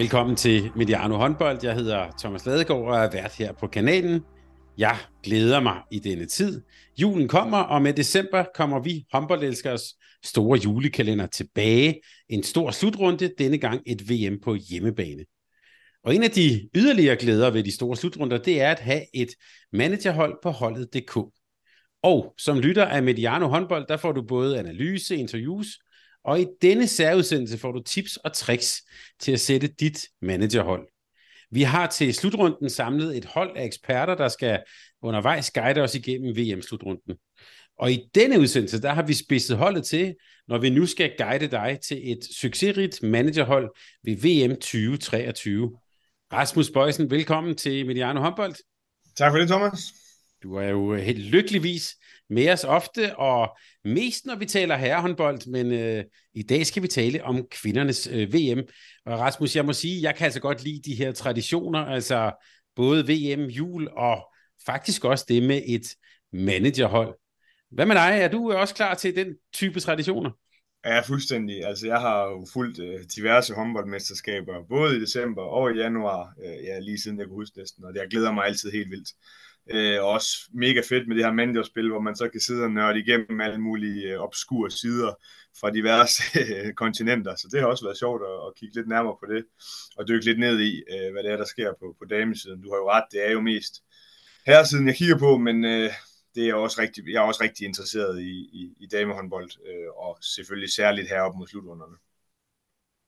Velkommen 0.00 0.36
til 0.36 0.70
Mediano 0.76 1.16
Håndbold. 1.16 1.58
Jeg 1.62 1.74
hedder 1.74 2.06
Thomas 2.20 2.46
Ladegaard 2.46 2.80
og 2.80 2.96
er 2.96 3.10
vært 3.10 3.36
her 3.38 3.52
på 3.52 3.66
kanalen. 3.66 4.20
Jeg 4.78 4.96
glæder 5.22 5.60
mig 5.60 5.82
i 5.90 5.98
denne 5.98 6.26
tid. 6.26 6.62
Julen 7.00 7.28
kommer, 7.28 7.58
og 7.58 7.82
med 7.82 7.92
december 7.92 8.44
kommer 8.54 8.82
vi 8.82 9.04
håndboldelskers 9.12 9.82
store 10.24 10.58
julekalender 10.58 11.26
tilbage. 11.26 12.00
En 12.28 12.42
stor 12.42 12.70
slutrunde, 12.70 13.30
denne 13.38 13.58
gang 13.58 13.80
et 13.86 14.10
VM 14.10 14.40
på 14.40 14.54
hjemmebane. 14.54 15.24
Og 16.04 16.14
en 16.14 16.22
af 16.22 16.30
de 16.30 16.68
yderligere 16.74 17.16
glæder 17.16 17.50
ved 17.50 17.64
de 17.64 17.74
store 17.74 17.96
slutrunder, 17.96 18.38
det 18.38 18.60
er 18.60 18.70
at 18.70 18.80
have 18.80 19.02
et 19.14 19.30
managerhold 19.72 20.34
på 20.42 20.50
holdet.dk. 20.50 21.16
Og 22.02 22.34
som 22.38 22.60
lytter 22.60 22.84
af 22.84 23.02
Mediano 23.02 23.46
Håndbold, 23.46 23.86
der 23.88 23.96
får 23.96 24.12
du 24.12 24.22
både 24.22 24.58
analyse, 24.58 25.16
interviews 25.16 25.78
og 26.24 26.40
i 26.40 26.46
denne 26.62 26.86
særudsendelse 26.86 27.58
får 27.58 27.72
du 27.72 27.82
tips 27.82 28.16
og 28.16 28.32
tricks 28.32 28.82
til 29.20 29.32
at 29.32 29.40
sætte 29.40 29.68
dit 29.68 30.06
managerhold. 30.22 30.88
Vi 31.50 31.62
har 31.62 31.86
til 31.86 32.14
slutrunden 32.14 32.70
samlet 32.70 33.16
et 33.16 33.24
hold 33.24 33.56
af 33.56 33.64
eksperter, 33.64 34.14
der 34.14 34.28
skal 34.28 34.62
undervejs 35.02 35.50
guide 35.50 35.80
os 35.80 35.94
igennem 35.94 36.36
VM-slutrunden. 36.36 37.14
Og 37.78 37.92
i 37.92 38.00
denne 38.14 38.40
udsendelse, 38.40 38.82
der 38.82 38.92
har 38.92 39.02
vi 39.02 39.14
spidset 39.14 39.56
holdet 39.56 39.84
til, 39.84 40.14
når 40.48 40.58
vi 40.58 40.70
nu 40.70 40.86
skal 40.86 41.12
guide 41.18 41.46
dig 41.46 41.78
til 41.88 42.12
et 42.12 42.24
succesrigt 42.40 43.02
managerhold 43.02 43.70
ved 44.04 44.16
VM 44.16 44.54
2023. 44.54 45.76
Rasmus 46.32 46.70
Bøjsen, 46.70 47.10
velkommen 47.10 47.56
til 47.56 47.86
Mediano 47.86 48.20
Håndbold. 48.20 48.54
Tak 49.16 49.32
for 49.32 49.38
det, 49.38 49.48
Thomas. 49.48 49.99
Du 50.42 50.54
er 50.54 50.68
jo 50.68 50.94
øh, 50.94 51.00
helt 51.00 51.18
lykkeligvis 51.18 51.96
med 52.30 52.52
os 52.52 52.64
ofte, 52.64 53.16
og 53.16 53.56
mest 53.84 54.26
når 54.26 54.36
vi 54.36 54.46
taler 54.46 54.76
herrehåndbold, 54.76 55.50
men 55.50 55.72
øh, 55.72 56.04
i 56.34 56.42
dag 56.42 56.66
skal 56.66 56.82
vi 56.82 56.88
tale 56.88 57.24
om 57.24 57.46
kvindernes 57.50 58.06
øh, 58.06 58.34
VM. 58.34 58.62
Og 59.06 59.18
Rasmus, 59.18 59.56
jeg 59.56 59.64
må 59.64 59.72
sige, 59.72 60.02
jeg 60.02 60.14
kan 60.14 60.24
altså 60.24 60.40
godt 60.40 60.64
lide 60.64 60.82
de 60.84 60.94
her 60.94 61.12
traditioner, 61.12 61.78
altså 61.78 62.32
både 62.76 63.06
VM, 63.06 63.44
jul 63.44 63.88
og 63.96 64.34
faktisk 64.66 65.04
også 65.04 65.24
det 65.28 65.42
med 65.42 65.62
et 65.66 65.86
managerhold. 66.32 67.14
Hvad 67.70 67.86
med 67.86 67.94
dig? 67.94 68.18
Er 68.20 68.28
du 68.28 68.52
også 68.52 68.74
klar 68.74 68.94
til 68.94 69.16
den 69.16 69.34
type 69.52 69.80
traditioner? 69.80 70.30
Ja, 70.84 71.00
fuldstændig. 71.00 71.64
Altså, 71.64 71.86
jeg 71.86 72.00
har 72.00 72.24
jo 72.24 72.46
fulgt 72.52 72.78
øh, 72.78 73.00
diverse 73.16 73.54
håndboldmesterskaber, 73.54 74.54
både 74.68 74.96
i 74.96 75.00
december 75.00 75.42
og 75.42 75.72
i 75.72 75.78
januar, 75.78 76.34
øh, 76.44 76.64
ja, 76.64 76.78
lige 76.78 76.98
siden 76.98 77.18
jeg 77.18 77.26
kunne 77.26 77.34
huske 77.34 77.58
næsten, 77.58 77.84
og 77.84 77.94
det 77.94 78.10
glæder 78.10 78.32
mig 78.32 78.44
altid 78.44 78.70
helt 78.70 78.90
vildt. 78.90 79.08
Øh, 79.72 80.04
også 80.04 80.28
mega 80.54 80.80
fedt 80.88 81.08
med 81.08 81.16
det 81.16 81.24
her 81.24 81.32
managerspil, 81.32 81.88
hvor 81.88 82.00
man 82.00 82.16
så 82.16 82.28
kan 82.28 82.40
sidde 82.40 82.64
og 82.64 82.70
nørde 82.70 82.98
igennem 82.98 83.40
alle 83.40 83.60
mulige 83.60 84.12
øh, 84.12 84.20
obskure 84.20 84.70
sider 84.70 85.14
fra 85.60 85.70
diverse 85.70 86.22
øh, 86.40 86.72
kontinenter. 86.74 87.34
Så 87.36 87.48
det 87.52 87.60
har 87.60 87.66
også 87.66 87.84
været 87.84 87.98
sjovt 87.98 88.22
at, 88.22 88.46
at 88.46 88.54
kigge 88.56 88.74
lidt 88.74 88.88
nærmere 88.88 89.16
på 89.20 89.26
det, 89.32 89.44
og 89.96 90.08
dykke 90.08 90.24
lidt 90.24 90.38
ned 90.38 90.60
i, 90.60 90.82
øh, 90.92 91.12
hvad 91.12 91.22
det 91.22 91.32
er, 91.32 91.36
der 91.36 91.44
sker 91.44 91.72
på, 91.80 91.96
på 91.98 92.04
damesiden. 92.04 92.62
Du 92.62 92.70
har 92.70 92.76
jo 92.76 92.90
ret, 92.90 93.04
det 93.12 93.26
er 93.26 93.32
jo 93.32 93.40
mest 93.40 93.74
herresiden, 94.46 94.66
siden 94.66 94.86
jeg 94.86 94.96
kigger 94.96 95.18
på, 95.18 95.38
men 95.38 95.64
øh, 95.64 95.90
det 96.34 96.48
er 96.48 96.54
også 96.54 96.80
rigtig, 96.80 97.04
jeg 97.06 97.22
er 97.22 97.26
også 97.26 97.42
rigtig 97.42 97.66
interesseret 97.66 98.20
i, 98.22 98.32
i, 98.60 98.74
i 98.80 98.86
damehåndbold, 98.86 99.50
øh, 99.68 99.90
og 99.96 100.18
selvfølgelig 100.22 100.72
særligt 100.72 101.08
heroppe 101.08 101.38
mod 101.38 101.46
slutrunderne. 101.46 101.96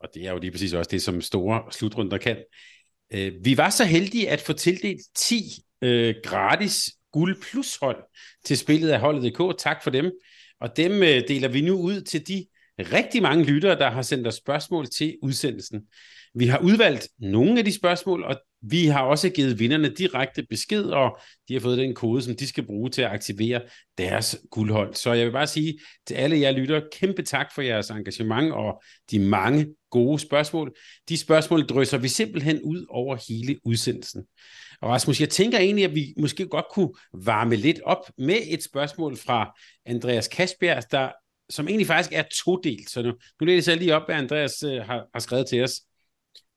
Og 0.01 0.09
det 0.15 0.27
er 0.27 0.33
jo 0.33 0.39
lige 0.39 0.51
præcis 0.51 0.73
også 0.73 0.91
det, 0.91 1.03
som 1.03 1.21
store 1.21 1.73
slutrunder 1.73 2.19
kan. 2.19 2.45
Øh, 3.15 3.33
vi 3.45 3.57
var 3.57 3.71
så 3.71 3.85
heldige 3.85 4.31
at 4.31 4.41
få 4.41 4.53
tildelt 4.53 5.01
10 5.15 5.65
øh, 5.83 6.15
gratis 6.25 6.91
guld 7.13 7.43
plus 7.51 7.77
hold 7.77 8.05
til 8.45 8.59
spillet 8.59 8.91
af 8.91 9.01
holdet.dk. 9.01 9.59
Tak 9.59 9.83
for 9.83 9.91
dem. 9.91 10.13
Og 10.61 10.77
dem 10.77 10.93
øh, 10.93 11.29
deler 11.29 11.49
vi 11.49 11.61
nu 11.61 11.75
ud 11.81 12.01
til 12.01 12.29
de 12.29 12.47
rigtig 12.79 13.23
mange 13.23 13.45
lyttere, 13.45 13.79
der 13.79 13.91
har 13.91 14.03
sendt 14.03 14.27
os 14.27 14.35
spørgsmål 14.35 14.87
til 14.87 15.17
udsendelsen. 15.23 15.83
Vi 16.35 16.47
har 16.47 16.59
udvalgt 16.59 17.09
nogle 17.19 17.59
af 17.59 17.65
de 17.65 17.73
spørgsmål, 17.73 18.25
og 18.25 18.37
vi 18.63 18.87
har 18.87 19.03
også 19.03 19.29
givet 19.29 19.59
vinderne 19.59 19.89
direkte 19.89 20.43
besked, 20.51 20.85
og 20.85 21.19
de 21.49 21.55
har 21.55 21.61
fået 21.61 21.79
den 21.79 21.95
kode, 21.95 22.23
som 22.23 22.37
de 22.37 22.47
skal 22.47 22.67
bruge 22.67 22.91
til 22.91 23.03
at 23.03 23.11
aktivere 23.11 23.61
deres 23.99 24.37
guldhold. 24.51 24.95
Så 24.95 25.13
jeg 25.13 25.27
vil 25.27 25.33
bare 25.33 25.47
sige 25.47 25.79
til 26.07 26.15
alle 26.15 26.41
jer 26.41 26.51
lyttere, 26.51 26.83
kæmpe 26.93 27.23
tak 27.23 27.55
for 27.55 27.63
jeres 27.63 27.91
engagement 27.91 28.53
og 28.53 28.83
de 29.11 29.19
mange 29.19 29.67
gode 29.91 30.19
spørgsmål. 30.19 30.75
De 31.09 31.17
spørgsmål 31.17 31.67
drysser 31.67 31.99
vi 31.99 32.09
simpelthen 32.09 32.63
ud 32.63 32.87
over 32.89 33.17
hele 33.29 33.59
udsendelsen. 33.65 34.25
Og 34.83 34.91
Rasmus, 34.91 35.21
jeg 35.21 35.29
tænker 35.29 35.59
egentlig, 35.59 35.85
at 35.85 35.95
vi 35.95 36.15
måske 36.17 36.47
godt 36.47 36.67
kunne 36.71 36.91
varme 37.13 37.57
lidt 37.57 37.81
op 37.85 38.11
med 38.19 38.39
et 38.49 38.63
spørgsmål 38.63 39.17
fra 39.17 39.59
Andreas 39.87 40.29
Kasbjerg, 40.29 40.83
der, 40.91 41.13
som 41.51 41.69
egentlig 41.69 41.87
faktisk 41.87 42.13
er 42.13 42.23
todelt. 42.45 42.91
Så 42.91 43.03
nu, 43.03 43.13
nu 43.41 43.47
læser 43.47 43.73
jeg 43.73 43.79
lige 43.79 43.97
op, 43.97 44.03
hvad 44.07 44.17
Andreas 44.17 44.63
øh, 44.63 44.83
har, 44.83 45.07
har 45.15 45.21
skrevet 45.21 45.47
til 45.47 45.63
os. 45.63 45.81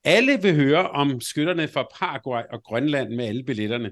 Alle 0.04 0.42
vil 0.42 0.56
høre 0.56 0.90
om 0.90 1.22
skytterne 1.22 1.68
fra 1.68 1.88
Paraguay 2.00 2.42
og 2.52 2.64
Grønland 2.64 3.10
med 3.10 3.26
alle 3.26 3.44
billetterne. 3.44 3.92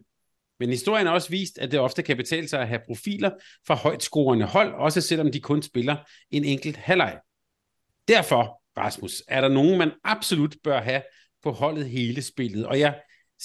Men 0.60 0.70
historien 0.70 1.08
har 1.08 1.14
også 1.14 1.30
vist, 1.30 1.58
at 1.58 1.72
det 1.72 1.80
ofte 1.80 2.04
kan 2.04 2.18
betale 2.18 2.48
sig 2.48 2.62
at 2.62 2.68
have 2.68 2.82
profiler 2.88 3.32
fra 3.68 3.76
højt 3.76 4.04
scorende 4.04 4.46
hold, 4.46 4.74
også 4.74 5.02
selvom 5.02 5.32
de 5.32 5.40
kun 5.40 5.62
spiller 5.62 5.96
en 6.32 6.46
enkelt 6.46 6.78
halvleg. 6.78 7.20
Derfor, 8.08 8.62
Rasmus, 8.78 9.24
er 9.28 9.42
der 9.42 9.48
nogen, 9.48 9.78
man 9.78 9.92
absolut 10.04 10.56
bør 10.64 10.82
have 10.82 11.02
på 11.44 11.52
holdet 11.52 11.90
hele 11.90 12.22
spillet. 12.22 12.66
Og 12.66 12.80
jeg 12.80 13.00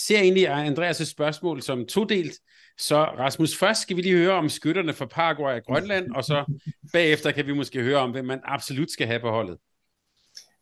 ser 0.06 0.18
egentlig 0.18 0.48
Andreas' 0.66 1.04
spørgsmål 1.04 1.62
som 1.62 1.86
todelt. 1.86 2.34
Så 2.78 3.04
Rasmus, 3.04 3.56
først 3.56 3.82
skal 3.82 3.96
vi 3.96 4.02
lige 4.02 4.16
høre 4.16 4.32
om 4.32 4.48
skytterne 4.48 4.92
fra 4.92 5.06
Paraguay 5.06 5.54
og 5.54 5.64
Grønland, 5.64 6.10
og 6.14 6.24
så 6.24 6.44
bagefter 6.92 7.32
kan 7.32 7.46
vi 7.46 7.52
måske 7.52 7.82
høre 7.82 7.96
om, 7.96 8.10
hvem 8.10 8.24
man 8.24 8.40
absolut 8.44 8.90
skal 8.90 9.06
have 9.06 9.20
på 9.20 9.30
holdet. 9.30 9.58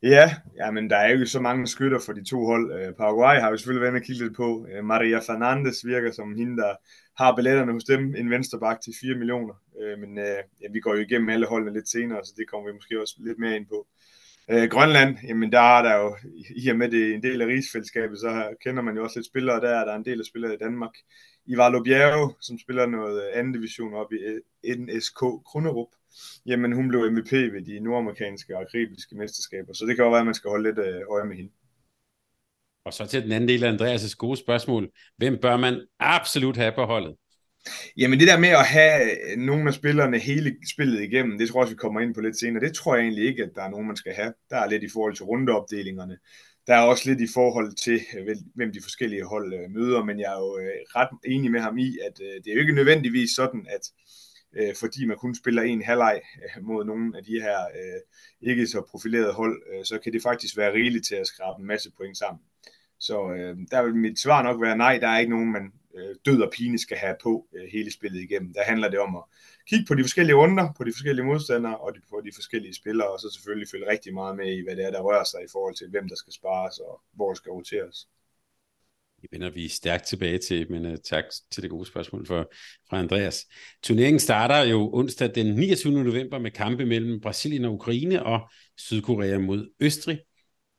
Ja, 0.03 0.31
ja, 0.57 0.71
men 0.71 0.91
der 0.91 0.97
er 0.97 1.13
jo 1.13 1.27
så 1.27 1.41
mange 1.41 1.67
skytter 1.67 1.99
for 2.07 2.13
de 2.13 2.25
to 2.25 2.47
hold. 2.47 2.73
Øh, 2.73 2.95
Paraguay 2.95 3.41
har 3.41 3.51
vi 3.51 3.59
selvfølgelig 3.59 3.83
været 3.83 3.93
med 3.93 4.01
at 4.01 4.07
kigge 4.07 4.23
lidt 4.23 4.37
på. 4.37 4.67
Øh, 4.73 4.85
Maria 4.85 5.19
Fernandes 5.19 5.87
virker 5.87 6.13
som 6.13 6.37
hende, 6.37 6.57
der 6.57 6.75
har 7.19 7.37
billetterne 7.37 7.73
hos 7.73 7.85
dem, 7.85 8.15
en 8.15 8.31
venstreback 8.31 8.81
til 8.81 8.93
4 9.01 9.15
millioner. 9.15 9.55
Øh, 9.81 9.99
men 9.99 10.19
ja, 10.63 10.69
vi 10.73 10.81
går 10.81 10.95
jo 10.95 11.01
igennem 11.01 11.29
alle 11.29 11.47
holdene 11.47 11.73
lidt 11.73 11.89
senere, 11.89 12.25
så 12.25 12.33
det 12.37 12.49
kommer 12.51 12.71
vi 12.71 12.75
måske 12.75 13.01
også 13.01 13.15
lidt 13.19 13.39
mere 13.39 13.57
ind 13.57 13.67
på. 13.67 13.87
Øh, 14.51 14.69
Grønland, 14.69 15.17
jamen 15.29 15.53
der 15.53 15.61
er 15.79 15.83
der 15.83 15.95
jo, 15.97 16.17
i 16.57 16.69
og 16.69 16.77
med 16.77 16.91
det 16.91 17.15
en 17.15 17.23
del 17.23 17.43
af 17.43 17.47
rigsfællesskabet, 17.47 18.19
så 18.19 18.55
kender 18.65 18.83
man 18.83 18.97
jo 18.97 19.03
også 19.05 19.19
lidt 19.19 19.27
spillere 19.27 19.61
der. 19.61 19.85
Der 19.85 19.93
er 19.93 19.97
en 19.97 20.05
del 20.05 20.21
af 20.21 20.27
spillere 20.27 20.55
i 20.55 20.59
Danmark. 20.59 20.95
Ivar 21.47 21.71
Lobiero, 21.71 22.33
som 22.41 22.59
spiller 22.59 22.87
noget 22.87 23.23
øh, 23.23 23.39
anden 23.39 23.53
division 23.53 23.95
op 23.95 24.13
i 24.13 24.17
øh, 24.17 24.79
NSK 24.79 25.19
Kronerup 25.19 25.89
jamen 26.47 26.73
hun 26.73 26.89
blev 26.89 27.11
MVP 27.11 27.33
ved 27.33 27.65
de 27.65 27.81
nordamerikanske 27.81 28.59
og 28.59 28.67
karibiske 28.73 29.17
mesterskaber, 29.17 29.73
så 29.73 29.87
det 29.87 29.97
kan 29.97 30.05
jo 30.05 30.11
være, 30.11 30.21
at 30.21 30.27
man 30.27 30.35
skal 30.35 30.51
holde 30.51 30.69
lidt 30.69 30.79
øje 31.11 31.25
med 31.25 31.37
hende. 31.37 31.53
Og 32.85 32.93
så 32.93 33.07
til 33.07 33.23
den 33.23 33.33
anden 33.33 33.49
del 33.49 33.65
af 33.65 33.73
Andreas' 33.73 34.17
gode 34.17 34.37
spørgsmål. 34.37 34.91
Hvem 35.17 35.39
bør 35.43 35.57
man 35.57 35.87
absolut 35.99 36.57
have 36.57 36.73
på 36.73 36.85
holdet? 36.85 37.17
Jamen 37.97 38.21
det 38.21 38.29
der 38.29 38.39
med 38.39 38.49
at 38.49 38.67
have 38.67 39.03
øh, 39.33 39.39
nogle 39.39 39.69
af 39.69 39.75
spillerne 39.75 40.19
hele 40.19 40.57
spillet 40.73 41.03
igennem, 41.03 41.39
det 41.39 41.49
tror 41.49 41.61
jeg 41.61 41.63
også, 41.63 41.75
vi 41.75 41.79
kommer 41.79 42.01
ind 42.01 42.15
på 42.15 42.21
lidt 42.21 42.39
senere. 42.39 42.65
Det 42.65 42.75
tror 42.75 42.95
jeg 42.95 43.03
egentlig 43.03 43.25
ikke, 43.25 43.43
at 43.43 43.51
der 43.55 43.63
er 43.63 43.71
nogen, 43.71 43.87
man 43.87 43.97
skal 43.97 44.13
have. 44.13 44.33
Der 44.51 44.57
er 44.57 44.71
lidt 44.71 44.83
i 44.83 44.89
forhold 44.89 45.15
til 45.17 45.25
rundeopdelingerne. 45.25 46.19
Der 46.67 46.75
er 46.75 46.83
også 46.83 47.11
lidt 47.11 47.21
i 47.21 47.33
forhold 47.35 47.73
til, 47.73 48.01
øh, 48.19 48.37
hvem 48.55 48.73
de 48.73 48.83
forskellige 48.83 49.25
hold 49.25 49.55
øh, 49.55 49.71
møder, 49.71 50.05
men 50.05 50.21
jeg 50.21 50.33
er 50.33 50.39
jo 50.39 50.53
ret 50.97 51.09
enig 51.25 51.51
med 51.51 51.61
ham 51.61 51.79
i, 51.79 51.99
at 52.07 52.17
det 52.19 52.51
er 52.51 52.55
jo 52.55 52.61
ikke 52.61 52.75
nødvendigvis 52.75 53.31
sådan, 53.31 53.67
at 53.69 53.81
fordi 54.81 55.07
man 55.07 55.17
kun 55.17 55.35
spiller 55.35 55.63
en 55.63 55.83
halvleg 55.83 56.21
mod 56.63 56.85
nogle 56.85 57.19
af 57.19 57.25
de 57.25 57.41
her 57.41 57.59
ikke 58.41 58.67
så 58.67 58.83
profilerede 58.91 59.33
hold, 59.33 59.85
så 59.85 59.99
kan 59.99 60.13
det 60.13 60.23
faktisk 60.23 60.57
være 60.57 60.73
rigeligt 60.73 61.07
til 61.07 61.15
at 61.15 61.27
skrabe 61.27 61.61
en 61.61 61.67
masse 61.67 61.91
point 61.99 62.19
sammen. 62.19 62.41
Så 62.99 63.33
øh, 63.33 63.57
der 63.71 63.83
vil 63.83 63.95
mit 63.95 64.19
svar 64.19 64.43
nok 64.43 64.63
være 64.63 64.77
nej, 64.77 64.99
der 64.99 65.09
er 65.09 65.19
ikke 65.19 65.31
nogen, 65.31 65.53
man 65.53 65.73
øh, 65.97 66.15
død 66.27 66.43
og 66.43 66.51
pine 66.57 66.79
skal 66.79 66.97
have 66.97 67.17
på 67.23 67.47
øh, 67.55 67.69
hele 67.73 67.93
spillet 67.93 68.21
igennem. 68.23 68.55
Der 68.55 68.63
handler 68.63 68.89
det 68.91 68.99
om 68.99 69.17
at 69.17 69.23
kigge 69.69 69.85
på 69.89 69.95
de 69.95 70.03
forskellige 70.03 70.37
runder, 70.37 70.73
på 70.77 70.85
de 70.85 70.93
forskellige 70.93 71.27
modstandere 71.27 71.79
og 71.79 71.95
de, 71.95 72.01
på 72.11 72.23
de 72.25 72.31
forskellige 72.35 72.75
spillere, 72.75 73.09
og 73.09 73.21
så 73.21 73.31
selvfølgelig 73.35 73.69
følge 73.69 73.91
rigtig 73.91 74.15
meget 74.15 74.37
med 74.37 74.59
i, 74.59 74.63
hvad 74.65 74.77
det 74.77 74.85
er, 74.85 74.91
der 74.91 75.01
rører 75.01 75.25
sig 75.25 75.41
i 75.45 75.51
forhold 75.53 75.75
til, 75.75 75.91
hvem 75.91 76.09
der 76.09 76.17
skal 76.17 76.33
spares 76.33 76.79
og 76.79 77.01
hvor 77.13 77.29
der 77.29 77.35
skal 77.35 77.51
roteres. 77.51 78.09
Det 79.23 79.29
vender 79.33 79.51
vi 79.51 79.69
stærkt 79.69 80.07
tilbage 80.07 80.39
til, 80.39 80.73
men 80.73 80.87
uh, 80.87 80.97
tak 81.05 81.25
til 81.51 81.63
det 81.63 81.71
gode 81.71 81.87
spørgsmål 81.87 82.27
for, 82.27 82.53
fra 82.89 82.99
Andreas. 82.99 83.47
Turneringen 83.83 84.21
starter 84.21 84.63
jo 84.65 84.91
onsdag 84.93 85.35
den 85.35 85.55
29. 85.55 86.05
november 86.05 86.39
med 86.39 86.51
kampe 86.51 86.87
mellem 86.87 87.21
Brasilien 87.21 87.65
og 87.65 87.73
Ukraine 87.73 88.27
og 88.27 88.51
Sydkorea 88.77 89.39
mod 89.39 89.71
Østrig. 89.81 90.19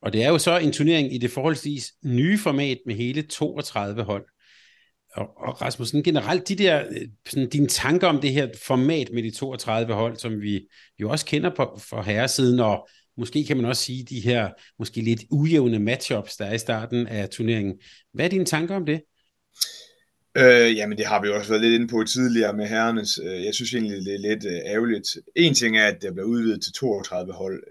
Og 0.02 0.12
det 0.12 0.24
er 0.24 0.28
jo 0.28 0.38
så 0.38 0.58
en 0.58 0.72
turnering 0.72 1.14
i 1.14 1.18
det 1.18 1.30
forholdsvis 1.30 1.92
nye 2.04 2.38
format 2.38 2.78
med 2.86 2.94
hele 2.94 3.22
32 3.22 4.02
hold. 4.02 4.26
Og, 5.14 5.28
og 5.36 5.62
Rasmus, 5.62 5.88
sådan 5.88 6.02
generelt 6.02 6.48
de 6.48 6.54
der, 6.54 6.84
øh, 6.90 7.08
sådan 7.26 7.48
dine 7.48 7.66
tanker 7.66 8.06
om 8.06 8.20
det 8.20 8.32
her 8.32 8.48
format 8.62 9.10
med 9.12 9.22
de 9.22 9.30
32 9.30 9.94
hold, 9.94 10.16
som 10.16 10.40
vi 10.40 10.60
jo 10.98 11.10
også 11.10 11.26
kender 11.26 11.50
på, 11.54 11.78
for 11.88 12.02
herresiden, 12.02 12.60
og 12.60 12.88
måske 13.16 13.44
kan 13.44 13.56
man 13.56 13.66
også 13.66 13.82
sige 13.82 14.04
de 14.04 14.20
her 14.20 14.50
måske 14.78 15.00
lidt 15.00 15.24
ujævne 15.30 15.78
matchups, 15.78 16.36
der 16.36 16.44
er 16.44 16.54
i 16.54 16.58
starten 16.58 17.06
af 17.06 17.28
turneringen. 17.28 17.74
Hvad 18.12 18.24
er 18.24 18.28
dine 18.28 18.44
tanker 18.44 18.76
om 18.76 18.86
det? 18.86 19.00
Øh, 20.36 20.76
jamen 20.76 20.98
det 20.98 21.06
har 21.06 21.22
vi 21.22 21.28
jo 21.28 21.36
også 21.36 21.48
været 21.48 21.62
lidt 21.62 21.74
inde 21.74 21.88
på 21.88 22.04
tidligere 22.04 22.52
med 22.52 22.66
herrenes. 22.66 23.18
Øh, 23.24 23.44
jeg 23.44 23.54
synes 23.54 23.74
egentlig, 23.74 24.04
det 24.04 24.14
er 24.14 24.18
lidt 24.18 24.44
øh, 24.44 24.60
ærgerligt. 24.74 25.16
En 25.34 25.54
ting 25.54 25.78
er, 25.78 25.86
at 25.86 26.02
det 26.02 26.14
bliver 26.14 26.26
udvidet 26.26 26.62
til 26.62 26.72
32 26.72 27.32
hold. 27.32 27.62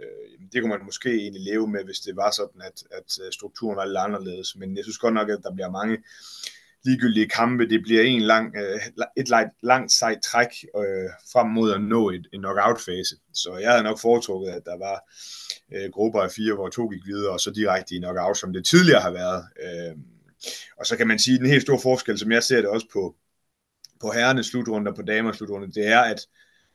Det 0.51 0.61
kunne 0.61 0.69
man 0.69 0.85
måske 0.85 1.09
egentlig 1.09 1.41
leve 1.41 1.67
med, 1.67 1.83
hvis 1.85 1.99
det 1.99 2.15
var 2.15 2.31
sådan, 2.31 2.61
at, 2.61 2.83
at 2.91 3.33
strukturen 3.33 3.77
var 3.77 3.85
lidt 3.85 3.97
anderledes. 3.97 4.55
Men 4.55 4.75
jeg 4.77 4.83
synes 4.85 4.97
godt 4.97 5.13
nok, 5.13 5.29
at 5.29 5.39
der 5.43 5.53
bliver 5.53 5.71
mange 5.71 5.97
ligegyldige 6.87 7.29
kampe. 7.29 7.69
Det 7.69 7.81
bliver 7.83 8.01
en 8.01 8.21
lang, 8.21 8.55
øh, 8.55 8.79
et 9.17 9.27
langt 9.63 9.91
sejt 9.91 10.19
træk 10.23 10.47
øh, 10.77 11.09
frem 11.33 11.47
mod 11.47 11.73
at 11.73 11.81
nå 11.81 12.09
et, 12.09 12.27
en 12.33 12.39
knockout-fase. 12.39 13.15
Så 13.33 13.57
jeg 13.61 13.71
havde 13.71 13.83
nok 13.83 13.99
foretrukket, 13.99 14.49
at 14.49 14.65
der 14.65 14.77
var 14.77 14.97
øh, 15.73 15.91
grupper 15.91 16.21
af 16.21 16.31
fire, 16.31 16.53
hvor 16.53 16.69
to 16.69 16.87
gik 16.87 17.05
videre, 17.05 17.33
og 17.33 17.39
så 17.39 17.51
direkte 17.51 17.95
i 17.95 17.97
knockout, 17.97 18.37
som 18.37 18.53
det 18.53 18.65
tidligere 18.65 19.01
har 19.01 19.11
været. 19.11 19.43
Og 20.79 20.85
så 20.85 20.97
kan 20.97 21.07
man 21.07 21.19
sige, 21.19 21.35
at 21.35 21.41
den 21.41 21.49
helt 21.49 21.61
store 21.61 21.79
forskel, 21.83 22.19
som 22.19 22.31
jeg 22.31 22.43
ser 22.43 22.57
det 22.61 22.69
også 22.69 22.87
på, 22.93 23.15
på 24.01 24.11
herrenes 24.11 24.45
slutrunder, 24.45 24.93
på 24.93 25.01
damernes 25.01 25.37
slutrunder, 25.37 25.67
det 25.67 25.87
er, 25.87 25.99
at 25.99 26.19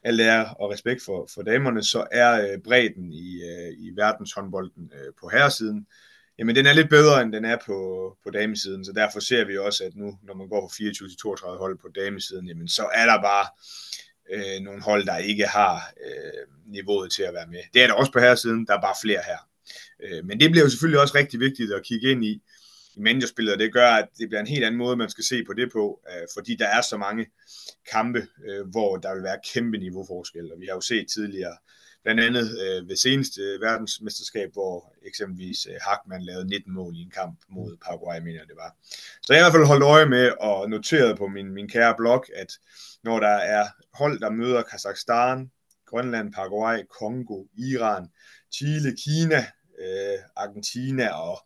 alt 0.04 0.20
er 0.20 0.48
og 0.48 0.70
respekt 0.70 1.02
for, 1.04 1.28
for 1.34 1.42
damerne, 1.42 1.82
så 1.82 2.06
er 2.12 2.52
øh, 2.52 2.58
bredden 2.64 3.12
i, 3.12 3.42
øh, 3.42 3.72
i 3.78 3.90
verdenshåndbolden 3.96 4.92
øh, 4.94 5.12
på 5.20 5.28
herresiden, 5.28 5.86
jamen 6.42 6.56
den 6.56 6.66
er 6.66 6.72
lidt 6.72 6.88
bedre, 6.88 7.22
end 7.22 7.32
den 7.32 7.44
er 7.44 7.56
på, 7.66 7.78
på 8.24 8.30
damesiden, 8.30 8.84
så 8.84 8.92
derfor 8.92 9.20
ser 9.20 9.44
vi 9.44 9.58
også, 9.58 9.84
at 9.84 9.96
nu, 9.96 10.18
når 10.22 10.34
man 10.34 10.48
går 10.48 10.68
fra 10.68 10.74
24 10.76 11.08
til 11.08 11.18
32 11.18 11.58
hold 11.58 11.78
på 11.78 11.88
damesiden, 11.88 12.48
jamen 12.48 12.68
så 12.68 12.88
er 12.94 13.06
der 13.06 13.22
bare 13.22 13.46
øh, 14.32 14.60
nogle 14.64 14.82
hold, 14.82 15.06
der 15.06 15.16
ikke 15.16 15.46
har 15.46 15.92
øh, 16.06 16.72
niveauet 16.72 17.12
til 17.12 17.22
at 17.22 17.34
være 17.34 17.46
med. 17.46 17.58
Det 17.74 17.82
er 17.82 17.86
der 17.86 17.94
også 17.94 18.12
på 18.12 18.18
herresiden, 18.18 18.66
der 18.66 18.76
er 18.76 18.80
bare 18.80 18.94
flere 19.02 19.20
her. 19.26 19.38
Øh, 20.04 20.24
men 20.24 20.40
det 20.40 20.50
bliver 20.50 20.64
jo 20.64 20.70
selvfølgelig 20.70 21.00
også 21.00 21.14
rigtig 21.14 21.40
vigtigt 21.40 21.72
at 21.72 21.82
kigge 21.82 22.10
ind 22.10 22.24
i, 22.24 22.42
i 22.96 23.00
managerspillet, 23.00 23.54
og 23.54 23.58
det 23.58 23.72
gør, 23.72 23.90
at 23.90 24.08
det 24.18 24.28
bliver 24.28 24.40
en 24.40 24.54
helt 24.54 24.64
anden 24.64 24.78
måde, 24.78 24.96
man 24.96 25.10
skal 25.10 25.24
se 25.24 25.44
på 25.44 25.52
det 25.52 25.72
på, 25.72 26.00
øh, 26.10 26.26
fordi 26.34 26.56
der 26.56 26.66
er 26.66 26.82
så 26.82 26.96
mange 26.96 27.26
kampe, 27.92 28.26
øh, 28.48 28.66
hvor 28.70 28.96
der 28.96 29.14
vil 29.14 29.22
være 29.22 29.38
kæmpe 29.52 29.78
niveauforskel, 29.78 30.52
og 30.52 30.60
vi 30.60 30.66
har 30.66 30.74
jo 30.74 30.80
set 30.80 31.06
tidligere, 31.14 31.56
blandt 32.02 32.20
andet 32.20 32.58
øh, 32.60 32.88
ved 32.88 32.96
seneste 32.96 33.40
verdensmesterskab, 33.60 34.52
hvor 34.52 34.94
eksempelvis 35.02 35.66
øh, 35.66 35.76
Hackman 35.80 36.22
lavede 36.22 36.46
19 36.48 36.74
mål 36.74 36.96
i 36.96 37.02
en 37.02 37.10
kamp 37.10 37.40
mod 37.48 37.76
Paraguay, 37.84 38.18
mener 38.18 38.38
jeg 38.38 38.48
det 38.48 38.56
var. 38.56 38.76
Så 39.22 39.32
jeg 39.32 39.42
har 39.42 39.42
i 39.42 39.44
hvert 39.44 39.58
fald 39.58 39.66
holdt 39.66 39.84
øje 39.84 40.06
med 40.06 40.32
og 40.40 40.70
noteret 40.70 41.18
på 41.18 41.26
min, 41.26 41.52
min 41.52 41.68
kære 41.68 41.94
blog, 41.96 42.24
at 42.36 42.52
når 43.04 43.20
der 43.20 43.36
er 43.56 43.66
hold, 43.94 44.20
der 44.20 44.30
møder 44.30 44.62
Kazakhstan, 44.62 45.50
Grønland, 45.86 46.32
Paraguay, 46.32 46.78
Kongo, 47.00 47.44
Iran, 47.58 48.08
Chile, 48.52 48.96
Kina, 49.04 49.46
øh, 49.78 50.18
Argentina 50.36 51.08
og 51.08 51.38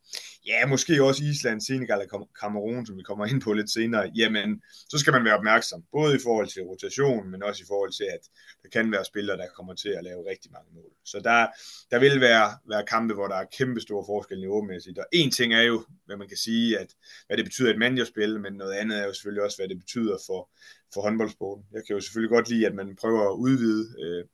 ja, 0.46 0.66
måske 0.66 1.04
også 1.04 1.24
Island, 1.24 1.60
Senegal 1.60 2.06
og 2.12 2.28
Kamerun, 2.40 2.86
som 2.86 2.96
vi 2.96 3.02
kommer 3.02 3.26
ind 3.26 3.40
på 3.40 3.52
lidt 3.52 3.70
senere, 3.70 4.10
jamen, 4.16 4.62
så 4.88 4.98
skal 4.98 5.12
man 5.12 5.24
være 5.24 5.36
opmærksom, 5.36 5.84
både 5.92 6.16
i 6.16 6.18
forhold 6.22 6.48
til 6.48 6.62
rotation, 6.62 7.30
men 7.30 7.42
også 7.42 7.62
i 7.62 7.66
forhold 7.68 7.92
til, 7.92 8.04
at 8.04 8.20
der 8.62 8.68
kan 8.68 8.92
være 8.92 9.04
spillere, 9.04 9.36
der 9.36 9.46
kommer 9.56 9.74
til 9.74 9.88
at 9.88 10.04
lave 10.04 10.30
rigtig 10.30 10.52
mange 10.52 10.70
mål. 10.74 10.90
Så 11.04 11.20
der, 11.24 11.46
der 11.90 11.98
vil 11.98 12.20
være, 12.20 12.58
være 12.68 12.84
kampe, 12.84 13.14
hvor 13.14 13.26
der 13.26 13.36
er 13.36 13.44
kæmpe 13.58 13.80
store 13.80 14.04
forskelle 14.06 14.40
niveaumæssigt, 14.40 14.98
og 14.98 15.06
en 15.12 15.30
ting 15.30 15.54
er 15.54 15.62
jo, 15.62 15.84
hvad 16.06 16.16
man 16.16 16.28
kan 16.28 16.36
sige, 16.36 16.78
at 16.78 16.90
hvad 17.26 17.36
det 17.36 17.44
betyder 17.44 17.70
et 17.70 17.78
managerspil, 17.78 18.40
men 18.40 18.52
noget 18.52 18.72
andet 18.72 18.98
er 18.98 19.06
jo 19.06 19.12
selvfølgelig 19.12 19.44
også, 19.44 19.56
hvad 19.58 19.68
det 19.68 19.78
betyder 19.78 20.16
for, 20.26 20.50
for 20.94 21.00
håndboldsporten. 21.02 21.64
Jeg 21.72 21.82
kan 21.86 21.94
jo 21.94 22.00
selvfølgelig 22.00 22.30
godt 22.30 22.48
lide, 22.48 22.66
at 22.66 22.74
man 22.74 22.96
prøver 22.96 23.22
at 23.30 23.36
udvide 23.36 23.84
øh, 24.04 24.24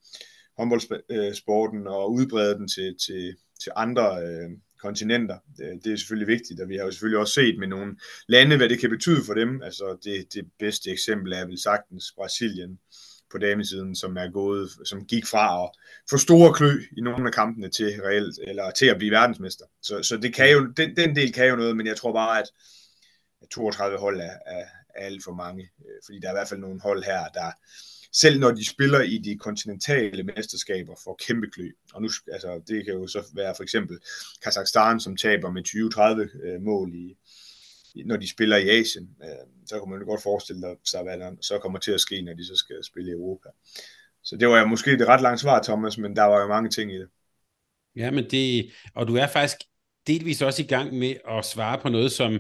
håndboldsporten 0.58 1.80
øh, 1.80 1.92
og 1.92 2.12
udbrede 2.12 2.54
den 2.54 2.68
til, 2.68 2.96
til, 3.06 3.36
til 3.62 3.72
andre 3.76 4.22
øh, 4.22 4.50
kontinenter. 4.82 5.38
Øh, 5.62 5.74
det 5.84 5.92
er 5.92 5.96
selvfølgelig 5.96 6.28
vigtigt, 6.28 6.60
og 6.60 6.68
vi 6.68 6.76
har 6.76 6.84
jo 6.84 6.90
selvfølgelig 6.90 7.18
også 7.18 7.34
set 7.34 7.58
med 7.58 7.68
nogle 7.68 7.96
lande, 8.28 8.56
hvad 8.56 8.68
det 8.68 8.80
kan 8.80 8.90
betyde 8.90 9.24
for 9.24 9.34
dem. 9.34 9.62
Altså 9.62 9.98
det, 10.04 10.34
det 10.34 10.44
bedste 10.58 10.90
eksempel 10.90 11.32
er 11.32 11.46
vel 11.46 11.62
sagtens 11.62 12.04
Brasilien 12.16 12.78
på 13.32 13.38
damesiden, 13.38 13.96
som 13.96 14.16
er 14.16 14.30
gået, 14.30 14.70
som 14.84 15.06
gik 15.06 15.26
fra 15.26 15.64
at 15.64 15.70
få 16.10 16.16
store 16.16 16.54
klø 16.54 16.82
i 16.98 17.00
nogle 17.00 17.26
af 17.26 17.32
kampene 17.32 17.68
til 17.68 18.00
reelt, 18.06 18.38
eller 18.42 18.70
til 18.70 18.86
at 18.86 18.98
blive 18.98 19.10
verdensmester. 19.10 19.64
Så, 19.82 20.02
så 20.02 20.16
det 20.16 20.34
kan 20.34 20.52
jo, 20.52 20.66
den, 20.76 20.96
den 20.96 21.16
del 21.16 21.32
kan 21.32 21.48
jo 21.48 21.56
noget, 21.56 21.76
men 21.76 21.86
jeg 21.86 21.96
tror 21.96 22.12
bare, 22.12 22.38
at, 22.40 22.46
32 23.50 23.98
hold 23.98 24.20
er, 24.20 24.34
er, 24.46 24.64
er 24.94 25.06
alt 25.06 25.24
for 25.24 25.32
mange, 25.32 25.62
øh, 25.62 26.00
fordi 26.04 26.18
der 26.20 26.28
er 26.28 26.32
i 26.32 26.36
hvert 26.36 26.48
fald 26.48 26.60
nogle 26.60 26.80
hold 26.80 27.04
her, 27.04 27.28
der, 27.28 27.50
selv 28.12 28.40
når 28.40 28.50
de 28.50 28.68
spiller 28.68 29.00
i 29.00 29.18
de 29.18 29.38
kontinentale 29.38 30.22
mesterskaber, 30.22 30.94
får 31.04 31.20
kæmpe 31.26 31.50
klø. 31.50 31.68
Og 31.94 32.02
nu, 32.02 32.08
altså, 32.32 32.62
det 32.68 32.84
kan 32.84 32.94
jo 32.94 33.06
så 33.06 33.24
være 33.34 33.54
for 33.56 33.62
eksempel 33.62 33.98
Kazakhstan, 34.42 35.00
som 35.00 35.16
taber 35.16 35.50
med 35.50 35.62
20-30 36.42 36.46
øh, 36.46 36.62
mål 36.62 36.94
i, 36.94 37.16
når 38.04 38.16
de 38.16 38.30
spiller 38.30 38.56
i 38.56 38.68
Asien. 38.68 39.08
Øh, 39.22 39.28
så 39.66 39.78
kan 39.78 39.90
man 39.90 40.00
jo 40.00 40.06
godt 40.06 40.22
forestille 40.22 40.76
sig, 40.84 41.02
hvad 41.02 41.18
der 41.18 41.32
så 41.40 41.58
kommer 41.58 41.78
til 41.78 41.92
at 41.92 42.00
ske, 42.00 42.22
når 42.22 42.34
de 42.34 42.46
så 42.46 42.56
skal 42.56 42.84
spille 42.84 43.10
i 43.10 43.14
Europa. 43.14 43.48
Så 44.22 44.36
det 44.36 44.48
var 44.48 44.58
jo 44.58 44.66
måske 44.66 44.92
et 44.92 45.08
ret 45.08 45.22
langt 45.22 45.40
svar, 45.40 45.62
Thomas, 45.62 45.98
men 45.98 46.16
der 46.16 46.22
var 46.22 46.40
jo 46.40 46.48
mange 46.48 46.70
ting 46.70 46.92
i 46.92 46.98
det. 46.98 47.08
Ja, 47.96 48.10
men 48.10 48.30
det, 48.30 48.70
og 48.94 49.08
du 49.08 49.16
er 49.16 49.26
faktisk 49.26 49.56
delvis 50.06 50.42
også 50.42 50.62
i 50.62 50.66
gang 50.66 50.94
med 50.94 51.14
at 51.28 51.44
svare 51.44 51.78
på 51.78 51.88
noget, 51.88 52.12
som 52.12 52.38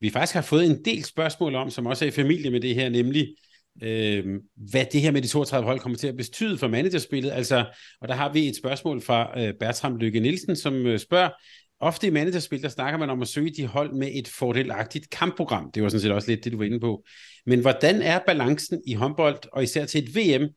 vi 0.00 0.10
faktisk 0.10 0.34
har 0.34 0.42
fået 0.42 0.66
en 0.66 0.84
del 0.84 1.04
spørgsmål 1.04 1.54
om, 1.54 1.70
som 1.70 1.86
også 1.86 2.04
er 2.04 2.08
i 2.08 2.12
familie 2.12 2.50
med 2.50 2.60
det 2.60 2.74
her, 2.74 2.88
nemlig 2.88 3.36
øh, 3.82 4.40
hvad 4.56 4.84
det 4.92 5.00
her 5.00 5.10
med 5.10 5.22
de 5.22 5.28
32 5.28 5.66
hold 5.66 5.80
kommer 5.80 5.98
til 5.98 6.08
at 6.08 6.16
betyde 6.16 6.58
for 6.58 6.68
managerspillet. 6.68 7.30
Altså, 7.30 7.64
og 8.00 8.08
der 8.08 8.14
har 8.14 8.32
vi 8.32 8.48
et 8.48 8.56
spørgsmål 8.56 9.00
fra 9.00 9.40
øh, 9.40 9.54
Bertram 9.60 9.96
Lykke 9.96 10.20
Nielsen, 10.20 10.56
som 10.56 10.74
øh, 10.74 10.98
spørger, 10.98 11.30
ofte 11.80 12.06
i 12.06 12.10
managerspil, 12.10 12.62
der 12.62 12.68
snakker 12.68 12.98
man 12.98 13.10
om 13.10 13.22
at 13.22 13.28
søge 13.28 13.50
de 13.50 13.66
hold 13.66 13.92
med 13.92 14.10
et 14.12 14.28
fordelagtigt 14.28 15.10
kampprogram. 15.10 15.70
Det 15.74 15.82
var 15.82 15.88
sådan 15.88 16.00
set 16.00 16.12
også 16.12 16.30
lidt 16.30 16.44
det, 16.44 16.52
du 16.52 16.58
var 16.58 16.64
inde 16.64 16.80
på. 16.80 17.04
Men 17.46 17.60
hvordan 17.60 18.02
er 18.02 18.20
balancen 18.26 18.82
i 18.86 18.94
håndbold, 18.94 19.38
og 19.52 19.62
især 19.62 19.84
til 19.84 20.04
et 20.04 20.16
VM, 20.16 20.48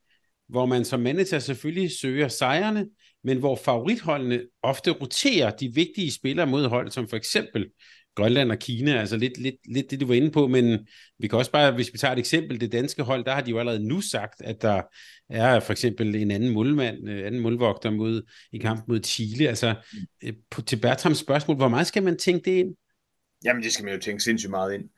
hvor 0.50 0.66
man 0.66 0.86
som 0.86 1.00
manager 1.00 1.39
selvfølgelig 1.39 1.92
søger 1.92 2.28
sejrene, 2.28 2.86
men 3.24 3.38
hvor 3.38 3.56
favoritholdene 3.56 4.42
ofte 4.63 4.92
roterer 4.92 5.51
de 5.51 5.74
vigtige 5.74 6.12
spillere 6.12 6.48
mod 6.48 6.68
hold, 6.68 6.92
som 6.92 7.08
for 7.08 7.18
eksempel 7.18 7.66
Grønland 8.15 8.51
og 8.51 8.60
Kina, 8.60 9.00
altså 9.00 9.17
lidt, 9.17 9.38
lidt, 9.38 9.55
lidt 9.65 9.91
det, 9.91 10.01
du 10.01 10.07
var 10.07 10.13
inde 10.13 10.31
på, 10.31 10.48
men 10.48 10.88
vi 11.19 11.27
kan 11.27 11.39
også 11.39 11.51
bare, 11.51 11.72
hvis 11.72 11.93
vi 11.93 11.98
tager 11.98 12.12
et 12.12 12.19
eksempel, 12.19 12.62
det 12.62 12.72
danske 12.72 13.03
hold, 13.03 13.25
der 13.25 13.34
har 13.34 13.41
de 13.41 13.51
jo 13.51 13.60
allerede 13.60 13.88
nu 13.88 14.01
sagt, 14.01 14.41
at 14.41 14.62
der 14.62 14.81
er 15.29 15.60
for 15.60 15.72
eksempel 15.72 16.15
en 16.15 16.31
anden 16.31 16.53
målmand, 16.53 16.98
en 16.98 17.10
anden 17.10 17.41
målvogter 17.41 17.89
mod, 17.89 18.22
i 18.51 18.57
kamp 18.57 18.88
mod 18.88 19.03
Chile. 19.03 19.48
Altså, 19.48 19.75
øh, 20.24 20.34
på, 20.51 20.62
til 20.62 20.77
Bertrams 20.77 21.17
spørgsmål, 21.17 21.57
hvor 21.57 21.67
meget 21.67 21.88
skal 21.88 22.03
man 22.03 22.17
tænke 22.17 22.51
det 22.51 22.57
ind? 22.57 22.75
Jamen, 23.45 23.63
det 23.63 23.72
skal 23.72 23.86
man 23.86 23.93
jo 23.93 24.00
tænke 24.00 24.24
sindssygt 24.24 24.50
meget 24.50 24.74
ind. 24.74 24.89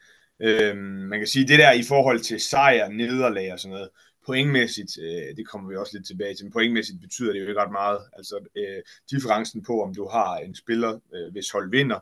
Øhm, 0.42 0.78
man 0.80 1.20
kan 1.20 1.28
sige, 1.28 1.48
det 1.48 1.60
der 1.60 1.72
i 1.72 1.84
forhold 1.84 2.20
til 2.20 2.40
sejr, 2.40 2.90
nederlag 2.90 3.54
og 3.54 3.60
sådan 3.60 3.74
noget, 3.74 3.90
pointmæssigt, 4.26 4.92
øh, 5.02 5.36
det 5.38 5.48
kommer 5.48 5.70
vi 5.70 5.76
også 5.76 5.98
lidt 5.98 6.08
tilbage 6.08 6.36
til, 6.36 6.46
men 6.46 6.52
pointmæssigt 6.52 7.02
betyder 7.02 7.34
det 7.34 7.40
jo 7.40 7.48
ikke 7.48 7.62
ret 7.62 7.72
meget. 7.72 8.00
Altså, 8.18 8.36
øh, 8.58 8.82
differencen 9.12 9.64
på, 9.64 9.84
om 9.84 9.96
du 9.96 10.08
har 10.08 10.38
en 10.38 10.56
spiller, 10.56 11.00
øh, 11.16 11.32
hvis 11.32 11.52
hold 11.52 11.72
vinder, 11.72 12.00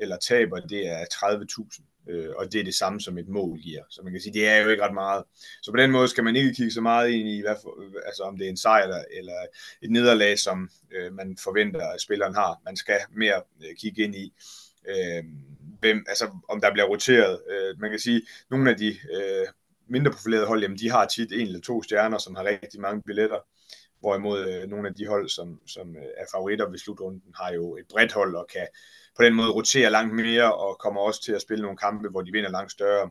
eller 0.00 0.16
taber, 0.16 0.60
det 0.60 0.86
er 0.86 1.04
30.000, 1.14 2.10
øh, 2.10 2.28
og 2.36 2.52
det 2.52 2.60
er 2.60 2.64
det 2.64 2.74
samme 2.74 3.00
som 3.00 3.18
et 3.18 3.28
mål 3.28 3.58
giver. 3.58 3.82
Så 3.90 4.02
man 4.02 4.12
kan 4.12 4.22
sige, 4.22 4.32
det 4.32 4.48
er 4.48 4.62
jo 4.62 4.68
ikke 4.68 4.82
ret 4.82 4.94
meget. 4.94 5.24
Så 5.62 5.70
på 5.70 5.76
den 5.76 5.90
måde 5.90 6.08
skal 6.08 6.24
man 6.24 6.36
ikke 6.36 6.54
kigge 6.54 6.72
så 6.72 6.80
meget 6.80 7.10
ind 7.10 7.28
i, 7.28 7.40
hvad 7.40 7.56
for, 7.62 7.82
øh, 7.82 7.92
altså 8.06 8.22
om 8.22 8.38
det 8.38 8.46
er 8.46 8.50
en 8.50 8.56
sejr 8.56 9.02
eller 9.10 9.46
et 9.82 9.90
nederlag, 9.90 10.38
som 10.38 10.70
øh, 10.92 11.12
man 11.12 11.36
forventer, 11.44 11.86
at 11.86 12.00
spilleren 12.00 12.34
har. 12.34 12.60
Man 12.64 12.76
skal 12.76 12.98
mere 13.16 13.42
øh, 13.62 13.76
kigge 13.76 14.02
ind 14.02 14.14
i, 14.14 14.32
øh, 14.88 15.24
hvem, 15.80 16.04
altså 16.08 16.30
om 16.48 16.60
der 16.60 16.72
bliver 16.72 16.86
roteret. 16.86 17.40
Øh, 17.50 17.80
man 17.80 17.90
kan 17.90 17.98
sige, 17.98 18.22
nogle 18.50 18.70
af 18.70 18.76
de 18.76 18.88
øh, 18.88 19.46
mindre 19.88 20.10
profilerede 20.10 20.46
hold, 20.46 20.62
jamen, 20.62 20.78
de 20.78 20.90
har 20.90 21.06
tit 21.06 21.32
en 21.32 21.46
eller 21.46 21.60
to 21.60 21.82
stjerner, 21.82 22.18
som 22.18 22.34
har 22.34 22.44
rigtig 22.44 22.80
mange 22.80 23.02
billetter. 23.02 23.38
Hvorimod 24.00 24.48
øh, 24.48 24.68
nogle 24.68 24.88
af 24.88 24.94
de 24.94 25.06
hold, 25.06 25.28
som, 25.28 25.60
som 25.66 25.96
øh, 25.96 26.02
er 26.16 26.24
favoritter 26.32 26.70
ved 26.70 26.78
slutrunden, 26.78 27.22
har 27.34 27.52
jo 27.52 27.76
et 27.76 27.84
bredt 27.90 28.12
hold 28.12 28.34
og 28.34 28.46
kan 28.52 28.66
på 29.20 29.24
den 29.24 29.34
måde 29.34 29.50
roterer 29.50 29.90
langt 29.90 30.14
mere 30.14 30.54
og 30.54 30.78
kommer 30.78 31.00
også 31.00 31.22
til 31.22 31.32
at 31.32 31.42
spille 31.42 31.62
nogle 31.62 31.76
kampe, 31.76 32.08
hvor 32.08 32.22
de 32.22 32.32
vinder 32.32 32.50
langt 32.50 32.72
større. 32.72 33.10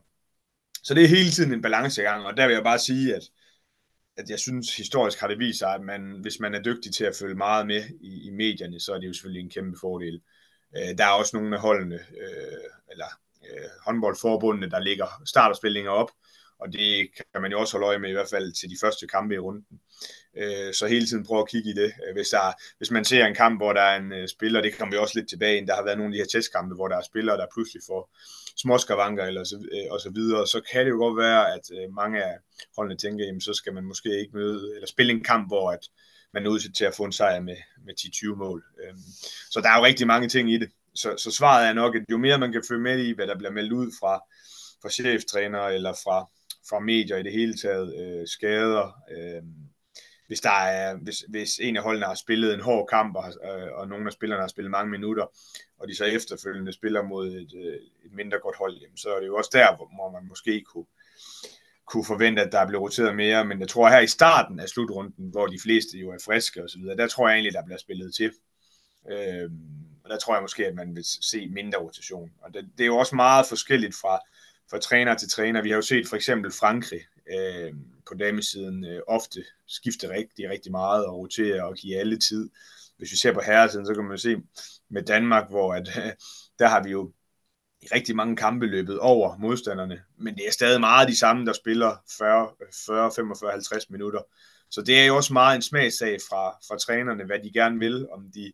Så 0.84 0.94
det 0.94 1.04
er 1.04 1.08
hele 1.08 1.30
tiden 1.30 1.54
en 1.54 1.62
balancegang, 1.62 2.26
og 2.26 2.38
der 2.38 2.48
vil 2.48 2.54
jeg 2.54 2.64
bare 2.64 2.80
sige, 2.80 3.16
at, 3.16 3.24
at 4.18 4.30
jeg 4.30 4.40
synes 4.40 4.78
historisk 4.78 5.20
har 5.20 5.28
det 5.28 5.40
vist 5.40 5.60
sig, 5.60 5.74
at 5.74 5.82
man, 5.82 6.02
hvis 6.22 6.40
man 6.40 6.56
er 6.56 6.62
dygtig 6.62 6.94
til 6.94 7.04
at 7.04 7.16
følge 7.20 7.36
meget 7.36 7.68
med 7.68 7.84
i, 8.02 8.28
i 8.28 8.32
medierne, 8.32 8.80
så 8.80 8.94
er 8.94 9.00
det 9.00 9.08
jo 9.08 9.14
selvfølgelig 9.14 9.44
en 9.44 9.50
kæmpe 9.50 9.78
fordel. 9.82 10.22
Øh, 10.78 10.98
der 10.98 11.06
er 11.06 11.12
også 11.12 11.38
nogle 11.38 11.56
af 11.56 11.62
holdene, 11.62 11.96
øh, 11.96 12.70
eller 12.92 13.10
øh, 13.50 13.70
håndboldforbundene, 13.86 14.70
der 14.70 14.80
ligger 14.80 15.08
starterspillinger 15.26 15.92
op, 15.92 16.12
og 16.60 16.74
det 16.74 17.10
kan 17.34 17.42
man 17.42 17.52
jo 17.52 17.60
også 17.60 17.74
holde 17.74 17.88
øje 17.88 18.00
med 18.00 18.10
i 18.10 18.14
hvert 18.14 18.30
fald 18.30 18.52
til 18.52 18.70
de 18.70 18.78
første 18.82 19.08
kampe 19.08 19.36
i 19.36 19.40
runden. 19.40 19.66
Øh, 20.38 20.74
så 20.74 20.88
hele 20.88 21.06
tiden 21.06 21.26
prøve 21.26 21.42
at 21.42 21.50
kigge 21.50 21.70
i 21.70 21.74
det. 21.74 21.92
Øh, 22.08 22.14
hvis, 22.14 22.30
der, 22.30 22.54
hvis 22.78 22.92
man 22.92 23.06
ser 23.06 23.26
en 23.26 23.36
kamp, 23.36 23.60
hvor 23.60 23.74
der 23.74 23.82
er 23.82 24.00
en 24.00 24.12
øh, 24.12 24.28
spiller, 24.28 24.62
det 24.62 24.78
kommer 24.78 24.96
vi 24.96 24.98
også 24.98 25.20
lidt 25.20 25.30
tilbage 25.30 25.58
ind, 25.58 25.68
der 25.68 25.76
har 25.76 25.84
været 25.84 25.98
nogle 25.98 26.12
af 26.12 26.16
de 26.16 26.22
her 26.22 26.40
testkampe, 26.40 26.76
hvor 26.76 26.88
der 26.88 26.98
er 26.98 27.02
spillere, 27.02 27.38
der 27.38 27.46
pludselig 27.54 27.82
får 27.88 28.12
småskavanker 28.58 29.26
eller 29.26 29.44
så, 29.44 29.56
øh, 29.56 29.92
og 29.92 30.00
så 30.00 30.10
videre, 30.10 30.48
så 30.48 30.62
kan 30.72 30.86
det 30.86 30.92
jo 30.92 30.98
godt 30.98 31.18
være, 31.18 31.54
at 31.54 31.66
øh, 31.74 31.94
mange 31.94 32.24
af 32.24 32.38
holdene 32.76 32.98
tænker, 32.98 33.26
jamen 33.26 33.42
så 33.42 33.54
skal 33.54 33.74
man 33.74 33.84
måske 33.84 34.20
ikke 34.20 34.38
møde, 34.38 34.72
eller 34.76 34.88
spille 34.88 35.14
en 35.14 35.24
kamp, 35.24 35.48
hvor 35.48 35.72
at 35.72 35.84
man 36.34 36.46
er 36.46 36.50
udsat 36.50 36.72
til 36.76 36.86
at 36.86 36.96
få 36.96 37.04
en 37.04 37.12
sejr 37.12 37.42
med, 37.42 37.56
med 37.86 37.94
10-20 38.00 38.36
mål. 38.36 38.64
Øhm, 38.84 39.04
så 39.52 39.62
der 39.62 39.70
er 39.70 39.78
jo 39.78 39.86
rigtig 39.86 40.08
mange 40.08 40.30
ting 40.30 40.52
i 40.52 40.58
det. 40.58 40.70
Så, 40.96 41.16
så 41.18 41.32
svaret 41.32 41.68
er 41.68 41.74
nok, 41.74 41.96
at 41.96 42.02
jo 42.12 42.18
mere 42.18 42.40
man 42.40 42.52
kan 42.52 42.64
følge 42.68 42.82
med 42.82 43.00
i, 43.00 43.12
hvad 43.12 43.28
der 43.28 43.38
bliver 43.38 43.52
meldt 43.52 43.74
ud 43.74 43.92
fra, 44.00 44.24
fra 44.82 44.90
cheftræner 44.90 45.60
eller 45.60 45.94
fra, 45.94 46.30
fra 46.70 46.80
medier 46.80 47.18
i 47.18 47.24
det 47.24 47.32
hele 47.32 47.58
taget, 47.58 47.96
øh, 48.02 48.28
skader, 48.28 48.94
øh, 49.12 49.44
hvis, 50.30 50.42
der 50.42 50.60
er, 50.60 50.96
hvis, 50.96 51.20
hvis 51.30 51.60
en 51.60 51.78
af 51.78 51.84
holdene 51.84 52.06
har 52.06 52.16
spillet 52.16 52.54
en 52.54 52.62
hård 52.62 52.88
kamp, 52.88 53.16
og, 53.16 53.24
øh, 53.44 53.72
og 53.74 53.88
nogle 53.88 54.06
af 54.06 54.14
spillerne 54.14 54.42
har 54.42 54.48
spillet 54.48 54.72
mange 54.72 54.92
minutter, 54.92 55.26
og 55.80 55.88
de 55.88 55.96
så 55.96 56.06
efterfølgende 56.06 56.74
spiller 56.74 57.04
mod 57.04 57.28
et, 57.28 57.54
øh, 57.56 57.76
et 58.06 58.14
mindre 58.14 58.40
godt 58.40 58.58
hold, 58.58 58.78
jamen, 58.78 58.98
så 58.98 59.10
er 59.16 59.20
det 59.20 59.28
jo 59.28 59.36
også 59.36 59.50
der, 59.54 59.76
hvor 59.76 60.12
man 60.12 60.28
måske 60.28 60.64
kunne, 60.64 60.86
kunne 61.86 62.06
forvente, 62.06 62.42
at 62.42 62.52
der 62.52 62.68
blev 62.68 62.80
roteret 62.80 63.16
mere, 63.16 63.46
men 63.46 63.60
jeg 63.60 63.68
tror 63.68 63.90
her 63.90 64.00
i 64.00 64.08
starten 64.08 64.60
af 64.60 64.70
slutrunden, 64.70 65.30
hvor 65.30 65.48
de 65.48 65.60
fleste 65.64 65.98
jo 65.98 66.10
er 66.10 66.18
friske 66.26 66.64
osv., 66.64 66.82
der 66.82 67.08
tror 67.08 67.28
jeg 67.28 67.36
egentlig, 67.36 67.54
der 67.54 67.66
bliver 67.66 67.80
spillet 67.80 68.16
til. 68.16 68.32
Øh, 69.12 69.50
og 70.04 70.10
der 70.10 70.18
tror 70.18 70.34
jeg 70.36 70.42
måske, 70.42 70.68
at 70.68 70.76
man 70.76 70.96
vil 70.96 71.04
se 71.22 71.48
mindre 71.48 71.80
rotation. 71.80 72.32
Og 72.42 72.54
det, 72.54 72.70
det 72.78 72.84
er 72.84 72.88
jo 72.88 72.98
også 72.98 73.16
meget 73.16 73.46
forskelligt 73.46 73.96
fra, 73.96 74.20
fra 74.70 74.80
træner 74.80 75.16
til 75.16 75.30
træner. 75.30 75.62
Vi 75.62 75.70
har 75.70 75.76
jo 75.76 75.82
set 75.82 76.08
for 76.08 76.16
eksempel 76.16 76.52
Frankrig 76.52 77.02
øh, 77.32 77.74
på 78.10 78.16
damesiden 78.16 78.86
øh, 78.86 79.02
ofte 79.08 79.44
skifte 79.68 80.10
rigtig, 80.10 80.50
rigtig 80.50 80.72
meget 80.72 81.06
og 81.06 81.18
rotere 81.18 81.64
og 81.64 81.76
give 81.76 81.98
alle 81.98 82.18
tid. 82.18 82.50
Hvis 82.98 83.12
vi 83.12 83.18
ser 83.18 83.34
på 83.34 83.42
herresiden, 83.42 83.86
så 83.86 83.94
kan 83.94 84.04
man 84.04 84.18
se 84.18 84.38
med 84.90 85.04
Danmark, 85.04 85.50
hvor 85.50 85.74
at, 85.74 85.90
der 86.60 86.68
har 86.68 86.84
vi 86.84 86.90
jo 86.90 87.14
i 87.82 87.86
rigtig 87.94 88.16
mange 88.16 88.36
kampe 88.36 88.66
løbet 88.66 89.00
over 89.00 89.38
modstanderne, 89.38 90.02
men 90.18 90.36
det 90.36 90.48
er 90.48 90.52
stadig 90.52 90.80
meget 90.80 91.08
de 91.08 91.20
samme, 91.20 91.46
der 91.46 91.54
spiller 91.54 91.98
40, 92.18 92.50
40 92.86 93.12
45, 93.16 93.52
50 93.52 93.90
minutter. 93.90 94.22
Så 94.70 94.82
det 94.82 95.00
er 95.00 95.06
jo 95.06 95.16
også 95.16 95.34
meget 95.34 95.56
en 95.56 95.62
smagsag 95.62 96.18
fra, 96.30 96.50
fra 96.68 96.78
trænerne, 96.78 97.26
hvad 97.26 97.40
de 97.40 97.52
gerne 97.54 97.80
vil, 97.80 98.10
om 98.10 98.32
de 98.32 98.54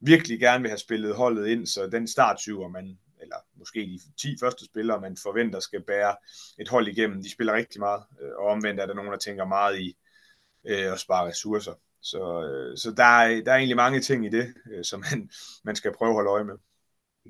virkelig 0.00 0.40
gerne 0.40 0.62
vil 0.62 0.70
have 0.70 0.78
spillet 0.78 1.14
holdet 1.14 1.46
ind, 1.46 1.66
så 1.66 1.86
den 1.86 2.08
startsyver, 2.08 2.68
man, 2.68 2.98
eller 3.20 3.36
måske 3.56 3.80
de 3.80 4.00
10 4.20 4.36
første 4.40 4.64
spillere, 4.64 5.00
man 5.00 5.16
forventer 5.16 5.60
skal 5.60 5.82
bære 5.82 6.16
et 6.58 6.68
hold 6.68 6.88
igennem, 6.88 7.22
de 7.22 7.32
spiller 7.32 7.52
rigtig 7.52 7.80
meget, 7.80 8.02
og 8.38 8.46
omvendt 8.46 8.80
er 8.80 8.86
der 8.86 8.94
nogen, 8.94 9.12
der 9.12 9.18
tænker 9.18 9.44
meget 9.44 9.80
i 9.80 9.96
øh, 10.68 10.92
at 10.92 11.00
spare 11.00 11.28
ressourcer. 11.28 11.72
Så, 12.02 12.18
øh, 12.18 12.76
så 12.76 12.94
der, 12.96 13.04
er, 13.04 13.42
der 13.44 13.52
er 13.52 13.56
egentlig 13.56 13.76
mange 13.76 14.00
ting 14.00 14.26
i 14.26 14.28
det, 14.28 14.54
øh, 14.72 14.84
som 14.84 15.04
man, 15.10 15.30
man 15.64 15.76
skal 15.76 15.92
prøve 15.98 16.08
at 16.08 16.14
holde 16.14 16.30
øje 16.30 16.44
med. 16.44 16.54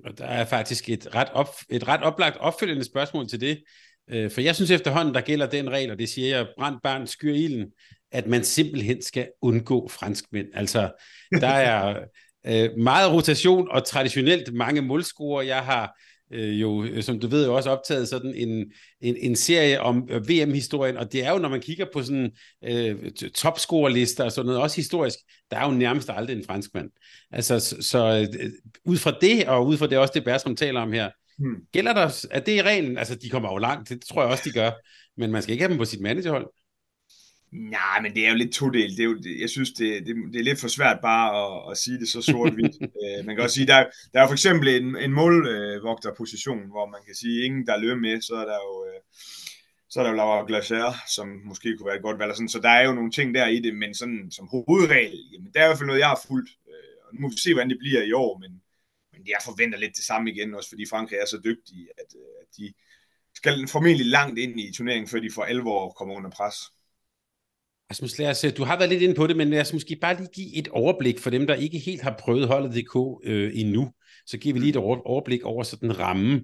Og 0.05 0.19
der 0.19 0.27
er 0.27 0.45
faktisk 0.45 0.89
et 0.89 1.15
ret, 1.15 1.29
op, 1.33 1.49
et 1.69 1.89
ret 1.89 2.03
oplagt 2.03 2.37
opfølgende 2.37 2.85
spørgsmål 2.85 3.29
til 3.29 3.41
det, 3.41 3.65
øh, 4.11 4.31
for 4.31 4.41
jeg 4.41 4.55
synes 4.55 4.71
efterhånden, 4.71 5.15
der 5.15 5.21
gælder 5.21 5.47
den 5.47 5.71
regel, 5.71 5.91
og 5.91 5.99
det 5.99 6.09
siger 6.09 6.37
jeg, 6.37 6.49
brændt 6.59 6.83
barn 6.83 7.07
skyr 7.07 7.33
ilden, 7.33 7.73
at 8.13 8.27
man 8.27 8.45
simpelthen 8.45 9.03
skal 9.03 9.29
undgå 9.43 9.89
franskmænd. 9.89 10.49
Altså, 10.55 10.93
der 11.41 11.49
er 11.49 12.05
øh, 12.47 12.71
meget 12.79 13.13
rotation 13.13 13.69
og 13.71 13.85
traditionelt 13.85 14.55
mange 14.55 14.83
målscorer. 14.83 15.43
Jeg 15.43 15.65
har 15.65 16.01
øh, 16.33 16.61
jo, 16.61 17.03
som 17.03 17.21
du 17.21 17.27
ved, 17.27 17.47
jo 17.47 17.57
også 17.57 17.71
optaget 17.71 18.09
sådan 18.09 18.35
en, 18.35 18.73
en, 19.01 19.17
en 19.17 19.37
serie 19.37 19.81
om 19.81 20.09
øh, 20.11 20.29
VM-historien, 20.29 20.97
og 20.97 21.13
det 21.13 21.25
er 21.25 21.33
jo, 21.33 21.39
når 21.39 21.49
man 21.49 21.61
kigger 21.61 21.87
på 21.93 22.03
sådan 22.03 22.31
øh, 22.65 23.13
topscorerlister 23.35 24.25
og 24.25 24.33
sådan 24.33 24.47
noget, 24.47 24.63
også 24.63 24.77
historisk, 24.77 25.19
der 25.51 25.57
er 25.57 25.65
jo 25.65 25.71
nærmest 25.71 26.11
aldrig 26.13 26.37
en 26.37 26.45
franskmand. 26.47 26.91
Altså, 27.31 27.61
så, 27.61 27.77
så 27.81 28.29
øh, 28.41 28.51
ud 28.85 28.97
fra 28.97 29.13
det, 29.21 29.49
og 29.49 29.67
ud 29.67 29.77
fra 29.77 29.87
det 29.87 29.99
også 29.99 30.13
det 30.15 30.25
Bertram 30.25 30.57
taler 30.57 30.81
om 30.81 30.93
her, 30.93 31.11
hmm. 31.39 31.57
gælder 31.73 31.93
der, 31.93 32.27
at 32.31 32.47
det 32.47 32.59
er 32.59 32.63
reglen, 32.63 32.99
altså 32.99 33.15
de 33.15 33.31
kommer 33.31 33.53
jo 33.53 33.59
langt, 33.59 33.89
det 33.89 34.03
tror 34.03 34.23
jeg 34.23 34.31
også, 34.31 34.43
de 34.47 34.53
gør, 34.53 34.71
men 35.17 35.33
man 35.33 35.43
skal 35.43 35.53
ikke 35.53 35.63
have 35.63 35.71
dem 35.71 35.79
på 35.79 35.85
sit 35.85 36.01
managerhold. 36.01 36.47
Nej, 37.53 38.01
men 38.03 38.15
det 38.15 38.27
er 38.27 38.31
jo 38.31 38.37
lidt 38.37 38.53
todelt. 38.53 38.97
Det 38.97 39.05
er 39.05 39.09
jo, 39.09 39.19
jeg 39.41 39.51
synes, 39.51 39.71
det, 39.71 40.07
det, 40.07 40.17
det 40.33 40.39
er 40.39 40.45
lidt 40.45 40.61
for 40.61 40.69
svært 40.69 40.99
bare 41.03 41.27
at, 41.43 41.71
at 41.71 41.79
sige 41.79 41.99
det 41.99 42.09
så 42.09 42.23
sort-hvidt. 42.23 42.77
Øh, 43.05 43.27
man 43.27 43.37
kan 43.37 43.45
også 43.45 43.55
sige, 43.55 43.67
der, 43.67 43.85
der 44.13 44.23
er 44.23 44.27
for 44.27 44.33
eksempel 44.33 44.69
en, 44.69 44.97
en 44.97 45.13
målvogterposition, 45.13 46.71
hvor 46.71 46.87
man 46.87 47.01
kan 47.07 47.15
sige, 47.15 47.45
ingen 47.45 47.67
der 47.67 47.77
løber 47.77 48.01
med, 48.01 48.21
så 48.21 48.35
er 48.35 48.45
der 48.45 48.59
jo... 48.67 48.87
Øh, 48.89 49.01
så 49.91 50.01
er 50.01 50.05
der 50.05 50.11
jo 50.11 50.17
Laura 50.17 50.47
Glacier, 50.47 50.93
som 51.15 51.29
måske 51.45 51.77
kunne 51.77 51.87
være 51.87 51.97
et 51.97 52.03
godt 52.03 52.19
valg. 52.19 52.35
Sådan. 52.35 52.49
Så 52.49 52.61
der 52.61 52.69
er 52.69 52.85
jo 52.87 52.95
nogle 52.95 53.11
ting 53.11 53.35
der 53.35 53.47
i 53.47 53.61
det, 53.61 53.77
men 53.77 53.95
sådan 53.95 54.31
som 54.31 54.49
hovedregel, 54.49 55.19
jamen, 55.33 55.51
der 55.55 55.61
er 55.61 55.65
i 55.65 55.69
hvert 55.69 55.79
fald 55.79 55.87
noget, 55.87 56.01
jeg 56.01 56.09
har 56.09 56.21
fulgt. 56.29 56.51
Øh, 56.69 56.97
og 57.07 57.15
nu 57.15 57.21
må 57.21 57.29
vi 57.29 57.37
se, 57.37 57.55
hvordan 57.55 57.71
det 57.71 57.79
bliver 57.79 58.03
i 58.03 58.13
år, 58.13 58.39
men, 58.39 58.63
men 59.13 59.21
jeg 59.27 59.37
forventer 59.45 59.79
lidt 59.79 59.97
det 59.97 60.05
samme 60.05 60.31
igen, 60.33 60.55
også 60.55 60.69
fordi 60.69 60.85
Frankrig 60.91 61.19
er 61.19 61.27
så 61.27 61.41
dygtige, 61.45 61.89
at, 61.99 62.11
at 62.41 62.49
de 62.59 62.73
skal 63.35 63.69
formentlig 63.69 64.07
langt 64.07 64.39
ind 64.39 64.61
i 64.61 64.73
turneringen, 64.73 65.09
før 65.09 65.21
de 65.21 65.31
for 65.35 65.43
alvor 65.43 65.91
kommer 65.91 66.15
under 66.15 66.31
pres. 66.31 66.57
Rasmus, 67.91 68.19
lad 68.19 68.31
os, 68.31 68.45
du 68.57 68.65
har 68.65 68.79
været 68.79 68.91
lidt 68.91 69.03
inde 69.03 69.15
på 69.15 69.27
det, 69.27 69.37
men 69.37 69.51
lad 69.51 69.61
os 69.61 69.73
måske 69.73 69.97
bare 70.01 70.17
lige 70.17 70.29
give 70.35 70.57
et 70.57 70.69
overblik 70.69 71.19
for 71.19 71.31
dem, 71.31 71.47
der 71.47 71.55
ikke 71.55 71.79
helt 71.79 72.03
har 72.03 72.17
prøvet 72.19 72.49
holdet 72.49 72.75
DK 72.75 73.21
øh, 73.25 73.51
endnu. 73.55 73.91
Så 74.27 74.39
giver 74.39 74.53
vi 74.53 74.61
lige 74.61 74.71
et 74.71 74.77
overblik 74.77 75.43
over 75.43 75.63
sådan 75.63 75.99
ramme. 75.99 76.41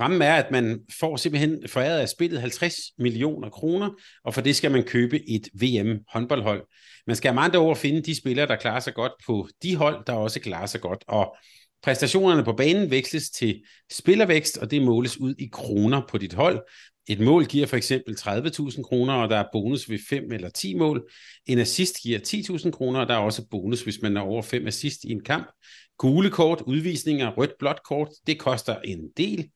Rammen 0.00 0.22
er, 0.22 0.34
at 0.34 0.50
man 0.50 0.80
får 1.00 1.16
simpelthen 1.16 1.68
foræret 1.68 1.98
af 1.98 2.08
spillet 2.08 2.40
50 2.40 2.74
millioner 2.98 3.50
kroner, 3.50 3.90
og 4.24 4.34
for 4.34 4.40
det 4.40 4.56
skal 4.56 4.70
man 4.70 4.82
købe 4.82 5.30
et 5.30 5.48
VM 5.54 5.98
håndboldhold. 6.08 6.66
Man 7.06 7.16
skal 7.16 7.32
have 7.32 7.40
andre 7.40 7.58
ord 7.58 7.76
finde 7.76 8.02
de 8.02 8.16
spillere, 8.16 8.46
der 8.46 8.56
klarer 8.56 8.80
sig 8.80 8.94
godt 8.94 9.12
på 9.26 9.48
de 9.62 9.76
hold, 9.76 10.04
der 10.06 10.12
også 10.12 10.40
klarer 10.40 10.66
sig 10.66 10.80
godt. 10.80 11.04
Og 11.08 11.36
præstationerne 11.82 12.44
på 12.44 12.52
banen 12.52 12.90
veksles 12.90 13.30
til 13.30 13.62
spillervækst, 13.92 14.58
og 14.58 14.70
det 14.70 14.82
måles 14.82 15.20
ud 15.20 15.34
i 15.38 15.48
kroner 15.52 16.02
på 16.08 16.18
dit 16.18 16.32
hold. 16.32 16.62
Et 17.08 17.20
mål 17.20 17.46
giver 17.46 17.66
for 17.66 17.76
eksempel 17.76 18.14
30.000 18.14 18.82
kroner, 18.82 19.14
og 19.14 19.30
der 19.30 19.36
er 19.36 19.44
bonus 19.52 19.90
ved 19.90 19.98
5 20.08 20.32
eller 20.32 20.48
10 20.48 20.74
mål. 20.74 21.10
En 21.46 21.58
assist 21.58 21.96
giver 22.02 22.18
10.000 22.18 22.70
kroner, 22.70 23.00
og 23.00 23.08
der 23.08 23.14
er 23.14 23.18
også 23.18 23.46
bonus, 23.50 23.82
hvis 23.82 24.02
man 24.02 24.16
er 24.16 24.20
over 24.20 24.42
5 24.42 24.66
assist 24.66 25.04
i 25.04 25.12
en 25.12 25.22
kamp. 25.22 25.46
Gule 25.98 26.30
kort, 26.30 26.60
udvisninger, 26.66 27.30
rødt 27.30 27.52
blåt 27.58 27.80
kort, 27.84 28.08
det 28.26 28.38
koster 28.38 28.76
en 28.84 29.08
del. 29.16 29.50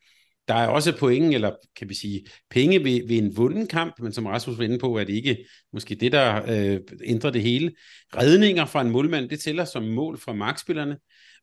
Der 0.48 0.54
er 0.54 0.66
også 0.66 0.96
point, 0.98 1.34
eller 1.34 1.52
kan 1.76 1.88
vi 1.88 1.94
sige, 1.94 2.26
penge 2.50 2.84
ved, 2.84 3.08
ved 3.08 3.18
en 3.18 3.36
vunden 3.36 3.66
kamp, 3.66 3.94
men 4.00 4.12
som 4.12 4.26
Rasmus 4.26 4.58
var 4.58 4.64
inde 4.64 4.78
på, 4.78 4.98
er 4.98 5.04
det 5.04 5.12
ikke 5.12 5.44
måske 5.72 5.94
det, 5.94 6.12
der 6.12 6.42
øh, 6.48 6.80
ændrer 7.04 7.30
det 7.30 7.42
hele. 7.42 7.72
Redninger 8.16 8.64
fra 8.64 8.80
en 8.80 8.90
målmand, 8.90 9.28
det 9.28 9.40
tæller 9.40 9.64
som 9.64 9.82
mål 9.82 10.18
fra 10.18 10.32
markspillerne. 10.32 10.96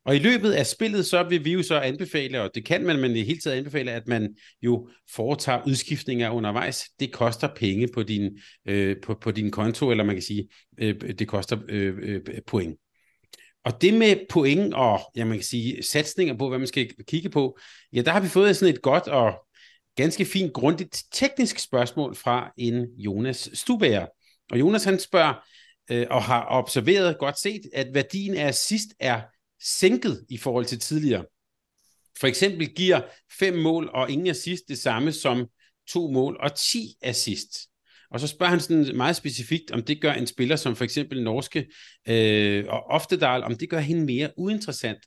Og 0.06 0.16
i 0.16 0.18
løbet 0.18 0.52
af 0.52 0.66
spillet, 0.66 1.06
så 1.06 1.22
vil 1.22 1.44
vi 1.44 1.52
jo 1.52 1.62
så 1.62 1.80
anbefale, 1.80 2.42
og 2.42 2.50
det 2.54 2.64
kan 2.64 2.84
man, 2.86 3.00
men 3.00 3.16
i 3.16 3.22
hele 3.22 3.38
taget 3.38 3.56
anbefale, 3.56 3.92
at 3.92 4.08
man 4.08 4.34
jo 4.62 4.88
foretager 5.14 5.62
udskiftninger 5.66 6.30
undervejs. 6.30 6.84
Det 7.00 7.12
koster 7.12 7.48
penge 7.56 7.88
på 7.94 8.02
din, 8.02 8.38
øh, 8.68 8.96
på, 9.02 9.14
på 9.14 9.30
din 9.30 9.50
konto, 9.50 9.90
eller 9.90 10.04
man 10.04 10.14
kan 10.14 10.22
sige, 10.22 10.48
øh, 10.78 10.94
det 11.00 11.28
koster 11.28 11.58
øh, 11.68 11.94
øh, 11.98 12.20
point. 12.46 12.76
Og 13.64 13.82
det 13.82 13.94
med 13.94 14.16
point 14.30 14.74
og, 14.74 15.00
ja, 15.16 15.24
man 15.24 15.36
kan 15.36 15.44
sige, 15.44 15.82
satsninger 15.82 16.34
på, 16.34 16.48
hvad 16.48 16.58
man 16.58 16.68
skal 16.68 16.90
kigge 17.08 17.30
på, 17.30 17.58
ja, 17.92 18.02
der 18.02 18.10
har 18.10 18.20
vi 18.20 18.28
fået 18.28 18.56
sådan 18.56 18.74
et 18.74 18.82
godt 18.82 19.08
og 19.08 19.46
ganske 19.96 20.24
fint, 20.24 20.52
grundigt 20.52 21.02
teknisk 21.12 21.58
spørgsmål 21.58 22.14
fra 22.14 22.52
en 22.58 22.86
Jonas 22.98 23.50
Stubager. 23.54 24.06
Og 24.50 24.60
Jonas 24.60 24.84
han 24.84 24.98
spørger, 24.98 25.34
øh, 25.90 26.06
og 26.10 26.22
har 26.22 26.46
observeret 26.50 27.18
godt 27.18 27.40
set, 27.40 27.60
at 27.74 27.86
værdien 27.94 28.34
af 28.34 28.48
assist 28.48 28.88
er 29.00 29.20
sænket 29.66 30.24
i 30.28 30.36
forhold 30.36 30.64
til 30.64 30.78
tidligere. 30.78 31.24
For 32.20 32.26
eksempel 32.26 32.74
giver 32.74 33.00
fem 33.38 33.54
mål 33.54 33.90
og 33.94 34.10
ingen 34.10 34.26
assist 34.26 34.62
det 34.68 34.78
samme 34.78 35.12
som 35.12 35.46
to 35.88 36.10
mål 36.10 36.36
og 36.40 36.54
10 36.54 36.94
assist. 37.02 37.50
Og 38.10 38.20
så 38.20 38.26
spørger 38.26 38.50
han 38.50 38.60
sådan 38.60 38.96
meget 38.96 39.16
specifikt, 39.16 39.70
om 39.70 39.82
det 39.82 40.00
gør 40.00 40.12
en 40.12 40.26
spiller 40.26 40.56
som 40.56 40.76
for 40.76 40.84
eksempel 40.84 41.22
norske 41.22 41.66
øh, 42.08 42.64
og 42.68 42.84
Oftedal, 42.86 43.42
om 43.42 43.58
det 43.58 43.70
gør 43.70 43.78
hende 43.78 44.04
mere 44.04 44.30
uinteressant. 44.36 44.98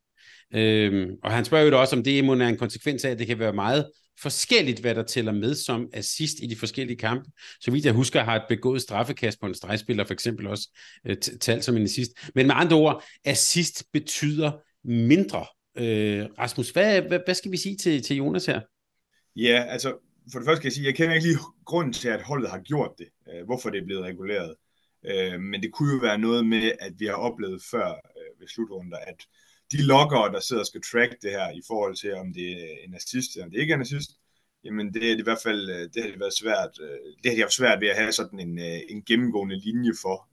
Øh, 0.54 1.10
og 1.24 1.32
han 1.32 1.46
spørger 1.46 1.66
jo 1.66 1.80
også, 1.80 1.96
om 1.96 2.04
det 2.04 2.20
er 2.20 2.48
en 2.48 2.58
konsekvens 2.58 3.06
af, 3.06 3.10
at 3.10 3.20
det 3.20 3.28
kan 3.28 3.39
være 3.39 3.54
meget 3.54 3.92
forskelligt, 4.22 4.80
hvad 4.80 4.96
der 4.96 5.04
tæller 5.04 5.32
med 5.32 5.56
som 5.56 5.90
assist 5.94 6.36
i 6.42 6.48
de 6.48 6.56
forskellige 6.56 6.98
kampe. 6.98 7.30
Så 7.62 7.72
vidt 7.72 7.86
jeg 7.86 7.94
husker, 7.94 8.24
har 8.24 8.36
et 8.36 8.46
begået 8.50 8.82
straffekast 8.82 9.40
på 9.40 9.46
en 9.46 9.56
stregspiller 9.56 10.04
for 10.04 10.14
eksempel 10.14 10.48
også 10.48 10.70
øh, 11.06 11.18
talt 11.18 11.64
som 11.64 11.78
en 11.78 11.84
assist. 11.84 12.12
Men 12.36 12.48
med 12.48 12.56
andre 12.58 12.78
ord, 12.78 13.04
assist 13.26 13.84
betyder 13.94 14.52
mindre. 14.84 15.46
Øh, 15.78 16.26
Rasmus, 16.40 16.70
hvad, 16.70 17.02
hvad, 17.02 17.20
hvad 17.26 17.36
skal 17.36 17.52
vi 17.52 17.58
sige 17.58 17.78
til, 17.78 18.04
til 18.04 18.16
Jonas 18.16 18.46
her? 18.46 18.62
Ja, 19.36 19.66
altså 19.70 19.98
for 20.32 20.40
det 20.40 20.46
første 20.46 20.62
kan 20.62 20.68
jeg 20.68 20.74
sige, 20.74 20.86
jeg 20.86 20.96
kender 20.96 21.16
ikke 21.16 21.28
lige 21.28 21.40
grunden 21.66 21.94
til, 21.94 22.10
at 22.10 22.22
holdet 22.22 22.50
har 22.50 22.60
gjort 22.60 22.92
det. 22.98 23.08
Øh, 23.34 23.46
hvorfor 23.46 23.70
det 23.70 23.82
er 23.82 23.86
blevet 23.86 24.04
reguleret. 24.04 24.56
Øh, 25.06 25.40
men 25.40 25.64
det 25.64 25.72
kunne 25.72 25.94
jo 25.94 26.00
være 26.00 26.18
noget 26.18 26.46
med, 26.46 26.72
at 26.80 26.94
vi 26.98 27.06
har 27.06 27.14
oplevet 27.14 27.62
før 27.72 27.88
øh, 27.88 28.40
ved 28.40 28.48
slutrunder, 28.48 28.98
at 28.98 29.26
de 29.72 29.82
loggere, 29.82 30.34
der 30.34 30.40
sidder 30.40 30.62
og 30.62 30.66
skal 30.66 30.82
track 30.92 31.22
det 31.22 31.32
her 31.32 31.50
i 31.50 31.62
forhold 31.68 31.96
til, 31.96 32.14
om 32.14 32.34
det 32.34 32.52
er 32.52 32.76
en 32.88 32.96
assist 32.96 33.36
eller 33.36 33.50
det 33.50 33.58
ikke 33.58 33.72
er 33.72 33.76
en 33.76 33.82
assist, 33.82 34.12
jamen 34.64 34.94
det 34.94 35.12
er 35.12 35.18
i 35.18 35.22
hvert 35.22 35.44
fald, 35.44 35.70
øh, 35.70 35.90
det 35.94 36.04
har 36.04 36.10
det 36.10 36.20
været 36.20 36.34
svært, 36.34 36.70
øh, 36.82 37.00
det 37.24 37.32
har 37.32 37.36
de 37.36 37.42
haft 37.42 37.54
svært 37.54 37.82
ved 37.82 37.88
at 37.88 37.96
have 37.96 38.12
sådan 38.12 38.40
en, 38.40 38.60
øh, 38.60 38.80
en 38.90 39.04
gennemgående 39.04 39.60
linje 39.60 39.92
for. 40.02 40.30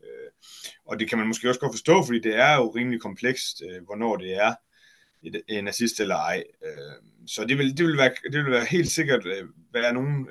Og 0.87 1.01
det 1.01 1.09
kan 1.09 1.19
man 1.19 1.27
måske 1.27 1.49
også 1.49 1.61
godt 1.61 1.73
forstå, 1.73 2.05
fordi 2.05 2.19
det 2.19 2.35
er 2.37 2.57
jo 2.57 2.71
rimelig 2.71 3.01
komplekst, 3.01 3.63
hvornår 3.85 4.17
det 4.17 4.37
er 4.37 4.55
en 5.49 5.69
assist 5.69 6.01
eller 6.01 6.17
ej. 6.17 6.45
Så 7.27 7.45
det 7.45 7.59
vil, 7.59 7.79
det 7.79 7.87
vil, 7.87 7.97
være, 7.97 8.15
det 8.33 8.45
vil 8.45 8.53
være 8.53 8.65
helt 8.65 8.91
sikkert 8.91 9.27
være 9.73 9.93
nogle 9.93 10.27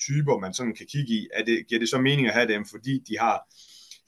typer, 0.00 0.38
man 0.38 0.54
sådan 0.54 0.74
kan 0.74 0.86
kigge 0.86 1.14
i. 1.14 1.28
Er 1.32 1.44
det, 1.44 1.66
giver 1.68 1.78
det 1.78 1.88
så 1.88 2.00
mening 2.00 2.26
at 2.26 2.34
have 2.34 2.48
dem, 2.48 2.64
fordi 2.66 2.98
de 3.08 3.18
har 3.18 3.54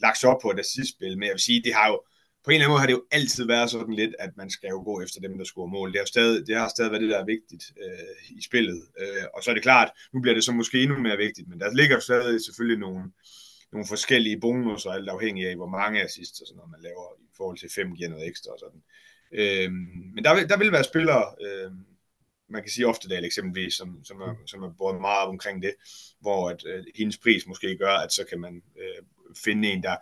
lagt 0.00 0.18
sig 0.18 0.30
op 0.30 0.40
på 0.42 0.50
et 0.50 0.61
assistspil? 0.61 1.18
Men 1.18 1.26
jeg 1.26 1.32
vil 1.32 1.40
sige, 1.40 1.62
det 1.62 1.75
har 1.75 1.88
jo 1.88 2.02
på 2.44 2.50
en 2.50 2.54
eller 2.54 2.64
anden 2.64 2.72
måde 2.72 2.80
har 2.80 2.87
det 2.87 2.92
jo 2.92 3.04
altid 3.11 3.46
været 3.46 3.70
sådan 3.70 3.94
lidt, 3.94 4.14
at 4.18 4.30
man 4.37 4.50
skal 4.50 4.68
jo 4.68 4.82
gå 4.84 5.02
efter 5.02 5.20
dem, 5.20 5.38
der 5.38 5.44
scorer 5.44 5.66
mål. 5.66 5.92
Det 5.92 6.00
har, 6.00 6.06
stadig, 6.06 6.46
det 6.46 6.56
har 6.56 6.68
stadig 6.68 6.90
været 6.90 7.02
det, 7.02 7.11
der 7.11 7.20
er 7.20 7.25
vigtigt 7.25 7.64
øh, 7.82 8.38
i 8.38 8.42
spillet. 8.42 8.82
Øh, 9.00 9.25
og 9.34 9.42
så 9.42 9.50
er 9.50 9.54
det 9.54 9.62
klart, 9.62 9.90
nu 10.12 10.20
bliver 10.20 10.34
det 10.34 10.44
så 10.44 10.52
måske 10.52 10.82
endnu 10.82 10.99
mere 10.99 11.16
vigtigt, 11.16 11.49
men 11.49 11.61
der 11.61 11.75
ligger 11.75 11.99
stadig 11.99 12.44
selvfølgelig 12.44 12.78
nogle, 12.78 13.02
nogle 13.72 13.87
forskellige 13.87 14.40
bonusser, 14.40 14.90
alt 14.90 15.08
afhængig 15.08 15.49
af, 15.49 15.56
hvor 15.56 15.68
mange 15.68 16.02
assists 16.02 16.40
og 16.40 16.46
sådan 16.46 16.56
noget, 16.56 16.70
man 16.70 16.82
laver 16.82 17.06
i 17.20 17.30
forhold 17.37 17.58
til 17.58 17.70
fem 17.75 17.96
giver 17.96 18.08
noget 18.08 18.28
ekstra 18.28 18.52
og 18.52 18.58
sådan. 18.58 18.82
Øh, 19.40 19.70
men 20.14 20.25
der 20.25 20.34
vil, 20.34 20.49
der 20.49 20.58
vil 20.58 20.72
være 20.72 20.84
spillere, 20.84 21.25
øh, 21.44 21.70
man 22.49 22.62
kan 22.62 22.70
sige 22.70 22.87
Oftedal 22.87 23.25
eksempelvis, 23.25 23.75
som, 23.75 24.04
som, 24.04 24.20
er, 24.20 24.34
som 24.46 24.62
er 24.62 24.72
både 24.78 25.00
meget 25.00 25.28
omkring 25.28 25.62
det, 25.62 25.75
hvor 26.20 26.50
at, 26.50 26.61
øh, 26.66 26.84
hendes 26.94 27.18
pris 27.18 27.46
måske 27.46 27.76
gør, 27.78 27.94
at 28.04 28.12
så 28.12 28.25
kan 28.30 28.40
man 28.40 28.62
øh, 28.78 29.02
finde 29.44 29.72
en, 29.72 29.82
der 29.82 29.96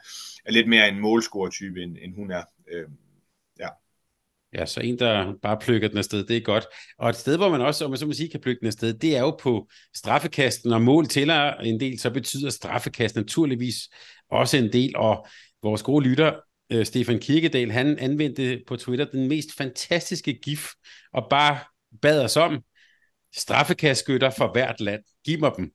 er 0.44 0.52
lidt 0.52 0.68
mere 0.68 0.88
en 0.88 0.98
målscore-type, 0.98 1.82
end, 1.82 1.96
end 2.02 2.14
hun 2.14 2.30
er. 2.30 2.42
Øh, 2.72 2.88
ja. 3.58 3.68
Ja, 4.54 4.66
så 4.66 4.80
en, 4.80 4.98
der 4.98 5.34
bare 5.42 5.58
plukker 5.60 5.88
den 5.88 5.98
afsted, 5.98 6.26
det 6.26 6.36
er 6.36 6.40
godt. 6.40 6.64
Og 6.98 7.10
et 7.10 7.16
sted, 7.16 7.36
hvor 7.36 7.48
man 7.48 7.60
også, 7.60 7.84
om 7.84 7.90
man 7.90 7.98
så 7.98 8.06
må 8.06 8.12
sige, 8.12 8.30
kan 8.30 8.40
plukke 8.40 8.60
den 8.60 8.66
afsted, 8.66 8.94
det 8.94 9.16
er 9.16 9.20
jo 9.20 9.36
på 9.42 9.68
straffekasten, 9.96 10.72
og 10.72 10.82
mål 10.82 11.06
tæller 11.06 11.54
en 11.54 11.80
del, 11.80 11.98
så 11.98 12.10
betyder 12.10 12.50
straffekast 12.50 13.16
naturligvis 13.16 13.76
også 14.30 14.56
en 14.56 14.72
del, 14.72 14.96
og 14.96 15.26
vores 15.62 15.82
gode 15.82 16.08
lytter, 16.08 16.32
øh, 16.72 16.86
Stefan 16.86 17.18
Kirkedal, 17.18 17.70
han 17.70 17.98
anvendte 17.98 18.62
på 18.66 18.76
Twitter 18.76 19.04
den 19.04 19.28
mest 19.28 19.56
fantastiske 19.56 20.38
gif, 20.42 20.68
og 21.12 21.26
bare 21.30 21.58
bad 22.02 22.24
os 22.24 22.36
om, 22.36 22.62
straffekastskytter 23.34 24.30
for 24.30 24.52
hvert 24.52 24.80
land. 24.80 25.02
Giv 25.24 25.40
mig 25.40 25.52
dem. 25.56 25.72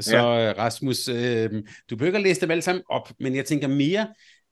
Så 0.00 0.16
ja. 0.16 0.52
Rasmus, 0.52 1.08
øh, 1.08 1.50
du 1.90 1.96
behøver 1.96 2.06
ikke 2.06 2.16
at 2.16 2.22
læse 2.22 2.40
dem 2.40 2.50
alle 2.50 2.62
sammen 2.62 2.82
op, 2.90 3.12
men 3.20 3.34
jeg 3.34 3.44
tænker 3.44 3.68
mere, 3.68 4.08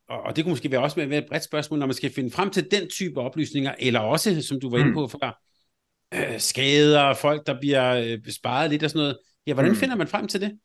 og, 0.09 0.37
det 0.37 0.45
kunne 0.45 0.52
måske 0.52 0.71
være 0.71 0.81
også 0.81 1.07
med 1.07 1.19
et 1.19 1.26
bredt 1.28 1.45
spørgsmål, 1.45 1.78
når 1.78 1.87
man 1.87 1.95
skal 1.95 2.12
finde 2.12 2.31
frem 2.31 2.50
til 2.50 2.71
den 2.71 2.88
type 2.88 3.21
oplysninger, 3.21 3.75
eller 3.78 4.00
også, 4.00 4.43
som 4.43 4.61
du 4.61 4.71
var 4.71 4.78
inde 4.78 4.88
mm. 4.88 4.95
på 4.95 5.09
før, 5.09 5.43
øh, 6.14 6.40
skader, 6.40 7.14
folk, 7.14 7.47
der 7.47 7.61
bliver 7.61 7.95
øh, 7.95 8.33
sparet 8.33 8.71
lidt 8.71 8.83
og 8.83 8.90
sådan 8.90 9.00
noget. 9.00 9.19
Ja, 9.47 9.55
hvordan 9.55 9.73
mm. 9.73 9.76
finder 9.76 9.97
man 9.97 10.09
frem 10.09 10.28
til 10.28 10.40
det? 10.40 10.59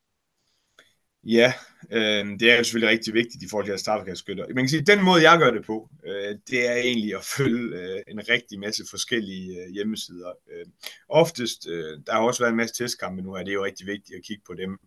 Ja, 1.24 1.54
øh, 1.92 2.26
det 2.40 2.52
er 2.52 2.58
jo 2.58 2.64
selvfølgelig 2.64 2.90
rigtig 2.90 3.14
vigtigt 3.14 3.44
i 3.44 3.48
forhold 3.50 3.66
til 3.66 3.74
at 3.74 3.80
straffekastskytter. 3.80 4.46
Man 4.48 4.64
kan 4.64 4.70
sige, 4.70 4.82
at 4.82 4.88
den 4.88 5.04
måde, 5.04 5.30
jeg 5.30 5.40
gør 5.40 5.52
det 5.52 5.66
på, 5.66 5.90
øh, 6.06 6.36
det 6.50 6.68
er 6.68 6.76
egentlig 6.76 7.16
at 7.16 7.24
følge 7.38 7.78
øh, 7.80 8.02
en 8.08 8.30
rigtig 8.30 8.60
masse 8.60 8.84
forskellige 8.90 9.62
øh, 9.62 9.74
hjemmesider. 9.74 10.32
Øh, 10.52 10.66
oftest, 11.10 11.68
øh, 11.68 12.00
der 12.06 12.14
har 12.14 12.20
også 12.20 12.44
været 12.44 12.52
en 12.52 12.58
masse 12.58 12.84
testkampe 12.84 13.22
nu 13.22 13.34
her, 13.34 13.44
det 13.44 13.52
er 13.52 13.54
jo 13.54 13.66
rigtig 13.66 13.88
vigtigt 13.88 14.18
at 14.18 14.24
kigge 14.24 14.44
på 14.48 14.54
dem 14.54 14.78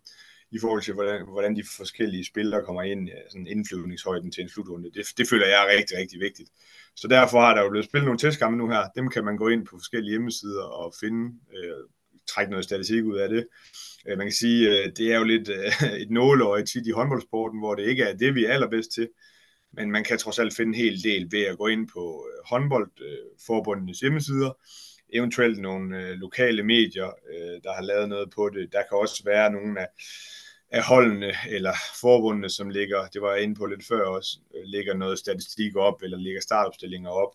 i 0.50 0.58
forhold 0.58 0.82
til, 0.82 0.94
hvordan, 0.94 1.26
hvordan 1.28 1.56
de 1.56 1.64
forskellige 1.76 2.24
spillere 2.24 2.64
kommer 2.64 2.82
ind, 2.82 3.10
øh, 3.10 3.16
sådan 3.30 3.46
indflyvningshøjden 3.46 4.32
til 4.32 4.42
en 4.42 4.48
slutrunde. 4.48 4.90
Det, 4.94 5.06
det 5.18 5.28
føler 5.28 5.46
jeg 5.46 5.62
er 5.64 5.78
rigtig, 5.78 5.98
rigtig 5.98 6.20
vigtigt. 6.20 6.50
Så 6.96 7.08
derfor 7.08 7.40
har 7.40 7.54
der 7.54 7.62
jo 7.62 7.70
blevet 7.70 7.86
spillet 7.86 8.06
nogle 8.06 8.18
testkampe 8.18 8.58
nu 8.58 8.68
her. 8.68 8.88
Dem 8.96 9.08
kan 9.10 9.24
man 9.24 9.36
gå 9.36 9.48
ind 9.48 9.66
på 9.66 9.78
forskellige 9.78 10.10
hjemmesider 10.10 10.62
og 10.62 10.94
finde, 11.00 11.34
øh, 11.56 11.84
trække 12.26 12.50
noget 12.50 12.64
statistik 12.64 13.04
ud 13.04 13.16
af 13.16 13.28
det. 13.28 13.46
Øh, 14.08 14.18
man 14.18 14.26
kan 14.26 14.32
sige, 14.32 14.68
øh, 14.68 14.92
det 14.96 15.12
er 15.12 15.18
jo 15.18 15.24
lidt 15.24 15.48
øh, 15.48 15.92
et 16.02 16.10
nåleøje 16.10 16.64
tit 16.64 16.86
i 16.86 16.90
håndboldsporten, 16.90 17.58
hvor 17.58 17.74
det 17.74 17.86
ikke 17.86 18.02
er 18.02 18.16
det, 18.16 18.34
vi 18.34 18.44
er 18.44 18.52
allerbedst 18.52 18.92
til. 18.92 19.08
Men 19.72 19.90
man 19.90 20.04
kan 20.04 20.18
trods 20.18 20.38
alt 20.38 20.56
finde 20.56 20.68
en 20.78 20.84
hel 20.84 21.02
del 21.02 21.28
ved 21.32 21.42
at 21.42 21.58
gå 21.58 21.66
ind 21.66 21.88
på 21.94 22.26
håndboldforbundenes 22.46 24.00
hjemmesider, 24.00 24.50
eventuelt 25.12 25.58
nogle 25.58 26.14
lokale 26.14 26.62
medier, 26.62 27.10
der 27.64 27.74
har 27.74 27.82
lavet 27.82 28.08
noget 28.08 28.30
på 28.30 28.48
det. 28.48 28.72
Der 28.72 28.82
kan 28.88 28.98
også 28.98 29.22
være 29.24 29.52
nogle 29.52 29.80
af, 29.80 29.86
af 30.70 30.82
holdene 30.82 31.32
eller 31.48 31.72
forbundene, 32.00 32.50
som 32.50 32.70
ligger, 32.70 33.06
det 33.06 33.22
var 33.22 33.32
jeg 33.32 33.42
inde 33.42 33.54
på 33.54 33.66
lidt 33.66 33.86
før 33.86 34.04
også, 34.06 34.38
ligger 34.64 34.94
noget 34.94 35.18
statistik 35.18 35.76
op, 35.76 36.02
eller 36.02 36.18
ligger 36.18 36.40
startopstillinger 36.40 37.10
op. 37.10 37.34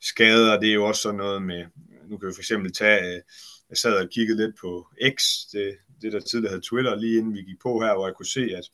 Skader, 0.00 0.60
det 0.60 0.68
er 0.70 0.74
jo 0.74 0.84
også 0.84 1.02
sådan 1.02 1.18
noget 1.18 1.42
med, 1.42 1.64
nu 2.08 2.18
kan 2.18 2.28
vi 2.28 2.34
for 2.34 2.42
eksempel 2.42 2.72
tage 2.72 3.22
jeg 3.70 3.78
sad 3.78 3.92
og 3.92 4.08
kiggede 4.10 4.46
lidt 4.46 4.56
på 4.60 4.88
X, 5.18 5.22
det, 5.52 5.76
det 6.02 6.12
der 6.12 6.20
tidligere 6.20 6.54
hed 6.54 6.62
Twitter, 6.62 6.94
lige 6.94 7.18
inden 7.18 7.34
vi 7.34 7.42
gik 7.42 7.60
på 7.62 7.80
her, 7.80 7.94
hvor 7.94 8.06
jeg 8.06 8.14
kunne 8.16 8.26
se, 8.26 8.40
at, 8.56 8.64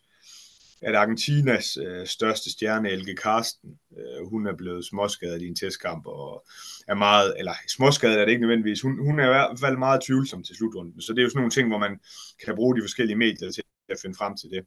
at 0.83 0.95
Argentinas 0.95 1.77
øh, 1.77 2.07
største 2.07 2.51
stjerne, 2.51 2.91
Elke 2.91 3.15
Karsten, 3.15 3.71
øh, 3.99 4.29
hun 4.29 4.47
er 4.47 4.57
blevet 4.57 4.85
småskadet 4.85 5.43
i 5.43 5.47
en 5.47 5.57
testkamp, 5.57 6.07
og 6.07 6.47
er 6.89 6.95
meget, 6.95 7.35
eller 7.39 7.53
småskadet 7.69 8.21
er 8.21 8.25
det 8.25 8.33
ikke 8.33 8.41
nødvendigvis, 8.41 8.81
hun, 8.81 8.99
hun 8.99 9.21
er 9.21 9.25
i 9.25 9.29
hvert 9.29 9.61
fald 9.61 9.77
meget 9.77 10.03
tvivlsom 10.07 10.43
til 10.43 10.57
slutrunden. 10.57 11.01
Så 11.01 11.13
det 11.13 11.19
er 11.19 11.23
jo 11.23 11.31
sådan 11.31 11.39
nogle 11.39 11.51
ting, 11.51 11.69
hvor 11.69 11.79
man 11.79 12.01
kan 12.45 12.55
bruge 12.55 12.77
de 12.77 12.83
forskellige 12.83 13.17
medier 13.17 13.51
til 13.51 13.63
at 13.89 13.99
finde 14.03 14.17
frem 14.17 14.37
til 14.37 14.51
det. 14.51 14.67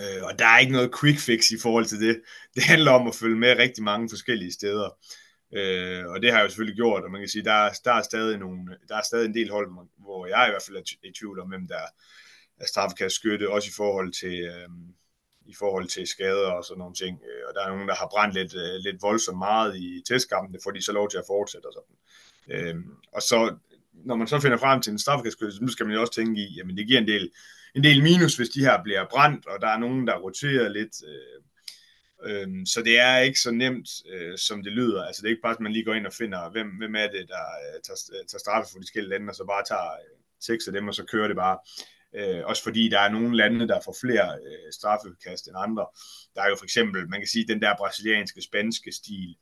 Øh, 0.00 0.22
og 0.22 0.38
der 0.38 0.46
er 0.46 0.58
ikke 0.58 0.72
noget 0.72 0.94
quick 1.00 1.18
fix 1.18 1.50
i 1.50 1.58
forhold 1.62 1.84
til 1.84 2.00
det. 2.00 2.20
Det 2.54 2.62
handler 2.62 2.92
om 2.92 3.08
at 3.08 3.14
følge 3.14 3.36
med 3.36 3.58
rigtig 3.58 3.84
mange 3.84 4.08
forskellige 4.08 4.52
steder. 4.52 4.88
Øh, 5.52 6.06
og 6.06 6.22
det 6.22 6.30
har 6.30 6.38
jeg 6.38 6.44
jo 6.44 6.48
selvfølgelig 6.48 6.76
gjort, 6.76 7.04
og 7.04 7.10
man 7.10 7.20
kan 7.20 7.28
sige, 7.28 7.44
der, 7.44 7.70
der, 7.84 7.92
er 7.92 8.02
stadig 8.02 8.38
nogle, 8.38 8.76
der 8.88 8.96
er 8.96 9.02
stadig 9.02 9.26
en 9.26 9.34
del 9.34 9.50
hold, 9.50 9.68
hvor 9.98 10.26
jeg 10.26 10.44
i 10.48 10.50
hvert 10.50 10.62
fald 10.66 10.76
er 10.76 11.08
i 11.08 11.12
tvivl 11.12 11.40
om, 11.40 11.48
hvem 11.48 11.68
der 11.68 11.82
er 12.60 12.66
straffekastskytte, 12.66 13.50
også 13.50 13.68
i 13.68 13.76
forhold 13.76 14.12
til, 14.12 14.40
øh, 14.40 14.68
i 15.46 15.54
forhold 15.58 15.88
til 15.88 16.06
skader 16.06 16.50
og 16.50 16.64
sådan 16.64 16.78
nogle 16.78 16.94
ting. 16.94 17.20
Øh, 17.28 17.42
og 17.48 17.54
der 17.54 17.64
er 17.64 17.68
nogen, 17.68 17.88
der 17.88 17.94
har 17.94 18.08
brændt 18.12 18.34
lidt, 18.34 18.54
øh, 18.54 18.74
lidt 18.86 19.02
voldsomt 19.02 19.38
meget 19.38 19.76
i 19.76 20.02
testkampene, 20.08 20.58
får 20.64 20.70
de 20.70 20.82
så 20.82 20.92
lov 20.92 21.10
til 21.10 21.18
at 21.18 21.24
fortsætte 21.26 21.66
og 21.66 21.72
sådan. 21.72 21.96
Øh, 22.54 22.76
og 23.12 23.22
så, 23.22 23.56
når 23.92 24.16
man 24.16 24.26
så 24.26 24.40
finder 24.40 24.58
frem 24.58 24.82
til 24.82 24.92
en 24.92 24.98
straffekastskytte, 24.98 25.52
så 25.52 25.68
skal 25.68 25.86
man 25.86 25.94
jo 25.94 26.00
også 26.00 26.14
tænke 26.14 26.40
i, 26.40 26.54
jamen 26.56 26.76
det 26.76 26.86
giver 26.86 27.00
en 27.00 27.08
del, 27.08 27.30
en 27.74 27.84
del 27.84 28.02
minus, 28.02 28.36
hvis 28.36 28.48
de 28.48 28.60
her 28.60 28.82
bliver 28.82 29.06
brændt, 29.10 29.46
og 29.46 29.60
der 29.60 29.68
er 29.68 29.78
nogen, 29.78 30.06
der 30.06 30.18
roterer 30.18 30.68
lidt. 30.68 30.94
Øh, 31.08 31.42
Øhm, 32.24 32.66
så 32.66 32.82
det 32.82 32.98
er 32.98 33.18
ikke 33.18 33.40
så 33.40 33.50
nemt, 33.50 33.88
øh, 34.12 34.38
som 34.38 34.62
det 34.62 34.72
lyder. 34.72 35.04
Altså 35.04 35.22
det 35.22 35.28
er 35.28 35.30
ikke 35.30 35.42
bare, 35.42 35.54
at 35.54 35.60
man 35.60 35.72
lige 35.72 35.84
går 35.84 35.94
ind 35.94 36.06
og 36.06 36.12
finder, 36.12 36.50
hvem, 36.50 36.68
hvem 36.78 36.94
er 36.94 37.06
det, 37.06 37.28
der 37.28 37.44
øh, 37.64 37.80
tager, 37.86 38.00
øh, 38.12 38.26
tager 38.26 38.38
straffe 38.38 38.72
for 38.72 38.78
de 38.78 38.84
forskellige 38.84 39.10
lande, 39.10 39.30
og 39.30 39.34
så 39.34 39.44
bare 39.44 39.64
tager 39.68 39.90
øh, 39.92 40.16
seks 40.40 40.66
af 40.66 40.72
dem, 40.72 40.88
og 40.88 40.94
så 40.94 41.04
kører 41.04 41.28
det 41.28 41.36
bare. 41.36 41.58
Øh, 42.14 42.42
også 42.44 42.62
fordi 42.62 42.88
der 42.88 43.00
er 43.00 43.10
nogle 43.10 43.36
lande, 43.36 43.68
der 43.68 43.80
får 43.84 43.96
flere 44.00 44.38
øh, 44.46 44.72
straffekast 44.72 45.48
end 45.48 45.56
andre. 45.58 45.86
Der 46.34 46.42
er 46.42 46.48
jo 46.48 46.56
for 46.56 46.64
eksempel, 46.64 47.08
man 47.08 47.20
kan 47.20 47.28
sige, 47.28 47.48
den 47.48 47.62
der 47.62 47.76
brasilianske, 47.78 48.42
spanske 48.42 48.92
stil, 48.92 49.36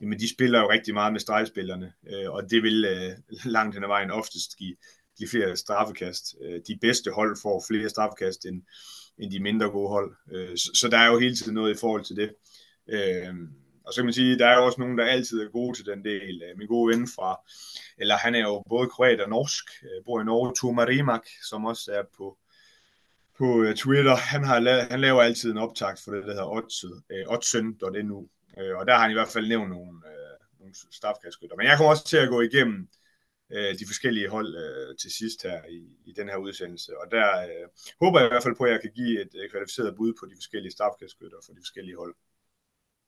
jamen 0.00 0.20
de 0.20 0.34
spiller 0.34 0.60
jo 0.60 0.70
rigtig 0.70 0.94
meget 0.94 1.12
med 1.12 1.20
stregspillerne, 1.20 1.92
øh, 2.10 2.30
og 2.30 2.50
det 2.50 2.62
vil 2.62 2.84
øh, 2.84 3.12
langt 3.56 3.74
hen 3.74 3.84
ad 3.84 3.88
vejen 3.88 4.10
oftest 4.10 4.56
give, 4.58 4.76
give 5.18 5.28
flere 5.28 5.56
straffekast. 5.56 6.34
Øh, 6.42 6.60
de 6.68 6.78
bedste 6.80 7.10
hold 7.10 7.36
får 7.42 7.64
flere 7.68 7.88
straffekast 7.88 8.46
end, 8.46 8.62
end 9.18 9.30
de 9.30 9.40
mindre 9.40 9.70
gode 9.70 9.88
hold. 9.88 10.16
Øh, 10.32 10.56
så, 10.56 10.70
så 10.74 10.88
der 10.88 10.98
er 10.98 11.06
jo 11.12 11.18
hele 11.18 11.36
tiden 11.36 11.54
noget 11.54 11.74
i 11.74 11.80
forhold 11.80 12.04
til 12.04 12.16
det. 12.16 12.30
Øh, 12.88 13.34
og 13.86 13.92
så 13.92 14.00
kan 14.00 14.04
man 14.04 14.12
sige, 14.12 14.38
der 14.38 14.46
er 14.46 14.56
jo 14.58 14.66
også 14.66 14.80
nogen, 14.80 14.98
der 14.98 15.04
altid 15.04 15.40
er 15.40 15.48
gode 15.48 15.76
til 15.76 15.86
den 15.86 16.04
del. 16.04 16.42
Øh, 16.42 16.58
min 16.58 16.68
gode 16.68 16.96
ven 16.96 17.08
fra, 17.08 17.40
eller 17.98 18.16
han 18.16 18.34
er 18.34 18.40
jo 18.40 18.64
både 18.68 18.88
kroat 18.88 19.20
og 19.20 19.30
norsk, 19.30 19.64
øh, 19.82 20.04
bor 20.04 20.20
i 20.20 20.24
Norge, 20.24 20.54
Toma 20.60 20.84
Rimak, 20.84 21.26
som 21.48 21.64
også 21.64 21.92
er 21.92 22.02
på, 22.16 22.38
på 23.38 23.62
øh, 23.62 23.74
Twitter. 23.74 24.16
Han, 24.16 24.44
har 24.44 24.58
lavet, 24.58 24.82
han 24.90 25.00
laver 25.00 25.22
altid 25.22 25.50
en 25.50 25.58
optakt 25.58 26.00
for 26.04 26.10
det, 26.10 26.22
der 26.24 26.30
hedder 26.30 27.28
oddsen.nu. 27.28 28.28
Og 28.78 28.86
der 28.86 28.94
har 28.94 29.02
han 29.02 29.10
i 29.10 29.14
hvert 29.14 29.28
fald 29.28 29.48
nævnt 29.48 29.70
nogle, 29.70 30.00
nogle 30.60 30.74
stafkastskytter. 30.92 31.56
Men 31.56 31.66
jeg 31.66 31.76
kommer 31.76 31.90
også 31.90 32.06
til 32.08 32.16
at 32.16 32.28
gå 32.28 32.40
igennem 32.40 32.88
øh, 33.50 33.78
de 33.78 33.86
forskellige 33.86 34.28
hold 34.28 34.50
øh, 34.64 34.96
til 34.96 35.10
sidst 35.10 35.42
her 35.42 35.64
i, 35.64 35.80
i 36.04 36.12
den 36.12 36.28
her 36.28 36.36
udsendelse. 36.36 36.98
Og 37.00 37.06
der 37.10 37.28
øh, 37.42 37.66
håber 38.00 38.18
jeg 38.18 38.26
i 38.26 38.32
hvert 38.32 38.42
fald 38.42 38.56
på, 38.56 38.64
at 38.64 38.72
jeg 38.72 38.80
kan 38.80 38.92
give 38.94 39.20
et 39.20 39.32
øh, 39.40 39.50
kvalificeret 39.50 39.96
bud 39.96 40.12
på 40.20 40.26
de 40.26 40.34
forskellige 40.40 40.72
strafkastskytter 40.72 41.38
for 41.44 41.52
de 41.52 41.60
forskellige 41.60 41.96
hold. 41.96 42.14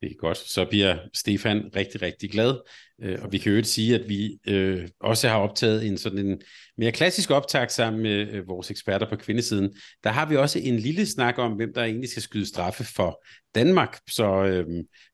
Det 0.01 0.11
er 0.11 0.15
godt. 0.19 0.37
Så 0.37 0.65
bliver 0.65 0.97
Stefan 1.13 1.69
rigtig, 1.75 2.01
rigtig 2.01 2.31
glad. 2.31 2.55
Øh, 3.01 3.17
og 3.21 3.31
vi 3.31 3.37
kan 3.37 3.51
jo 3.51 3.57
ikke 3.57 3.69
sige, 3.69 3.95
at 3.95 4.09
vi 4.09 4.39
øh, 4.47 4.87
også 4.99 5.27
har 5.27 5.37
optaget 5.37 5.87
en 5.87 5.97
sådan 5.97 6.19
en 6.19 6.41
mere 6.77 6.91
klassisk 6.91 7.31
optag 7.31 7.71
sammen 7.71 8.01
med 8.01 8.27
øh, 8.27 8.47
vores 8.47 8.71
eksperter 8.71 9.09
på 9.09 9.15
kvindesiden. 9.15 9.73
Der 10.03 10.09
har 10.09 10.25
vi 10.25 10.35
også 10.35 10.59
en 10.59 10.79
lille 10.79 11.05
snak 11.05 11.37
om, 11.37 11.51
hvem 11.51 11.73
der 11.73 11.83
egentlig 11.83 12.09
skal 12.09 12.23
skyde 12.23 12.45
straffe 12.45 12.83
for 12.83 13.25
Danmark. 13.55 13.99
Så 14.09 14.43
øh, 14.43 14.65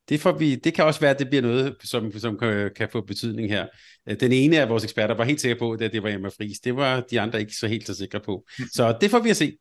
det, 0.10 0.20
får 0.20 0.32
vi, 0.32 0.56
det 0.56 0.74
kan 0.74 0.86
også 0.86 1.00
være, 1.00 1.12
at 1.12 1.20
det 1.20 1.30
bliver 1.30 1.42
noget, 1.42 1.76
som, 1.84 2.20
som 2.20 2.38
kan, 2.38 2.72
kan 2.76 2.90
få 2.92 3.02
betydning 3.02 3.50
her. 3.50 3.68
Den 4.20 4.32
ene 4.32 4.60
af 4.60 4.70
vores 4.70 4.84
eksperter 4.84 5.16
var 5.16 5.24
helt 5.24 5.42
sikker 5.42 5.58
på, 5.60 5.72
at 5.72 5.80
det 5.80 6.04
var 6.04 6.10
Emma 6.10 6.30
Friis. 6.30 6.60
Det 6.60 6.76
var 6.76 7.00
de 7.12 7.22
andre 7.22 7.40
ikke 7.40 7.54
så 7.54 7.68
helt 7.68 7.88
så 7.88 7.96
sikre 7.96 8.20
på. 8.20 8.46
Så 8.74 8.98
det 9.02 9.12
får 9.12 9.20
vi 9.20 9.30
at 9.30 9.38
se. 9.38 9.58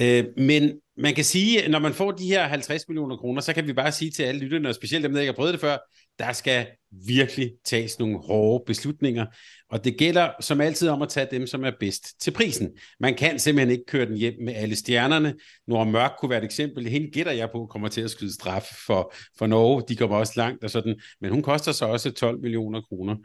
Øh, 0.00 0.24
men 0.36 0.72
man 0.96 1.14
kan 1.14 1.24
sige, 1.24 1.68
når 1.68 1.78
man 1.78 1.94
får 1.94 2.10
de 2.10 2.26
her 2.26 2.46
50 2.46 2.88
millioner 2.88 3.16
kroner, 3.16 3.40
så 3.40 3.52
kan 3.52 3.66
vi 3.66 3.72
bare 3.72 3.92
sige 3.92 4.10
til 4.10 4.22
alle 4.22 4.40
lytterne, 4.40 4.68
og 4.68 4.74
specielt 4.74 5.04
dem, 5.04 5.12
der 5.12 5.20
ikke 5.20 5.32
har 5.32 5.36
prøvet 5.36 5.52
det 5.52 5.60
før, 5.60 5.76
der 6.18 6.32
skal 6.32 6.66
virkelig 7.06 7.52
tages 7.64 7.98
nogle 7.98 8.18
hårde 8.18 8.64
beslutninger, 8.66 9.26
og 9.70 9.84
det 9.84 9.98
gælder 9.98 10.30
som 10.40 10.60
altid 10.60 10.88
om 10.88 11.02
at 11.02 11.08
tage 11.08 11.28
dem, 11.30 11.46
som 11.46 11.64
er 11.64 11.70
bedst 11.80 12.20
til 12.20 12.30
prisen. 12.30 12.70
Man 13.00 13.14
kan 13.14 13.38
simpelthen 13.38 13.70
ikke 13.70 13.84
køre 13.86 14.06
den 14.06 14.16
hjem 14.16 14.34
med 14.44 14.54
alle 14.54 14.76
stjernerne. 14.76 15.34
Nora 15.66 15.84
Mørk 15.84 16.12
kunne 16.20 16.30
være 16.30 16.38
et 16.38 16.44
eksempel. 16.44 16.88
Hende 16.88 17.10
gætter 17.10 17.32
jeg 17.32 17.50
på 17.50 17.66
kommer 17.66 17.88
til 17.88 18.00
at 18.00 18.10
skyde 18.10 18.34
straf 18.34 18.66
for, 18.86 19.14
for 19.38 19.46
Norge. 19.46 19.82
De 19.88 19.96
kommer 19.96 20.16
også 20.16 20.32
langt 20.36 20.64
og 20.64 20.70
sådan, 20.70 21.00
men 21.20 21.30
hun 21.30 21.42
koster 21.42 21.72
så 21.72 21.86
også 21.86 22.10
12 22.10 22.40
millioner 22.40 22.80
kroner. 22.80 23.16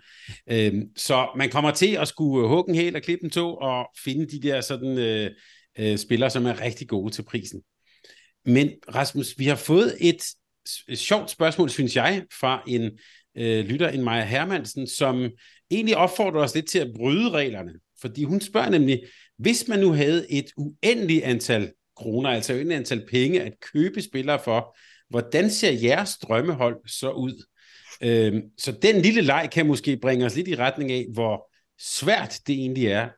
Øhm, 0.51 0.81
så 0.95 1.27
man 1.37 1.49
kommer 1.49 1.71
til 1.71 1.95
at 1.95 2.07
skulle 2.07 2.47
hugge 2.47 2.69
en 2.69 2.75
hel 2.75 2.95
og 2.95 3.01
klippe 3.01 3.23
en 3.23 3.29
to 3.31 3.55
og 3.55 3.89
finde 4.03 4.27
de 4.27 4.47
der 4.47 4.61
sådan 4.61 4.97
øh, 4.97 5.31
øh, 5.79 5.97
spillere, 5.97 6.29
som 6.29 6.45
er 6.45 6.61
rigtig 6.61 6.87
gode 6.87 7.13
til 7.13 7.23
prisen. 7.23 7.61
Men 8.45 8.69
Rasmus, 8.95 9.33
vi 9.37 9.45
har 9.45 9.55
fået 9.55 9.97
et, 9.99 10.23
et 10.87 10.99
sjovt 10.99 11.29
spørgsmål, 11.29 11.69
synes 11.69 11.95
jeg, 11.95 12.23
fra 12.39 12.63
en 12.67 12.91
øh, 13.37 13.65
lytter, 13.65 13.89
en 13.89 14.03
Maja 14.03 14.25
Hermansen, 14.25 14.87
som 14.87 15.29
egentlig 15.71 15.97
opfordrer 15.97 16.43
os 16.43 16.55
lidt 16.55 16.69
til 16.69 16.79
at 16.79 16.91
bryde 16.95 17.29
reglerne. 17.29 17.71
Fordi 18.01 18.23
hun 18.23 18.41
spørger 18.41 18.69
nemlig, 18.69 19.03
hvis 19.37 19.67
man 19.67 19.79
nu 19.79 19.91
havde 19.91 20.31
et 20.31 20.45
uendeligt 20.57 21.23
antal 21.23 21.71
kroner, 21.97 22.29
altså 22.29 22.53
et 22.53 22.71
antal 22.71 23.05
penge 23.11 23.41
at 23.41 23.53
købe 23.73 24.01
spillere 24.01 24.39
for, 24.43 24.77
hvordan 25.09 25.49
ser 25.49 25.71
jeres 25.71 26.17
drømmehold 26.17 26.77
så 26.87 27.11
ud? 27.11 27.45
Øhm, 28.01 28.41
så 28.57 28.71
den 28.71 29.01
lille 29.01 29.21
leg 29.21 29.49
kan 29.51 29.67
måske 29.67 29.97
bringe 29.97 30.25
os 30.25 30.35
lidt 30.35 30.47
i 30.47 30.55
retning 30.55 30.91
af, 30.91 31.05
hvor 31.13 31.51
svært 31.79 32.39
det 32.47 32.55
egentlig 32.55 32.87
er. 32.87 33.09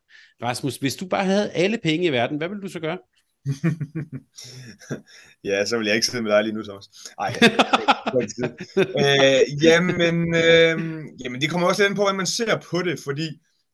Rasmus, 0.44 0.78
hvis 0.78 0.96
du 0.96 1.08
bare 1.08 1.26
havde 1.26 1.52
alle 1.52 1.78
penge 1.84 2.06
i 2.06 2.12
verden, 2.12 2.38
hvad 2.38 2.48
ville 2.48 2.62
du 2.62 2.68
så 2.68 2.80
gøre? 2.80 2.98
ja, 5.50 5.66
så 5.66 5.78
vil 5.78 5.88
jeg 5.88 5.96
ikke 5.96 6.08
sidde 6.08 6.24
med 6.24 6.32
dig 6.32 6.44
lige 6.44 6.54
nu, 6.54 6.64
Thomas. 6.64 6.90
Ej, 7.20 7.34
øh, 9.04 9.64
jamen, 9.64 10.36
øh, 10.36 11.06
jamen, 11.24 11.42
det 11.42 11.50
kommer 11.50 11.68
også 11.68 11.84
lidt 11.84 11.96
på, 11.96 12.02
hvordan 12.02 12.18
man 12.18 12.26
ser 12.26 12.58
på 12.72 12.82
det, 12.82 13.00
fordi 13.00 13.30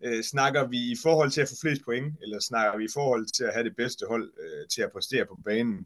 øh, 0.05 0.23
snakker 0.23 0.67
vi 0.67 0.77
i 0.77 0.95
forhold 1.03 1.31
til 1.31 1.41
at 1.41 1.49
få 1.49 1.55
flest 1.61 1.81
point, 1.85 2.15
eller 2.23 2.39
snakker 2.39 2.77
vi 2.77 2.85
i 2.85 2.93
forhold 2.93 3.25
til 3.37 3.43
at 3.43 3.53
have 3.53 3.63
det 3.63 3.75
bedste 3.77 4.05
hold 4.09 4.33
øh, 4.43 4.67
til 4.73 4.81
at 4.81 4.91
præstere 4.91 5.25
på 5.25 5.37
banen. 5.45 5.85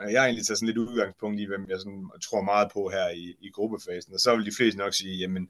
Jeg 0.00 0.20
har 0.20 0.26
egentlig 0.26 0.46
taget 0.46 0.58
sådan 0.58 0.66
lidt 0.66 0.78
udgangspunkt 0.78 1.40
i, 1.40 1.44
hvem 1.44 1.66
jeg 1.68 1.78
sådan, 1.78 2.10
tror 2.22 2.42
meget 2.42 2.68
på 2.72 2.88
her 2.88 3.08
i, 3.08 3.34
i 3.40 3.50
gruppefasen, 3.50 4.14
og 4.14 4.20
så 4.20 4.36
vil 4.36 4.46
de 4.46 4.56
fleste 4.56 4.78
nok 4.78 4.94
sige, 4.94 5.16
jamen, 5.16 5.48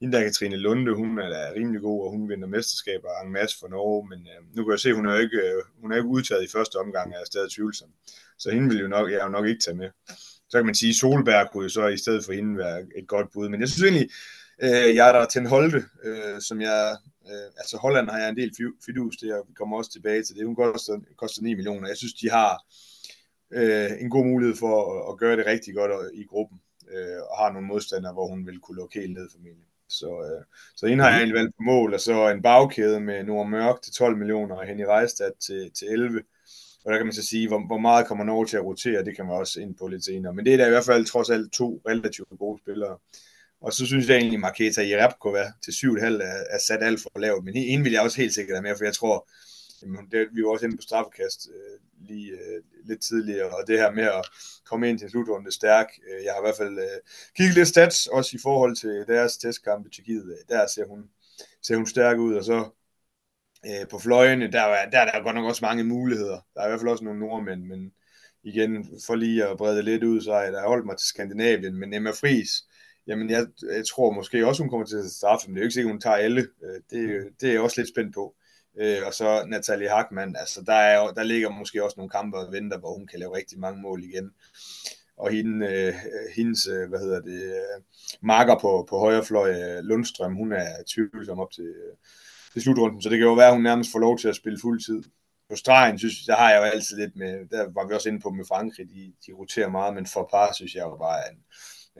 hende 0.00 0.16
der 0.16 0.24
Katrine 0.24 0.56
Lunde, 0.56 0.94
hun 0.94 1.18
er 1.18 1.28
da 1.28 1.52
rimelig 1.56 1.80
god, 1.80 2.04
og 2.04 2.10
hun 2.10 2.28
vinder 2.28 2.48
mesterskaber 2.48 3.08
en 3.24 3.32
masse 3.32 3.58
for 3.60 3.68
Norge, 3.68 4.08
men 4.08 4.18
øh, 4.18 4.56
nu 4.56 4.64
kan 4.64 4.70
jeg 4.70 4.80
se, 4.80 4.92
hun 4.92 5.06
er 5.06 5.18
ikke, 5.18 5.36
øh, 5.36 5.62
hun 5.80 5.92
er 5.92 5.96
ikke 5.96 6.08
udtaget 6.08 6.44
i 6.44 6.52
første 6.52 6.76
omgang, 6.76 7.14
er 7.14 7.24
stadig 7.26 7.50
tvivlsom. 7.50 7.88
Så 8.38 8.50
hende 8.50 8.68
vil 8.68 8.80
jo 8.80 8.88
nok, 8.88 9.10
jeg 9.10 9.20
jo 9.22 9.28
nok 9.28 9.46
ikke 9.46 9.60
tage 9.60 9.76
med. 9.76 9.90
Så 10.48 10.58
kan 10.58 10.66
man 10.66 10.74
sige, 10.74 10.94
Solberg 10.94 11.50
kunne 11.50 11.62
jo 11.62 11.68
så 11.68 11.86
i 11.86 11.96
stedet 11.96 12.24
for 12.24 12.32
hende 12.32 12.58
være 12.58 12.80
et 12.96 13.08
godt 13.08 13.32
bud, 13.32 13.48
men 13.48 13.60
jeg 13.60 13.68
synes 13.68 13.82
egentlig, 13.82 14.10
øh, 14.62 14.94
jeg 14.96 15.08
er 15.08 15.12
der 15.12 15.26
til 15.26 15.40
en 15.40 15.46
Holte, 15.46 15.84
øh, 16.04 16.40
som 16.40 16.60
jeg, 16.60 16.96
øh, 17.30 17.48
altså 17.56 17.76
Holland 17.76 18.10
har 18.10 18.18
jeg 18.18 18.28
en 18.28 18.36
del 18.36 18.52
fidus 18.86 19.16
til, 19.16 19.34
og 19.34 19.44
vi 19.48 19.54
kommer 19.54 19.76
også 19.76 19.92
tilbage 19.92 20.22
til 20.22 20.36
det. 20.36 20.46
Hun 20.46 20.56
koster, 20.56 21.00
koster 21.16 21.42
9 21.42 21.54
millioner. 21.54 21.88
Jeg 21.88 21.96
synes, 21.96 22.14
de 22.14 22.30
har 22.30 22.64
øh, 23.50 23.90
en 24.00 24.10
god 24.10 24.24
mulighed 24.24 24.56
for 24.56 24.74
at, 24.92 25.12
at 25.12 25.18
gøre 25.18 25.36
det 25.36 25.46
rigtig 25.46 25.74
godt 25.74 26.14
i 26.14 26.24
gruppen, 26.24 26.60
øh, 26.94 27.20
og 27.30 27.36
har 27.38 27.52
nogle 27.52 27.66
modstandere, 27.66 28.12
hvor 28.12 28.28
hun 28.28 28.46
vil 28.46 28.58
kunne 28.58 28.76
lukke 28.76 29.00
helt 29.00 29.12
ned 29.12 29.28
formentlig. 29.32 29.66
Så, 29.88 30.06
øh, 30.06 30.44
så 30.76 30.86
en 30.86 30.98
har 30.98 31.08
jeg 31.08 31.16
egentlig 31.16 31.34
valgt 31.34 31.56
på 31.56 31.62
mål, 31.62 31.94
og 31.94 32.00
så 32.00 32.28
en 32.28 32.42
bagkæde 32.42 33.00
med 33.00 33.24
Nord 33.24 33.48
Mørk 33.48 33.82
til 33.82 33.92
12 33.92 34.16
millioner, 34.16 34.56
og 34.56 34.66
Henny 34.66 34.84
Rejstad 34.84 35.30
til, 35.46 35.70
til 35.78 35.88
11. 35.88 36.22
Og 36.84 36.92
der 36.92 36.98
kan 36.98 37.06
man 37.06 37.14
så 37.14 37.26
sige, 37.26 37.48
hvor, 37.48 37.66
hvor 37.66 37.78
meget 37.78 38.06
kommer 38.06 38.24
Norge 38.24 38.46
til 38.46 38.56
at 38.56 38.64
rotere, 38.64 39.04
det 39.04 39.16
kan 39.16 39.26
man 39.26 39.34
også 39.34 39.60
ind 39.60 39.74
på 39.74 39.88
lidt 39.88 40.04
senere. 40.04 40.34
Men 40.34 40.44
det 40.44 40.52
er 40.52 40.56
da 40.56 40.66
i 40.66 40.70
hvert 40.70 40.84
fald 40.84 41.06
trods 41.06 41.30
alt 41.30 41.52
to 41.52 41.82
relativt 41.88 42.28
gode 42.38 42.60
spillere. 42.62 42.98
Og 43.60 43.72
så 43.72 43.86
synes 43.86 44.08
jeg 44.08 44.16
egentlig, 44.16 44.40
Marketa 44.40 44.88
Jerepkova 44.88 45.52
til 45.64 45.70
7,5 45.70 46.04
er, 46.06 46.44
er 46.50 46.58
sat 46.66 46.82
alt 46.82 47.00
for 47.02 47.18
lavt. 47.18 47.44
Men 47.44 47.56
en 47.56 47.84
vil 47.84 47.92
jeg 47.92 48.02
også 48.02 48.16
helt 48.16 48.34
sikkert 48.34 48.56
have 48.56 48.62
med, 48.62 48.76
for 48.78 48.84
jeg 48.84 48.94
tror, 48.94 49.28
jamen, 49.82 50.08
det, 50.10 50.28
vi 50.32 50.42
var 50.42 50.50
også 50.50 50.66
inde 50.66 50.76
på 50.76 50.82
straffekast 50.82 51.48
øh, 51.54 52.06
lige 52.08 52.32
øh, 52.32 52.62
lidt 52.84 53.02
tidligere, 53.02 53.48
og 53.56 53.66
det 53.66 53.78
her 53.78 53.90
med 53.90 54.04
at 54.04 54.24
komme 54.64 54.88
ind 54.90 54.98
til 54.98 55.10
slutrunde 55.10 55.52
stærk. 55.52 55.88
Øh, 56.08 56.24
jeg 56.24 56.32
har 56.32 56.40
i 56.40 56.44
hvert 56.44 56.56
fald 56.56 56.78
øh, 56.78 56.98
kigget 57.36 57.54
lidt 57.54 57.68
stats, 57.68 58.06
også 58.06 58.36
i 58.36 58.40
forhold 58.42 58.76
til 58.76 59.04
deres 59.08 59.36
testkamp 59.36 59.86
i 59.86 59.90
Tjekkiet. 59.90 60.24
Øh, 60.24 60.56
der 60.56 60.66
ser 60.66 60.86
hun, 60.86 61.10
ser 61.62 61.76
hun 61.76 61.86
stærk 61.86 62.18
ud, 62.18 62.34
og 62.34 62.44
så 62.44 62.70
øh, 63.66 63.88
på 63.90 63.98
fløjene, 63.98 64.52
der, 64.52 64.60
er, 64.60 64.90
der 64.90 64.98
er 64.98 65.10
der 65.12 65.22
godt 65.22 65.34
nok 65.34 65.44
også 65.44 65.64
mange 65.64 65.84
muligheder. 65.84 66.40
Der 66.54 66.60
er 66.60 66.66
i 66.66 66.68
hvert 66.68 66.80
fald 66.80 66.90
også 66.90 67.04
nogle 67.04 67.20
nordmænd, 67.20 67.64
men 67.64 67.92
igen, 68.42 69.00
for 69.06 69.14
lige 69.14 69.46
at 69.46 69.56
brede 69.56 69.82
lidt 69.82 70.04
ud, 70.04 70.20
så 70.20 70.34
jeg 70.34 70.52
der 70.52 70.68
holdt 70.68 70.86
mig 70.86 70.96
til 70.98 71.08
Skandinavien, 71.08 71.74
men 71.74 71.94
Emma 71.94 72.10
Friis, 72.10 72.50
jamen 73.06 73.30
jeg, 73.30 73.46
jeg 73.74 73.86
tror 73.86 74.12
måske 74.12 74.46
også, 74.46 74.62
hun 74.62 74.70
kommer 74.70 74.86
til 74.86 74.96
at 74.96 75.10
straffe, 75.10 75.48
men 75.48 75.54
det 75.54 75.60
er 75.60 75.62
jo 75.62 75.66
ikke 75.66 75.74
sikkert, 75.74 75.92
hun 75.92 76.00
tager 76.00 76.16
alle. 76.16 76.40
Øh, 76.40 76.80
det, 76.90 77.28
det 77.40 77.48
er 77.48 77.52
jeg 77.52 77.60
også 77.60 77.80
lidt 77.80 77.94
spændt 77.94 78.14
på. 78.14 78.34
Øh, 78.80 78.98
og 79.06 79.14
så 79.14 79.44
Natalie 79.46 79.88
Hackmann, 79.88 80.36
altså 80.36 80.62
der, 80.66 80.74
er, 80.74 81.12
der 81.12 81.22
ligger 81.22 81.48
måske 81.50 81.84
også 81.84 81.94
nogle 81.96 82.10
kampe 82.10 82.38
og 82.38 82.52
venter, 82.52 82.78
hvor 82.78 82.94
hun 82.94 83.06
kan 83.06 83.18
lave 83.18 83.36
rigtig 83.36 83.58
mange 83.58 83.82
mål 83.82 84.04
igen. 84.04 84.30
Og 85.16 85.30
hende, 85.30 85.66
øh, 85.66 85.94
hendes, 86.36 86.66
øh, 86.66 86.88
hvad 86.88 86.98
hedder 86.98 87.20
det, 87.20 87.42
øh, 87.42 87.82
marker 88.20 88.58
på, 88.58 88.86
på 88.88 88.98
højrefløj, 88.98 89.50
øh, 89.50 89.84
Lundstrøm, 89.84 90.34
hun 90.34 90.52
er 90.52 90.68
tvivlsom 90.94 91.38
op 91.38 91.50
til, 91.50 91.64
øh, 91.64 91.96
til 92.52 92.62
slutrunden, 92.62 93.02
så 93.02 93.08
det 93.08 93.18
kan 93.18 93.26
jo 93.26 93.34
være, 93.34 93.46
at 93.46 93.54
hun 93.54 93.62
nærmest 93.62 93.92
får 93.92 93.98
lov 93.98 94.18
til 94.18 94.28
at 94.28 94.36
spille 94.36 94.58
fuld 94.62 94.80
tid. 94.80 95.02
På 95.48 95.56
stregen, 95.56 95.98
synes 95.98 96.24
der 96.26 96.36
har 96.36 96.50
jeg 96.50 96.58
jo 96.58 96.62
altid 96.64 96.96
lidt 96.96 97.16
med, 97.16 97.48
der 97.50 97.68
var 97.74 97.86
vi 97.86 97.94
også 97.94 98.08
inde 98.08 98.20
på 98.20 98.30
med 98.30 98.44
Frankrig, 98.48 98.86
de, 98.88 99.12
de 99.26 99.32
roterer 99.32 99.68
meget, 99.68 99.94
men 99.94 100.06
for 100.06 100.28
par 100.30 100.52
synes 100.52 100.74
jeg 100.74 100.82
jo 100.82 100.96
bare 100.96 101.18
er 101.26 101.30
en, 101.30 101.38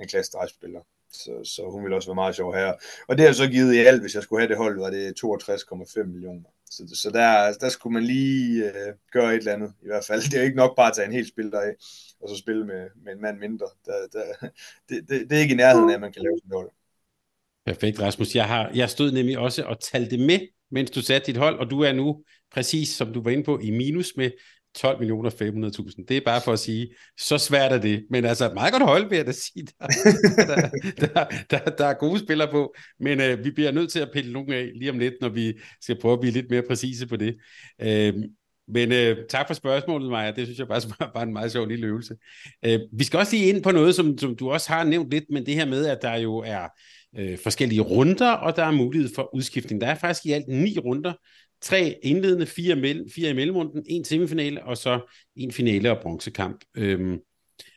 en 0.03 0.09
klasse 0.09 0.31
stregspiller. 0.31 0.81
Så, 1.13 1.33
så 1.45 1.71
hun 1.71 1.85
vil 1.85 1.93
også 1.93 2.09
være 2.09 2.15
meget 2.15 2.37
sjov 2.37 2.55
her. 2.55 2.73
Og 3.09 3.19
det 3.19 3.27
har 3.27 3.33
så 3.33 3.47
givet 3.47 3.75
i 3.75 3.79
alt, 3.79 4.01
hvis 4.01 4.15
jeg 4.15 4.23
skulle 4.23 4.41
have 4.43 4.49
det 4.49 4.57
hold, 4.57 4.81
var 4.81 4.91
det 4.91 5.15
62,5 5.25 6.03
millioner. 6.03 6.51
Så, 6.77 7.01
så 7.03 7.11
der, 7.11 7.53
der 7.61 7.69
skulle 7.69 7.95
man 7.95 8.05
lige 8.05 8.65
øh, 8.65 8.95
gøre 9.13 9.35
et 9.35 9.39
eller 9.39 9.53
andet, 9.53 9.73
i 9.83 9.87
hvert 9.87 10.05
fald. 10.05 10.23
Det 10.31 10.39
er 10.39 10.43
ikke 10.43 10.57
nok 10.57 10.77
bare 10.77 10.89
at 10.89 10.97
tage 10.97 11.07
en 11.07 11.13
hel 11.13 11.29
spiller 11.29 11.61
af, 11.61 11.73
og 12.21 12.29
så 12.29 12.37
spille 12.37 12.67
med, 12.67 12.89
med 13.05 13.13
en 13.13 13.21
mand 13.21 13.39
mindre. 13.39 13.67
Der, 13.87 13.93
der, 14.13 14.49
det, 14.89 15.09
det, 15.09 15.31
det 15.31 15.37
er 15.37 15.43
ikke 15.43 15.55
i 15.55 15.57
nærheden 15.57 15.91
af, 15.91 15.95
at 15.95 16.01
man 16.01 16.13
kan 16.13 16.23
lave 16.23 16.39
sådan 16.39 16.51
et 16.51 16.57
hold. 16.57 16.71
Perfekt, 17.67 18.01
Rasmus. 18.01 18.35
Jeg, 18.35 18.49
har, 18.49 18.71
jeg 18.75 18.91
stod 18.91 19.13
nemlig 19.13 19.39
også 19.39 19.65
og 19.65 19.81
talte 19.81 20.19
med, 20.19 20.41
mens 20.71 20.91
du 20.91 21.03
satte 21.03 21.27
dit 21.27 21.37
hold, 21.37 21.59
og 21.59 21.71
du 21.71 21.81
er 21.81 21.93
nu 21.93 22.25
præcis, 22.51 22.89
som 22.89 23.13
du 23.13 23.23
var 23.23 23.31
inde 23.31 23.45
på, 23.45 23.59
i 23.59 23.71
minus 23.71 24.13
med 24.17 24.31
12 24.77 24.99
millioner 24.99 25.31
500.000. 25.31 26.05
Det 26.09 26.17
er 26.17 26.21
bare 26.25 26.41
for 26.41 26.53
at 26.53 26.59
sige, 26.59 26.89
så 27.19 27.39
svært 27.39 27.73
er 27.73 27.79
det. 27.79 28.07
Men 28.11 28.25
altså, 28.25 28.51
meget 28.55 28.73
godt 28.73 28.83
hold, 28.83 29.09
vil 29.09 29.17
jeg 29.17 29.27
da 29.27 29.33
sige. 29.33 29.67
Der, 29.81 29.87
der, 30.47 30.69
der, 31.07 31.25
der, 31.51 31.59
der 31.59 31.87
er 31.87 31.95
gode 31.95 32.19
spillere 32.19 32.51
på, 32.51 32.75
men 33.01 33.21
øh, 33.21 33.45
vi 33.45 33.51
bliver 33.51 33.73
nødt 33.73 33.93
til 33.93 34.01
at 34.01 34.11
pille 34.13 34.33
nogle 34.33 34.57
af 34.57 34.71
lige 34.75 34.91
om 34.91 34.99
lidt, 34.99 35.15
når 35.21 35.29
vi 35.29 35.55
skal 35.81 36.01
prøve 36.01 36.13
at 36.13 36.21
blive 36.21 36.33
lidt 36.33 36.51
mere 36.51 36.63
præcise 36.69 37.07
på 37.07 37.17
det. 37.17 37.37
Øh, 37.83 38.15
men 38.69 38.93
øh, 38.93 39.17
tak 39.29 39.47
for 39.47 39.55
spørgsmålet, 39.55 40.11
Maja. 40.11 40.31
Det 40.31 40.47
synes 40.47 40.59
jeg 40.59 40.69
bare 40.69 41.11
var 41.15 41.23
en 41.23 41.33
meget 41.33 41.53
sjov 41.53 41.67
lille 41.67 41.87
øvelse. 41.87 42.15
Øh, 42.65 42.81
vi 42.93 43.05
skal 43.05 43.19
også 43.19 43.37
lige 43.37 43.49
ind 43.49 43.63
på 43.63 43.71
noget, 43.71 43.95
som, 43.95 44.19
som 44.19 44.37
du 44.37 44.51
også 44.51 44.73
har 44.73 44.85
nævnt 44.85 45.11
lidt, 45.11 45.25
men 45.31 45.47
det 45.47 45.55
her 45.55 45.65
med, 45.65 45.87
at 45.87 45.99
der 46.03 46.17
jo 46.17 46.37
er 46.37 46.69
øh, 47.19 47.39
forskellige 47.43 47.81
runder, 47.81 48.31
og 48.31 48.57
der 48.57 48.65
er 48.65 48.71
mulighed 48.71 49.11
for 49.15 49.35
udskiftning. 49.35 49.81
Der 49.81 49.87
er 49.87 49.95
faktisk 49.95 50.27
i 50.27 50.33
alt 50.33 50.49
ni 50.49 50.79
runder, 50.79 51.13
tre 51.65 51.99
indledende, 52.03 52.47
fire, 52.47 52.77
mel- 52.77 53.11
fire 53.15 53.31
i 53.31 53.33
mellemrunden, 53.33 53.85
en 53.87 54.05
semifinale, 54.05 54.65
og 54.65 54.79
så 54.79 55.01
en 55.37 55.53
finale 55.53 55.91
og 55.91 56.03
bronzekamp. 56.03 56.65
Øhm, 56.77 57.19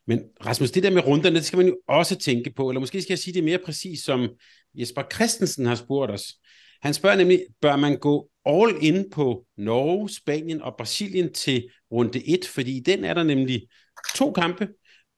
men 0.07 0.21
Rasmus, 0.45 0.71
det 0.71 0.83
der 0.83 0.89
med 0.89 1.07
runderne, 1.07 1.35
det 1.35 1.45
skal 1.45 1.57
man 1.57 1.67
jo 1.67 1.77
også 1.87 2.15
tænke 2.15 2.53
på, 2.55 2.69
eller 2.69 2.79
måske 2.79 3.01
skal 3.01 3.13
jeg 3.13 3.19
sige 3.19 3.33
det 3.33 3.43
mere 3.43 3.59
præcis, 3.65 3.99
som 3.99 4.29
Jesper 4.75 5.03
Christensen 5.13 5.65
har 5.65 5.75
spurgt 5.75 6.11
os. 6.11 6.33
Han 6.81 6.93
spørger 6.93 7.15
nemlig, 7.15 7.45
bør 7.61 7.75
man 7.75 7.97
gå 7.97 8.29
all 8.45 8.75
in 8.81 9.09
på 9.11 9.45
Norge, 9.57 10.09
Spanien 10.09 10.61
og 10.61 10.75
Brasilien 10.77 11.33
til 11.33 11.69
runde 11.91 12.29
1, 12.29 12.45
fordi 12.45 12.77
i 12.77 12.79
den 12.79 13.03
er 13.03 13.13
der 13.13 13.23
nemlig 13.23 13.67
to 14.15 14.31
kampe, 14.31 14.67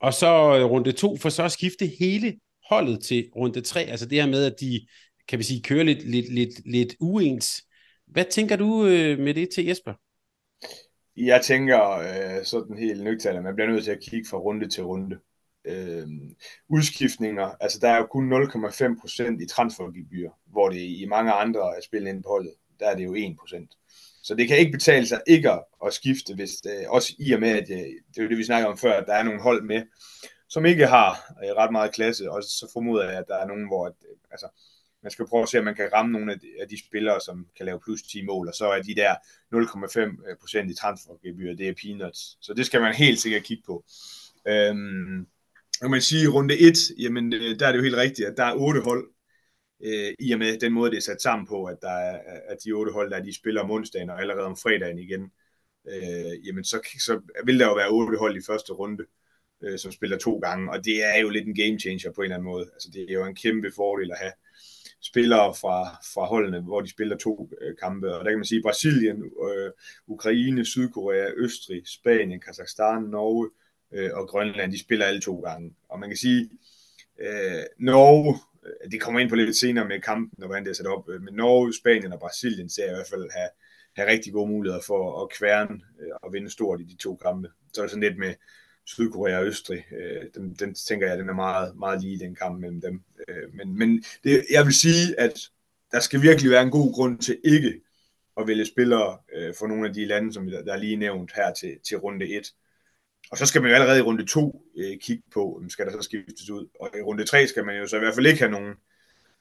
og 0.01 0.13
så 0.13 0.27
øh, 0.57 0.65
runde 0.65 0.91
2 0.91 1.17
for 1.17 1.29
så 1.29 1.43
at 1.43 1.51
skifte 1.51 1.91
hele 1.99 2.35
holdet 2.69 3.03
til 3.03 3.29
runde 3.35 3.61
3. 3.61 3.83
Altså 3.83 4.05
det 4.05 4.17
her 4.21 4.27
med, 4.27 4.45
at 4.45 4.55
de, 4.61 4.85
kan 5.27 5.39
vi 5.39 5.43
sige, 5.43 5.61
kører 5.61 5.83
lidt, 5.83 6.09
lidt, 6.09 6.33
lidt, 6.33 6.71
lidt 6.71 6.95
uens 6.99 7.63
hvad 8.09 8.25
tænker 8.25 8.55
du 8.55 8.85
øh, 8.85 9.19
med 9.19 9.33
det 9.33 9.49
til 9.49 9.65
Jesper? 9.65 9.93
Jeg 11.17 11.41
tænker 11.41 11.91
øh, 11.91 12.45
sådan 12.45 12.77
helt 12.77 13.03
nøgternt, 13.03 13.37
at 13.37 13.43
man 13.43 13.55
bliver 13.55 13.69
nødt 13.69 13.83
til 13.83 13.91
at 13.91 13.99
kigge 13.99 14.29
fra 14.29 14.37
runde 14.37 14.69
til 14.69 14.83
runde. 14.83 15.19
Øh, 15.65 16.07
udskiftninger, 16.69 17.51
altså 17.59 17.79
der 17.79 17.89
er 17.89 17.97
jo 17.97 18.05
kun 18.05 18.33
0,5% 18.33 19.43
i 19.43 19.45
transfergebyr, 19.45 20.29
hvor 20.47 20.69
det 20.69 20.79
i 20.79 21.05
mange 21.09 21.31
andre 21.31 21.73
spil 21.83 22.07
inde 22.07 22.21
på 22.21 22.29
holdet, 22.29 22.53
der 22.79 22.89
er 22.89 22.95
det 22.95 23.03
jo 23.03 23.15
1%. 23.15 24.21
Så 24.23 24.35
det 24.35 24.47
kan 24.47 24.57
ikke 24.57 24.71
betale 24.71 25.07
sig 25.07 25.21
ikke 25.27 25.49
at 25.85 25.93
skifte, 25.93 26.35
hvis 26.35 26.51
det, 26.51 26.87
også 26.87 27.15
i 27.19 27.31
og 27.33 27.39
med, 27.39 27.49
at 27.49 27.67
det, 27.67 27.77
det 28.09 28.17
er 28.17 28.23
jo 28.23 28.29
det, 28.29 28.37
vi 28.37 28.43
snakker 28.43 28.69
om 28.69 28.77
før, 28.77 28.93
at 28.93 29.07
der 29.07 29.13
er 29.13 29.23
nogle 29.23 29.41
hold 29.41 29.63
med, 29.63 29.81
som 30.49 30.65
ikke 30.65 30.87
har 30.87 31.11
øh, 31.43 31.49
ret 31.57 31.71
meget 31.71 31.93
klasse, 31.93 32.31
og 32.31 32.43
så 32.43 32.69
formoder 32.73 33.09
jeg, 33.09 33.17
at 33.17 33.27
der 33.27 33.37
er 33.37 33.47
nogen, 33.47 33.67
hvor 33.67 33.85
at, 33.85 33.93
øh, 34.09 34.17
altså, 34.31 34.47
man 35.03 35.11
skal 35.11 35.27
prøve 35.27 35.43
at 35.43 35.49
se, 35.49 35.59
om 35.59 35.65
man 35.65 35.75
kan 35.75 35.93
ramme 35.93 36.11
nogle 36.11 36.33
af 36.33 36.39
de, 36.39 36.47
af 36.61 36.67
de 36.69 36.79
spillere, 36.79 37.21
som 37.21 37.47
kan 37.57 37.65
lave 37.65 37.79
plus 37.79 38.01
10 38.01 38.25
mål, 38.25 38.47
og 38.47 38.53
så 38.53 38.65
er 38.71 38.81
de 38.81 38.95
der 38.95 39.15
0,5% 39.55 40.71
i 40.71 40.73
transfergebyr, 40.73 41.55
det 41.55 41.67
er 41.67 41.73
peanuts. 41.81 42.37
Så 42.41 42.53
det 42.53 42.65
skal 42.65 42.81
man 42.81 42.93
helt 42.93 43.19
sikkert 43.19 43.43
kigge 43.43 43.63
på. 43.65 43.85
Øhm, 44.47 45.27
kan 45.81 45.91
man 45.91 46.01
sige, 46.01 46.27
runde 46.27 46.59
1, 46.59 46.77
jamen 46.99 47.33
øh, 47.33 47.59
der 47.59 47.67
er 47.67 47.71
det 47.71 47.77
jo 47.77 47.83
helt 47.83 47.95
rigtigt, 47.95 48.27
at 48.27 48.37
der 48.37 48.43
er 48.43 48.55
otte 48.55 48.81
hold, 48.81 49.11
øh, 49.83 50.13
i 50.19 50.31
og 50.31 50.39
med 50.39 50.59
den 50.59 50.73
måde, 50.73 50.91
det 50.91 50.97
er 50.97 51.01
sat 51.01 51.21
sammen 51.21 51.47
på, 51.47 51.65
at, 51.65 51.77
der 51.81 51.91
er, 51.91 52.19
at 52.49 52.57
de 52.65 52.71
otte 52.71 52.91
hold, 52.91 53.11
der 53.11 53.23
de 53.23 53.35
spiller 53.35 53.61
om 53.61 53.71
onsdagen 53.71 54.09
og 54.09 54.21
allerede 54.21 54.45
om 54.45 54.57
fredagen 54.57 54.99
igen, 54.99 55.31
øh, 55.89 56.47
jamen 56.47 56.63
så, 56.63 56.79
så 56.99 57.21
vil 57.45 57.59
der 57.59 57.67
jo 57.67 57.73
være 57.73 57.89
otte 57.89 58.17
hold 58.17 58.37
i 58.37 58.45
første 58.47 58.73
runde, 58.73 59.03
øh, 59.63 59.79
som 59.79 59.91
spiller 59.91 60.17
to 60.17 60.39
gange, 60.39 60.71
og 60.71 60.85
det 60.85 61.03
er 61.03 61.19
jo 61.21 61.29
lidt 61.29 61.47
en 61.47 61.55
game 61.55 61.79
changer 61.79 62.11
på 62.11 62.21
en 62.21 62.25
eller 62.25 62.35
anden 62.35 62.51
måde. 62.51 62.69
Altså 62.73 62.89
det 62.93 63.05
er 63.09 63.13
jo 63.13 63.25
en 63.25 63.35
kæmpe 63.35 63.71
fordel 63.75 64.11
at 64.11 64.17
have 64.17 64.33
spillere 65.01 65.53
fra, 65.55 65.83
fra 66.13 66.25
holdene, 66.25 66.61
hvor 66.61 66.81
de 66.81 66.89
spiller 66.89 67.17
to 67.17 67.49
øh, 67.61 67.75
kampe, 67.77 68.15
og 68.15 68.25
der 68.25 68.31
kan 68.31 68.39
man 68.39 68.45
sige 68.45 68.61
Brasilien, 68.61 69.23
øh, 69.23 69.71
Ukraine, 70.07 70.65
Sydkorea, 70.65 71.27
Østrig, 71.37 71.81
Spanien, 71.87 72.39
Kazakhstan, 72.39 73.01
Norge 73.03 73.49
øh, 73.93 74.09
og 74.13 74.27
Grønland, 74.27 74.71
de 74.71 74.79
spiller 74.79 75.05
alle 75.05 75.21
to 75.21 75.39
gange. 75.39 75.75
Og 75.89 75.99
man 75.99 76.09
kan 76.09 76.17
sige, 76.17 76.49
øh, 77.19 77.63
Norge, 77.79 78.39
øh, 78.65 78.91
det 78.91 79.01
kommer 79.01 79.19
ind 79.19 79.29
på 79.29 79.35
lidt 79.35 79.57
senere 79.57 79.87
med 79.87 80.01
kampen, 80.01 80.43
og 80.43 80.47
hvordan 80.47 80.63
det 80.63 80.69
er 80.69 80.75
sat 80.75 80.87
op, 80.87 81.09
øh, 81.09 81.21
men 81.21 81.33
Norge, 81.33 81.73
Spanien 81.73 82.13
og 82.13 82.19
Brasilien 82.19 82.69
ser 82.69 82.85
i 82.85 82.95
hvert 82.95 83.09
fald 83.09 83.29
have, 83.31 83.49
have 83.95 84.11
rigtig 84.11 84.33
gode 84.33 84.49
muligheder 84.49 84.81
for 84.87 85.23
at 85.23 85.29
kværne 85.29 85.81
øh, 86.01 86.11
og 86.23 86.33
vinde 86.33 86.49
stort 86.49 86.81
i 86.81 86.83
de 86.83 86.95
to 86.97 87.15
kampe. 87.15 87.49
Så 87.73 87.81
er 87.81 87.85
det 87.85 87.91
sådan 87.91 88.03
lidt 88.03 88.17
med 88.17 88.33
Sydkorea 88.89 89.37
og 89.37 89.45
Østrig. 89.45 89.85
Øh, 89.91 90.25
den, 90.35 90.53
den 90.53 90.75
tænker 90.75 91.07
jeg, 91.07 91.17
den 91.17 91.29
er 91.29 91.33
meget, 91.33 91.77
meget 91.77 92.01
lige, 92.01 92.19
den 92.19 92.35
kamp 92.35 92.59
mellem 92.59 92.81
dem. 92.81 93.01
Øh, 93.27 93.53
men 93.53 93.77
men 93.77 94.03
det, 94.23 94.45
jeg 94.51 94.65
vil 94.65 94.73
sige, 94.73 95.19
at 95.19 95.39
der 95.91 95.99
skal 95.99 96.21
virkelig 96.21 96.51
være 96.51 96.63
en 96.63 96.71
god 96.71 96.93
grund 96.93 97.19
til 97.19 97.37
ikke 97.43 97.81
at 98.37 98.47
vælge 98.47 98.65
spillere 98.65 99.17
øh, 99.35 99.53
for 99.59 99.67
nogle 99.67 99.87
af 99.87 99.93
de 99.93 100.05
lande, 100.05 100.33
som 100.33 100.47
der, 100.47 100.63
der 100.63 100.73
er 100.73 100.77
lige 100.77 100.95
nævnt 100.95 101.31
her 101.35 101.53
til, 101.53 101.79
til 101.87 101.97
runde 101.97 102.37
1. 102.37 102.53
Og 103.31 103.37
så 103.37 103.45
skal 103.45 103.61
man 103.61 103.71
jo 103.71 103.75
allerede 103.75 103.99
i 103.99 104.01
runde 104.01 104.25
2 104.25 104.65
øh, 104.77 104.99
kigge 104.99 105.23
på, 105.33 105.63
skal 105.69 105.85
der 105.85 105.91
så 105.91 106.01
skiftes 106.01 106.49
ud. 106.49 106.67
Og 106.79 106.89
i 106.97 107.01
runde 107.01 107.25
3 107.25 107.47
skal 107.47 107.65
man 107.65 107.77
jo 107.77 107.87
så 107.87 107.95
i 107.95 107.99
hvert 107.99 108.15
fald 108.15 108.25
ikke 108.25 108.39
have 108.39 108.51
nogen 108.51 108.73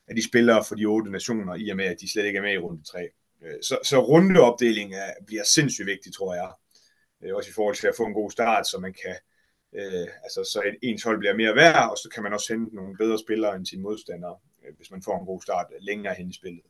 af 0.08 0.16
de 0.16 0.24
spillere 0.24 0.64
for 0.64 0.74
de 0.74 0.84
otte 0.84 1.10
nationer, 1.10 1.54
i 1.54 1.68
og 1.68 1.76
med, 1.76 1.84
at 1.84 2.00
de 2.00 2.12
slet 2.12 2.24
ikke 2.24 2.36
er 2.36 2.42
med 2.42 2.52
i 2.52 2.58
runde 2.58 2.84
3. 2.84 3.08
Øh, 3.42 3.54
så, 3.62 3.78
så 3.84 4.00
rundeopdelingen 4.00 4.98
er, 4.98 5.10
bliver 5.26 5.44
sindssygt 5.44 5.86
vigtig, 5.86 6.14
tror 6.14 6.34
jeg. 6.34 6.50
Øh, 7.22 7.34
også 7.36 7.50
i 7.50 7.52
forhold 7.52 7.76
til 7.76 7.86
at 7.86 7.96
få 7.96 8.06
en 8.06 8.14
god 8.14 8.30
start, 8.30 8.66
så 8.66 8.78
man 8.78 8.92
kan 8.92 9.10
øh, 9.10 9.37
Øh, 9.74 10.08
altså 10.22 10.50
så 10.52 10.62
et, 10.66 10.76
ens 10.82 11.02
hold 11.02 11.18
bliver 11.18 11.36
mere 11.36 11.54
værd, 11.54 11.90
og 11.90 11.96
så 11.96 12.08
kan 12.14 12.22
man 12.22 12.32
også 12.32 12.52
hente 12.52 12.76
nogle 12.76 12.96
bedre 12.96 13.18
spillere 13.18 13.56
end 13.56 13.66
sine 13.66 13.82
modstandere, 13.82 14.36
øh, 14.66 14.76
hvis 14.76 14.90
man 14.90 15.02
får 15.02 15.20
en 15.20 15.26
god 15.26 15.42
start 15.42 15.66
længere 15.80 16.14
hen 16.14 16.30
i 16.30 16.34
spillet. 16.34 16.62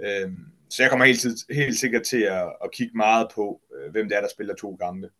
Øh, 0.00 0.32
så 0.70 0.82
jeg 0.82 0.90
kommer 0.90 1.06
helt, 1.06 1.20
tid, 1.20 1.36
helt 1.50 1.78
sikkert 1.78 2.02
til 2.02 2.22
at, 2.22 2.52
at 2.64 2.72
kigge 2.72 2.96
meget 2.96 3.28
på, 3.34 3.60
øh, 3.74 3.90
hvem 3.92 4.08
det 4.08 4.16
er, 4.16 4.20
der 4.20 4.28
spiller 4.28 4.54
to 4.54 4.76
kampe. 4.76 5.10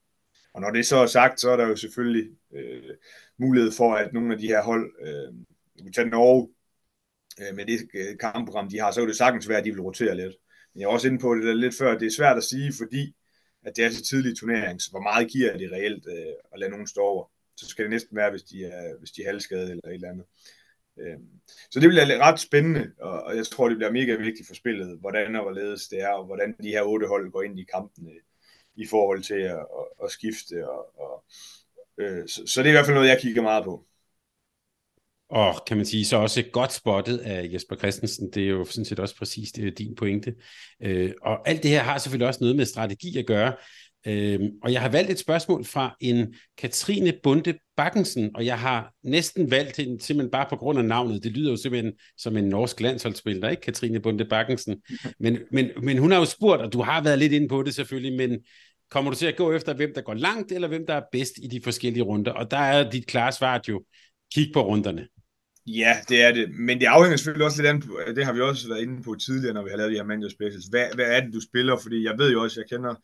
Og 0.55 0.61
når 0.61 0.71
det 0.71 0.87
så 0.87 0.97
er 0.97 1.07
sagt, 1.07 1.41
så 1.41 1.51
er 1.51 1.57
der 1.57 1.67
jo 1.67 1.77
selvfølgelig 1.77 2.31
øh, 2.55 2.95
mulighed 3.39 3.73
for, 3.73 3.95
at 3.95 4.13
nogle 4.13 4.33
af 4.33 4.39
de 4.39 4.47
her 4.47 4.63
hold, 4.63 4.93
øh, 5.01 5.35
vi 5.85 5.91
tager 5.91 6.09
Norge, 6.09 6.49
øh, 7.41 7.57
med 7.57 7.67
det 7.67 7.89
øh, 7.95 8.19
kampprogram, 8.19 8.71
de 8.71 8.81
har, 8.81 8.91
så 8.91 9.03
er 9.03 9.07
det 9.07 9.17
sagtens 9.17 9.49
være, 9.49 9.59
at 9.59 9.65
de 9.65 9.71
vil 9.71 9.81
rotere 9.81 10.17
lidt. 10.17 10.35
Men 10.75 10.81
jeg 10.81 10.87
er 10.87 10.91
også 10.91 11.09
inde 11.09 11.19
på 11.19 11.35
det 11.35 11.57
lidt 11.57 11.79
før, 11.79 11.99
det 11.99 12.07
er 12.07 12.17
svært 12.17 12.37
at 12.37 12.45
sige, 12.45 12.73
fordi 12.79 13.16
at 13.67 13.77
det 13.77 13.85
er 13.85 13.91
så 13.91 14.03
tidlig 14.05 14.37
turnering, 14.37 14.83
så 14.83 14.91
hvor 14.91 15.01
meget 15.01 15.31
giver 15.31 15.57
det 15.57 15.73
reelt 15.73 16.07
øh, 16.09 16.35
at 16.53 16.59
lade 16.59 16.71
nogen 16.71 16.87
stå 16.87 17.01
over? 17.01 17.31
Så 17.57 17.67
skal 17.69 17.85
det 17.85 17.91
næsten 17.91 18.17
være, 18.17 18.31
hvis 18.31 18.43
de 18.43 18.65
er, 18.65 18.99
hvis 18.99 19.11
de 19.11 19.23
er 19.23 19.27
halvskadede 19.27 19.71
eller 19.71 19.89
et 19.89 19.95
eller 19.95 20.11
andet. 20.11 20.27
Øh, 20.99 21.19
så 21.71 21.81
det 21.81 21.89
bliver 21.89 22.19
ret 22.21 22.41
spændende, 22.41 22.93
og, 23.01 23.23
og 23.23 23.37
jeg 23.37 23.47
tror, 23.47 23.69
det 23.69 23.79
bliver 23.79 23.93
mega 23.93 24.15
vigtigt 24.15 24.47
for 24.47 24.55
spillet, 24.55 24.99
hvordan 25.01 25.37
og 25.37 25.43
hvorledes 25.43 25.89
det 25.89 26.01
er, 26.01 26.09
og 26.09 26.25
hvordan 26.25 26.57
de 26.63 26.69
her 26.69 26.83
otte 26.83 27.07
hold 27.07 27.31
går 27.31 27.43
ind 27.43 27.59
i 27.59 27.67
kampene 27.75 28.11
i 28.77 28.87
forhold 28.87 29.23
til 29.23 29.41
at, 29.41 29.59
at, 29.79 29.87
at 30.05 30.11
skifte. 30.11 30.69
Og, 30.71 31.01
og, 31.01 31.25
øh, 31.99 32.29
så, 32.29 32.43
så 32.47 32.63
det 32.63 32.67
er 32.67 32.73
i 32.73 32.77
hvert 32.77 32.87
fald 32.87 32.95
noget, 32.95 33.09
jeg 33.09 33.21
kigger 33.21 33.43
meget 33.43 33.65
på. 33.65 33.87
Og 35.31 35.55
kan 35.67 35.77
man 35.77 35.87
sige, 35.87 36.05
så 36.05 36.17
også 36.17 36.43
godt 36.53 36.73
spottet 36.73 37.19
af 37.19 37.49
Jesper 37.53 37.77
Christensen, 37.77 38.31
det 38.35 38.43
er 38.43 38.49
jo 38.49 38.65
sådan 38.65 38.85
set 38.85 39.01
også 39.01 39.17
præcis 39.17 39.53
det 39.53 39.79
din 39.79 39.95
pointe. 39.95 40.35
Øh, 40.83 41.12
og 41.23 41.49
alt 41.49 41.62
det 41.62 41.71
her 41.71 41.83
har 41.83 41.99
selvfølgelig 41.99 42.29
også 42.29 42.41
noget 42.41 42.57
med 42.57 42.65
strategi 42.65 43.19
at 43.19 43.27
gøre. 43.27 43.53
Øh, 44.07 44.41
og 44.62 44.73
jeg 44.73 44.81
har 44.81 44.89
valgt 44.89 45.11
et 45.11 45.19
spørgsmål 45.19 45.65
fra 45.65 45.97
en 46.01 46.35
Katrine 46.59 47.12
Bunde 47.23 47.55
Bakkensen, 47.77 48.31
og 48.35 48.47
jeg 48.47 48.59
har 48.59 48.93
næsten 49.05 49.51
valgt 49.51 49.77
hende 49.77 50.03
simpelthen 50.03 50.31
bare 50.31 50.47
på 50.51 50.57
grund 50.57 50.79
af 50.79 50.85
navnet. 50.85 51.25
Det 51.25 51.33
lyder 51.33 51.51
jo 51.51 51.57
simpelthen 51.57 51.93
som 52.19 52.37
en 52.37 52.45
norsk 52.45 52.81
landsholdsspiller, 52.81 53.49
ikke 53.49 53.62
Katrine 53.62 54.01
Bunde 54.01 54.25
Bakkensen? 54.25 54.83
Men, 55.21 55.39
men, 55.51 55.71
men 55.83 55.99
hun 55.99 56.11
har 56.11 56.19
jo 56.19 56.25
spurgt, 56.25 56.62
og 56.62 56.73
du 56.73 56.83
har 56.83 57.03
været 57.03 57.19
lidt 57.19 57.33
inde 57.33 57.49
på 57.49 57.62
det 57.62 57.75
selvfølgelig, 57.75 58.17
men 58.29 58.39
kommer 58.91 59.11
du 59.11 59.17
til 59.17 59.27
at 59.27 59.37
gå 59.37 59.53
efter, 59.53 59.75
hvem 59.75 59.93
der 59.95 60.01
går 60.01 60.15
langt, 60.15 60.53
eller 60.53 60.69
hvem 60.69 60.87
der 60.87 60.95
er 60.95 61.03
bedst 61.12 61.33
i 61.43 61.47
de 61.47 61.61
forskellige 61.65 62.03
runder? 62.03 62.33
Og 62.33 62.51
der 62.51 62.57
er 62.57 62.91
dit 62.91 63.07
klare 63.07 63.33
svar 63.33 63.61
jo, 63.69 63.83
kigge 64.35 64.53
på 64.53 64.62
runderne. 64.62 65.09
Ja, 65.67 65.97
det 66.09 66.23
er 66.23 66.33
det. 66.33 66.55
Men 66.55 66.81
det 66.81 66.87
afhænger 66.87 67.17
selvfølgelig 67.17 67.47
også 67.47 67.62
lidt 67.62 67.85
af, 68.09 68.15
det 68.15 68.25
har 68.25 68.33
vi 68.33 68.41
også 68.41 68.69
været 68.69 68.83
inde 68.83 69.03
på 69.03 69.15
tidligere, 69.15 69.55
når 69.55 69.65
vi 69.65 69.71
har 69.71 69.77
lavet 69.77 69.93
de 69.93 69.97
her 69.97 70.05
Mandio 70.05 70.31
specials. 70.31 70.67
Hvad, 70.67 70.87
hvad 70.95 71.07
er 71.07 71.21
det, 71.21 71.35
du 71.35 71.41
spiller? 71.41 71.77
Fordi 71.83 72.05
jeg 72.05 72.19
ved 72.19 72.33
jo 72.33 72.43
også, 72.43 72.61
jeg 72.61 72.69
kender 72.69 72.95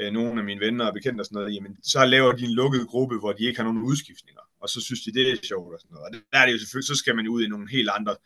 øh, 0.00 0.12
nogle 0.12 0.40
af 0.40 0.44
mine 0.44 0.60
venner 0.60 0.84
og 0.86 0.94
bekendte 0.94 1.22
og 1.22 1.26
sådan 1.26 1.36
noget, 1.36 1.54
jamen 1.54 1.76
så 1.82 2.04
laver 2.04 2.32
de 2.32 2.44
en 2.44 2.54
lukket 2.54 2.86
gruppe, 2.86 3.18
hvor 3.18 3.32
de 3.32 3.44
ikke 3.44 3.58
har 3.58 3.64
nogen 3.64 3.82
udskiftninger, 3.82 4.40
og 4.60 4.68
så 4.68 4.80
synes 4.80 5.00
de, 5.02 5.12
det 5.12 5.30
er 5.30 5.36
sjovt 5.42 5.74
og 5.74 5.80
sådan 5.80 5.94
noget. 5.94 6.06
Og 6.06 6.12
der 6.32 6.38
er 6.38 6.46
det 6.46 6.52
jo 6.52 6.58
selvfølgelig, 6.58 6.86
så 6.86 6.94
skal 6.94 7.16
man 7.16 7.28
ud 7.28 7.42
i 7.42 7.48
nogle 7.48 7.70
helt 7.70 7.90
andre 7.98 8.16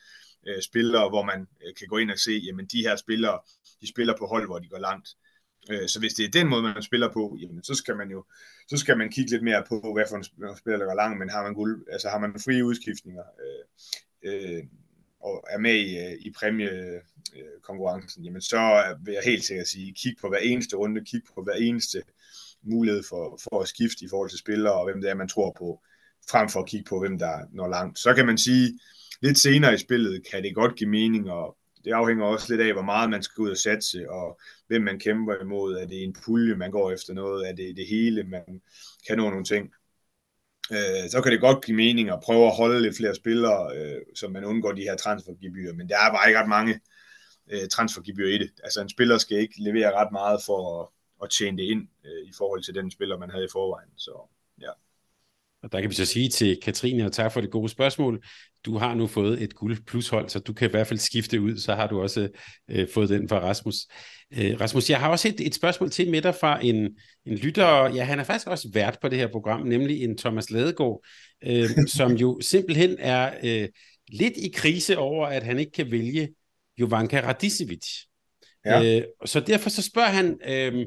øh, 0.48 0.62
spillere, 0.62 1.08
hvor 1.08 1.24
man 1.24 1.40
øh, 1.40 1.74
kan 1.78 1.88
gå 1.88 1.96
ind 1.98 2.10
og 2.10 2.18
se, 2.18 2.32
jamen 2.46 2.66
de 2.66 2.80
her 2.86 2.96
spillere, 2.96 3.38
de 3.80 3.88
spiller 3.88 4.14
på 4.18 4.26
hold, 4.26 4.46
hvor 4.46 4.58
de 4.58 4.68
går 4.68 4.78
langt. 4.78 5.08
Øh, 5.70 5.88
så 5.88 5.98
hvis 6.00 6.14
det 6.14 6.24
er 6.24 6.30
den 6.30 6.48
måde, 6.48 6.62
man 6.62 6.82
spiller 6.82 7.12
på, 7.12 7.36
jamen, 7.40 7.64
så 7.64 7.74
skal 7.74 7.96
man 7.96 8.10
jo 8.10 8.24
så 8.68 8.76
skal 8.76 8.98
man 8.98 9.10
kigge 9.10 9.30
lidt 9.30 9.42
mere 9.42 9.64
på, 9.68 9.92
hvad 9.94 10.04
for 10.08 10.16
en 10.16 10.56
spiller, 10.56 10.78
der 10.78 10.86
går 10.86 10.94
langt, 10.94 11.18
men 11.18 11.30
har 11.30 11.42
man, 11.42 11.54
guld, 11.54 11.86
altså 11.92 12.08
har 12.08 12.18
man 12.18 12.40
frie 12.44 12.64
udskiftninger 12.64 13.22
øh, 13.44 14.56
øh, 14.56 14.64
og 15.20 15.44
er 15.50 15.58
med 15.58 15.74
i, 15.74 15.98
øh, 15.98 16.12
i 16.20 16.30
præmiekonkurrencen, 16.38 18.22
øh, 18.22 18.26
jamen 18.26 18.40
så 18.40 18.94
vil 19.04 19.14
jeg 19.14 19.22
helt 19.24 19.44
sikkert 19.44 19.68
sige, 19.68 19.94
kig 19.94 20.14
på 20.20 20.28
hver 20.28 20.38
eneste 20.38 20.76
runde, 20.76 21.04
kig 21.04 21.20
på 21.34 21.42
hver 21.42 21.54
eneste 21.54 22.02
mulighed 22.62 23.02
for, 23.08 23.38
for 23.42 23.60
at 23.60 23.68
skifte 23.68 24.04
i 24.04 24.08
forhold 24.08 24.30
til 24.30 24.38
spillere, 24.38 24.74
og 24.74 24.84
hvem 24.84 25.00
det 25.00 25.10
er, 25.10 25.14
man 25.14 25.28
tror 25.28 25.56
på, 25.58 25.82
frem 26.30 26.48
for 26.48 26.60
at 26.60 26.66
kigge 26.66 26.88
på, 26.88 27.00
hvem 27.00 27.18
der 27.18 27.38
når 27.52 27.68
langt. 27.68 27.98
Så 27.98 28.14
kan 28.14 28.26
man 28.26 28.38
sige, 28.38 28.78
lidt 29.22 29.38
senere 29.38 29.74
i 29.74 29.78
spillet 29.78 30.26
kan 30.30 30.42
det 30.42 30.54
godt 30.54 30.76
give 30.76 30.90
mening 30.90 31.28
at 31.30 31.52
det 31.84 31.92
afhænger 31.92 32.24
også 32.24 32.52
lidt 32.52 32.66
af, 32.66 32.72
hvor 32.72 32.82
meget 32.82 33.10
man 33.10 33.22
skal 33.22 33.42
ud 33.42 33.50
og 33.50 33.56
satse, 33.56 34.10
og 34.10 34.40
hvem 34.66 34.82
man 34.82 34.98
kæmper 34.98 35.34
imod. 35.42 35.74
Er 35.74 35.86
det 35.86 36.02
en 36.02 36.16
pulje, 36.24 36.56
man 36.56 36.70
går 36.70 36.92
efter 36.92 37.14
noget? 37.14 37.48
Er 37.48 37.52
det 37.52 37.76
det 37.76 37.86
hele, 37.86 38.22
man 38.22 38.62
kan 39.06 39.16
nå 39.16 39.30
nogle 39.30 39.44
ting? 39.44 39.70
Øh, 40.72 41.10
så 41.10 41.20
kan 41.22 41.32
det 41.32 41.40
godt 41.40 41.64
give 41.64 41.76
mening 41.76 42.08
at 42.10 42.20
prøve 42.24 42.46
at 42.46 42.56
holde 42.56 42.82
lidt 42.82 42.96
flere 42.96 43.14
spillere, 43.14 43.76
øh, 43.76 44.00
så 44.14 44.28
man 44.28 44.44
undgår 44.44 44.72
de 44.72 44.82
her 44.82 44.96
transfergebyrer. 44.96 45.74
Men 45.74 45.88
der 45.88 45.96
er 45.96 46.12
bare 46.12 46.28
ikke 46.28 46.40
ret 46.40 46.48
mange 46.48 46.80
øh, 47.52 47.68
transfergebyrer 47.68 48.34
i 48.34 48.38
det. 48.38 48.50
Altså 48.64 48.80
en 48.80 48.88
spiller 48.88 49.18
skal 49.18 49.38
ikke 49.38 49.54
levere 49.58 49.92
ret 49.92 50.12
meget 50.12 50.40
for 50.46 50.82
at, 50.82 50.88
at 51.22 51.30
tjene 51.30 51.58
det 51.58 51.64
ind 51.64 51.88
øh, 52.04 52.28
i 52.28 52.32
forhold 52.38 52.62
til 52.62 52.74
den 52.74 52.90
spiller, 52.90 53.18
man 53.18 53.30
havde 53.30 53.44
i 53.44 53.52
forvejen. 53.52 53.90
Så. 53.96 54.33
Og 55.64 55.72
der 55.72 55.80
kan 55.80 55.90
vi 55.90 55.94
så 55.94 56.04
sige 56.04 56.28
til 56.28 56.58
Katrine, 56.62 57.06
og 57.06 57.12
tak 57.12 57.32
for 57.32 57.40
det 57.40 57.50
gode 57.50 57.68
spørgsmål, 57.68 58.24
du 58.64 58.78
har 58.78 58.94
nu 58.94 59.06
fået 59.06 59.42
et 59.42 59.54
guld 59.54 59.76
plushold, 59.86 60.28
så 60.28 60.38
du 60.38 60.52
kan 60.52 60.68
i 60.68 60.70
hvert 60.70 60.86
fald 60.86 60.98
skifte 60.98 61.40
ud, 61.40 61.58
så 61.58 61.74
har 61.74 61.86
du 61.86 62.02
også 62.02 62.28
øh, 62.70 62.88
fået 62.94 63.08
den 63.08 63.28
fra 63.28 63.38
Rasmus. 63.38 63.76
Øh, 64.32 64.60
Rasmus, 64.60 64.90
jeg 64.90 65.00
har 65.00 65.08
også 65.08 65.28
et, 65.28 65.40
et 65.40 65.54
spørgsmål 65.54 65.90
til 65.90 66.10
med 66.10 66.22
dig 66.22 66.34
fra 66.34 66.64
en, 66.64 66.76
en 67.26 67.36
lytter, 67.36 67.94
ja, 67.94 68.04
han 68.04 68.18
er 68.18 68.24
faktisk 68.24 68.46
også 68.46 68.68
vært 68.72 68.98
på 69.00 69.08
det 69.08 69.18
her 69.18 69.28
program, 69.28 69.66
nemlig 69.66 70.04
en 70.04 70.18
Thomas 70.18 70.50
Ladegaard, 70.50 71.04
øh, 71.46 71.68
som 71.96 72.12
jo 72.12 72.40
simpelthen 72.40 72.96
er 72.98 73.34
øh, 73.44 73.68
lidt 74.08 74.36
i 74.36 74.50
krise 74.54 74.98
over, 74.98 75.26
at 75.26 75.42
han 75.42 75.58
ikke 75.58 75.72
kan 75.72 75.90
vælge 75.90 76.28
Jovanka 76.80 77.20
Radicevic. 77.20 77.86
Ja. 78.66 78.96
Øh, 78.96 79.04
så 79.24 79.40
derfor 79.40 79.70
så 79.70 79.82
spørger 79.82 80.08
han, 80.08 80.38
øh, 80.48 80.86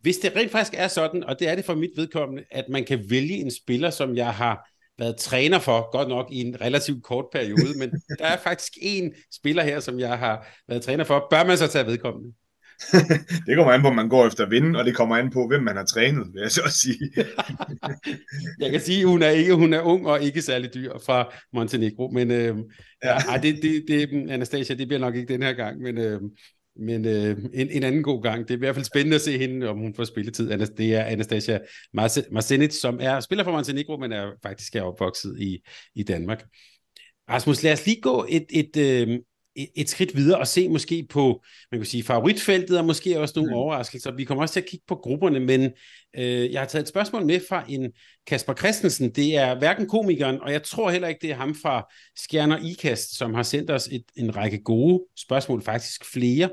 hvis 0.00 0.18
det 0.18 0.36
rent 0.36 0.52
faktisk 0.52 0.74
er 0.76 0.88
sådan, 0.88 1.24
og 1.24 1.38
det 1.38 1.48
er 1.48 1.54
det 1.54 1.64
for 1.64 1.74
mit 1.74 1.90
vedkommende, 1.96 2.44
at 2.50 2.64
man 2.68 2.84
kan 2.84 3.04
vælge 3.08 3.34
en 3.34 3.50
spiller, 3.50 3.90
som 3.90 4.16
jeg 4.16 4.34
har 4.34 4.70
været 4.98 5.16
træner 5.16 5.58
for, 5.58 5.90
godt 5.92 6.08
nok 6.08 6.26
i 6.32 6.40
en 6.40 6.60
relativt 6.60 7.02
kort 7.02 7.24
periode, 7.32 7.78
men 7.78 7.90
der 8.18 8.24
er 8.24 8.36
faktisk 8.36 8.72
en 8.82 9.12
spiller 9.34 9.62
her, 9.62 9.80
som 9.80 9.98
jeg 9.98 10.18
har 10.18 10.46
været 10.68 10.82
træner 10.82 11.04
for. 11.04 11.26
Bør 11.30 11.44
man 11.44 11.58
så 11.58 11.66
tage 11.66 11.86
vedkommende? 11.86 12.32
det 13.46 13.56
kommer 13.56 13.72
an 13.72 13.80
på, 13.80 13.88
om 13.88 13.94
man 13.94 14.08
går 14.08 14.26
efter 14.26 14.44
at 14.44 14.50
vinde, 14.50 14.78
og 14.78 14.84
det 14.84 14.96
kommer 14.96 15.16
an 15.16 15.30
på, 15.30 15.46
hvem 15.46 15.62
man 15.62 15.76
har 15.76 15.84
trænet, 15.84 16.26
vil 16.32 16.40
jeg 16.40 16.50
så 16.50 16.80
sige. 16.82 17.26
jeg 18.62 18.70
kan 18.70 18.80
sige, 18.80 19.00
at 19.00 19.08
hun 19.08 19.22
er 19.22 19.28
ikke, 19.28 19.54
hun 19.54 19.72
er 19.72 19.80
ung 19.80 20.06
og 20.06 20.22
ikke 20.22 20.42
særlig 20.42 20.74
dyr 20.74 20.92
fra 21.06 21.32
Montenegro, 21.52 22.10
men 22.10 22.30
øh, 22.30 22.56
ja. 23.04 23.32
Ja, 23.32 23.40
det, 23.42 23.58
det, 23.62 23.84
det, 23.88 24.30
Anastasia, 24.30 24.76
det 24.76 24.88
bliver 24.88 25.00
nok 25.00 25.16
ikke 25.16 25.32
den 25.32 25.42
her 25.42 25.52
gang, 25.52 25.80
men, 25.80 25.98
øh, 25.98 26.20
men 26.76 27.04
øh, 27.04 27.38
en, 27.54 27.70
en 27.70 27.82
anden 27.82 28.02
god 28.02 28.22
gang. 28.22 28.48
Det 28.48 28.54
er 28.54 28.58
i 28.58 28.58
hvert 28.58 28.74
fald 28.74 28.84
spændende 28.84 29.14
at 29.14 29.20
se 29.20 29.38
hende, 29.38 29.68
om 29.68 29.78
hun 29.78 29.94
får 29.94 30.04
spilletid. 30.04 30.50
Det 30.76 30.94
er 30.94 31.04
Anastasia 31.04 31.58
Marcenic, 32.32 32.80
som 32.80 32.98
er 33.00 33.20
spiller 33.20 33.44
for 33.44 33.52
Montenegro, 33.52 33.96
men 33.96 34.12
er 34.12 34.30
faktisk 34.42 34.76
er 34.76 34.82
opvokset 34.82 35.36
i, 35.40 35.58
i 35.94 36.02
Danmark. 36.02 36.44
Rasmus, 37.30 37.62
lad 37.62 37.72
os 37.72 37.86
lige 37.86 38.00
gå 38.00 38.26
et, 38.28 38.46
et, 38.50 38.76
øh, 38.76 39.18
et 39.56 39.88
skridt 39.88 40.16
videre 40.16 40.38
og 40.38 40.46
se 40.46 40.68
måske 40.68 41.06
på, 41.10 41.42
man 41.72 41.80
kan 41.80 41.86
sige, 41.86 42.02
favoritfeltet 42.02 42.78
og 42.78 42.84
måske 42.84 43.20
også 43.20 43.32
nogle 43.36 43.50
mm. 43.50 43.56
overraskelser. 43.56 44.14
Vi 44.16 44.24
kommer 44.24 44.42
også 44.42 44.52
til 44.52 44.60
at 44.60 44.66
kigge 44.66 44.84
på 44.88 44.94
grupperne, 44.94 45.40
men 45.40 45.70
øh, 46.16 46.52
jeg 46.52 46.60
har 46.60 46.66
taget 46.66 46.82
et 46.82 46.88
spørgsmål 46.88 47.26
med 47.26 47.40
fra 47.48 47.64
en 47.68 47.92
Kasper 48.26 48.54
Christensen. 48.54 49.10
Det 49.10 49.36
er 49.36 49.58
hverken 49.58 49.88
komikeren, 49.88 50.40
og 50.40 50.52
jeg 50.52 50.62
tror 50.62 50.90
heller 50.90 51.08
ikke, 51.08 51.22
det 51.22 51.30
er 51.30 51.36
ham 51.36 51.54
fra 51.54 51.92
Skjerner 52.16 52.58
Ikast, 52.58 53.18
som 53.18 53.34
har 53.34 53.42
sendt 53.42 53.70
os 53.70 53.88
et, 53.92 54.04
en 54.16 54.36
række 54.36 54.62
gode 54.62 55.04
spørgsmål, 55.16 55.62
faktisk 55.62 56.04
flere. 56.12 56.50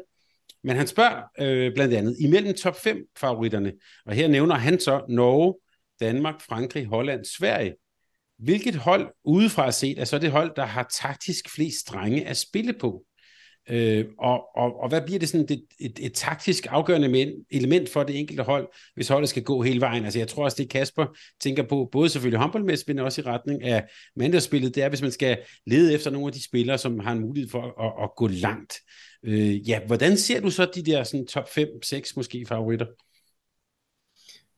Men 0.64 0.76
han 0.76 0.88
spørger 0.88 1.24
øh, 1.40 1.74
blandt 1.74 1.94
andet 1.94 2.16
imellem 2.20 2.54
top 2.54 2.80
5 2.80 2.98
favoritterne, 3.18 3.74
og 4.06 4.14
her 4.14 4.28
nævner 4.28 4.56
han 4.56 4.80
så 4.80 5.06
Norge, 5.10 5.56
Danmark, 6.00 6.42
Frankrig, 6.42 6.86
Holland, 6.86 7.26
Sverige. 7.26 7.74
Hvilket 8.40 8.76
hold 8.76 9.08
udefra 9.26 9.72
set 9.72 10.00
er 10.00 10.06
så 10.06 10.20
det 10.20 10.32
hold, 10.32 10.52
der 10.56 10.66
har 10.66 10.88
taktisk 11.02 11.56
flest 11.56 11.80
strenge 11.80 12.28
at 12.28 12.38
spille 12.38 12.74
på? 12.74 13.04
Øh, 13.70 14.06
og, 14.20 14.56
og, 14.56 14.80
og 14.80 14.90
hvad 14.90 15.02
bliver 15.02 15.20
det 15.20 15.30
sådan 15.30 15.46
et, 15.50 15.64
et, 15.80 16.00
et 16.00 16.14
taktisk 16.14 16.68
afgørende 16.70 17.34
element 17.52 17.90
for 17.90 18.04
det 18.04 18.20
enkelte 18.20 18.44
hold, 18.44 18.68
hvis 18.96 19.08
holdet 19.08 19.30
skal 19.30 19.44
gå 19.44 19.62
hele 19.62 19.82
vejen? 19.82 20.04
Altså 20.04 20.20
jeg 20.20 20.28
tror 20.28 20.44
også, 20.44 20.58
det 20.60 20.70
Kasper 20.70 21.06
tænker 21.42 21.64
på, 21.64 21.90
både 21.92 22.10
selvfølgelig 22.10 22.40
håndboldmæssigt, 22.40 22.88
men 22.88 23.00
også 23.00 23.22
i 23.22 23.24
retning 23.24 23.64
af 23.64 23.84
mandagsspillet, 24.16 24.76
det 24.76 24.84
er, 24.84 24.90
hvis 24.90 25.02
man 25.02 25.12
skal 25.12 25.38
lede 25.66 25.94
efter 25.94 26.12
nogle 26.12 26.28
af 26.28 26.34
de 26.34 26.44
spillere, 26.44 26.78
som 26.78 27.00
har 27.00 27.12
en 27.12 27.20
mulighed 27.20 27.50
for 27.50 27.82
at, 27.82 28.04
at 28.04 28.10
gå 28.18 28.28
langt. 28.28 28.74
Øh, 29.26 29.70
ja, 29.70 29.80
hvordan 29.86 30.18
ser 30.18 30.42
du 30.42 30.50
så 30.50 30.72
de 30.76 30.84
der 30.84 31.04
sådan, 31.04 31.28
top 31.28 31.48
5-6 31.48 32.14
måske 32.16 32.46
favoritter? 32.48 32.86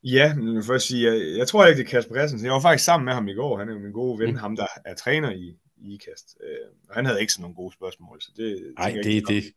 Ja, 0.04 0.36
men 0.36 0.64
for 0.64 0.74
at 0.74 0.82
sige, 0.82 1.12
jeg, 1.12 1.38
jeg 1.38 1.48
tror 1.48 1.66
ikke, 1.66 1.80
det 1.80 1.86
er 1.88 1.92
Kasper 1.92 2.16
Christensen. 2.16 2.46
Jeg 2.46 2.54
var 2.54 2.62
faktisk 2.62 2.86
sammen 2.86 3.06
med 3.06 3.14
ham 3.14 3.28
i 3.28 3.34
går. 3.34 3.58
Han 3.60 3.70
er 3.70 3.74
jo 3.74 3.80
min 3.80 3.92
gode 3.92 4.20
ven, 4.20 4.30
mm. 4.30 4.36
ham 4.36 4.56
der 4.56 4.68
er 4.86 4.96
træner 4.96 5.32
i, 5.32 5.56
i 5.78 5.94
IKAST. 5.94 6.38
Øh, 6.44 6.68
og 6.90 6.96
han 6.96 7.06
havde 7.06 7.22
ikke 7.22 7.34
sådan 7.34 7.42
nogle 7.42 7.56
gode 7.56 7.74
spørgsmål, 7.74 8.22
så 8.22 8.32
det... 8.38 8.74
Nej, 8.78 8.98
det 9.04 9.18
er 9.18 9.22
det. 9.22 9.44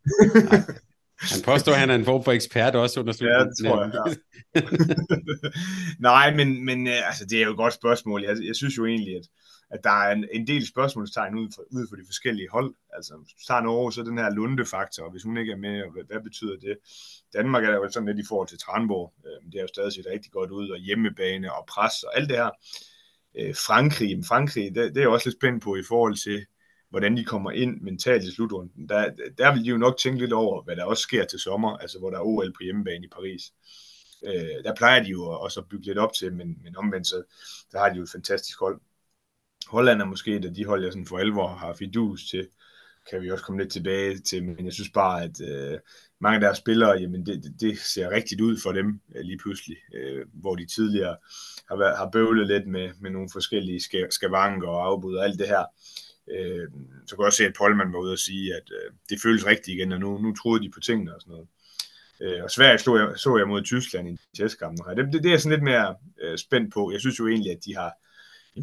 Han 1.31 1.41
påstår, 1.41 1.71
at 1.71 1.79
han 1.79 1.89
er 1.89 1.95
en 1.95 2.05
form 2.05 2.23
for 2.23 2.31
ekspert 2.31 2.75
også 2.75 2.99
under 2.99 3.13
slutningen. 3.13 3.53
Ja, 3.63 3.69
tror 3.69 3.83
jeg. 3.83 4.15
Ja. 4.55 4.61
Nej, 6.09 6.35
men, 6.35 6.65
men 6.65 6.87
øh, 6.87 7.07
altså, 7.07 7.25
det 7.25 7.39
er 7.39 7.45
jo 7.45 7.51
et 7.51 7.57
godt 7.57 7.73
spørgsmål. 7.73 8.23
Jeg, 8.23 8.37
jeg 8.47 8.55
synes 8.55 8.77
jo 8.77 8.85
egentlig, 8.85 9.15
at, 9.15 9.25
at 9.73 9.83
der 9.83 9.89
er 9.89 10.11
en, 10.11 10.25
en 10.31 10.47
del 10.47 10.67
spørgsmålstegn 10.67 11.35
ud 11.35 11.47
for, 11.55 11.63
ud 11.71 11.87
for 11.89 11.95
de 11.95 12.05
forskellige 12.05 12.49
hold. 12.49 12.75
Altså, 12.93 13.17
hvis 13.17 13.33
du 13.33 13.43
tager 13.47 13.61
Norge, 13.61 13.93
så 13.93 14.01
er 14.01 14.05
den 14.05 14.17
her 14.17 14.29
Lunde-faktor, 14.29 15.09
hvis 15.09 15.23
hun 15.23 15.37
ikke 15.37 15.51
er 15.51 15.57
med, 15.57 15.83
hvad, 15.91 16.03
hvad 16.03 16.21
betyder 16.21 16.57
det? 16.59 16.77
Danmark 17.33 17.63
er 17.63 17.71
der 17.71 17.77
jo 17.77 17.89
sådan 17.89 18.07
lidt 18.07 18.25
i 18.25 18.27
forhold 18.27 18.47
til 18.47 18.59
Tranborg. 18.59 19.13
Øh, 19.25 19.45
det 19.45 19.53
har 19.53 19.61
jo 19.61 19.67
stadig 19.67 19.93
set 19.93 20.05
rigtig 20.11 20.31
godt 20.31 20.51
ud, 20.51 20.69
og 20.69 20.77
hjemmebane 20.77 21.53
og 21.53 21.65
pres 21.67 22.03
og 22.03 22.17
alt 22.17 22.29
det 22.29 22.37
her. 22.37 22.49
Øh, 23.39 23.55
Frankrig, 23.55 24.15
men 24.17 24.25
Frankrig, 24.25 24.75
det, 24.75 24.75
det 24.75 24.97
er 24.97 25.01
jeg 25.01 25.09
også 25.09 25.29
lidt 25.29 25.39
spændt 25.39 25.63
på 25.63 25.75
i 25.75 25.83
forhold 25.87 26.15
til, 26.15 26.45
hvordan 26.89 27.17
de 27.17 27.23
kommer 27.23 27.51
ind 27.51 27.81
mentalt 27.81 28.23
i 28.23 28.35
slutrunden. 28.35 28.89
Der, 28.89 29.11
der 29.37 29.53
vil 29.53 29.63
de 29.63 29.69
jo 29.69 29.77
nok 29.77 29.97
tænke 29.97 30.19
lidt 30.19 30.33
over, 30.33 30.63
hvad 30.63 30.75
der 30.75 30.83
også 30.83 31.01
sker 31.01 31.25
til 31.25 31.39
sommer, 31.39 31.77
altså 31.77 31.99
hvor 31.99 32.09
der 32.09 32.17
er 32.17 32.23
OL 32.23 32.53
på 32.53 32.63
hjemmebane 32.63 33.05
i 33.05 33.09
Paris. 33.09 33.53
Øh, 34.25 34.63
der 34.63 34.75
plejer 34.75 35.03
de 35.03 35.09
jo 35.09 35.23
også 35.23 35.59
at 35.59 35.69
bygge 35.69 35.85
lidt 35.85 35.97
op 35.97 36.13
til, 36.13 36.33
men, 36.33 36.57
men 36.63 36.77
omvendt 36.77 37.07
så 37.07 37.23
der 37.71 37.79
har 37.79 37.89
de 37.89 37.95
jo 37.97 38.03
et 38.03 38.09
fantastisk 38.09 38.59
hold. 38.59 38.81
Holland 39.69 40.01
er 40.01 40.05
måske 40.05 40.35
et 40.35 40.45
af 40.45 40.53
de 40.53 40.65
hold, 40.65 40.83
jeg 40.83 40.93
sådan 40.93 41.05
for 41.05 41.17
alvor 41.17 41.47
har 41.47 41.73
fidus 41.73 42.29
til, 42.29 42.47
kan 43.09 43.21
vi 43.21 43.31
også 43.31 43.45
komme 43.45 43.61
lidt 43.61 43.73
tilbage 43.73 44.19
til, 44.19 44.43
men 44.43 44.65
jeg 44.65 44.73
synes 44.73 44.89
bare, 44.89 45.23
at 45.23 45.41
øh, 45.41 45.79
mange 46.19 46.35
af 46.35 46.41
deres 46.41 46.57
spillere, 46.57 46.91
jamen 46.91 47.25
det, 47.25 47.43
det, 47.43 47.61
det 47.61 47.79
ser 47.79 48.09
rigtigt 48.09 48.41
ud 48.41 48.57
for 48.63 48.71
dem 48.71 49.01
øh, 49.15 49.21
lige 49.21 49.37
pludselig, 49.37 49.77
øh, 49.93 50.25
hvor 50.33 50.55
de 50.55 50.65
tidligere 50.65 51.15
har, 51.69 51.77
været, 51.77 51.97
har 51.97 52.09
bøvlet 52.09 52.47
lidt 52.47 52.67
med, 52.67 52.91
med 52.99 53.11
nogle 53.11 53.29
forskellige 53.33 53.81
skavanker 54.09 54.67
og 54.67 54.85
afbud 54.85 55.15
og 55.15 55.25
alt 55.25 55.39
det 55.39 55.47
her. 55.47 55.65
Øh, 56.31 56.67
så 57.07 57.15
kan 57.15 57.21
jeg 57.21 57.25
også 57.25 57.37
se, 57.37 57.45
at 57.45 57.57
Polman 57.57 57.93
var 57.93 57.99
ude 57.99 58.11
og 58.11 58.19
sige, 58.19 58.55
at 58.55 58.67
øh, 58.71 58.91
det 59.09 59.21
føles 59.21 59.45
rigtigt 59.45 59.77
igen, 59.77 59.91
og 59.91 59.99
nu, 59.99 60.17
nu 60.17 60.35
troede 60.35 60.63
de 60.63 60.71
på 60.71 60.79
tingene 60.79 61.15
og 61.15 61.21
sådan 61.21 61.31
noget. 61.31 61.47
Øh, 62.21 62.43
og 62.43 62.51
Sverige 62.51 62.77
slog 62.77 62.97
jeg, 62.97 63.13
så 63.15 63.37
jeg 63.37 63.47
mod 63.47 63.63
Tyskland 63.63 64.09
i 64.09 64.17
testkampen. 64.37 64.97
Det, 64.97 65.13
det, 65.13 65.23
det 65.23 65.33
er 65.33 65.37
sådan 65.37 65.57
lidt 65.57 65.63
mere 65.63 65.95
øh, 66.21 66.37
spændt 66.37 66.73
på. 66.73 66.91
Jeg 66.91 66.99
synes 66.99 67.19
jo 67.19 67.27
egentlig, 67.27 67.51
at 67.51 67.65
de 67.65 67.75
har, 67.75 67.91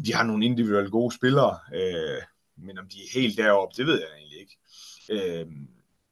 de 0.05 0.13
har 0.13 0.23
nogle 0.23 0.45
individuelt 0.45 0.91
gode 0.91 1.15
spillere, 1.15 1.57
øh, 1.75 2.21
men 2.57 2.77
om 2.77 2.87
de 2.87 2.97
er 2.97 3.19
helt 3.19 3.37
deroppe, 3.37 3.73
det 3.77 3.87
ved 3.87 3.99
jeg 3.99 4.09
egentlig 4.17 4.39
ikke. 4.39 4.57
Øh, 5.11 5.45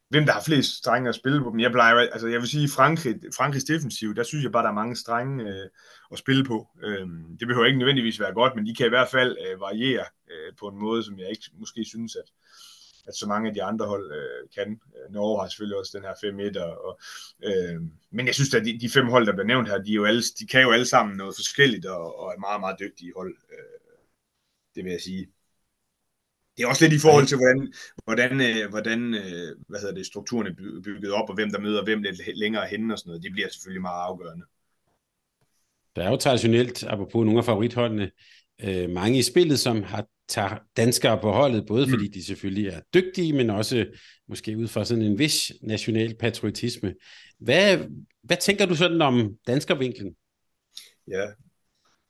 hvem 0.10 0.26
der 0.26 0.34
har 0.34 0.42
flest 0.42 0.78
strenge 0.78 1.10
at 1.10 1.16
spille 1.16 1.44
på 1.44 1.50
dem. 1.52 1.60
Jeg 1.60 1.72
plejer, 1.72 1.96
altså 1.96 2.28
jeg 2.28 2.40
vil 2.40 2.48
sige, 2.48 2.70
Frankrig, 2.70 3.16
Frankrigs 3.38 3.66
defensiv, 3.66 4.16
der 4.16 4.24
synes 4.24 4.44
jeg 4.44 4.52
bare, 4.52 4.64
der 4.64 4.70
er 4.70 4.74
mange 4.74 4.96
strenge 4.96 5.44
øh, 5.44 5.70
at 6.12 6.18
spille 6.18 6.44
på. 6.44 6.68
Øh, 6.84 7.08
det 7.40 7.48
behøver 7.48 7.66
ikke 7.66 7.80
nødvendigvis 7.80 8.20
være 8.20 8.34
godt, 8.34 8.56
men 8.56 8.66
de 8.66 8.76
kan 8.76 8.86
i 8.86 8.90
hvert 8.90 9.10
fald 9.10 9.38
øh, 9.48 9.62
variere 9.62 10.06
øh, 10.32 10.54
på 10.60 10.68
en 10.68 10.80
måde, 10.80 11.04
som 11.04 11.20
jeg 11.20 11.30
ikke 11.30 11.44
måske 11.60 11.86
synes, 11.86 12.16
at, 12.16 12.32
at 13.08 13.16
så 13.16 13.28
mange 13.28 13.48
af 13.50 13.54
de 13.54 13.64
andre 13.64 13.86
hold 13.86 14.12
øh, 14.12 14.50
kan. 14.56 14.72
Øh, 14.72 15.14
Norge 15.14 15.42
har 15.42 15.50
selvfølgelig 15.50 15.78
også 15.78 15.98
den 15.98 16.06
her 16.08 16.14
5-1, 16.14 16.64
og, 16.88 17.00
øh, 17.44 17.82
men 18.12 18.26
jeg 18.28 18.36
synes, 18.36 18.54
at 18.54 18.66
de, 18.66 18.80
de 18.80 18.90
fem 18.90 19.08
hold, 19.08 19.26
der 19.26 19.34
bliver 19.34 19.48
nævnt 19.48 19.70
her, 19.70 19.78
de, 19.78 19.92
er 19.92 19.96
jo 19.96 20.06
alle, 20.06 20.24
de 20.40 20.48
kan 20.48 20.62
jo 20.62 20.72
alle 20.72 20.86
sammen 20.86 21.18
noget 21.18 21.36
forskelligt, 21.36 21.86
og, 21.86 22.20
og 22.20 22.34
er 22.34 22.40
meget, 22.40 22.60
meget 22.60 22.80
dygtige 22.80 23.14
hold. 23.16 23.36
Øh, 23.52 23.80
det 24.76 24.84
vil 24.84 24.92
jeg 24.92 25.02
sige. 25.02 25.28
Det 26.58 26.64
er 26.64 26.70
også 26.70 26.84
lidt 26.86 27.00
i 27.00 27.06
forhold 27.06 27.26
til, 27.28 27.38
hvordan, 27.38 27.74
hvordan, 28.04 28.32
øh, 28.48 28.70
hvordan 28.70 29.14
øh, 29.14 29.50
hvad 29.68 29.80
hedder 29.80 29.96
det, 29.96 30.06
strukturen 30.06 30.48
er 30.48 30.54
bygget 30.84 31.12
op, 31.12 31.30
og 31.30 31.36
hvem 31.36 31.52
der 31.52 31.60
møder 31.60 31.84
hvem 31.84 32.02
lidt 32.02 32.38
længere 32.38 32.68
henne 32.68 32.94
og 32.94 33.00
sådan 33.00 33.10
noget. 33.10 33.24
Det 33.24 33.32
bliver 33.32 33.50
selvfølgelig 33.50 33.82
meget 33.82 34.04
afgørende. 34.10 34.46
Der 35.96 36.04
er 36.04 36.10
jo 36.10 36.18
traditionelt, 36.18 36.84
apropos 36.84 37.26
nogle 37.26 37.40
af 37.40 37.46
favoritholdene, 37.46 38.12
øh, 38.64 38.90
mange 38.90 39.20
i 39.20 39.22
spillet, 39.22 39.60
som 39.60 39.84
har 39.84 40.06
tager 40.30 40.58
danskere 40.78 41.22
på 41.22 41.32
holdet, 41.32 41.66
både 41.68 41.86
mm. 41.86 41.92
fordi 41.92 42.08
de 42.08 42.26
selvfølgelig 42.26 42.68
er 42.68 42.80
dygtige, 42.94 43.34
men 43.34 43.50
også 43.50 43.86
måske 44.28 44.58
ud 44.58 44.68
fra 44.68 44.86
sådan 44.86 45.04
en 45.04 45.20
vis 45.20 45.52
national 45.62 46.16
patriotisme. 46.16 46.94
Hvad, 47.40 47.78
hvad 48.24 48.38
tænker 48.38 48.66
du 48.66 48.76
sådan 48.76 49.02
om 49.02 49.36
danskervinklen? 49.48 50.16
Ja, 51.08 51.26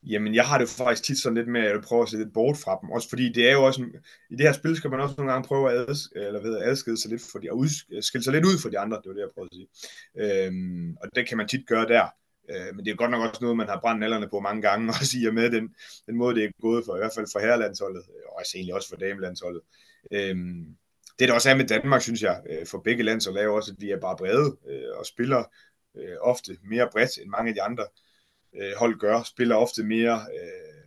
Jamen, 0.03 0.35
jeg 0.35 0.45
har 0.45 0.57
det 0.57 0.69
faktisk 0.69 1.03
tit 1.03 1.19
sådan 1.19 1.38
lidt 1.38 1.47
med, 1.47 1.62
at 1.62 1.71
jeg 1.71 1.81
prøver 1.81 2.03
at 2.03 2.09
se 2.09 2.17
lidt 2.17 2.33
bort 2.33 2.57
fra 2.57 2.79
dem. 2.81 2.91
Også 2.91 3.09
fordi 3.09 3.31
det 3.31 3.49
er 3.49 3.53
jo 3.53 3.63
også, 3.63 3.81
i 4.29 4.35
det 4.35 4.45
her 4.45 4.53
spil 4.53 4.75
skal 4.75 4.89
man 4.89 4.99
også 4.99 5.15
nogle 5.17 5.31
gange 5.31 5.47
prøve 5.47 5.71
at 5.71 5.89
ads, 5.89 5.99
eller 6.15 6.41
ved, 6.41 6.57
at 6.57 6.69
adskille 6.69 6.97
sig 6.97 7.12
lidt, 7.12 7.21
for 7.31 7.39
de, 7.39 7.47
at 7.97 8.03
skille 8.03 8.23
sig 8.23 8.33
lidt 8.33 8.45
ud 8.45 8.62
for 8.62 8.69
de 8.69 8.79
andre, 8.79 8.97
det 8.97 9.05
var 9.05 9.13
det, 9.13 9.21
jeg 9.21 9.29
prøvede 9.33 9.49
at 9.51 9.57
sige. 9.57 10.45
Øhm, 10.45 10.95
og 11.01 11.09
det 11.15 11.27
kan 11.27 11.38
man 11.38 11.47
tit 11.47 11.67
gøre 11.67 11.88
der. 11.88 12.07
Øh, 12.49 12.75
men 12.75 12.85
det 12.85 12.91
er 12.91 12.95
godt 12.95 13.12
nok 13.12 13.29
også 13.29 13.41
noget, 13.41 13.57
man 13.57 13.67
har 13.67 13.79
brændt 13.79 13.99
nallerne 13.99 14.29
på 14.29 14.39
mange 14.39 14.62
gange, 14.62 14.89
og 14.93 14.95
siger 14.95 15.31
med 15.31 15.51
den, 15.51 15.75
den 16.05 16.15
måde, 16.15 16.35
det 16.35 16.43
er 16.43 16.51
gået 16.62 16.85
for, 16.85 16.95
i 16.95 16.99
hvert 16.99 17.15
fald 17.15 17.27
for 17.31 17.39
herrelandsholdet, 17.39 18.03
øh, 18.09 18.23
og 18.29 18.35
også 18.39 18.51
egentlig 18.55 18.75
også 18.75 18.89
for 18.89 18.95
damelandsholdet. 18.95 19.62
Øhm, 20.12 20.77
det 21.19 21.27
der 21.27 21.33
også 21.33 21.49
er 21.49 21.55
med 21.55 21.67
Danmark, 21.67 22.01
synes 22.01 22.21
jeg, 22.21 22.41
øh, 22.49 22.65
for 22.67 22.77
begge 22.79 23.03
landshold, 23.03 23.38
er 23.38 23.43
jo 23.43 23.55
også, 23.55 23.71
at 23.71 23.81
vi 23.81 23.91
er 23.91 23.99
bare 23.99 24.17
brede 24.17 24.57
øh, 24.69 24.97
og 24.97 25.05
spiller 25.05 25.43
øh, 25.97 26.15
ofte 26.21 26.57
mere 26.63 26.89
bredt 26.91 27.17
end 27.17 27.29
mange 27.29 27.49
af 27.49 27.55
de 27.55 27.62
andre 27.62 27.85
øh, 28.55 28.71
hold 28.77 28.99
gør, 28.99 29.23
spiller 29.23 29.55
ofte 29.55 29.83
mere 29.83 30.15
øh, 30.15 30.79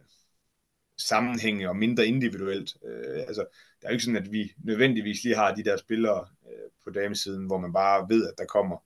sammenhængende 0.99 1.69
og 1.69 1.77
mindre 1.77 2.07
individuelt. 2.07 2.77
Øh, 2.85 3.21
altså, 3.29 3.45
der 3.81 3.89
er 3.89 3.91
jo 3.91 3.93
ikke 3.93 4.05
sådan, 4.05 4.23
at 4.25 4.33
vi 4.33 4.53
nødvendigvis 4.65 5.25
lige 5.25 5.37
har 5.37 5.55
de 5.55 5.65
der 5.65 5.77
spillere 5.77 6.27
øh, 6.47 6.71
på 6.85 6.91
damesiden, 6.91 7.47
hvor 7.47 7.59
man 7.59 7.73
bare 7.73 8.09
ved, 8.09 8.29
at 8.29 8.35
der 8.39 8.45
kommer 8.45 8.77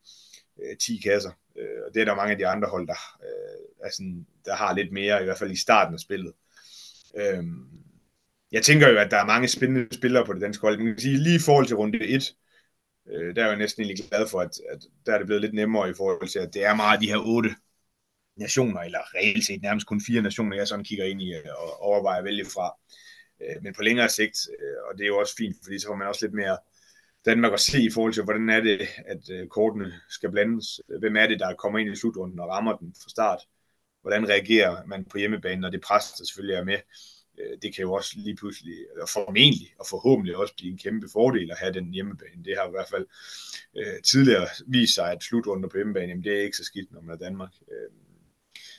øh, 0.62 0.76
10 0.76 1.00
kasser. 1.04 1.30
Øh, 1.58 1.82
og 1.86 1.94
det 1.94 2.00
er 2.00 2.04
der 2.04 2.14
mange 2.14 2.32
af 2.32 2.38
de 2.38 2.46
andre 2.46 2.68
hold, 2.68 2.86
der, 2.86 3.00
øh, 3.22 3.86
er 3.86 3.90
sådan, 3.90 4.26
der 4.44 4.54
har 4.54 4.74
lidt 4.74 4.92
mere, 4.92 5.20
i 5.20 5.24
hvert 5.24 5.38
fald 5.38 5.50
i 5.50 5.56
starten 5.56 5.94
af 5.94 6.00
spillet. 6.00 6.32
Øh, 7.16 7.44
jeg 8.52 8.62
tænker 8.62 8.88
jo, 8.88 8.98
at 8.98 9.10
der 9.10 9.16
er 9.16 9.26
mange 9.26 9.48
spændende 9.48 9.94
spillere 9.94 10.26
på 10.26 10.32
det 10.32 10.42
danske 10.42 10.60
hold. 10.60 10.78
Man 10.78 10.86
kan 10.86 10.98
sige, 10.98 11.18
lige 11.18 11.36
i 11.36 11.44
forhold 11.46 11.66
til 11.66 11.76
runde 11.76 12.06
1, 12.06 12.34
øh, 13.10 13.36
der 13.36 13.44
er 13.44 13.48
jeg 13.48 13.56
næsten 13.56 13.82
egentlig 13.82 14.08
glad 14.08 14.28
for, 14.28 14.40
at, 14.40 14.60
at 14.70 14.82
der 15.06 15.14
er 15.14 15.18
det 15.18 15.26
blevet 15.26 15.42
lidt 15.42 15.54
nemmere 15.54 15.90
i 15.90 15.94
forhold 15.96 16.28
til, 16.28 16.38
at 16.38 16.54
det 16.54 16.64
er 16.64 16.74
meget 16.74 17.00
de 17.00 17.08
her 17.08 17.18
otte 17.18 17.54
nationer, 18.36 18.80
eller 18.80 19.14
reelt 19.14 19.46
set 19.46 19.62
nærmest 19.62 19.86
kun 19.86 20.02
fire 20.06 20.22
nationer, 20.22 20.56
jeg 20.56 20.68
sådan 20.68 20.84
kigger 20.84 21.04
ind 21.04 21.22
i 21.22 21.34
øh, 21.34 21.42
og 21.58 21.80
overvejer 21.80 22.18
at 22.18 22.24
vælge 22.24 22.44
fra. 22.44 22.76
Øh, 23.42 23.62
men 23.62 23.74
på 23.74 23.82
længere 23.82 24.08
sigt, 24.08 24.38
øh, 24.60 24.76
og 24.90 24.98
det 24.98 25.04
er 25.04 25.08
jo 25.08 25.18
også 25.18 25.34
fint, 25.38 25.56
fordi 25.64 25.78
så 25.78 25.86
får 25.86 25.96
man 25.96 26.08
også 26.08 26.26
lidt 26.26 26.34
mere 26.34 26.58
Danmark 27.26 27.52
at 27.52 27.60
se 27.60 27.82
i 27.82 27.90
forhold 27.90 28.12
til, 28.12 28.24
hvordan 28.24 28.48
er 28.48 28.60
det, 28.60 28.88
at 29.06 29.30
øh, 29.30 29.48
kortene 29.48 29.92
skal 30.08 30.30
blandes. 30.30 30.80
Hvem 30.98 31.16
er 31.16 31.26
det, 31.26 31.40
der 31.40 31.54
kommer 31.54 31.78
ind 31.78 31.92
i 31.92 31.96
slutrunden 31.96 32.40
og 32.40 32.48
rammer 32.48 32.76
den 32.76 32.94
fra 33.02 33.08
start? 33.08 33.40
Hvordan 34.02 34.28
reagerer 34.28 34.86
man 34.86 35.04
på 35.04 35.18
hjemmebane, 35.18 35.60
når 35.60 35.70
det 35.70 35.80
pres, 35.80 36.12
der 36.18 36.24
selvfølgelig 36.24 36.56
er 36.56 36.64
med? 36.64 36.78
Øh, 37.38 37.58
det 37.62 37.74
kan 37.74 37.82
jo 37.82 37.92
også 37.92 38.12
lige 38.16 38.36
pludselig, 38.36 38.74
og 39.02 39.08
formentlig 39.08 39.74
og 39.78 39.86
forhåbentlig 39.90 40.36
også 40.36 40.54
blive 40.54 40.72
en 40.72 40.78
kæmpe 40.78 41.08
fordel 41.12 41.50
at 41.50 41.58
have 41.58 41.72
den 41.72 41.94
hjemmebane. 41.94 42.44
Det 42.44 42.54
har 42.58 42.66
i 42.68 42.70
hvert 42.70 42.88
fald 42.90 43.06
øh, 43.76 44.02
tidligere 44.02 44.46
vist 44.66 44.94
sig, 44.94 45.12
at 45.12 45.22
slutrunden 45.22 45.70
på 45.70 45.76
hjemmebane, 45.76 46.08
jamen 46.08 46.24
det 46.24 46.32
er 46.32 46.42
ikke 46.42 46.56
så 46.56 46.64
skidt, 46.64 46.92
når 46.92 47.00
man 47.00 47.14
er 47.14 47.18
Danmark. 47.18 47.52
Øh, 47.72 47.90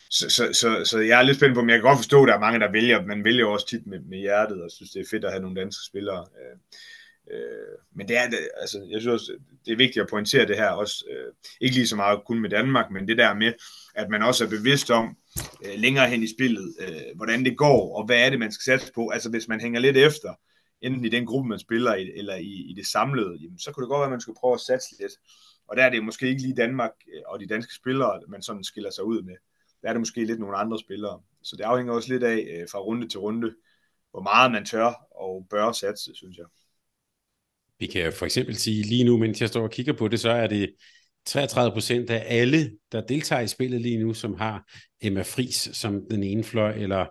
så, 0.10 0.30
så, 0.30 0.54
så, 0.54 0.86
så 0.86 1.00
jeg 1.00 1.20
er 1.20 1.24
lidt 1.24 1.38
spændt 1.38 1.56
på, 1.56 1.62
men 1.62 1.70
jeg 1.70 1.78
kan 1.78 1.90
godt 1.90 2.00
forstå, 2.00 2.24
at 2.24 2.28
der 2.28 2.36
er 2.36 2.40
mange, 2.40 2.60
der 2.60 2.72
vælger, 2.72 3.06
man 3.06 3.24
vælger 3.24 3.46
også 3.46 3.68
tit 3.68 3.88
med, 3.88 4.00
med 4.00 4.18
hjertet, 4.18 4.64
og 4.64 4.72
synes, 4.72 4.92
det 4.92 5.02
er 5.02 5.10
fedt 5.10 5.26
at 5.26 5.32
have 5.32 5.42
nogle 5.42 5.62
danske 5.62 5.86
spillere. 5.86 6.26
Øh, 6.42 6.58
øh, 7.32 7.78
men 7.96 8.08
det 8.08 8.18
er, 8.18 8.22
altså, 8.62 8.88
jeg 8.90 9.02
synes 9.02 9.14
også, 9.14 9.38
det 9.66 9.72
er 9.72 9.78
vigtigt 9.78 10.04
at 10.04 10.10
pointere 10.10 10.48
det 10.48 10.58
her 10.58 10.70
også, 10.70 11.06
øh, 11.12 11.34
ikke 11.62 11.76
lige 11.76 11.88
så 11.88 11.96
meget 11.96 12.20
kun 12.26 12.40
med 12.40 12.50
Danmark, 12.50 12.92
men 12.92 13.08
det 13.08 13.18
der 13.18 13.34
med, 13.34 13.54
at 13.96 14.10
man 14.10 14.24
også 14.24 14.46
er 14.46 14.50
bevidst 14.50 14.92
om 14.92 15.18
øh, 15.66 15.74
længere 15.76 16.10
hen 16.10 16.24
i 16.24 16.28
spillet, 16.28 16.76
øh, 16.80 17.16
hvordan 17.16 17.46
det 17.46 17.58
går, 17.58 17.98
og 17.98 18.06
hvad 18.06 18.26
er 18.26 18.30
det, 18.30 18.40
man 18.40 18.52
skal 18.52 18.64
satse 18.64 18.94
på. 18.96 19.10
Altså 19.10 19.30
hvis 19.30 19.48
man 19.48 19.62
hænger 19.62 19.80
lidt 19.80 19.98
efter, 19.98 20.34
enten 20.82 21.06
i 21.06 21.10
den 21.10 21.26
gruppe, 21.26 21.50
man 21.50 21.60
spiller, 21.60 21.96
i, 21.96 22.12
eller 22.16 22.36
i, 22.36 22.66
i 22.70 22.74
det 22.74 22.88
samlede, 22.88 23.38
jamen, 23.42 23.60
så 23.60 23.72
kunne 23.72 23.84
det 23.84 23.90
godt 23.90 24.00
være, 24.00 24.06
at 24.06 24.12
man 24.12 24.22
skulle 24.22 24.40
prøve 24.40 24.54
at 24.54 24.60
satse 24.60 24.96
lidt. 25.00 25.14
Og 25.68 25.78
der 25.78 25.84
er 25.84 25.90
det 25.90 26.04
måske 26.04 26.28
ikke 26.28 26.42
lige 26.42 26.56
Danmark 26.56 26.92
øh, 27.14 27.22
og 27.26 27.40
de 27.40 27.48
danske 27.48 27.74
spillere, 27.74 28.22
man 28.28 28.42
sådan 28.42 28.64
skiller 28.64 28.92
sig 28.92 29.04
ud 29.04 29.22
med. 29.22 29.36
Der 29.82 29.90
er 29.90 29.94
det 29.94 30.02
måske 30.02 30.26
lidt 30.26 30.40
nogle 30.40 30.58
andre 30.58 30.80
spillere. 30.80 31.22
Så 31.44 31.56
det 31.56 31.64
afhænger 31.64 31.94
også 31.94 32.14
lidt 32.14 32.24
af 32.24 32.48
øh, 32.52 32.68
fra 32.72 32.80
runde 32.80 33.08
til 33.08 33.20
runde, 33.20 33.54
hvor 34.12 34.22
meget 34.22 34.52
man 34.52 34.66
tør 34.66 35.08
og 35.12 35.48
bør 35.50 35.72
satse, 35.72 36.12
synes 36.16 36.38
jeg. 36.38 36.46
Vi 37.80 37.86
kan 37.86 38.14
for 38.14 38.26
eksempel 38.26 38.56
sige, 38.56 38.84
lige 38.84 39.04
nu, 39.04 39.18
mens 39.18 39.42
jeg 39.42 39.50
står 39.50 39.64
og 39.64 39.72
kigger 39.72 39.94
på 39.94 40.08
det, 40.08 40.20
så 40.20 40.30
er 40.30 40.48
det 40.48 40.70
33 41.26 41.72
procent 41.72 42.10
af 42.10 42.24
alle, 42.28 42.72
der 42.92 43.02
deltager 43.02 43.42
i 43.42 43.48
spillet 43.48 43.82
lige 43.82 43.98
nu, 43.98 44.14
som 44.14 44.34
har 44.34 44.64
Emma 45.02 45.22
Fris 45.22 45.70
som 45.74 46.02
den 46.12 46.24
ene 46.24 46.44
fløj, 46.44 46.72
eller 46.72 47.06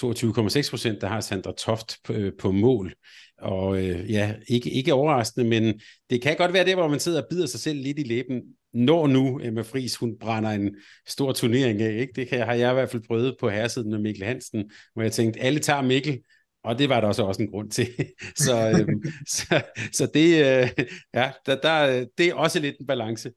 22,6 0.00 0.70
procent, 0.70 1.00
der 1.00 1.06
har 1.06 1.20
Sandra 1.20 1.52
Toft 1.58 1.96
på, 2.04 2.12
øh, 2.12 2.32
på 2.38 2.52
mål. 2.52 2.94
Og 3.38 3.84
øh, 3.84 4.10
ja, 4.10 4.34
ikke, 4.48 4.70
ikke 4.70 4.94
overraskende, 4.94 5.48
men 5.48 5.80
det 6.10 6.22
kan 6.22 6.36
godt 6.36 6.52
være 6.52 6.64
det, 6.64 6.74
hvor 6.74 6.88
man 6.88 7.00
sidder 7.00 7.22
og 7.22 7.26
bider 7.30 7.46
sig 7.46 7.60
selv 7.60 7.78
lidt 7.78 7.98
i 7.98 8.02
læben, 8.02 8.42
når 8.74 9.06
nu 9.06 9.40
Emma 9.42 9.62
Fris, 9.62 9.96
hun 9.96 10.18
brænder 10.20 10.50
en 10.50 10.76
stor 11.06 11.32
turnering 11.32 11.82
af. 11.82 11.92
Ikke? 11.92 12.12
Det 12.16 12.28
kan, 12.28 12.46
har 12.46 12.54
jeg 12.54 12.70
i 12.70 12.74
hvert 12.74 12.90
fald 12.90 13.02
prøvet 13.06 13.36
på 13.40 13.50
herresiden 13.50 13.90
med 13.90 13.98
Mikkel 13.98 14.24
Hansen, 14.24 14.70
hvor 14.94 15.02
jeg 15.02 15.12
tænkte, 15.12 15.40
alle 15.40 15.58
tager 15.60 15.82
Mikkel, 15.82 16.20
og 16.64 16.78
det 16.78 16.88
var 16.88 17.00
der 17.00 17.08
også 17.08 17.22
også 17.22 17.42
en 17.42 17.50
grund 17.50 17.70
til. 17.70 17.88
så, 18.44 18.70
øhm, 18.70 19.02
så, 19.36 19.62
så 19.92 20.06
det, 20.14 20.26
øh, 20.26 20.84
ja, 21.14 21.30
der, 21.46 21.54
der, 21.54 22.06
det 22.18 22.26
er 22.26 22.34
også 22.34 22.60
lidt 22.60 22.76
en 22.80 22.86
balance. 22.86 23.30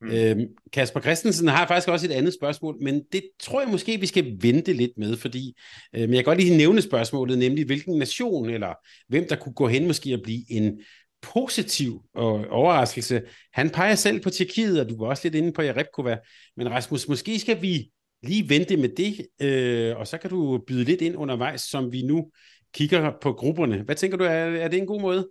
Mm. 0.00 0.10
Øhm, 0.10 0.46
Kasper 0.72 1.00
Christensen 1.00 1.48
har 1.48 1.66
faktisk 1.66 1.88
også 1.88 2.06
et 2.06 2.12
andet 2.12 2.34
spørgsmål, 2.34 2.76
men 2.82 3.02
det 3.12 3.22
tror 3.40 3.60
jeg 3.60 3.70
måske, 3.70 4.00
vi 4.00 4.06
skal 4.06 4.36
vente 4.40 4.72
lidt 4.72 4.90
med, 4.96 5.16
fordi 5.16 5.54
øh, 5.94 6.00
men 6.00 6.14
jeg 6.14 6.24
kan 6.24 6.24
godt 6.24 6.40
lige 6.40 6.56
nævne 6.56 6.82
spørgsmålet, 6.82 7.38
nemlig 7.38 7.66
hvilken 7.66 7.98
nation, 7.98 8.50
eller 8.50 8.74
hvem 9.08 9.26
der 9.28 9.36
kunne 9.36 9.54
gå 9.54 9.68
hen 9.68 9.86
måske 9.86 10.12
at 10.12 10.22
blive 10.22 10.52
en 10.52 10.80
positiv 11.22 12.02
overraskelse. 12.50 13.22
Han 13.52 13.70
peger 13.70 13.94
selv 13.94 14.20
på 14.20 14.30
Tjekkiet, 14.30 14.80
og 14.80 14.88
du 14.88 14.98
var 14.98 15.06
også 15.06 15.22
lidt 15.24 15.34
inde 15.34 15.52
på 15.52 15.62
Jarepkova, 15.62 16.18
men 16.56 16.70
Rasmus, 16.70 17.08
måske 17.08 17.38
skal 17.38 17.62
vi 17.62 17.90
lige 18.22 18.48
vente 18.48 18.76
med 18.76 18.88
det, 18.88 19.26
øh, 19.40 19.96
og 19.96 20.06
så 20.06 20.18
kan 20.18 20.30
du 20.30 20.60
byde 20.66 20.84
lidt 20.84 21.02
ind 21.02 21.16
undervejs, 21.16 21.60
som 21.60 21.92
vi 21.92 22.02
nu 22.02 22.30
kigger 22.76 23.12
på 23.20 23.32
grupperne. 23.32 23.82
Hvad 23.82 23.94
tænker 23.94 24.16
du, 24.18 24.24
er, 24.24 24.46
er 24.64 24.68
det 24.68 24.78
en 24.78 24.86
god 24.86 25.00
måde? 25.00 25.28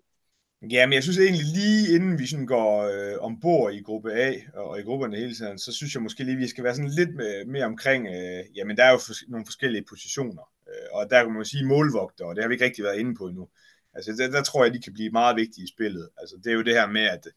Ja, 0.72 0.86
men 0.86 0.94
jeg 0.94 1.04
synes 1.04 1.18
egentlig 1.18 1.46
lige 1.56 1.96
inden 1.96 2.20
vi 2.20 2.28
sådan 2.28 2.46
går 2.46 2.84
øh, 2.84 3.18
ombord 3.20 3.74
i 3.74 3.82
gruppe 3.82 4.14
A 4.14 4.34
og, 4.54 4.80
i 4.80 4.84
grupperne 4.84 5.18
hele 5.18 5.36
tiden, 5.36 5.60
så 5.60 5.74
synes 5.74 5.94
jeg 5.94 6.04
måske 6.04 6.24
lige, 6.24 6.38
vi 6.38 6.48
skal 6.48 6.64
være 6.64 6.76
sådan 6.76 6.92
lidt 6.92 7.16
med, 7.16 7.46
mere 7.46 7.66
omkring, 7.66 8.08
øh, 8.08 8.44
jamen 8.56 8.78
der 8.78 8.84
er 8.84 8.92
jo 8.92 8.98
for, 8.98 9.14
nogle 9.28 9.46
forskellige 9.46 9.86
positioner, 9.90 10.44
øh, 10.70 10.88
og 10.92 11.10
der 11.10 11.24
kan 11.24 11.34
man 11.34 11.46
sige 11.46 11.66
målvogter, 11.66 12.26
og 12.26 12.36
det 12.36 12.44
har 12.44 12.50
vi 12.50 12.54
ikke 12.54 12.66
rigtig 12.66 12.84
været 12.84 13.00
inde 13.00 13.16
på 13.16 13.28
endnu. 13.28 13.48
Altså 13.94 14.12
der, 14.18 14.32
der 14.32 14.44
tror 14.44 14.64
jeg, 14.64 14.74
de 14.74 14.82
kan 14.82 14.94
blive 14.94 15.10
meget 15.10 15.36
vigtige 15.36 15.64
i 15.64 15.74
spillet. 15.76 16.10
Altså 16.18 16.36
det 16.44 16.50
er 16.52 16.56
jo 16.56 16.64
det 16.64 16.74
her 16.74 16.88
med, 16.88 17.02
at 17.02 17.28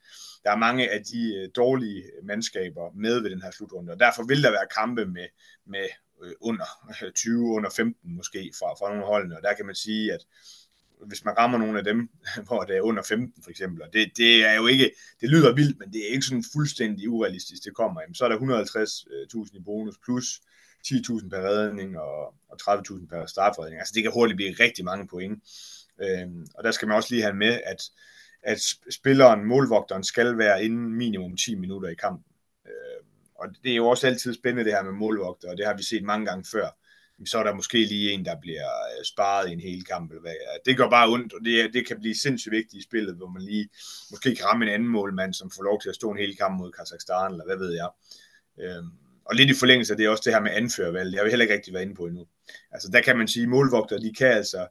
der 0.44 0.50
er 0.50 0.56
mange 0.56 0.90
af 0.90 1.00
de 1.04 1.36
øh, 1.36 1.48
dårlige 1.56 2.02
mandskaber 2.22 2.90
med 2.94 3.20
ved 3.20 3.30
den 3.30 3.42
her 3.42 3.50
slutrunde, 3.50 3.92
og 3.92 4.00
derfor 4.00 4.22
vil 4.22 4.42
der 4.42 4.50
være 4.50 4.72
kampe 4.78 5.06
med, 5.06 5.26
med 5.66 5.86
øh, 6.22 6.32
under 6.40 6.66
øh, 7.04 7.12
20, 7.12 7.54
under 7.54 7.70
15 7.70 8.16
måske 8.16 8.52
fra, 8.58 8.74
fra 8.74 8.88
nogle 8.88 9.06
holdene, 9.06 9.36
og 9.36 9.42
der 9.42 9.54
kan 9.54 9.66
man 9.66 9.74
sige, 9.74 10.12
at 10.12 10.26
hvis 11.06 11.24
man 11.24 11.38
rammer 11.38 11.58
nogle 11.58 11.78
af 11.78 11.84
dem, 11.84 12.08
hvor 12.46 12.62
det 12.62 12.76
er 12.76 12.80
under 12.80 13.02
15 13.02 13.42
for 13.42 13.50
eksempel, 13.50 13.82
og 13.82 13.92
det, 13.92 14.12
det 14.16 14.44
er 14.44 14.54
jo 14.54 14.66
ikke, 14.66 14.90
det 15.20 15.28
lyder 15.30 15.54
vildt, 15.54 15.78
men 15.78 15.92
det 15.92 16.00
er 16.00 16.12
ikke 16.12 16.26
sådan 16.26 16.44
fuldstændig 16.52 17.08
urealistisk, 17.08 17.64
det 17.64 17.74
kommer, 17.74 18.00
jamen, 18.00 18.14
så 18.14 18.24
er 18.24 18.28
der 18.28 19.44
150.000 19.46 19.56
i 19.56 19.62
bonus, 19.64 19.98
plus 20.04 20.40
10.000 20.86 21.28
per 21.28 21.42
redning 21.42 21.98
og, 21.98 22.34
og 22.48 22.56
30.000 22.62 23.06
per 23.06 23.26
strafredning. 23.26 23.78
Altså 23.78 23.92
det 23.94 24.02
kan 24.02 24.12
hurtigt 24.12 24.36
blive 24.36 24.56
rigtig 24.60 24.84
mange 24.84 25.06
point. 25.08 25.42
Øhm, 26.02 26.46
og 26.54 26.64
der 26.64 26.70
skal 26.70 26.88
man 26.88 26.96
også 26.96 27.14
lige 27.14 27.22
have 27.22 27.34
med, 27.34 27.60
at, 27.66 27.82
at 28.42 28.60
spilleren, 28.90 29.44
målvogteren, 29.44 30.04
skal 30.04 30.38
være 30.38 30.64
inden 30.64 30.94
minimum 30.94 31.36
10 31.36 31.54
minutter 31.54 31.88
i 31.88 31.94
kampen. 31.94 32.24
Øhm, 32.66 33.07
og 33.38 33.48
det 33.64 33.72
er 33.72 33.76
jo 33.76 33.88
også 33.88 34.06
altid 34.06 34.34
spændende 34.34 34.64
det 34.64 34.72
her 34.72 34.82
med 34.82 34.92
målvogter, 34.92 35.50
og 35.50 35.56
det 35.56 35.66
har 35.66 35.76
vi 35.76 35.82
set 35.82 36.04
mange 36.04 36.26
gange 36.26 36.44
før 36.52 36.70
så 37.26 37.38
er 37.38 37.42
der 37.42 37.54
måske 37.54 37.84
lige 37.84 38.12
en, 38.12 38.24
der 38.24 38.36
bliver 38.40 38.68
øh, 38.98 39.04
sparet 39.04 39.48
i 39.48 39.52
en 39.52 39.60
hel 39.60 39.84
kamp. 39.84 40.10
Eller 40.10 40.20
hvad. 40.20 40.34
Det 40.66 40.76
gør 40.76 40.90
bare 40.90 41.08
ondt, 41.08 41.32
og 41.32 41.40
det, 41.44 41.74
det 41.74 41.86
kan 41.86 42.00
blive 42.00 42.14
sindssygt 42.14 42.52
vigtigt 42.52 42.82
i 42.82 42.84
spillet, 42.84 43.14
hvor 43.16 43.28
man 43.28 43.42
lige 43.42 43.68
måske 44.10 44.34
kan 44.34 44.46
ramme 44.46 44.64
en 44.64 44.72
anden 44.72 44.88
målmand, 44.88 45.34
som 45.34 45.50
får 45.50 45.62
lov 45.62 45.80
til 45.80 45.88
at 45.88 45.94
stå 45.94 46.10
en 46.10 46.18
hel 46.18 46.36
kamp 46.36 46.58
mod 46.58 46.72
Kazakhstan, 46.72 47.32
eller 47.32 47.44
hvad 47.44 47.56
ved 47.56 47.72
jeg. 47.72 47.88
Øhm, 48.60 48.90
og 49.24 49.34
lidt 49.34 49.50
i 49.50 49.54
forlængelse 49.54 49.92
af 49.92 49.96
det 49.96 50.06
er 50.06 50.10
også 50.10 50.22
det 50.26 50.32
her 50.32 50.40
med 50.40 50.50
anførvalg. 50.50 51.10
Det 51.10 51.18
har 51.18 51.24
vi 51.24 51.30
heller 51.30 51.44
ikke 51.44 51.54
rigtig 51.54 51.74
været 51.74 51.84
inde 51.84 51.94
på 51.94 52.06
endnu. 52.06 52.26
Altså 52.72 52.88
der 52.92 53.00
kan 53.00 53.18
man 53.18 53.28
sige, 53.28 53.42
at 53.42 53.48
målvogter, 53.48 53.98
de 53.98 54.14
kan 54.14 54.32
altså 54.32 54.66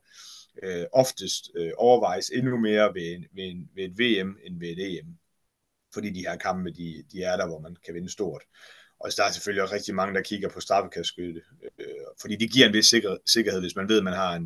øh, 0.63 0.85
oftest 0.93 1.51
øh, 1.55 1.71
overvejes 1.77 2.29
endnu 2.29 2.57
mere 2.57 2.93
ved, 2.93 3.23
ved, 3.35 3.67
ved 3.75 3.83
et 3.83 3.99
VM 3.99 4.37
end 4.43 4.59
ved 4.59 4.67
et 4.67 4.99
EM. 4.99 5.17
Fordi 5.97 6.09
de 6.09 6.19
her 6.19 6.35
kampe, 6.37 6.71
de, 6.71 7.03
de 7.11 7.23
er 7.23 7.37
der, 7.37 7.47
hvor 7.47 7.59
man 7.59 7.75
kan 7.85 7.93
vinde 7.93 8.09
stort. 8.11 8.41
Og 8.99 9.11
der 9.17 9.23
er 9.23 9.31
selvfølgelig 9.31 9.63
også 9.63 9.75
rigtig 9.75 9.95
mange, 9.95 10.15
der 10.15 10.21
kigger 10.21 10.49
på 10.49 10.59
straffekastskytte, 10.59 11.41
øh, 11.79 11.85
fordi 12.21 12.35
det 12.35 12.51
giver 12.51 12.67
en 12.67 12.73
vis 12.73 12.85
sikker, 12.85 13.17
sikkerhed, 13.25 13.61
hvis 13.61 13.75
man 13.75 13.89
ved, 13.89 13.97
at 13.97 14.03
man 14.03 14.13
har 14.13 14.35
en, 14.35 14.43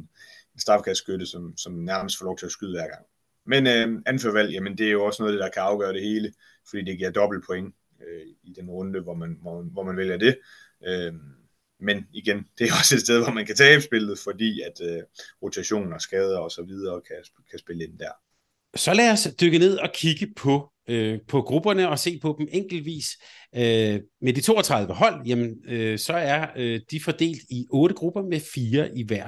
en 0.54 0.60
straffekastskytte, 0.60 1.26
som, 1.26 1.58
som 1.58 1.74
nærmest 1.74 2.18
får 2.18 2.26
lov 2.26 2.38
til 2.38 2.46
at 2.46 2.52
skyde 2.52 2.72
hver 2.72 2.88
gang. 2.88 3.06
Men 3.46 3.68
øh, 3.68 4.02
anførvalg, 4.06 4.52
jamen 4.52 4.78
det 4.78 4.88
er 4.88 4.92
jo 4.92 5.06
også 5.06 5.24
noget, 5.24 5.40
der 5.40 5.50
kan 5.50 5.62
afgøre 5.62 5.94
det 5.94 6.02
hele, 6.02 6.34
fordi 6.70 6.84
det 6.84 6.98
giver 6.98 7.12
dobbelt 7.12 7.46
point 7.46 7.76
øh, 8.08 8.26
i 8.44 8.54
den 8.54 8.70
runde, 8.70 9.00
hvor 9.02 9.14
man, 9.14 9.38
hvor, 9.42 9.62
hvor 9.62 9.84
man 9.84 9.98
vælger 9.98 10.18
det. 10.18 10.38
Øh, 10.88 11.14
men 11.80 12.08
igen, 12.14 12.38
det 12.58 12.70
er 12.70 12.74
også 12.80 12.96
et 12.96 13.02
sted, 13.02 13.24
hvor 13.24 13.34
man 13.34 13.46
kan 13.46 13.56
tabe 13.56 13.82
spillet, 13.82 14.20
fordi 14.20 14.62
at 14.62 14.82
øh, 14.82 15.04
rotationer, 15.44 15.98
skader 15.98 16.38
og 16.38 16.52
så 16.52 16.64
videre 16.64 17.02
kan, 17.02 17.18
kan 17.50 17.60
spille 17.60 17.84
ind 17.84 18.00
der. 18.00 18.12
Så 18.76 18.94
lad 18.94 19.12
os 19.12 19.28
dykke 19.42 19.60
ned 19.60 19.78
og 19.78 19.90
kigge 19.94 20.34
på 20.36 20.71
øh, 20.90 21.20
på 21.28 21.42
grupperne 21.42 21.90
og 21.90 22.00
se 22.00 22.20
på 22.22 22.36
dem 22.40 22.48
enkeltvis. 22.52 23.08
Øh, 23.56 24.00
med 24.22 24.34
de 24.34 24.42
32 24.42 24.94
hold, 24.94 25.26
jamen, 25.26 25.56
øh, 25.68 26.00
så 26.00 26.14
er 26.14 26.48
øh, 26.56 26.82
de 26.92 27.00
fordelt 27.00 27.42
i 27.50 27.66
otte 27.70 27.96
grupper 27.96 28.22
med 28.22 28.40
fire 28.54 28.98
i 28.98 29.04
hver. 29.04 29.28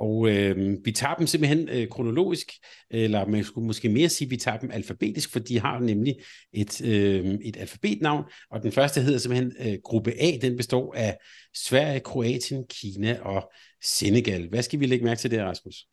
Og 0.00 0.30
øh, 0.30 0.76
vi 0.84 0.92
tager 0.92 1.14
dem 1.14 1.26
simpelthen 1.26 1.68
øh, 1.68 1.88
kronologisk, 1.88 2.52
eller 2.90 3.26
man 3.26 3.44
skulle 3.44 3.66
måske 3.66 3.88
mere 3.88 4.08
sige, 4.08 4.26
at 4.26 4.30
vi 4.30 4.36
tager 4.36 4.58
dem 4.58 4.70
alfabetisk, 4.70 5.32
for 5.32 5.38
de 5.38 5.60
har 5.60 5.78
nemlig 5.78 6.16
et, 6.52 6.84
øh, 6.84 7.38
et 7.44 7.56
alfabetnavn, 7.56 8.24
og 8.50 8.62
den 8.62 8.72
første 8.72 9.00
hedder 9.00 9.18
simpelthen 9.18 9.52
øh, 9.60 9.78
gruppe 9.84 10.12
A, 10.20 10.38
den 10.42 10.56
består 10.56 10.94
af 10.94 11.18
Sverige, 11.54 12.00
Kroatien, 12.00 12.64
Kina 12.68 13.18
og 13.22 13.50
Senegal. 13.82 14.48
Hvad 14.48 14.62
skal 14.62 14.80
vi 14.80 14.86
lægge 14.86 15.04
mærke 15.04 15.18
til 15.18 15.30
der, 15.30 15.44
Rasmus? 15.44 15.86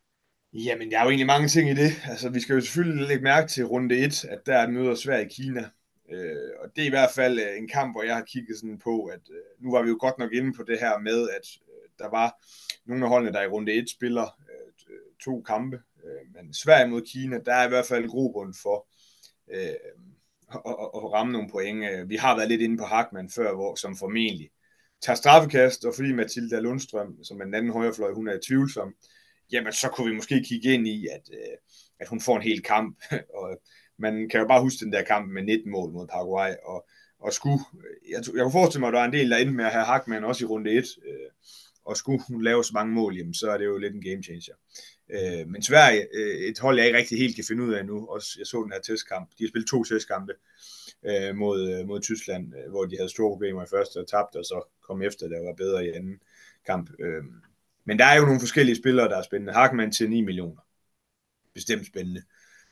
Jamen, 0.66 0.92
der 0.92 1.00
er 1.00 1.04
jo 1.04 1.10
egentlig 1.10 1.28
mange 1.28 1.48
ting 1.48 1.70
i 1.70 1.74
det. 1.74 1.92
Altså, 2.10 2.30
vi 2.30 2.40
skal 2.40 2.54
jo 2.54 2.62
selvfølgelig 2.62 3.08
lægge 3.08 3.24
mærke 3.24 3.48
til 3.48 3.66
runde 3.66 3.98
1, 3.98 4.26
at 4.26 4.40
der 4.46 4.68
møder 4.68 4.96
Sverige 4.96 5.26
i 5.26 5.30
Kina. 5.30 5.70
Øh, 6.12 6.50
og 6.60 6.70
det 6.76 6.82
er 6.82 6.86
i 6.86 6.90
hvert 6.90 7.12
fald 7.16 7.40
øh, 7.40 7.58
en 7.58 7.68
kamp, 7.68 7.94
hvor 7.94 8.04
jeg 8.04 8.16
har 8.16 8.24
kigget 8.24 8.60
sådan 8.60 8.80
på, 8.80 9.06
at 9.06 9.20
øh, 9.32 9.64
nu 9.64 9.72
var 9.72 9.82
vi 9.82 9.90
jo 9.90 9.98
godt 10.00 10.18
nok 10.20 10.34
inde 10.34 10.54
på 10.54 10.64
det 10.64 10.80
her 10.80 11.00
med, 11.00 11.30
at 11.30 11.48
øh, 11.70 11.90
der 12.00 12.10
var 12.10 12.44
nogle 12.86 13.04
af 13.04 13.10
holdene, 13.10 13.34
der 13.34 13.42
i 13.42 13.48
runde 13.48 13.74
1 13.74 13.90
spiller 13.90 14.24
øh, 14.24 14.72
to 15.24 15.42
kampe. 15.42 15.80
Øh, 16.06 16.36
men 16.36 16.54
Sverige 16.54 16.88
mod 16.88 17.02
Kina, 17.02 17.40
der 17.46 17.54
er 17.54 17.66
i 17.66 17.70
hvert 17.70 17.86
fald 17.86 18.08
grobund 18.08 18.54
for 18.62 18.88
øh, 19.52 19.76
at, 20.54 20.62
at, 20.66 20.90
at 20.96 21.14
ramme 21.14 21.34
nogle 21.34 21.50
point. 21.50 21.86
Øh, 21.92 22.10
vi 22.10 22.16
har 22.16 22.36
været 22.36 22.50
lidt 22.50 22.62
inde 22.62 22.78
på 22.78 22.86
Hartmann 22.86 23.30
før, 23.30 23.56
hvor, 23.56 23.76
som 23.76 23.98
formentlig 23.98 24.50
tager 25.02 25.18
straffekast, 25.18 25.86
og 25.86 25.94
fordi 25.96 26.14
Mathilda 26.14 26.60
Lundstrøm, 26.60 27.24
som 27.24 27.40
er 27.40 27.46
den 27.46 27.54
anden 27.54 27.72
højrefløj, 27.72 28.14
hun 28.14 28.28
er 28.28 28.40
tvivlsom, 28.48 28.94
jamen 29.52 29.74
så 29.74 29.90
kunne 29.90 30.10
vi 30.10 30.16
måske 30.16 30.44
kigge 30.44 30.74
ind 30.74 30.88
i, 30.88 31.08
at, 31.08 31.30
øh, 31.34 31.58
at 32.00 32.08
hun 32.08 32.22
får 32.22 32.36
en 32.36 32.42
hel 32.42 32.62
kamp. 32.64 32.98
og 33.38 33.52
øh, 33.52 33.58
man 34.00 34.30
kan 34.30 34.40
jo 34.40 34.48
bare 34.48 34.62
huske 34.62 34.86
den 34.86 34.94
der 34.94 35.04
kamp 35.04 35.32
med 35.32 35.44
19 35.44 35.72
mål 35.72 35.92
mod 35.92 36.08
Paraguay, 36.08 36.54
og, 36.66 36.88
og 37.20 37.34
skulle, 37.34 37.60
øh, 37.74 38.12
jeg, 38.12 38.36
jeg 38.36 38.44
kunne 38.44 38.52
forestille 38.52 38.80
mig, 38.80 38.88
at 38.88 38.94
der 38.94 39.00
er 39.00 39.06
en 39.06 39.14
del, 39.14 39.30
der 39.30 39.38
endte 39.38 39.54
med 39.54 39.66
at 39.66 39.72
have 39.72 39.86
Hackman 39.86 40.24
også 40.24 40.46
i 40.46 40.48
runde 40.48 40.72
1, 40.72 40.86
øh, 41.08 41.30
og 41.86 41.98
skulle 41.98 42.24
hun 42.28 42.44
lave 42.44 42.64
så 42.64 42.72
mange 42.74 42.94
mål, 42.94 43.18
jamen, 43.18 43.34
så 43.34 43.52
er 43.52 43.58
det 43.58 43.66
jo 43.66 43.78
lidt 43.78 43.94
en 43.94 44.02
game 44.02 44.24
changer. 44.24 44.54
Øh, 45.10 45.48
men 45.48 45.62
Sverige, 45.64 46.08
øh, 46.14 46.38
et 46.50 46.60
hold, 46.60 46.78
jeg 46.78 46.88
ikke 46.88 46.98
rigtig 46.98 47.18
helt 47.18 47.36
kan 47.36 47.46
finde 47.48 47.64
ud 47.64 47.74
af 47.74 47.86
nu, 47.86 48.08
også 48.08 48.36
jeg 48.40 48.48
så 48.48 48.64
den 48.64 48.72
her 48.72 48.80
testkamp, 48.82 49.30
de 49.38 49.44
har 49.44 49.50
spillet 49.50 49.70
to 49.70 49.84
testkampe 49.84 50.34
øh, 51.06 51.36
mod, 51.36 51.60
øh, 51.72 51.88
mod 51.88 52.02
Tyskland, 52.02 52.54
øh, 52.58 52.70
hvor 52.72 52.86
de 52.86 52.98
havde 52.98 53.10
store 53.10 53.32
problemer 53.32 53.64
i 53.64 53.70
første 53.70 53.98
og 53.98 54.08
tabte, 54.08 54.38
og 54.38 54.46
så 54.46 54.70
kom 54.88 55.02
efter, 55.02 55.28
der 55.28 55.46
var 55.46 55.54
bedre 55.54 55.86
i 55.86 55.90
anden 55.90 56.20
kamp. 56.66 56.90
Øh, 57.00 57.24
men 57.88 58.00
der 58.00 58.06
er 58.06 58.16
jo 58.16 58.26
nogle 58.26 58.40
forskellige 58.40 58.76
spillere, 58.76 59.10
der 59.10 59.18
er 59.18 59.22
spændende. 59.22 59.54
Harkman 59.54 59.92
til 59.92 60.10
9 60.10 60.22
millioner. 60.22 60.62
Bestemt 61.54 61.88
spændende. 61.88 62.22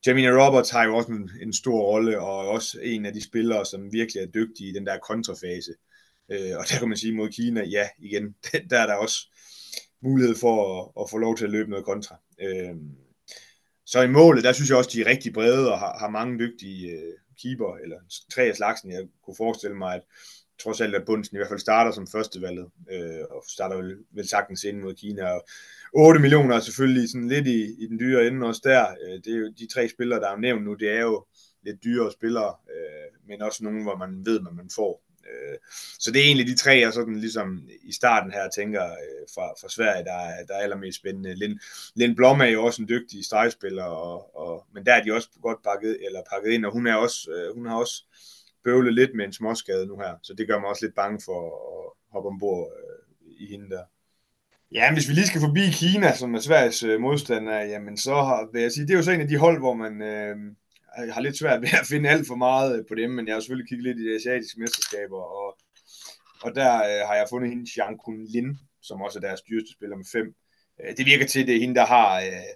Jamina 0.05 0.29
Roberts 0.29 0.69
har 0.69 0.83
jo 0.85 0.95
også 0.95 1.11
en, 1.11 1.31
en 1.41 1.53
stor 1.53 1.81
rolle, 1.81 2.19
og 2.19 2.37
også 2.49 2.79
en 2.81 3.05
af 3.05 3.13
de 3.13 3.23
spillere, 3.23 3.65
som 3.65 3.93
virkelig 3.93 4.21
er 4.21 4.27
dygtige 4.27 4.69
i 4.69 4.73
den 4.73 4.85
der 4.85 4.97
kontrafase. 4.97 5.71
Øh, 6.31 6.57
og 6.57 6.65
der 6.69 6.79
kan 6.79 6.89
man 6.89 6.97
sige 6.97 7.15
mod 7.15 7.29
Kina, 7.29 7.63
ja, 7.63 7.89
igen, 7.99 8.35
der 8.69 8.79
er 8.79 8.85
der 8.85 8.93
også 8.93 9.17
mulighed 10.01 10.35
for 10.35 10.81
at, 10.81 11.03
at 11.03 11.09
få 11.09 11.17
lov 11.17 11.37
til 11.37 11.45
at 11.45 11.51
løbe 11.51 11.69
noget 11.69 11.85
kontra. 11.85 12.19
Øh, 12.41 12.75
så 13.85 14.01
i 14.01 14.07
målet, 14.07 14.43
der 14.43 14.53
synes 14.53 14.69
jeg 14.69 14.77
også, 14.77 14.89
de 14.93 15.01
er 15.01 15.05
rigtig 15.05 15.33
brede 15.33 15.71
og 15.71 15.79
har, 15.79 15.97
har 15.99 16.09
mange 16.09 16.39
dygtige 16.39 16.91
øh, 16.91 17.13
keeper, 17.41 17.75
eller 17.83 17.97
tre 18.31 18.41
af 18.41 18.55
slagsen. 18.55 18.91
Jeg 18.91 19.03
kunne 19.25 19.35
forestille 19.37 19.77
mig, 19.77 19.95
at 19.95 20.03
trods 20.59 20.81
alt, 20.81 20.95
at 20.95 21.05
Bunsen 21.05 21.35
i 21.35 21.39
hvert 21.39 21.49
fald 21.49 21.59
starter 21.59 21.91
som 21.91 22.07
førstevalget, 22.07 22.67
øh, 22.91 23.21
og 23.29 23.43
starter 23.47 23.75
vel, 23.75 23.97
vel 24.11 24.27
sagtens 24.27 24.63
ind 24.63 24.79
mod 24.79 24.93
Kina. 24.93 25.25
Og 25.29 25.45
8 25.93 26.19
millioner 26.19 26.55
er 26.55 26.59
selvfølgelig 26.59 27.09
sådan 27.09 27.27
lidt 27.27 27.47
i, 27.47 27.83
i 27.83 27.87
den 27.87 27.99
dyre 27.99 28.27
ende 28.27 28.47
også 28.47 28.61
der. 28.63 28.85
Øh, 28.87 29.19
det 29.23 29.33
er 29.33 29.37
jo 29.37 29.53
de 29.59 29.67
tre 29.73 29.89
spillere, 29.89 30.19
der 30.19 30.31
er 30.31 30.37
nævnt 30.37 30.65
nu, 30.65 30.73
det 30.73 30.89
er 30.89 31.01
jo 31.01 31.25
lidt 31.63 31.83
dyrere 31.83 32.11
spillere, 32.11 32.53
øh, 32.75 33.27
men 33.27 33.41
også 33.41 33.63
nogen, 33.63 33.83
hvor 33.83 33.97
man 33.97 34.25
ved, 34.25 34.39
hvad 34.41 34.51
man 34.51 34.69
får. 34.75 35.05
Øh, 35.29 35.57
så 35.99 36.11
det 36.11 36.21
er 36.21 36.25
egentlig 36.25 36.47
de 36.47 36.55
tre, 36.55 36.71
jeg 36.71 36.93
sådan 36.93 37.15
ligesom 37.15 37.69
i 37.83 37.93
starten 37.93 38.31
her 38.31 38.49
tænker 38.49 38.85
øh, 38.85 39.25
fra, 39.35 39.47
fra 39.61 39.69
Sverige, 39.69 40.03
der 40.03 40.13
er, 40.13 40.45
der 40.45 40.53
er 40.53 40.59
allermest 40.59 40.97
spændende. 40.97 41.35
Lind, 41.35 41.59
Lind 41.95 42.15
Blom 42.15 42.41
er 42.41 42.45
jo 42.45 42.65
også 42.65 42.81
en 42.81 42.89
dygtig 42.89 43.25
stregspiller, 43.25 43.83
og, 43.83 44.35
og, 44.37 44.65
men 44.73 44.85
der 44.85 44.93
er 44.93 45.03
de 45.03 45.13
også 45.13 45.29
godt 45.41 45.63
pakket, 45.63 45.97
eller 46.05 46.21
pakket 46.33 46.51
ind, 46.51 46.65
og 46.65 46.71
hun, 46.71 46.87
er 46.87 46.95
også, 46.95 47.31
øh, 47.31 47.55
hun 47.55 47.65
har 47.65 47.75
også 47.75 48.03
bøvle 48.65 48.91
lidt 48.91 49.15
med 49.15 49.25
en 49.25 49.33
småskade 49.33 49.87
nu 49.87 49.95
her, 49.97 50.13
så 50.23 50.33
det 50.33 50.47
gør 50.47 50.59
mig 50.59 50.69
også 50.69 50.85
lidt 50.85 50.95
bange 50.95 51.19
for 51.25 51.39
at 51.45 51.85
hoppe 52.13 52.29
ombord 52.29 52.71
øh, 52.77 53.31
i 53.43 53.45
hende 53.51 53.69
der. 53.69 53.83
Ja, 54.71 54.93
hvis 54.93 55.09
vi 55.09 55.13
lige 55.13 55.27
skal 55.27 55.41
forbi 55.41 55.65
Kina, 55.71 56.15
som 56.15 56.35
er 56.35 56.39
Sveriges 56.39 56.83
øh, 56.83 57.01
modstander, 57.01 57.61
jamen 57.61 57.97
så 57.97 58.15
har, 58.15 58.49
vil 58.53 58.61
jeg 58.61 58.71
sige, 58.71 58.87
det 58.87 58.93
er 58.93 58.97
jo 58.97 59.03
så 59.03 59.11
en 59.11 59.21
af 59.21 59.27
de 59.27 59.37
hold, 59.37 59.59
hvor 59.59 59.73
man 59.73 60.01
øh, 60.01 60.35
har 61.13 61.21
lidt 61.21 61.37
svært 61.37 61.61
ved 61.61 61.69
at 61.81 61.87
finde 61.87 62.09
alt 62.09 62.27
for 62.27 62.35
meget 62.35 62.79
øh, 62.79 62.85
på 62.89 62.95
dem, 62.95 63.09
men 63.11 63.27
jeg 63.27 63.35
har 63.35 63.39
selvfølgelig 63.39 63.69
kigget 63.69 63.83
lidt 63.87 63.99
i 63.99 64.09
de 64.09 64.15
asiatiske 64.15 64.59
mesterskaber, 64.59 65.21
og, 65.41 65.57
og 66.45 66.55
der 66.55 66.71
øh, 66.75 67.01
har 67.07 67.15
jeg 67.15 67.27
fundet 67.29 67.49
hende 67.49 67.69
Jiang 67.77 67.99
Kun 67.99 68.25
Lin, 68.33 68.57
som 68.81 69.01
også 69.01 69.19
er 69.19 69.25
deres 69.27 69.41
dyreste 69.41 69.73
spiller 69.73 69.97
med 69.97 70.05
fem. 70.11 70.27
Øh, 70.83 70.97
det 70.97 71.05
virker 71.05 71.27
til, 71.27 71.41
at 71.41 71.47
det 71.47 71.55
er 71.55 71.59
hende, 71.59 71.75
der 71.75 71.85
har, 71.85 72.21
øh, 72.21 72.51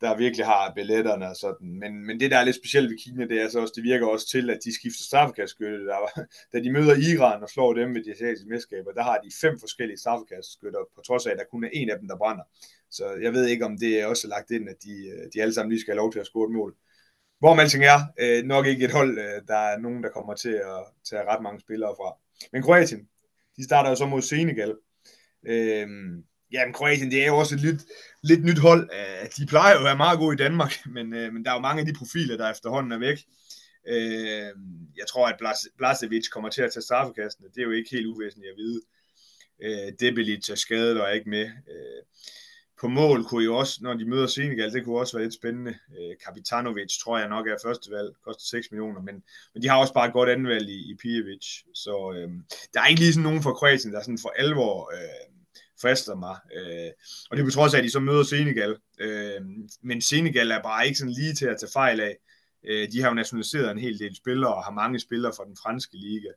der 0.00 0.16
virkelig 0.16 0.46
har 0.46 0.72
billetterne 0.74 1.28
og 1.28 1.36
sådan. 1.36 1.78
Men, 1.80 2.06
men 2.06 2.20
det, 2.20 2.30
der 2.30 2.38
er 2.38 2.44
lidt 2.44 2.56
specielt 2.56 2.90
ved 2.90 2.98
Kina, 2.98 3.26
det 3.26 3.42
er 3.42 3.48
så 3.48 3.60
også, 3.60 3.72
det 3.76 3.84
virker 3.84 4.06
også 4.06 4.28
til, 4.28 4.50
at 4.50 4.58
de 4.64 4.74
skifter 4.74 5.04
straffekastskytte. 5.04 5.86
Der, 5.86 5.98
da 6.52 6.60
de 6.64 6.72
møder 6.72 6.94
Iran 7.12 7.42
og 7.42 7.48
slår 7.48 7.72
dem 7.74 7.94
ved 7.94 8.04
de 8.04 8.10
asiatiske 8.10 8.48
mesterskaber, 8.48 8.92
der 8.92 9.02
har 9.02 9.18
de 9.18 9.30
fem 9.40 9.58
forskellige 9.60 9.98
straffekastskytter, 9.98 10.80
på 10.94 11.00
trods 11.06 11.26
af, 11.26 11.30
at 11.30 11.38
der 11.38 11.44
kun 11.50 11.64
er 11.64 11.70
en 11.72 11.90
af 11.90 11.98
dem, 11.98 12.08
der 12.08 12.16
brænder. 12.16 12.44
Så 12.90 13.04
jeg 13.22 13.32
ved 13.32 13.46
ikke, 13.46 13.64
om 13.64 13.78
det 13.78 14.00
er 14.00 14.06
også 14.06 14.28
lagt 14.28 14.50
ind, 14.50 14.68
at 14.68 14.76
de, 14.84 14.94
øh, 15.12 15.24
de 15.34 15.42
alle 15.42 15.54
sammen 15.54 15.70
lige 15.70 15.80
skal 15.80 15.92
have 15.92 16.02
lov 16.02 16.12
til 16.12 16.20
at 16.20 16.26
score 16.26 16.48
et 16.48 16.52
mål. 16.52 16.74
Hvor 17.38 17.54
man 17.54 17.62
alting 17.62 17.84
er, 17.84 18.00
øh, 18.20 18.44
nok 18.44 18.66
ikke 18.66 18.84
et 18.84 18.92
hold, 18.92 19.18
øh, 19.18 19.42
der 19.48 19.56
er 19.56 19.78
nogen, 19.78 20.02
der 20.02 20.10
kommer 20.10 20.34
til 20.34 20.54
at 20.72 20.80
tage 21.10 21.28
ret 21.30 21.42
mange 21.42 21.60
spillere 21.60 21.94
fra. 21.98 22.16
Men 22.52 22.62
Kroatien, 22.62 23.08
de 23.56 23.64
starter 23.64 23.90
jo 23.90 23.96
så 23.96 24.06
mod 24.06 24.22
Senegal. 24.22 24.74
Øh, 25.46 25.88
jamen, 26.52 26.74
Kroatien, 26.74 27.10
det 27.10 27.22
er 27.22 27.26
jo 27.26 27.36
også 27.36 27.54
et 27.54 27.60
lidt, 27.60 27.82
lidt 28.22 28.44
nyt 28.44 28.58
hold. 28.58 28.90
Øh, 28.92 29.28
de 29.36 29.46
plejer 29.46 29.72
jo 29.72 29.78
at 29.78 29.84
være 29.84 29.96
meget 29.96 30.18
gode 30.18 30.34
i 30.34 30.36
Danmark, 30.36 30.72
men, 30.96 31.14
øh, 31.14 31.32
men 31.32 31.44
der 31.44 31.50
er 31.50 31.54
jo 31.54 31.60
mange 31.60 31.80
af 31.80 31.86
de 31.86 31.98
profiler, 31.98 32.36
der 32.36 32.50
efterhånden 32.50 32.92
er 32.92 32.98
væk. 32.98 33.18
Øh, 33.88 34.52
jeg 34.96 35.06
tror, 35.08 35.26
at 35.28 35.36
Blasevic 35.78 36.28
kommer 36.32 36.50
til 36.50 36.62
at 36.62 36.72
tage 36.72 36.82
straffekastene. 36.82 37.48
Det 37.54 37.60
er 37.60 37.64
jo 37.64 37.70
ikke 37.70 37.90
helt 37.90 38.06
uvæsentligt 38.06 38.50
at 38.50 38.56
vide. 38.56 38.80
Øh, 39.62 39.92
Debelic 40.00 40.48
er 40.50 40.54
skadet 40.54 41.00
og 41.00 41.08
er 41.08 41.12
ikke 41.12 41.30
med. 41.30 41.50
På 42.80 42.88
mål 42.88 43.24
kunne 43.24 43.44
jo 43.44 43.56
også, 43.56 43.78
når 43.82 43.94
de 43.94 44.04
møder 44.04 44.26
Senegal, 44.26 44.72
det 44.72 44.84
kunne 44.84 44.98
også 44.98 45.16
være 45.16 45.24
lidt 45.24 45.34
spændende. 45.34 45.74
Kapitanovic 46.24 46.98
tror 46.98 47.18
jeg 47.18 47.28
nok 47.28 47.46
er 47.46 47.56
første 47.64 47.90
valg, 47.90 48.10
koster 48.24 48.44
6 48.44 48.70
millioner, 48.70 49.02
men, 49.02 49.22
men 49.54 49.62
de 49.62 49.68
har 49.68 49.78
også 49.78 49.94
bare 49.94 50.06
et 50.06 50.12
godt 50.12 50.28
anvalg 50.28 50.68
i, 50.68 50.90
i 50.90 50.94
Pijevic. 51.02 51.46
Så 51.74 52.14
øhm, 52.16 52.44
der 52.74 52.80
er 52.80 52.86
ikke 52.86 53.00
lige 53.00 53.12
sådan 53.12 53.22
nogen 53.22 53.42
fra 53.42 53.52
Kroatien, 53.52 53.92
der 53.92 54.00
sådan 54.00 54.18
for 54.18 54.32
alvor 54.36 54.92
øh, 54.94 55.37
frister 55.82 56.14
mig. 56.14 56.36
Øh, 56.56 56.90
og 57.30 57.36
det 57.36 57.42
er 57.42 57.46
på 57.46 57.50
trods 57.50 57.74
af, 57.74 57.78
at 57.78 57.84
de 57.84 57.90
så 57.90 58.00
møder 58.00 58.22
Senegal. 58.22 58.76
Øh, 59.00 59.40
men 59.82 60.02
Senegal 60.02 60.50
er 60.50 60.62
bare 60.62 60.86
ikke 60.86 60.98
sådan 60.98 61.14
lige 61.14 61.34
til 61.34 61.46
at 61.46 61.56
tage 61.60 61.70
fejl 61.72 62.00
af. 62.00 62.16
Øh, 62.68 62.88
de 62.92 63.00
har 63.00 63.08
jo 63.08 63.14
nationaliseret 63.14 63.70
en 63.70 63.78
hel 63.78 63.98
del 63.98 64.16
spillere, 64.16 64.54
og 64.54 64.64
har 64.64 64.72
mange 64.72 65.00
spillere 65.00 65.32
fra 65.36 65.44
den 65.44 65.56
franske 65.62 65.96
liga. 65.96 66.28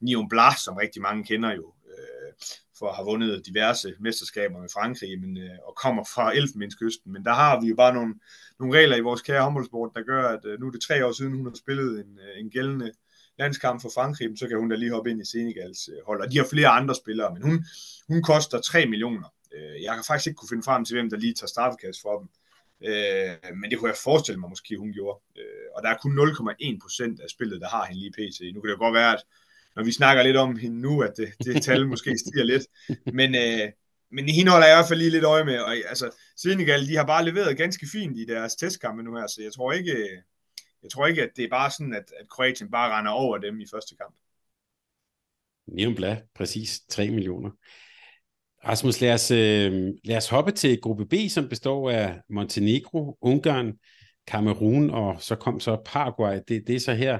Nion 0.00 0.28
Blas, 0.28 0.60
som 0.64 0.76
rigtig 0.76 1.02
mange 1.02 1.24
kender 1.24 1.52
jo, 1.52 1.74
øh, 1.90 2.32
for 2.78 2.88
at 2.88 2.96
have 2.96 3.06
vundet 3.06 3.46
diverse 3.46 3.94
mesterskaber 4.00 4.60
med 4.60 4.68
Frankrig, 4.74 5.20
men, 5.20 5.36
øh, 5.36 5.58
og 5.68 5.74
kommer 5.76 6.04
fra 6.14 6.36
Elfenbenskysten. 6.36 7.12
Men 7.12 7.24
der 7.24 7.32
har 7.32 7.60
vi 7.60 7.66
jo 7.66 7.76
bare 7.76 7.94
nogle, 7.94 8.14
nogle 8.58 8.78
regler 8.78 8.96
i 8.96 9.00
vores 9.00 9.22
kære 9.22 9.42
håndboldsport, 9.42 9.90
der 9.94 10.02
gør, 10.02 10.28
at 10.28 10.44
øh, 10.44 10.60
nu 10.60 10.66
er 10.66 10.70
det 10.70 10.82
tre 10.82 11.06
år 11.06 11.12
siden, 11.12 11.32
hun 11.32 11.46
har 11.46 11.54
spillet 11.54 11.90
en, 12.04 12.18
øh, 12.18 12.40
en 12.40 12.50
gældende 12.50 12.92
landskamp 13.38 13.82
for 13.82 13.90
Frankrig, 13.94 14.28
så 14.38 14.48
kan 14.48 14.58
hun 14.58 14.70
da 14.70 14.76
lige 14.76 14.90
hoppe 14.90 15.10
ind 15.10 15.20
i 15.20 15.24
Senegals 15.24 15.88
øh, 15.88 16.06
hold. 16.06 16.20
Og 16.22 16.32
de 16.32 16.38
har 16.38 16.46
flere 16.50 16.68
andre 16.68 16.94
spillere, 16.94 17.34
men 17.34 17.42
hun, 17.42 17.64
hun 18.08 18.22
koster 18.22 18.60
3 18.60 18.86
millioner. 18.86 19.34
Øh, 19.54 19.82
jeg 19.82 19.94
kan 19.94 20.04
faktisk 20.06 20.26
ikke 20.26 20.36
kunne 20.36 20.48
finde 20.48 20.62
frem 20.62 20.84
til, 20.84 20.96
hvem 20.96 21.10
der 21.10 21.16
lige 21.16 21.34
tager 21.34 21.48
straffekast 21.48 22.02
for 22.02 22.18
dem. 22.18 22.28
Øh, 22.88 23.56
men 23.60 23.70
det 23.70 23.78
kunne 23.78 23.90
jeg 23.90 23.96
forestille 24.04 24.40
mig 24.40 24.50
måske, 24.50 24.76
hun 24.78 24.92
gjorde. 24.92 25.18
Øh, 25.38 25.68
og 25.76 25.82
der 25.82 25.88
er 25.90 25.96
kun 26.02 26.18
0,1 26.18 26.78
procent 26.82 27.20
af 27.20 27.28
spillet, 27.30 27.60
der 27.60 27.68
har 27.68 27.84
hende 27.84 28.00
lige 28.00 28.12
pt. 28.18 28.54
Nu 28.54 28.60
kan 28.60 28.68
det 28.68 28.76
jo 28.76 28.84
godt 28.84 28.94
være, 28.94 29.12
at 29.12 29.22
når 29.76 29.84
vi 29.84 29.92
snakker 29.92 30.22
lidt 30.22 30.36
om 30.36 30.56
hende 30.56 30.80
nu, 30.80 31.00
at 31.00 31.12
det, 31.16 31.28
det 31.44 31.62
tal 31.62 31.86
måske 31.92 32.18
stiger 32.18 32.44
lidt. 32.44 32.64
Men, 33.18 33.34
øh, 33.34 33.68
men 34.12 34.28
hende 34.28 34.50
holder 34.50 34.66
jeg 34.66 34.74
i 34.74 34.78
hvert 34.78 34.88
fald 34.88 34.98
lige 34.98 35.10
lidt 35.10 35.24
øje 35.24 35.44
med. 35.44 35.58
Og, 35.58 35.76
altså, 35.76 36.10
Senegal, 36.36 36.86
de 36.88 36.96
har 36.96 37.06
bare 37.06 37.24
leveret 37.24 37.56
ganske 37.56 37.86
fint 37.92 38.18
i 38.18 38.24
deres 38.24 38.54
testkampe 38.54 39.02
nu 39.02 39.16
her, 39.16 39.26
så 39.26 39.42
jeg 39.42 39.52
tror 39.52 39.72
ikke, 39.72 40.22
jeg 40.82 40.90
tror 40.90 41.06
ikke 41.06 41.22
at 41.22 41.30
det 41.36 41.44
er 41.44 41.48
bare 41.48 41.70
sådan, 41.70 41.94
at, 41.94 42.12
at 42.20 42.28
Kroatien 42.28 42.70
bare 42.70 42.98
render 42.98 43.10
over 43.10 43.38
dem 43.38 43.60
i 43.60 43.66
første 43.72 43.96
kamp. 43.96 44.14
Nævn 45.66 45.94
blad, 45.94 46.16
præcis 46.34 46.80
3 46.88 47.10
millioner. 47.10 47.50
Rasmus, 48.64 49.00
lad 49.00 49.14
os, 49.14 49.30
øh, 49.30 49.94
lad 50.04 50.16
os 50.16 50.28
hoppe 50.28 50.52
til 50.52 50.80
gruppe 50.80 51.06
B, 51.06 51.14
som 51.28 51.48
består 51.48 51.90
af 51.90 52.20
Montenegro, 52.28 53.18
Ungarn, 53.20 53.72
Kamerun, 54.26 54.90
og 54.90 55.22
så 55.22 55.36
kom 55.36 55.60
så 55.60 55.76
Paraguay. 55.84 56.40
Det, 56.48 56.66
det 56.66 56.74
er 56.74 56.80
så 56.80 56.94
her, 56.94 57.18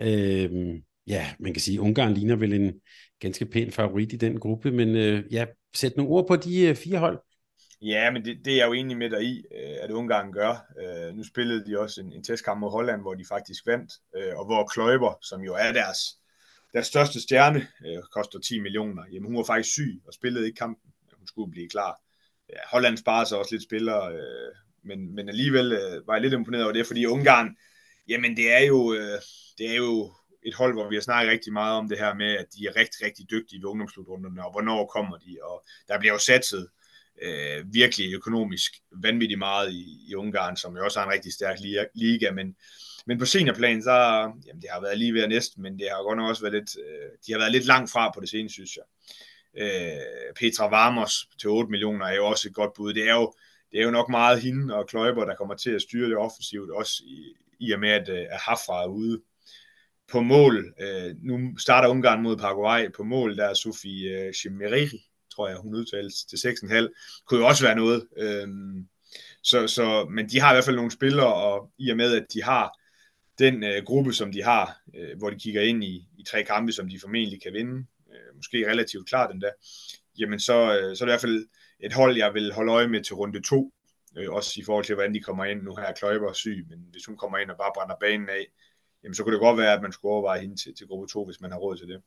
øh, 0.00 0.80
ja, 1.06 1.26
man 1.40 1.54
kan 1.54 1.60
sige, 1.60 1.80
Ungarn 1.80 2.14
ligner 2.14 2.36
vel 2.36 2.52
en 2.52 2.72
ganske 3.20 3.46
pæn 3.46 3.72
favorit 3.72 4.12
i 4.12 4.16
den 4.16 4.40
gruppe, 4.40 4.70
men 4.70 4.96
øh, 4.96 5.24
ja, 5.32 5.46
sæt 5.74 5.96
nogle 5.96 6.12
ord 6.12 6.28
på 6.28 6.36
de 6.36 6.60
øh, 6.60 6.74
fire 6.74 6.98
hold. 6.98 7.20
Ja, 7.82 8.10
men 8.10 8.24
det, 8.24 8.44
det 8.44 8.52
er 8.52 8.56
jeg 8.56 8.66
jo 8.66 8.72
enig 8.72 8.96
med 8.96 9.10
dig 9.10 9.22
i, 9.22 9.44
øh, 9.54 9.76
at 9.80 9.90
Ungarn 9.90 10.32
gør. 10.32 10.66
Øh, 10.80 11.16
nu 11.16 11.24
spillede 11.24 11.66
de 11.66 11.78
også 11.78 12.00
en, 12.00 12.12
en 12.12 12.24
testkamp 12.24 12.60
mod 12.60 12.70
Holland, 12.70 13.00
hvor 13.00 13.14
de 13.14 13.24
faktisk 13.28 13.66
vandt, 13.66 13.92
øh, 14.16 14.36
og 14.36 14.44
hvor 14.44 14.66
Kløjber, 14.66 15.18
som 15.22 15.40
jo 15.40 15.54
er 15.54 15.72
deres, 15.72 15.98
deres 16.72 16.86
største 16.86 17.20
stjerne, 17.20 17.66
øh, 17.86 18.02
koster 18.12 18.38
10 18.38 18.60
millioner. 18.60 19.02
Jamen, 19.12 19.26
hun 19.26 19.36
var 19.36 19.44
faktisk 19.44 19.72
syg 19.72 20.02
og 20.06 20.14
spillede 20.14 20.46
ikke 20.46 20.56
kampen. 20.56 20.92
Hun 21.18 21.26
skulle 21.26 21.50
blive 21.50 21.68
klar. 21.68 22.00
Ja, 22.48 22.58
Holland 22.70 22.96
sparer 22.96 23.24
sig 23.24 23.38
også 23.38 23.54
lidt 23.54 23.62
spillere, 23.62 24.12
øh, 24.14 24.52
men, 24.84 25.14
men 25.14 25.28
alligevel 25.28 25.68
var 26.06 26.14
jeg 26.14 26.22
lidt 26.22 26.34
imponeret 26.34 26.64
over 26.64 26.72
det, 26.72 26.86
fordi 26.86 27.06
Ungarn, 27.06 27.56
jamen 28.08 28.36
det 28.36 28.52
er 28.52 28.66
jo, 28.66 28.94
det 29.58 29.70
er 29.70 29.76
jo 29.76 30.12
et 30.42 30.54
hold, 30.54 30.72
hvor 30.72 30.88
vi 30.88 30.96
har 30.96 31.02
snakket 31.02 31.32
rigtig 31.32 31.52
meget 31.52 31.78
om 31.78 31.88
det 31.88 31.98
her 31.98 32.14
med, 32.14 32.36
at 32.36 32.46
de 32.58 32.66
er 32.66 32.76
rigtig, 32.76 33.06
rigtig 33.06 33.30
dygtige 33.30 33.62
ved 33.62 33.68
ungdomsslutrunderne, 33.68 34.44
og 34.44 34.52
hvornår 34.52 34.86
kommer 34.86 35.16
de, 35.18 35.38
og 35.42 35.64
der 35.88 35.98
bliver 35.98 36.12
jo 36.12 36.18
satset 36.18 36.68
øh, 37.22 37.74
virkelig 37.74 38.14
økonomisk 38.14 38.72
vanvittigt 38.92 39.38
meget 39.38 39.72
i, 39.72 40.06
i 40.08 40.14
Ungarn, 40.14 40.56
som 40.56 40.76
jo 40.76 40.84
også 40.84 40.98
har 40.98 41.06
en 41.06 41.12
rigtig 41.12 41.32
stærk 41.32 41.58
liga, 41.94 42.30
men, 42.30 42.56
men 43.06 43.18
på 43.18 43.24
seniorplan, 43.24 43.82
så 43.82 43.92
jamen, 44.46 44.62
det 44.62 44.70
har 44.72 44.80
været 44.80 44.98
lige 44.98 45.14
ved 45.14 45.22
at 45.22 45.28
næsten, 45.28 45.62
men 45.62 45.78
det 45.78 45.86
har 45.90 46.02
godt 46.02 46.18
nok 46.18 46.28
også 46.28 46.42
været 46.42 46.54
lidt, 46.54 46.76
øh, 46.76 47.10
de 47.26 47.32
har 47.32 47.38
været 47.38 47.52
lidt 47.52 47.66
langt 47.66 47.90
fra 47.90 48.10
på 48.14 48.20
det 48.20 48.28
seneste, 48.28 48.54
synes 48.54 48.76
jeg. 48.76 48.84
Øh, 49.58 50.34
Petra 50.36 50.68
Varmos 50.68 51.28
til 51.40 51.50
8 51.50 51.70
millioner 51.70 52.06
er 52.06 52.14
jo 52.14 52.26
også 52.26 52.48
et 52.48 52.54
godt 52.54 52.72
bud. 52.76 52.94
Det 52.94 53.08
er 53.08 53.14
jo, 53.14 53.32
det 53.72 53.80
er 53.80 53.84
jo 53.84 53.90
nok 53.90 54.08
meget 54.08 54.40
hende 54.40 54.74
og 54.74 54.88
Kløjber, 54.88 55.24
der 55.24 55.34
kommer 55.34 55.54
til 55.54 55.70
at 55.70 55.82
styre 55.82 56.08
det 56.08 56.16
offensivt, 56.16 56.70
også 56.70 57.02
i, 57.06 57.34
i 57.60 57.72
og 57.72 57.80
med, 57.80 57.90
at, 57.90 58.08
øh, 58.08 58.26
at 58.30 58.40
Hafra 58.40 58.82
er 58.82 58.86
ude 58.86 59.20
på 60.08 60.20
mål. 60.20 60.74
Øh, 60.80 61.14
nu 61.22 61.58
starter 61.58 61.88
Ungarn 61.88 62.22
mod 62.22 62.36
Paraguay 62.36 62.92
på 62.96 63.02
mål, 63.02 63.36
der 63.36 63.44
er 63.44 63.54
Sofie 63.54 64.26
øh, 64.26 64.32
Chimerichi, 64.32 65.09
tror 65.34 65.48
jeg, 65.48 65.56
hun 65.56 65.74
udtales 65.74 66.14
til 66.24 66.36
6,5. 66.36 67.22
Kunne 67.26 67.40
jo 67.40 67.46
også 67.46 67.64
være 67.64 67.76
noget. 67.76 68.06
Øhm, 68.16 68.88
så, 69.42 69.66
så, 69.66 70.06
men 70.10 70.28
de 70.28 70.40
har 70.40 70.52
i 70.52 70.54
hvert 70.54 70.64
fald 70.64 70.76
nogle 70.76 70.90
spillere, 70.90 71.34
og 71.34 71.70
i 71.78 71.90
og 71.90 71.96
med, 71.96 72.14
at 72.14 72.26
de 72.34 72.42
har 72.42 72.78
den 73.38 73.64
øh, 73.64 73.84
gruppe, 73.84 74.12
som 74.12 74.32
de 74.32 74.42
har, 74.42 74.80
øh, 74.94 75.18
hvor 75.18 75.30
de 75.30 75.38
kigger 75.38 75.62
ind 75.62 75.84
i, 75.84 76.08
i 76.18 76.24
tre 76.30 76.44
kampe, 76.44 76.72
som 76.72 76.88
de 76.88 77.00
formentlig 77.00 77.42
kan 77.42 77.52
vinde, 77.52 77.86
øh, 78.12 78.36
måske 78.36 78.70
relativt 78.70 79.08
klart 79.08 79.30
endda, 79.30 79.50
jamen 80.18 80.40
så, 80.40 80.78
øh, 80.78 80.96
så 80.96 81.04
er 81.04 81.06
det 81.06 81.12
i 81.12 81.14
hvert 81.14 81.20
fald 81.20 81.46
et 81.80 81.92
hold, 81.92 82.16
jeg 82.16 82.34
vil 82.34 82.52
holde 82.52 82.72
øje 82.72 82.88
med 82.88 83.04
til 83.04 83.14
runde 83.14 83.42
to, 83.42 83.72
øh, 84.16 84.30
også 84.30 84.52
i 84.56 84.62
forhold 84.64 84.84
til, 84.84 84.94
hvordan 84.94 85.14
de 85.14 85.20
kommer 85.20 85.44
ind. 85.44 85.62
Nu 85.62 85.76
her 85.76 85.92
Kløjber 85.92 86.32
syg, 86.32 86.66
men 86.68 86.78
hvis 86.90 87.06
hun 87.06 87.16
kommer 87.16 87.38
ind 87.38 87.50
og 87.50 87.56
bare 87.56 87.72
brænder 87.74 87.96
banen 88.00 88.28
af, 88.28 88.46
jamen 89.04 89.14
så 89.14 89.22
kunne 89.22 89.32
det 89.32 89.40
godt 89.40 89.58
være, 89.58 89.74
at 89.74 89.82
man 89.82 89.92
skulle 89.92 90.12
overveje 90.12 90.40
hende 90.40 90.56
til, 90.56 90.74
til 90.74 90.86
gruppe 90.86 91.06
2, 91.06 91.24
hvis 91.24 91.40
man 91.40 91.50
har 91.50 91.58
råd 91.58 91.76
til 91.76 91.88
det. 91.88 92.02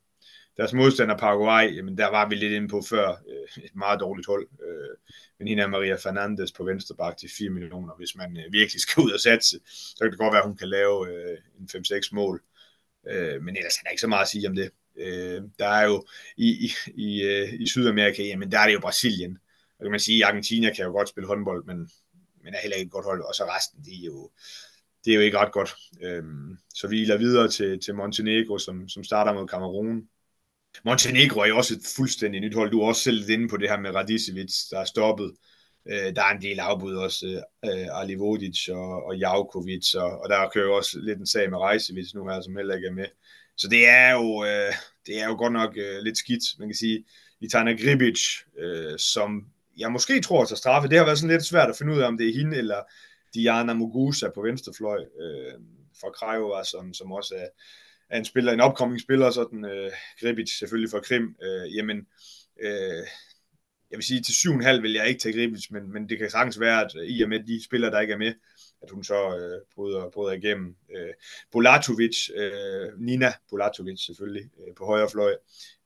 Deres 0.58 0.74
modstander 0.74 1.18
Paraguay, 1.18 1.76
jamen 1.76 1.98
der 1.98 2.08
var 2.08 2.30
vi 2.30 2.36
lidt 2.36 2.54
inde 2.54 2.68
på 2.68 2.82
før, 2.90 3.10
øh, 3.10 3.64
et 3.64 3.76
meget 3.76 4.00
dårligt 4.00 4.28
hold. 4.28 4.48
Øh, 4.64 4.98
men 5.40 5.48
hende 5.48 5.64
er 5.64 5.68
Maria 5.68 5.96
Fernandes 5.96 6.52
på 6.52 6.64
venstre 6.64 6.96
bak 6.96 7.18
til 7.18 7.30
4 7.38 7.50
millioner. 7.50 7.94
Hvis 7.98 8.16
man 8.16 8.38
øh, 8.38 8.54
virkelig 8.54 8.82
skal 8.82 9.04
ud 9.04 9.12
og 9.12 9.20
satse, 9.20 9.60
så 9.66 9.98
kan 10.02 10.12
det 10.12 10.20
godt 10.20 10.34
være, 10.34 10.42
at 10.42 10.48
hun 10.48 10.58
kan 10.58 10.70
lave 10.70 11.08
øh, 11.08 11.38
en 11.60 11.70
5-6 11.76 12.10
mål. 12.12 12.44
Øh, 13.08 13.42
men 13.42 13.58
ellers 13.58 13.78
er 13.78 13.84
der 13.84 13.90
ikke 13.90 14.02
så 14.02 14.08
meget 14.08 14.22
at 14.22 14.28
sige 14.28 14.48
om 14.48 14.56
det. 14.56 14.72
Øh, 14.98 15.42
der 15.60 15.68
er 15.68 15.86
jo 15.86 16.06
i, 16.38 16.50
i, 16.66 16.72
i, 16.96 17.24
øh, 17.24 17.54
i 17.54 17.68
Sydamerika, 17.68 18.24
jamen 18.24 18.52
der 18.52 18.60
er 18.60 18.66
det 18.66 18.74
jo 18.74 18.80
Brasilien. 18.80 19.38
Og 19.80 19.84
kan 19.84 19.92
man 19.92 20.00
sige, 20.00 20.24
at 20.24 20.30
Argentina 20.30 20.74
kan 20.74 20.86
jo 20.86 20.92
godt 20.92 21.10
spille 21.10 21.28
håndbold, 21.28 21.66
men, 21.66 21.90
men 22.44 22.54
er 22.54 22.62
heller 22.62 22.78
ikke 22.78 22.88
et 22.88 22.92
godt 22.92 23.06
hold. 23.06 23.22
Og 23.22 23.36
så 23.36 23.44
resten, 23.44 23.84
de 23.86 23.92
er 23.92 24.06
jo, 24.06 24.32
det 25.06 25.12
er 25.12 25.16
jo 25.16 25.22
ikke 25.22 25.38
ret 25.38 25.52
godt. 25.52 25.76
Øhm, 26.02 26.58
så 26.74 26.88
vi 26.88 27.06
lader 27.06 27.20
videre 27.20 27.48
til, 27.48 27.80
til 27.80 27.96
Montenegro, 27.96 28.58
som, 28.58 28.90
som 28.90 29.04
starter 29.04 29.34
mod 29.34 29.48
Kamerun. 29.48 30.10
Montenegro 30.86 31.40
er 31.40 31.46
jo 31.46 31.58
også 31.58 31.74
et 31.74 31.82
fuldstændig 31.96 32.42
nyt 32.42 32.56
hold. 32.56 32.72
Du 32.72 32.82
er 32.82 32.88
også 32.88 33.02
selv 33.02 33.18
lidt 33.18 33.30
inde 33.30 33.48
på 33.48 33.58
det 33.58 33.70
her 33.70 33.80
med 33.80 33.96
Radicevic, 33.96 34.54
der 34.72 34.80
er 34.80 34.86
stoppet. 34.86 35.32
Øh, 35.90 36.16
der 36.16 36.24
er 36.24 36.36
en 36.36 36.42
del 36.42 36.60
afbud 36.60 36.96
også, 36.96 37.44
øh, 37.66 38.02
Ali 38.02 38.16
Vodic 38.16 38.70
og, 38.70 39.06
og 39.06 39.18
Javkovic, 39.18 39.96
og, 39.96 40.22
og 40.22 40.30
der 40.30 40.50
kører 40.50 40.66
jo 40.66 40.76
også 40.76 41.00
lidt 41.00 41.20
en 41.20 41.28
sag 41.28 41.50
med 41.50 41.58
Rejsevic 41.58 42.14
nu 42.14 42.28
her, 42.28 42.34
altså, 42.34 42.48
som 42.48 42.56
heller 42.56 42.76
ikke 42.76 42.88
er 42.88 42.92
med. 42.92 43.06
Så 43.58 43.68
det 43.68 43.88
er 43.88 44.12
jo, 44.12 44.44
øh, 44.44 44.74
det 45.06 45.22
er 45.22 45.28
jo 45.28 45.36
godt 45.38 45.54
nok 45.54 45.78
øh, 45.78 46.00
lidt 46.02 46.18
skidt. 46.18 46.44
Man 46.60 46.68
kan 46.68 46.76
sige, 46.76 47.06
Vitana 47.40 47.72
Gribic, 47.72 48.20
øh, 48.60 49.00
som 49.00 49.46
jeg 49.78 49.92
måske 49.92 50.22
tror 50.22 50.46
tager 50.46 50.58
straffe. 50.58 50.90
Det 50.90 50.98
har 50.98 51.06
været 51.06 51.18
sådan 51.18 51.36
lidt 51.36 51.46
svært 51.46 51.70
at 51.70 51.78
finde 51.78 51.94
ud 51.94 52.00
af, 52.00 52.08
om 52.08 52.18
det 52.18 52.30
er 52.30 52.34
hende 52.34 52.58
eller 52.58 52.82
Diana 53.34 53.74
Mugusa 53.74 54.30
på 54.36 54.42
venstrefløj 54.42 55.00
øh, 55.22 55.54
fra 56.02 56.10
Krajova, 56.10 56.64
som, 56.64 56.94
som 56.94 57.12
også 57.12 57.36
er, 57.36 57.48
af 58.10 58.18
en 58.18 58.26
spiller, 58.26 58.52
en 58.52 58.62
opkommende 58.62 59.04
spiller, 59.04 59.32
sådan 59.32 59.66
øh, 59.66 59.92
Gribic 60.20 60.58
selvfølgelig 60.60 60.90
for 60.90 61.00
Krim. 61.00 61.36
Øh, 61.44 61.76
jamen, 61.76 61.98
øh, 62.62 63.04
jeg 63.92 63.98
vil 63.98 64.04
sige, 64.04 64.22
til 64.22 64.34
7,5 64.34 64.82
vil 64.82 64.94
jeg 64.94 65.08
ikke 65.08 65.20
tage 65.20 65.34
Gribic, 65.34 65.72
men, 65.72 65.94
men 65.94 66.10
det 66.10 66.18
kan 66.18 66.30
sagtens 66.30 66.60
være, 66.60 66.86
at 66.86 66.92
øh, 66.96 67.08
i 67.08 67.22
og 67.22 67.30
med 67.30 67.40
de 67.40 67.64
spillere, 67.66 67.92
der 67.92 68.00
ikke 68.00 68.14
er 68.14 68.18
med, 68.18 68.34
at 68.84 68.90
hun 68.90 69.04
så 69.04 69.38
øh, 69.38 69.62
bryder, 69.76 70.10
bryder 70.10 70.34
igennem. 70.34 70.76
Øh, 70.96 71.14
Bolatovic, 71.52 72.30
øh, 72.36 73.00
Nina 73.00 73.34
Bolatovic 73.50 74.06
selvfølgelig, 74.06 74.50
øh, 74.60 74.76
på 74.76 74.86
højre 74.86 75.10
fløj, 75.10 75.34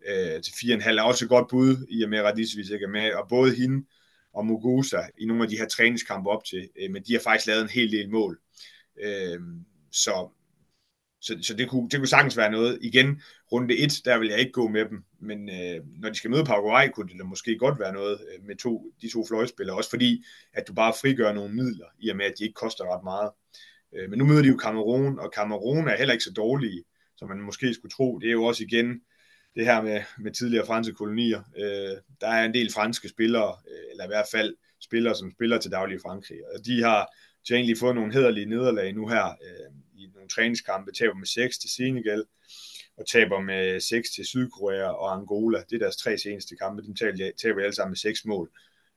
øh, 0.07 0.41
til 0.41 0.53
4,5 0.53 0.89
er 0.89 1.01
også 1.01 1.25
et 1.25 1.29
godt 1.29 1.49
bud, 1.49 1.87
i 1.89 2.03
og 2.03 2.09
med 2.09 2.17
at 2.17 2.25
Radicevic 2.25 2.69
ikke 2.69 2.83
er 2.83 2.89
med, 2.89 3.13
og 3.13 3.27
både 3.29 3.55
hende 3.55 3.85
og 4.33 4.45
Mugusa 4.45 5.01
i 5.17 5.25
nogle 5.25 5.43
af 5.43 5.49
de 5.49 5.57
her 5.57 5.67
træningskampe 5.67 6.29
op 6.29 6.43
til, 6.43 6.69
øh, 6.79 6.91
men 6.91 7.03
de 7.03 7.13
har 7.13 7.19
faktisk 7.19 7.47
lavet 7.47 7.61
en 7.61 7.69
hel 7.69 7.91
del 7.91 8.09
mål. 8.09 8.39
Øh, 9.01 9.39
så 9.91 10.29
så, 11.21 11.37
så 11.41 11.53
det, 11.53 11.69
kunne, 11.69 11.89
det 11.89 11.99
kunne 11.99 12.07
sagtens 12.07 12.37
være 12.37 12.51
noget. 12.51 12.79
Igen, 12.81 13.21
runde 13.51 13.77
1, 13.77 14.01
der 14.05 14.19
vil 14.19 14.29
jeg 14.29 14.39
ikke 14.39 14.51
gå 14.51 14.67
med 14.67 14.85
dem, 14.85 15.03
men 15.19 15.49
øh, 15.49 15.81
når 15.99 16.09
de 16.09 16.15
skal 16.15 16.31
møde 16.31 16.45
Paraguay, 16.45 16.89
kunne 16.89 17.07
det 17.07 17.25
måske 17.25 17.57
godt 17.57 17.79
være 17.79 17.93
noget 17.93 18.19
øh, 18.33 18.45
med 18.45 18.55
to, 18.55 18.91
de 19.01 19.09
to 19.09 19.25
fløjspillere, 19.27 19.77
også 19.77 19.89
fordi, 19.89 20.23
at 20.53 20.67
du 20.67 20.73
bare 20.73 20.93
frigør 21.01 21.33
nogle 21.33 21.55
midler, 21.55 21.85
i 21.99 22.09
og 22.09 22.15
med, 22.15 22.25
at 22.25 22.33
de 22.39 22.43
ikke 22.43 22.53
koster 22.53 22.95
ret 22.95 23.03
meget. 23.03 23.31
Øh, 23.95 24.09
men 24.09 24.19
nu 24.19 24.25
møder 24.25 24.41
de 24.41 24.47
jo 24.47 24.59
Cameroon, 24.61 25.19
og 25.19 25.31
Cameroon 25.35 25.87
er 25.87 25.97
heller 25.97 26.13
ikke 26.13 26.23
så 26.23 26.33
dårlige, 26.33 26.83
som 27.17 27.29
man 27.29 27.41
måske 27.41 27.73
skulle 27.73 27.91
tro. 27.91 28.19
Det 28.19 28.27
er 28.27 28.31
jo 28.31 28.43
også 28.43 28.63
igen 28.63 29.01
det 29.55 29.65
her 29.65 29.81
med, 29.81 30.01
med 30.19 30.31
tidligere 30.31 30.65
franske 30.65 30.93
kolonier. 30.93 31.41
Øh, 31.57 31.97
der 32.21 32.27
er 32.27 32.45
en 32.45 32.53
del 32.53 32.73
franske 32.73 33.09
spillere, 33.09 33.55
øh, 33.71 33.91
eller 33.91 34.03
i 34.03 34.07
hvert 34.07 34.27
fald 34.31 34.55
spillere, 34.81 35.15
som 35.15 35.31
spiller 35.31 35.57
til 35.57 35.71
daglig 35.71 35.95
i 35.95 36.01
Frankrig, 36.05 36.37
og 36.53 36.65
de 36.65 36.83
har, 36.83 37.09
de 37.47 37.53
har 37.53 37.55
egentlig 37.55 37.77
fået 37.77 37.95
nogle 37.95 38.13
hederlige 38.13 38.45
nederlag 38.45 38.93
nu 38.93 39.07
her, 39.07 39.25
øh, 39.25 39.71
i 39.97 40.09
nogle 40.13 40.29
træningskampe, 40.29 40.91
taber 40.91 41.13
med 41.13 41.25
6 41.25 41.57
til 41.57 41.69
Senegal, 41.69 42.25
og 42.97 43.07
taber 43.07 43.39
med 43.39 43.79
6 43.79 44.09
til 44.09 44.25
Sydkorea 44.25 44.89
og 44.89 45.13
Angola. 45.13 45.63
Det 45.69 45.75
er 45.75 45.79
deres 45.79 45.97
tre 45.97 46.17
seneste 46.17 46.55
kampe, 46.55 46.83
dem 46.83 46.95
taber, 46.95 47.31
taber 47.41 47.61
alle 47.61 47.75
sammen 47.75 47.91
med 47.91 47.97
6 47.97 48.25
mål. 48.25 48.51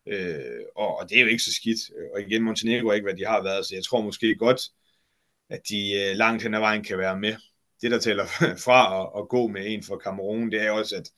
Øh, 0.06 0.60
og, 0.76 0.98
og 0.98 1.08
det 1.08 1.16
er 1.16 1.22
jo 1.22 1.26
ikke 1.26 1.42
så 1.42 1.52
skidt. 1.52 1.78
Og 2.14 2.20
igen, 2.20 2.42
Montenegro 2.42 2.88
er 2.88 2.92
ikke, 2.92 3.06
hvad 3.06 3.16
de 3.16 3.26
har 3.26 3.42
været, 3.42 3.66
så 3.66 3.74
jeg 3.74 3.84
tror 3.84 4.00
måske 4.02 4.34
godt, 4.34 4.60
at 5.48 5.60
de 5.68 5.92
øh, 5.92 6.16
langt 6.16 6.42
hen 6.42 6.54
ad 6.54 6.60
vejen 6.60 6.84
kan 6.84 6.98
være 6.98 7.18
med. 7.18 7.36
Det, 7.82 7.90
der 7.90 7.98
tæller 7.98 8.26
fra 8.66 9.02
at, 9.02 9.22
at 9.22 9.28
gå 9.28 9.46
med 9.46 9.62
en 9.66 9.82
for 9.82 9.96
Kamerun, 9.96 10.50
det 10.50 10.62
er 10.62 10.70
også, 10.70 10.96
at 10.96 11.10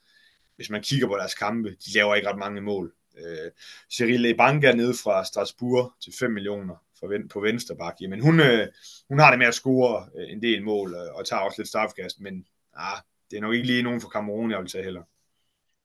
hvis 0.57 0.71
man 0.71 0.83
kigger 0.83 1.07
på 1.07 1.17
deres 1.17 1.35
kampe, 1.35 1.71
de 1.71 1.93
laver 1.95 2.15
ikke 2.15 2.29
ret 2.29 2.39
mange 2.39 2.61
mål. 2.61 2.95
Øh, 3.19 3.51
Cyril 3.91 4.27
Ebanga 4.27 4.73
nede 4.73 4.95
fra 4.95 5.25
Strasbourg 5.25 5.93
til 6.01 6.13
5 6.19 6.31
millioner 6.31 6.77
på 7.33 7.41
venstre 7.41 7.77
bak, 7.77 7.95
jamen 8.01 8.21
hun, 8.21 8.41
øh, 8.41 8.69
hun 9.09 9.19
har 9.19 9.31
det 9.31 9.39
med 9.39 9.47
at 9.47 9.55
score 9.55 10.07
øh, 10.19 10.33
en 10.33 10.43
del 10.43 10.63
mål, 10.63 10.95
øh, 10.95 11.15
og 11.15 11.27
tager 11.27 11.41
også 11.41 11.61
lidt 11.61 11.69
strafkast, 11.69 12.21
men 12.21 12.45
ah, 12.75 12.99
det 13.31 13.37
er 13.37 13.41
nok 13.41 13.55
ikke 13.55 13.67
lige 13.67 13.83
nogen 13.83 14.01
for 14.01 14.09
Cameroon, 14.09 14.51
jeg 14.51 14.59
vil 14.59 14.69
tage 14.69 14.85
heller. 14.85 15.03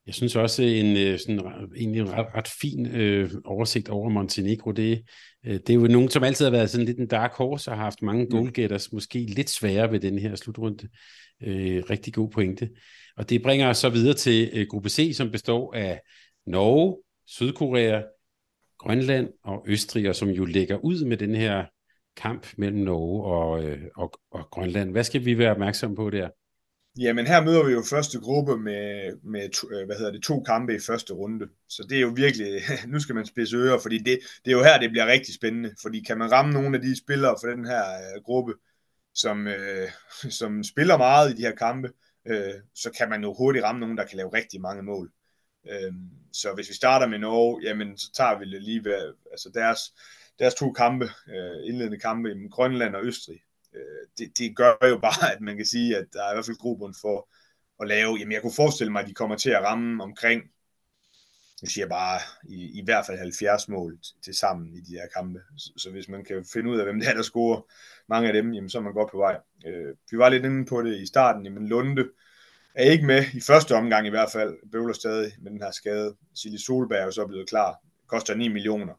Jeg 0.08 0.16
synes 0.16 0.36
også 0.36 0.64
en, 0.64 1.20
sådan, 1.20 1.40
egentlig 1.76 2.02
en 2.02 2.14
ret, 2.14 2.26
ret 2.36 2.48
fin 2.62 2.86
øh, 2.86 3.32
oversigt 3.46 3.90
over 3.90 4.10
Montenegro. 4.10 4.72
Det, 4.72 5.04
øh, 5.46 5.54
det 5.54 5.70
er 5.70 5.74
jo 5.74 5.88
nogen, 5.88 6.10
som 6.10 6.24
altid 6.24 6.46
har 6.46 6.52
været 6.52 6.70
sådan 6.70 6.86
lidt 6.86 7.00
en 7.00 7.08
dark 7.08 7.34
horse 7.34 7.72
og 7.72 7.78
har 7.78 7.84
haft 7.84 8.02
mange 8.02 8.24
mm. 8.24 8.30
goalgetters, 8.32 8.92
måske 8.92 9.20
lidt 9.20 9.50
sværere 9.50 9.92
ved 9.92 10.00
den 10.00 10.20
her 10.20 10.36
slutrunde. 10.36 10.88
Øh, 11.44 11.84
rigtig 11.90 12.14
god 12.14 12.30
pointe. 12.30 12.70
Og 13.18 13.30
det 13.30 13.42
bringer 13.42 13.70
os 13.70 13.78
så 13.78 13.90
videre 13.90 14.14
til 14.14 14.50
øh, 14.54 14.68
gruppe 14.70 14.90
C, 14.90 15.12
som 15.16 15.32
består 15.32 15.74
af 15.74 16.02
Norge, 16.48 16.98
Sydkorea, 17.26 18.02
Grønland 18.80 19.30
og 19.44 19.66
Østrig, 19.68 20.10
og 20.10 20.16
som 20.16 20.30
jo 20.30 20.46
lægger 20.46 20.78
ud 20.78 21.06
med 21.06 21.18
den 21.18 21.36
her 21.36 21.66
kamp 22.18 22.48
mellem 22.58 22.80
Norge 22.80 23.24
og, 23.24 23.64
øh, 23.64 23.82
og, 23.96 24.12
og 24.32 24.48
Grønland. 24.52 24.92
Hvad 24.92 25.04
skal 25.04 25.26
vi 25.26 25.38
være 25.38 25.52
opmærksom 25.52 25.96
på 25.96 26.10
der? 26.10 26.30
Jamen 27.00 27.28
her 27.28 27.44
møder 27.44 27.66
vi 27.66 27.72
jo 27.72 27.84
første 27.90 28.20
gruppe 28.20 28.58
med, 28.58 29.12
med 29.24 29.50
to, 29.50 29.72
øh, 29.72 29.86
hvad 29.86 29.96
hedder 29.96 30.12
det, 30.12 30.24
to 30.24 30.44
kampe 30.44 30.76
i 30.76 30.80
første 30.80 31.14
runde. 31.14 31.48
Så 31.70 31.86
det 31.90 31.98
er 31.98 32.02
jo 32.02 32.14
virkelig, 32.16 32.62
nu 32.94 33.00
skal 33.00 33.16
man 33.16 33.26
spidse 33.26 33.58
ører, 33.58 33.80
fordi 33.80 33.98
det, 33.98 34.20
det 34.46 34.52
er 34.52 34.58
jo 34.58 34.64
her, 34.64 34.80
det 34.80 34.90
bliver 34.90 35.08
rigtig 35.08 35.36
spændende. 35.36 35.72
Fordi 35.82 36.04
kan 36.08 36.18
man 36.18 36.32
ramme 36.32 36.54
nogle 36.54 36.76
af 36.76 36.82
de 36.82 36.98
spillere 36.98 37.36
for 37.42 37.48
den 37.48 37.66
her 37.66 37.84
øh, 37.84 38.24
gruppe, 38.24 38.54
som, 39.14 39.48
øh, 39.48 39.90
som 40.30 40.64
spiller 40.64 40.98
meget 40.98 41.32
i 41.32 41.36
de 41.36 41.42
her 41.42 41.56
kampe, 41.56 41.90
øh, 42.28 42.54
så 42.76 42.92
kan 42.98 43.10
man 43.10 43.24
jo 43.24 43.34
hurtigt 43.34 43.66
ramme 43.66 43.80
nogen, 43.80 43.98
der 43.98 44.06
kan 44.06 44.18
lave 44.18 44.34
rigtig 44.34 44.62
mange 44.62 44.84
mål. 44.84 45.12
Øhm, 45.70 46.10
så 46.34 46.54
hvis 46.54 46.70
vi 46.70 46.74
starter 46.74 47.08
med 47.08 47.20
Norge, 47.20 47.62
jamen 47.64 47.98
så 47.98 48.12
tager 48.12 48.40
vi 48.40 48.52
det 48.52 48.64
lige 48.64 48.84
ved, 48.84 49.14
altså 49.32 49.50
deres, 49.54 49.80
deres 50.40 50.56
to 50.56 50.72
kampe, 50.72 51.06
øh, 51.28 51.68
indledende 51.68 52.00
kampe 52.00 52.32
i 52.32 52.48
Grønland 52.48 52.96
og 52.96 53.06
Østrig. 53.06 53.42
Øh, 53.76 54.08
det, 54.18 54.38
det 54.38 54.56
gør 54.56 54.88
jo 54.90 54.98
bare, 54.98 55.34
at 55.34 55.42
man 55.42 55.58
kan 55.58 55.66
sige, 55.66 55.98
at 55.98 56.06
der 56.14 56.24
er 56.24 56.32
i 56.32 56.36
hvert 56.36 56.46
fald 56.46 56.58
grobund 56.58 56.96
for 57.02 57.30
at 57.82 57.88
lave, 57.88 58.18
jamen 58.20 58.32
jeg 58.32 58.42
kunne 58.42 58.56
forestille 58.56 58.92
mig, 58.92 59.02
at 59.02 59.08
de 59.08 59.14
kommer 59.14 59.36
til 59.36 59.50
at 59.50 59.64
ramme 59.64 60.04
omkring, 60.04 60.44
jeg 61.62 61.70
siger 61.70 61.88
bare, 61.88 62.20
i, 62.44 62.80
i 62.80 62.84
hvert 62.84 63.06
fald 63.06 63.18
70 63.18 63.68
mål 63.70 64.00
til 64.24 64.34
sammen 64.34 64.74
i 64.74 64.80
de 64.80 64.92
her 64.92 65.08
kampe. 65.16 65.40
Så, 65.58 65.74
så 65.78 65.92
hvis 65.92 66.10
man 66.10 66.24
kan 66.24 66.46
finde 66.54 66.72
ud 66.72 66.78
af, 66.78 66.86
hvem 66.86 67.00
det 67.00 67.10
er, 67.10 67.14
der 67.14 67.22
scorer 67.22 67.62
mange 68.10 68.28
af 68.28 68.34
dem, 68.34 68.54
jamen 68.54 68.70
så 68.70 68.78
er 68.78 68.82
man 68.82 68.94
godt 68.94 69.12
på 69.12 69.18
vej. 69.18 69.40
Øh, 69.66 69.96
vi 70.12 70.18
var 70.18 70.30
lidt 70.30 70.46
inde 70.46 70.66
på 70.66 70.82
det 70.82 71.02
i 71.02 71.06
starten, 71.06 71.46
jamen 71.46 71.68
Lunde, 71.68 72.02
øh, 72.02 72.08
er 72.78 72.92
ikke 72.92 73.06
med 73.06 73.24
i 73.34 73.42
første 73.42 73.76
omgang 73.76 74.08
i 74.08 74.10
hvert 74.10 74.32
fald. 74.32 74.72
Bøvler 74.72 74.94
stadig 74.94 75.32
med 75.42 75.52
den 75.52 75.62
her 75.62 75.72
skade. 75.72 76.16
Silje 76.36 76.60
Solberg 76.60 77.00
er 77.00 77.06
jo 77.06 77.12
så 77.12 77.28
blevet 77.28 77.50
klar. 77.50 77.76
Koster 78.08 78.36
9 78.36 78.48
millioner. 78.48 78.94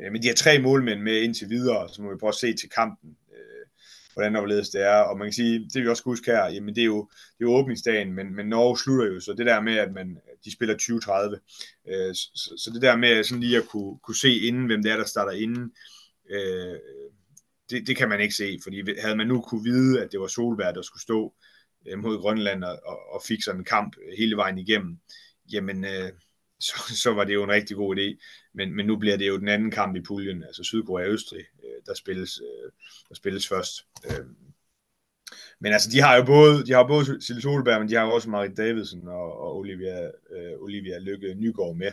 Øh, 0.00 0.12
men 0.12 0.22
de 0.22 0.28
har 0.28 0.34
tre 0.34 0.58
målmænd 0.58 1.00
med 1.00 1.22
indtil 1.22 1.50
videre, 1.50 1.88
så 1.88 2.02
må 2.02 2.10
vi 2.10 2.18
prøve 2.20 2.28
at 2.28 2.34
se 2.34 2.54
til 2.54 2.68
kampen, 2.68 3.16
øh, 3.32 3.66
hvordan 4.14 4.36
overledes 4.36 4.68
det 4.68 4.82
er. 4.82 4.96
Og 4.96 5.18
man 5.18 5.26
kan 5.26 5.32
sige, 5.32 5.68
det 5.74 5.82
vi 5.82 5.88
også 5.88 6.00
skal 6.00 6.10
huske 6.10 6.30
her, 6.30 6.44
jamen 6.46 6.74
det 6.74 6.80
er 6.80 6.86
jo, 6.86 7.08
det 7.10 7.44
er 7.44 7.50
jo 7.50 7.54
åbningsdagen, 7.54 8.12
men, 8.12 8.36
men 8.36 8.46
Norge 8.46 8.78
slutter 8.78 9.06
jo, 9.14 9.20
så 9.20 9.32
det 9.32 9.46
der 9.46 9.60
med, 9.60 9.76
at 9.76 9.92
man, 9.92 10.18
de 10.44 10.52
spiller 10.52 10.74
2030, 10.74 11.38
øh, 11.88 12.14
så, 12.14 12.54
så 12.58 12.70
det 12.74 12.82
der 12.82 12.96
med 12.96 13.24
sådan 13.24 13.40
lige 13.40 13.56
at 13.56 13.68
kunne, 13.68 13.98
kunne 13.98 14.16
se 14.16 14.38
inden, 14.38 14.66
hvem 14.66 14.82
det 14.82 14.92
er, 14.92 14.96
der 14.96 15.04
starter 15.04 15.32
inden, 15.32 15.72
øh, 16.30 16.78
det, 17.70 17.86
det 17.86 17.96
kan 17.96 18.08
man 18.08 18.20
ikke 18.20 18.34
se, 18.34 18.58
fordi 18.62 19.00
havde 19.00 19.16
man 19.16 19.26
nu 19.26 19.40
kunne 19.40 19.64
vide, 19.64 20.02
at 20.02 20.12
det 20.12 20.20
var 20.20 20.26
Solberg, 20.26 20.74
der 20.74 20.82
skulle 20.82 21.02
stå, 21.02 21.34
øh, 21.88 21.98
mod 21.98 22.18
Grønland 22.18 22.64
og, 22.64 22.78
og 23.12 23.22
fik 23.28 23.42
sådan 23.42 23.60
en 23.60 23.64
kamp 23.64 23.96
hele 24.18 24.36
vejen 24.36 24.58
igennem, 24.58 24.98
jamen 25.52 25.84
øh, 25.84 26.12
så, 26.66 26.74
så 27.02 27.12
var 27.12 27.24
det 27.24 27.34
jo 27.34 27.44
en 27.44 27.50
rigtig 27.50 27.76
god 27.76 27.96
idé. 27.96 28.24
Men, 28.54 28.76
men 28.76 28.86
nu 28.86 28.96
bliver 28.96 29.16
det 29.16 29.28
jo 29.28 29.38
den 29.38 29.48
anden 29.48 29.70
kamp 29.70 29.96
i 29.96 30.02
puljen, 30.02 30.42
altså 30.42 30.62
Sydkorea 30.62 31.06
og 31.06 31.12
Østrig, 31.12 31.44
øh, 31.64 31.82
der, 31.86 31.94
spilles, 31.94 32.40
øh, 32.40 32.72
der 33.08 33.14
spilles 33.14 33.48
først. 33.48 33.86
Øh, 34.04 34.26
men 35.60 35.72
altså, 35.72 35.90
de 35.90 36.00
har 36.00 36.16
jo 36.16 36.24
både, 36.24 36.66
de 36.66 36.72
har 36.72 36.86
både 36.86 37.22
Silje 37.22 37.42
Solberg, 37.42 37.80
men 37.80 37.88
de 37.88 37.94
har 37.94 38.04
også 38.04 38.30
Marit 38.30 38.56
Davidsen 38.56 39.08
og, 39.08 39.40
og 39.40 39.56
Olivia, 39.56 40.04
øh, 40.04 40.52
Olivia 40.58 40.98
Lykke 40.98 41.34
Nygaard 41.34 41.76
med. 41.76 41.92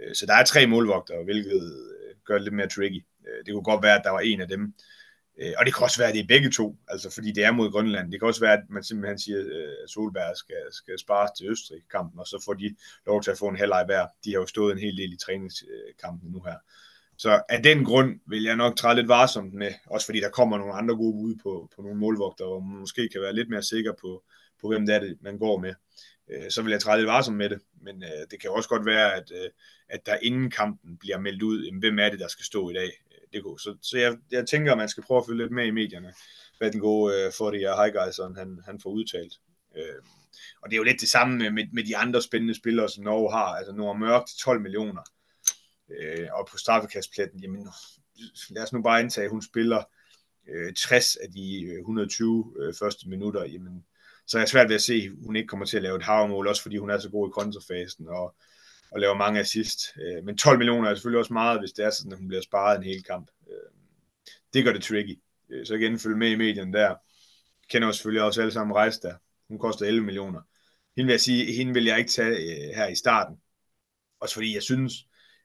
Øh, 0.00 0.14
så 0.14 0.26
der 0.26 0.34
er 0.34 0.44
tre 0.44 0.66
målvogtere, 0.66 1.24
hvilket 1.24 1.62
øh, 1.62 2.14
gør 2.24 2.34
det 2.34 2.42
lidt 2.42 2.54
mere 2.54 2.68
tricky. 2.68 3.04
Øh, 3.28 3.46
det 3.46 3.52
kunne 3.54 3.70
godt 3.72 3.82
være, 3.82 3.98
at 3.98 4.04
der 4.04 4.10
var 4.10 4.20
en 4.20 4.40
af 4.40 4.48
dem, 4.48 4.74
Øh, 5.38 5.52
og 5.58 5.66
det 5.66 5.74
kan 5.74 5.84
også 5.84 5.98
være, 5.98 6.08
at 6.08 6.14
det 6.14 6.20
er 6.20 6.26
begge 6.26 6.50
to, 6.50 6.76
altså 6.88 7.10
fordi 7.10 7.32
det 7.32 7.44
er 7.44 7.52
mod 7.52 7.70
Grønland. 7.70 8.12
Det 8.12 8.20
kan 8.20 8.28
også 8.28 8.40
være, 8.40 8.52
at 8.52 8.64
man 8.70 8.84
simpelthen 8.84 9.18
siger, 9.18 9.38
øh, 9.38 9.72
at 9.84 9.90
Solberg 9.90 10.36
skal, 10.36 10.62
skal 10.70 10.98
spare 10.98 11.28
til 11.36 11.50
Østrig-kampen, 11.50 12.20
og 12.20 12.26
så 12.26 12.42
får 12.44 12.54
de 12.54 12.76
lov 13.06 13.22
til 13.22 13.30
at 13.30 13.38
få 13.38 13.48
en 13.48 13.56
halvleg 13.56 13.84
hver. 13.86 14.06
De 14.24 14.32
har 14.32 14.40
jo 14.40 14.46
stået 14.46 14.72
en 14.72 14.78
hel 14.78 14.96
del 14.96 15.12
i 15.12 15.16
træningskampen 15.16 16.30
nu 16.30 16.40
her. 16.40 16.56
Så 17.16 17.42
af 17.48 17.62
den 17.62 17.84
grund 17.84 18.20
vil 18.26 18.42
jeg 18.42 18.56
nok 18.56 18.76
træde 18.76 18.96
lidt 18.96 19.08
varsomt 19.08 19.54
med, 19.54 19.72
også 19.86 20.06
fordi 20.06 20.20
der 20.20 20.28
kommer 20.28 20.58
nogle 20.58 20.74
andre 20.74 20.96
gode 20.96 21.12
bud 21.12 21.34
på, 21.42 21.70
på 21.76 21.82
nogle 21.82 21.98
målvogter, 21.98 22.44
og 22.44 22.62
man 22.62 22.80
måske 22.80 23.08
kan 23.08 23.20
være 23.20 23.34
lidt 23.34 23.50
mere 23.50 23.62
sikker 23.62 23.92
på, 24.00 24.24
på 24.60 24.68
hvem 24.68 24.86
det 24.86 24.94
er, 24.94 25.00
det, 25.00 25.18
man 25.20 25.38
går 25.38 25.58
med. 25.58 25.74
Øh, 26.30 26.50
så 26.50 26.62
vil 26.62 26.70
jeg 26.70 26.80
træde 26.80 26.98
lidt 26.98 27.08
varsomt 27.08 27.36
med 27.36 27.50
det, 27.50 27.60
men 27.82 28.02
øh, 28.02 28.26
det 28.30 28.40
kan 28.40 28.50
også 28.50 28.68
godt 28.68 28.86
være, 28.86 29.14
at, 29.14 29.32
at 29.88 30.06
der 30.06 30.16
inden 30.22 30.50
kampen 30.50 30.96
bliver 30.98 31.18
meldt 31.18 31.42
ud, 31.42 31.78
hvem 31.80 31.98
er 31.98 32.08
det, 32.10 32.20
der 32.20 32.28
skal 32.28 32.44
stå 32.44 32.70
i 32.70 32.74
dag 32.74 32.90
det. 33.34 33.60
Så, 33.60 33.76
så 33.82 33.98
jeg, 33.98 34.16
jeg 34.30 34.46
tænker, 34.46 34.72
at 34.72 34.78
man 34.78 34.88
skal 34.88 35.02
prøve 35.02 35.18
at 35.18 35.26
følge 35.28 35.42
lidt 35.42 35.52
med 35.52 35.66
i 35.66 35.70
medierne, 35.70 36.14
hvad 36.58 36.72
den 36.72 36.80
gode 36.80 37.14
øh, 37.14 37.32
for 37.32 37.50
det 37.50 37.62
er 37.62 37.76
Heigejseren, 37.82 38.36
han, 38.36 38.60
han 38.66 38.80
får 38.80 38.90
udtalt. 38.90 39.34
Øh, 39.76 40.02
og 40.62 40.70
det 40.70 40.76
er 40.76 40.78
jo 40.78 40.82
lidt 40.82 41.00
det 41.00 41.08
samme 41.08 41.36
med, 41.36 41.50
med, 41.50 41.64
med 41.72 41.84
de 41.84 41.96
andre 41.96 42.22
spændende 42.22 42.54
spillere, 42.54 42.88
som 42.88 43.04
Norge 43.04 43.32
har. 43.32 43.46
Altså 43.46 43.72
Nora 43.72 43.98
Mørk 43.98 44.26
til 44.26 44.38
12 44.38 44.60
millioner. 44.60 45.02
Øh, 45.90 46.28
og 46.32 46.48
på 46.50 46.58
straffekastpletten, 46.58 47.40
jamen 47.40 47.68
lad 48.50 48.62
os 48.62 48.72
nu 48.72 48.82
bare 48.82 49.00
indtage, 49.00 49.24
at 49.24 49.30
hun 49.30 49.42
spiller 49.42 49.82
øh, 50.48 50.72
60 50.74 51.16
af 51.16 51.32
de 51.32 51.62
øh, 51.62 51.78
120 51.78 52.54
øh, 52.60 52.74
første 52.78 53.08
minutter. 53.08 53.44
Jamen, 53.44 53.84
så 54.26 54.38
er 54.38 54.40
jeg 54.40 54.48
svært 54.48 54.68
ved 54.68 54.74
at 54.74 54.82
se, 54.82 54.94
at 54.94 55.24
hun 55.26 55.36
ikke 55.36 55.48
kommer 55.48 55.66
til 55.66 55.76
at 55.76 55.82
lave 55.82 55.96
et 55.96 56.02
havmål, 56.02 56.48
også 56.48 56.62
fordi 56.62 56.76
hun 56.76 56.90
er 56.90 56.98
så 56.98 57.10
god 57.10 57.28
i 57.28 57.32
kontrafasen 57.32 58.08
og, 58.08 58.34
og 58.94 59.00
laver 59.00 59.14
mange 59.14 59.40
assist. 59.40 59.80
Øh, 59.96 60.24
men 60.24 60.38
12 60.38 60.58
millioner 60.58 60.90
er 60.90 60.94
selvfølgelig 60.94 61.18
også 61.18 61.32
meget, 61.32 61.60
hvis 61.60 61.72
det 61.72 61.84
er 61.84 61.90
sådan, 61.90 62.12
at 62.12 62.18
hun 62.18 62.28
bliver 62.28 62.42
sparet 62.42 62.76
en 62.76 62.82
hel 62.82 63.02
kamp. 63.02 63.30
Øh, 63.50 63.70
det 64.54 64.64
gør 64.64 64.72
det 64.72 64.82
tricky. 64.82 65.18
Øh, 65.50 65.66
så 65.66 65.74
igen, 65.74 65.98
følge 65.98 66.16
med 66.16 66.30
i 66.30 66.36
medierne 66.36 66.72
der. 66.72 66.94
Kender 67.70 67.88
også 67.88 67.98
selvfølgelig 67.98 68.22
også 68.22 68.40
alle 68.40 68.52
sammen 68.52 68.76
rejse 68.76 69.00
der. 69.02 69.14
Hun 69.48 69.58
koster 69.58 69.86
11 69.86 70.04
millioner. 70.04 70.40
Hende 70.96 71.06
vil 71.06 71.12
jeg 71.12 71.20
sige, 71.20 71.52
hende 71.52 71.74
vil 71.74 71.84
jeg 71.84 71.98
ikke 71.98 72.10
tage 72.10 72.36
øh, 72.36 72.74
her 72.76 72.86
i 72.86 72.94
starten. 72.94 73.36
Også 74.20 74.34
fordi 74.34 74.54
jeg 74.54 74.62
synes, 74.62 74.92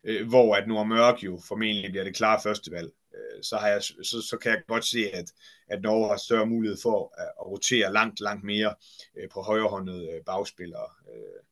øh, 0.03 0.27
hvor 0.27 0.55
at 0.55 0.67
Nora 0.67 0.83
Mørk 0.83 1.23
jo 1.23 1.41
formentlig 1.47 1.91
bliver 1.91 2.03
det 2.03 2.15
klare 2.15 2.39
førstevalg 2.43 2.89
øh, 3.15 3.43
så, 3.43 3.57
har 3.57 3.67
jeg, 3.67 3.83
så, 3.83 4.21
så 4.29 4.37
kan 4.41 4.51
jeg 4.51 4.61
godt 4.67 4.85
se, 4.85 5.09
at, 5.13 5.33
at 5.67 5.81
Norge 5.81 6.09
har 6.09 6.17
større 6.17 6.45
mulighed 6.45 6.77
for 6.81 7.13
at, 7.17 7.23
at 7.39 7.47
rotere 7.47 7.93
langt, 7.93 8.19
langt 8.19 8.43
mere 8.43 8.75
øh, 9.17 9.29
på 9.29 9.41
højrehåndede 9.41 10.11
øh, 10.11 10.21
bagspillere. 10.25 10.87
Øh, 11.13 11.43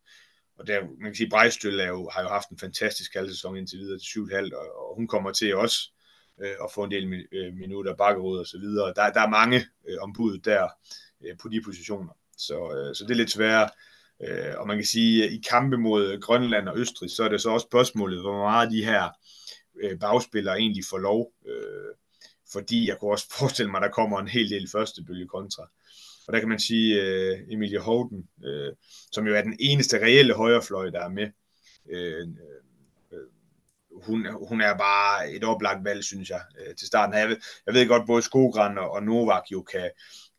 og 0.60 0.68
der, 0.68 0.82
man 0.82 1.12
kan 1.12 1.16
sige, 1.16 1.30
Brejstøl 1.30 1.80
er 1.80 1.88
jo, 1.88 2.10
har 2.14 2.22
jo 2.22 2.28
haft 2.28 2.50
en 2.50 2.60
fantastisk 2.60 3.14
halvsæson 3.14 3.58
indtil 3.58 3.80
videre 3.80 4.00
til 4.00 4.20
7,5, 4.20 4.56
og, 4.56 4.90
og 4.90 4.96
hun 4.96 5.08
kommer 5.08 5.32
til 5.32 5.56
også 5.56 5.92
øh, 6.42 6.56
at 6.64 6.72
få 6.74 6.84
en 6.84 6.92
del 6.92 7.26
øh, 7.32 7.54
minutter 7.54 7.96
bakkerud 7.96 8.38
og 8.38 8.48
så 8.48 8.60
videre. 8.60 8.94
Der, 8.94 9.12
der 9.12 9.22
er 9.22 9.30
mange 9.30 9.66
øh, 9.90 9.98
ombud 10.02 10.38
der 10.38 10.68
øh, 11.26 11.38
på 11.42 11.50
de 11.50 11.62
positioner, 11.62 12.14
så, 12.38 12.56
øh, 12.78 12.96
så 12.96 13.04
det 13.04 13.12
er 13.12 13.16
lidt 13.16 13.32
sværere. 13.32 13.70
Øh, 14.28 14.54
og 14.58 14.68
man 14.68 14.78
kan 14.78 14.86
sige, 14.86 15.26
at 15.26 15.32
i 15.32 15.42
kampe 15.50 15.78
mod 15.78 16.22
Grønland 16.22 16.70
og 16.70 16.78
Østrig, 16.78 17.12
så 17.12 17.24
er 17.24 17.30
det 17.30 17.42
så 17.42 17.50
også 17.50 17.68
spørgsmålet, 17.70 18.22
hvor 18.22 18.38
meget 18.38 18.72
de 18.72 18.86
her 18.86 19.10
øh, 19.82 20.00
bagspillere 20.00 20.60
egentlig 20.60 20.84
får 20.90 20.98
lov, 20.98 21.32
øh, 21.48 21.96
fordi 22.52 22.90
jeg 22.90 22.98
kunne 23.00 23.12
også 23.12 23.28
forestille 23.40 23.72
mig, 23.72 23.78
at 23.78 23.84
der 23.84 23.94
kommer 23.94 24.20
en 24.20 24.28
hel 24.28 24.50
del 24.50 24.70
første 24.72 25.04
bølge 25.04 25.28
kontra. 25.28 25.70
Og 26.28 26.34
der 26.34 26.40
kan 26.40 26.50
man 26.50 26.60
sige, 26.60 27.02
øh, 27.02 27.40
Emilie 27.50 27.80
Holden, 27.80 28.28
øh, 28.46 28.74
som 29.12 29.28
jo 29.28 29.36
er 29.36 29.42
den 29.42 29.58
eneste 29.60 29.98
reelle 29.98 30.34
højrefløj, 30.34 30.90
der 30.90 31.00
er 31.00 31.10
med, 31.10 31.28
øh, 31.90 32.28
øh, 33.14 33.28
hun, 34.04 34.28
hun 34.48 34.62
er 34.62 34.78
bare 34.78 35.32
et 35.32 35.44
oplagt 35.44 35.84
valg, 35.84 36.04
synes 36.04 36.30
jeg, 36.30 36.42
øh, 36.60 36.76
til 36.76 36.88
starten. 36.88 37.16
Jeg 37.16 37.30
ved, 37.30 37.38
jeg 37.66 37.74
ved 37.74 37.88
godt, 37.88 38.08
både 38.08 38.22
Skogran 38.22 38.78
og, 38.78 38.92
og 38.92 39.04
Novak 39.04 39.44
jo 39.52 39.62
kan, 39.62 39.90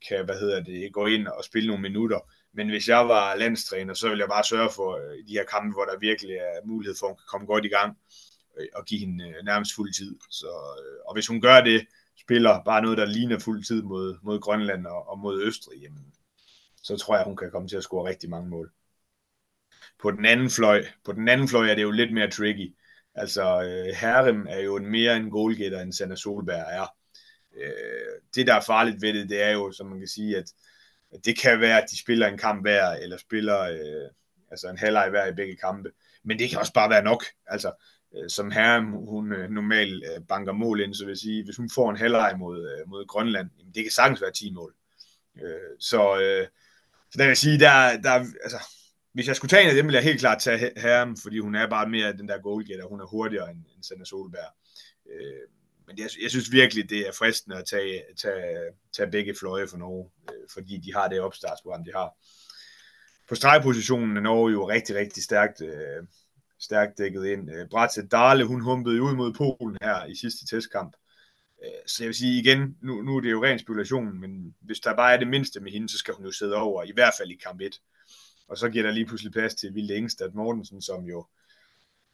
kan, 0.09 0.24
hvad 0.24 0.39
hedder 0.41 0.62
det, 0.62 0.93
gå 0.93 1.07
ind 1.07 1.26
og 1.26 1.45
spille 1.45 1.66
nogle 1.66 1.82
minutter, 1.82 2.20
men 2.55 2.68
hvis 2.68 2.89
jeg 2.89 3.09
var 3.09 3.34
landstræner, 3.34 3.95
så 3.95 4.09
ville 4.09 4.20
jeg 4.20 4.28
bare 4.28 4.45
sørge 4.45 4.70
for 4.70 4.91
øh, 4.97 5.28
de 5.28 5.32
her 5.32 5.45
kampe, 5.45 5.72
hvor 5.74 5.84
der 5.84 5.99
virkelig 5.99 6.34
er 6.34 6.66
mulighed 6.66 6.97
for, 7.01 7.07
at 7.07 7.11
hun 7.11 7.16
kan 7.16 7.30
komme 7.30 7.47
godt 7.47 7.64
i 7.64 7.68
gang, 7.68 7.97
øh, 8.61 8.66
og 8.74 8.84
give 8.84 9.01
hende 9.01 9.28
øh, 9.28 9.45
nærmest 9.45 9.74
fuld 9.74 9.93
tid. 9.93 10.16
Så, 10.30 10.53
øh, 10.82 10.99
og 11.07 11.14
hvis 11.14 11.26
hun 11.26 11.41
gør 11.41 11.61
det, 11.61 11.86
spiller 12.21 12.62
bare 12.64 12.83
noget, 12.83 12.99
der 12.99 13.05
ligner 13.05 13.39
fuld 13.39 13.64
tid 13.64 13.83
mod, 13.83 14.19
mod 14.23 14.41
Grønland 14.41 14.87
og, 14.87 15.09
og 15.09 15.19
mod 15.19 15.43
Østrig, 15.43 15.79
jamen, 15.83 16.14
så 16.83 16.97
tror 16.97 17.16
jeg, 17.16 17.25
hun 17.25 17.37
kan 17.37 17.51
komme 17.51 17.69
til 17.69 17.77
at 17.77 17.83
score 17.83 18.09
rigtig 18.09 18.31
mange 18.31 18.51
mål. 18.51 18.73
På 20.03 20.11
den 20.11 20.25
anden 20.25 20.51
fløj, 20.51 20.85
på 21.05 21.12
den 21.12 21.29
anden 21.29 21.49
fløj 21.49 21.69
er 21.69 21.75
det 21.75 21.83
jo 21.83 21.91
lidt 21.91 22.14
mere 22.14 22.31
tricky. 22.31 22.77
Altså, 23.14 23.62
øh, 23.62 23.95
Herrem 23.97 24.47
er 24.49 24.59
jo 24.59 24.77
en 24.77 24.87
mere 24.87 25.16
en 25.16 25.31
goalgetter, 25.31 25.81
end 25.81 25.93
Sanna 25.93 26.16
Solberg 26.16 26.66
er. 26.69 26.87
Øh, 27.57 28.21
det, 28.35 28.47
der 28.47 28.55
er 28.55 28.61
farligt 28.61 29.03
ved 29.03 29.14
det, 29.14 29.29
det 29.29 29.43
er 29.43 29.51
jo, 29.51 29.73
som 29.73 29.87
man 29.87 29.99
kan 29.99 30.09
sige, 30.09 30.37
at, 30.37 30.53
at 31.12 31.25
det 31.25 31.39
kan 31.39 31.61
være, 31.61 31.83
at 31.83 31.91
de 31.91 31.99
spiller 31.99 32.27
en 32.27 32.39
kamp 32.39 32.62
hver, 32.62 32.91
eller 32.91 33.16
spiller 33.16 33.61
øh, 33.61 34.11
altså 34.51 34.69
en 34.69 34.79
halvleg 34.79 35.11
hver 35.11 35.27
i 35.27 35.35
begge 35.35 35.57
kampe. 35.57 35.91
Men 36.25 36.39
det 36.39 36.51
kan 36.51 36.59
også 36.59 36.73
bare 36.73 36.91
være 36.91 37.05
nok. 37.05 37.25
Altså, 37.47 37.73
Øh, 38.17 38.31
som 38.31 38.51
herre, 38.51 38.81
hun 38.85 39.33
øh, 39.33 39.51
normalt 39.51 40.05
øh, 40.05 40.25
banker 40.29 40.53
mål 40.53 40.81
ind, 40.81 40.95
så 40.95 41.05
vil 41.05 41.11
jeg 41.11 41.19
sige, 41.19 41.45
hvis 41.45 41.57
hun 41.57 41.71
får 41.71 41.91
en 41.91 41.97
halvleg 41.97 42.35
mod, 42.39 42.87
mod 42.87 43.07
Grønland, 43.07 43.51
jamen 43.59 43.75
det 43.75 43.83
kan 43.83 43.93
sagtens 43.93 44.23
være 44.23 44.33
10 44.33 44.53
mål. 44.53 44.75
Så, 45.79 46.01
så 47.11 47.19
der 47.19 47.25
vil 47.25 47.27
jeg 47.27 47.37
sige, 47.37 47.59
der, 47.59 48.01
der, 48.03 48.13
altså, 48.43 48.59
hvis 49.13 49.27
jeg 49.29 49.37
skulle 49.37 49.49
tage 49.49 49.63
en 49.63 49.69
af 49.69 49.75
dem, 49.75 49.87
ville 49.87 49.97
jeg 49.97 50.05
helt 50.05 50.21
klart 50.21 50.43
tage 50.43 50.73
herren, 50.77 51.17
fordi 51.23 51.39
hun 51.39 51.55
er 51.55 51.69
bare 51.69 51.89
mere 51.89 52.13
den 52.13 52.29
der 52.29 52.39
goalgetter, 52.39 52.87
hun 52.87 53.01
er 53.01 53.07
hurtigere 53.07 53.51
end, 53.51 53.59
end 53.75 53.83
Sanna 53.83 54.05
Solberg. 54.05 54.53
Men 55.87 55.99
jeg, 55.99 56.09
jeg 56.23 56.31
synes 56.31 56.53
virkelig, 56.53 56.91
det 56.91 57.09
er 57.09 57.13
fristende 57.13 57.57
at 57.57 57.65
tage, 57.67 58.03
tage, 58.23 58.57
tage 58.97 59.11
begge 59.11 59.35
fløje 59.35 59.69
for 59.69 59.77
Norge, 59.77 60.11
fordi 60.53 60.79
de 60.79 60.95
har 60.95 61.09
det 61.09 61.21
opstartsprogram, 61.21 61.85
de 61.85 61.93
har. 61.95 62.15
På 63.29 63.35
stregpositionen 63.35 64.17
er 64.17 64.21
Norge 64.21 64.53
jo 64.53 64.69
rigtig, 64.69 64.97
rigtig 64.97 65.23
stærkt 65.23 65.63
stærkt 66.61 66.99
dækket 66.99 67.27
ind. 67.27 67.51
Øh, 67.51 67.69
Bratze 67.69 68.07
Dale, 68.07 68.45
hun 68.45 68.61
humpede 68.61 69.03
ud 69.03 69.15
mod 69.15 69.33
Polen 69.33 69.77
her 69.83 70.07
i 70.07 70.15
sidste 70.15 70.47
testkamp. 70.47 70.97
Øh, 71.65 71.71
så 71.87 72.03
jeg 72.03 72.07
vil 72.07 72.15
sige 72.15 72.41
igen, 72.41 72.77
nu, 72.83 73.03
nu 73.03 73.17
er 73.17 73.21
det 73.21 73.31
jo 73.31 73.45
ren 73.45 73.59
spekulation, 73.59 74.21
men 74.21 74.55
hvis 74.61 74.81
der 74.81 74.97
bare 74.97 75.15
er 75.15 75.19
det 75.19 75.29
mindste 75.29 75.61
med 75.61 75.73
hende, 75.73 75.89
så 75.89 75.99
skal 75.99 76.15
hun 76.15 76.25
jo 76.25 76.33
sidde 76.33 76.57
over, 76.57 76.83
i 76.83 76.93
hvert 76.95 77.15
fald 77.19 77.31
i 77.31 77.41
kamp 77.45 77.61
1. 77.61 77.81
Og 78.49 78.59
så 78.59 78.69
giver 78.69 78.85
der 78.85 78.91
lige 78.91 79.07
pludselig 79.07 79.33
plads 79.33 79.55
til 79.55 79.75
Vilde 79.75 79.97
Engstad 79.97 80.31
Mortensen, 80.35 80.83
som 80.83 81.05
jo 81.05 81.19
øh, 81.19 81.47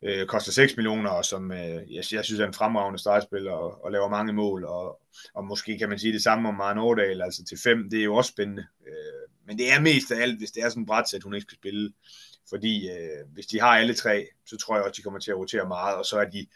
øh, 0.04 0.26
koster 0.26 0.52
6 0.52 0.76
millioner, 0.76 1.10
og 1.10 1.24
som 1.24 1.52
øh, 1.52 1.92
jeg, 1.94 2.04
jeg 2.12 2.24
synes 2.24 2.40
er 2.40 2.46
en 2.46 2.54
fremragende 2.54 2.98
startspiller 2.98 3.52
og, 3.52 3.84
og 3.84 3.92
laver 3.92 4.08
mange 4.08 4.32
mål, 4.32 4.64
og, 4.64 5.00
og 5.34 5.44
måske 5.44 5.78
kan 5.78 5.88
man 5.88 5.98
sige 5.98 6.12
det 6.12 6.22
samme 6.22 6.48
om 6.48 6.54
Maren 6.54 6.78
Årdal, 6.78 7.22
altså 7.22 7.44
til 7.44 7.58
5, 7.62 7.90
det 7.90 8.00
er 8.00 8.04
jo 8.04 8.14
også 8.14 8.30
spændende. 8.30 8.66
Øh, 8.86 9.28
men 9.46 9.58
det 9.58 9.72
er 9.72 9.80
mest 9.80 10.10
af 10.10 10.22
alt, 10.22 10.38
hvis 10.38 10.50
det 10.50 10.62
er 10.62 10.68
sådan 10.68 10.86
bræt, 10.86 11.14
at 11.14 11.22
hun 11.22 11.34
ikke 11.34 11.44
skal 11.44 11.58
spille, 11.58 11.92
fordi 12.48 12.90
øh, 12.90 13.32
hvis 13.32 13.46
de 13.46 13.60
har 13.60 13.68
alle 13.68 13.94
tre, 13.94 14.26
så 14.46 14.56
tror 14.56 14.74
jeg 14.74 14.84
også, 14.84 14.96
de 14.96 15.02
kommer 15.02 15.20
til 15.20 15.30
at 15.30 15.36
rotere 15.36 15.68
meget, 15.68 15.96
og 15.96 16.04
så 16.04 16.18
er 16.18 16.24
de 16.24 16.46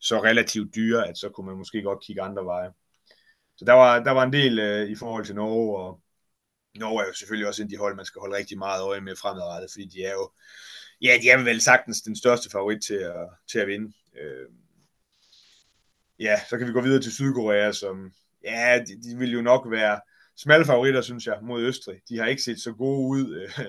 så 0.00 0.22
relativt 0.22 0.74
dyre, 0.74 1.08
at 1.08 1.18
så 1.18 1.28
kunne 1.28 1.46
man 1.46 1.56
måske 1.56 1.82
godt 1.82 2.04
kigge 2.04 2.22
andre 2.22 2.44
veje. 2.44 2.70
Så 3.56 3.64
der 3.64 3.72
var, 3.72 4.02
der 4.02 4.10
var 4.10 4.22
en 4.22 4.32
del 4.32 4.58
øh, 4.58 4.88
i 4.88 4.94
forhold 4.94 5.24
til 5.24 5.34
Norge, 5.34 5.78
og 5.78 6.00
Norge 6.74 7.02
er 7.02 7.06
jo 7.06 7.14
selvfølgelig 7.14 7.48
også 7.48 7.62
en 7.62 7.66
af 7.66 7.70
de 7.70 7.76
hold, 7.76 7.96
man 7.96 8.04
skal 8.04 8.20
holde 8.20 8.36
rigtig 8.36 8.58
meget 8.58 8.82
øje 8.82 9.00
med 9.00 9.16
fremadrettet, 9.16 9.70
fordi 9.72 9.84
de 9.84 10.04
er 10.04 10.12
jo, 10.12 10.30
ja, 11.02 11.18
de 11.22 11.30
er 11.30 11.44
vel 11.44 11.60
sagtens 11.60 12.02
den 12.02 12.16
største 12.16 12.50
favorit 12.50 12.82
til 12.82 12.94
at, 12.94 13.28
til 13.50 13.58
at 13.58 13.68
vinde. 13.68 13.92
Øh, 14.20 14.48
ja, 16.18 16.40
så 16.48 16.58
kan 16.58 16.66
vi 16.66 16.72
gå 16.72 16.80
videre 16.80 17.02
til 17.02 17.12
Sydkorea, 17.12 17.72
som, 17.72 18.12
ja, 18.44 18.80
de, 18.86 19.02
de 19.02 19.18
vil 19.18 19.32
jo 19.32 19.42
nok 19.42 19.70
være 19.70 20.00
smalle 20.36 20.66
favoritter, 20.66 21.00
synes 21.00 21.26
jeg, 21.26 21.38
mod 21.42 21.62
Østrig. 21.62 22.00
De 22.08 22.18
har 22.18 22.26
ikke 22.26 22.42
set 22.42 22.60
så 22.60 22.72
gode 22.72 23.08
ud 23.08 23.36
øh, 23.36 23.64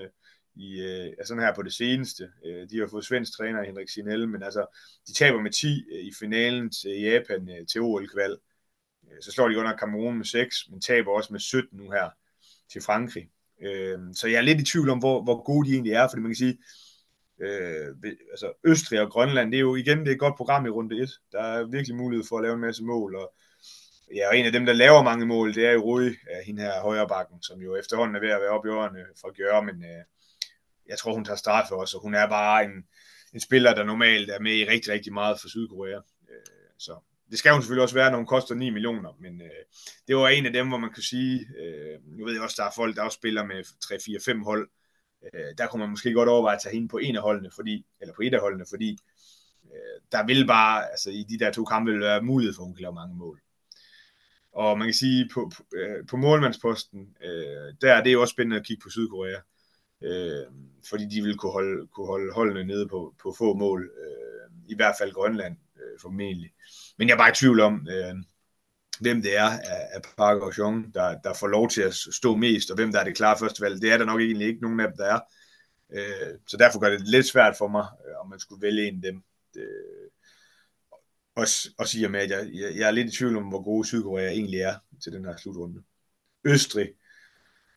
i, 0.56 0.80
øh, 0.80 1.06
altså 1.06 1.26
sådan 1.26 1.42
her 1.42 1.54
på 1.54 1.62
det 1.62 1.72
seneste. 1.72 2.28
Øh, 2.46 2.70
de 2.70 2.78
har 2.78 2.86
fået 2.86 3.04
svensk 3.04 3.36
træner 3.36 3.64
Henrik 3.64 3.88
Sinel, 3.88 4.28
men 4.28 4.42
altså, 4.42 4.66
de 5.06 5.12
taber 5.14 5.40
med 5.40 5.50
10 5.50 5.84
øh, 5.92 6.04
i 6.04 6.12
finalen 6.18 6.70
til 6.70 7.00
Japan 7.00 7.48
øh, 7.50 7.66
til 7.66 7.80
OL-kval. 7.80 8.38
Øh, 9.04 9.22
så 9.22 9.30
slår 9.30 9.48
de 9.48 9.58
under 9.58 9.76
Cameroon 9.76 10.16
med 10.16 10.24
6, 10.24 10.56
men 10.70 10.80
taber 10.80 11.10
også 11.10 11.32
med 11.32 11.40
17 11.40 11.78
nu 11.78 11.90
her 11.90 12.10
til 12.72 12.82
Frankrig. 12.82 13.30
Øh, 13.62 13.98
så 14.14 14.28
jeg 14.28 14.36
er 14.36 14.42
lidt 14.42 14.60
i 14.60 14.64
tvivl 14.64 14.90
om, 14.90 14.98
hvor, 14.98 15.22
hvor 15.22 15.42
gode 15.42 15.68
de 15.68 15.72
egentlig 15.72 15.92
er, 15.92 16.08
fordi 16.08 16.22
man 16.22 16.30
kan 16.30 16.36
sige, 16.36 16.58
øh, 17.40 17.86
altså 18.30 18.52
Østrig 18.64 19.00
og 19.00 19.10
Grønland, 19.10 19.52
det 19.52 19.56
er 19.56 19.60
jo 19.60 19.74
igen 19.74 19.98
det 19.98 20.08
er 20.08 20.12
et 20.12 20.18
godt 20.18 20.36
program 20.36 20.66
i 20.66 20.68
runde 20.68 21.02
1. 21.02 21.10
Der 21.32 21.42
er 21.42 21.64
virkelig 21.64 21.96
mulighed 21.96 22.24
for 22.28 22.36
at 22.36 22.42
lave 22.42 22.54
en 22.54 22.60
masse 22.60 22.84
mål, 22.84 23.16
og 23.16 23.34
ja, 24.14 24.28
og 24.28 24.38
en 24.38 24.46
af 24.46 24.52
dem, 24.52 24.66
der 24.66 24.72
laver 24.72 25.02
mange 25.02 25.26
mål, 25.26 25.54
det 25.54 25.66
er 25.66 25.72
jo 25.72 25.80
Rui, 25.80 26.16
hende 26.46 26.62
her 26.62 26.80
højre 26.80 27.08
bakken, 27.08 27.42
som 27.42 27.60
jo 27.60 27.76
efterhånden 27.76 28.16
er 28.16 28.20
ved 28.20 28.30
at 28.30 28.40
være 28.40 28.50
oppe 28.50 28.68
i 28.68 28.72
årene 28.72 29.04
for 29.20 29.28
at 29.28 29.36
gøre, 29.36 29.64
men 29.64 29.84
øh, 29.84 30.04
jeg 30.88 30.98
tror, 30.98 31.14
hun 31.14 31.24
tager 31.24 31.36
straffe 31.36 31.68
for 31.68 31.76
os, 31.76 31.94
og 31.94 32.00
hun 32.00 32.14
er 32.14 32.28
bare 32.28 32.64
en, 32.64 32.84
en 33.34 33.40
spiller, 33.40 33.74
der 33.74 33.84
normalt 33.84 34.30
er 34.30 34.40
med 34.40 34.54
i 34.54 34.64
rigtig, 34.64 34.92
rigtig 34.92 35.12
meget 35.12 35.40
for 35.40 35.48
Sydkorea. 35.48 36.00
Øh, 36.30 36.70
så 36.78 36.98
det 37.30 37.38
skal 37.38 37.52
hun 37.52 37.62
selvfølgelig 37.62 37.82
også 37.82 37.94
være, 37.94 38.10
når 38.10 38.18
hun 38.18 38.26
koster 38.26 38.54
9 38.54 38.70
millioner, 38.70 39.16
men 39.20 39.40
øh, 39.42 39.62
det 40.08 40.16
var 40.16 40.28
en 40.28 40.46
af 40.46 40.52
dem, 40.52 40.68
hvor 40.68 40.78
man 40.78 40.92
kan 40.92 41.02
sige, 41.02 41.46
øh, 41.62 42.18
nu 42.18 42.24
ved 42.24 42.32
jeg 42.32 42.42
også, 42.42 42.56
der 42.58 42.64
er 42.68 42.74
folk, 42.76 42.96
der 42.96 43.02
også 43.02 43.16
spiller 43.16 43.44
med 43.44 43.64
3, 43.80 43.98
4, 44.04 44.18
5 44.24 44.42
hold, 44.42 44.68
øh, 45.32 45.54
der 45.58 45.66
kunne 45.66 45.80
man 45.80 45.90
måske 45.90 46.12
godt 46.12 46.28
overveje 46.28 46.56
at 46.56 46.62
tage 46.62 46.74
hende 46.74 46.88
på 46.88 46.98
en 46.98 47.16
af 47.16 47.22
holdene, 47.22 47.50
fordi, 47.54 47.86
eller 48.00 48.14
på 48.14 48.22
et 48.22 48.34
af 48.34 48.40
holdene, 48.40 48.64
fordi 48.68 48.98
øh, 49.64 50.00
der 50.12 50.26
vil 50.26 50.46
bare, 50.46 50.90
altså 50.90 51.10
i 51.10 51.22
de 51.28 51.38
der 51.38 51.52
to 51.52 51.64
kampe, 51.64 51.92
vil 51.92 52.00
være 52.00 52.22
mulighed 52.22 52.54
for, 52.54 52.62
at 52.62 52.66
hun 52.66 52.74
kan 52.74 52.82
lave 52.82 52.94
mange 52.94 53.16
mål. 53.16 53.40
Og 54.52 54.78
man 54.78 54.86
kan 54.86 54.94
sige, 54.94 55.28
på, 55.34 55.52
på, 55.56 55.76
øh, 55.76 56.06
på 56.06 56.16
målmandsposten, 56.16 57.16
øh, 57.24 57.74
der 57.80 57.92
er 57.92 58.02
det 58.02 58.12
jo 58.12 58.20
også 58.20 58.32
spændende 58.32 58.56
at 58.56 58.66
kigge 58.66 58.82
på 58.82 58.90
Sydkorea 58.90 59.40
øh, 60.04 60.46
fordi 60.88 61.04
de 61.04 61.22
vil 61.22 61.36
kunne 61.36 61.52
holde, 61.52 61.86
kunne 61.86 62.06
holde 62.06 62.32
holdene 62.32 62.64
nede 62.64 62.88
på, 62.88 63.14
på 63.22 63.34
få 63.38 63.54
mål, 63.54 63.90
øh, 64.04 64.50
i 64.68 64.74
hvert 64.74 64.94
fald 65.00 65.12
Grønland 65.12 65.56
øh, 65.76 66.00
formentlig. 66.00 66.52
Men 66.98 67.08
jeg 67.08 67.14
er 67.14 67.18
bare 67.18 67.30
i 67.30 67.34
tvivl 67.34 67.60
om, 67.60 67.88
øh, 67.90 68.14
hvem 69.00 69.22
det 69.22 69.36
er 69.36 69.48
af, 69.94 70.02
Park 70.16 70.42
og 70.42 70.52
Jean, 70.58 70.90
der, 70.94 71.18
der 71.20 71.34
får 71.34 71.46
lov 71.46 71.68
til 71.68 71.82
at 71.82 71.94
stå 71.94 72.36
mest, 72.36 72.70
og 72.70 72.76
hvem 72.76 72.92
der 72.92 73.00
er 73.00 73.04
det 73.04 73.16
klare 73.16 73.38
første 73.38 73.62
valg. 73.62 73.82
Det 73.82 73.92
er 73.92 73.98
der 73.98 74.04
nok 74.04 74.20
egentlig 74.20 74.46
ikke 74.46 74.62
nogen 74.62 74.80
af 74.80 74.88
dem, 74.88 74.96
der 74.96 75.04
er. 75.04 75.20
Øh, 75.92 76.38
så 76.46 76.56
derfor 76.56 76.78
gør 76.78 76.90
det 76.90 77.08
lidt 77.08 77.26
svært 77.26 77.56
for 77.58 77.68
mig, 77.68 77.86
øh, 78.08 78.20
om 78.20 78.30
man 78.30 78.38
skulle 78.38 78.62
vælge 78.62 78.88
en 78.88 78.94
af 78.94 79.02
dem. 79.02 79.22
Øh, 79.56 80.08
også, 81.36 81.70
også 81.78 81.98
i 81.98 82.04
og 82.04 82.10
med, 82.10 82.20
at 82.20 82.30
jeg, 82.30 82.50
jeg, 82.54 82.76
jeg 82.76 82.86
er 82.86 82.90
lidt 82.90 83.14
i 83.14 83.16
tvivl 83.16 83.36
om, 83.36 83.48
hvor 83.48 83.62
gode 83.62 83.86
Sydkorea 83.86 84.30
egentlig 84.30 84.60
er 84.60 84.74
til 85.02 85.12
den 85.12 85.24
her 85.24 85.36
slutrunde. 85.36 85.82
Østrig 86.44 86.88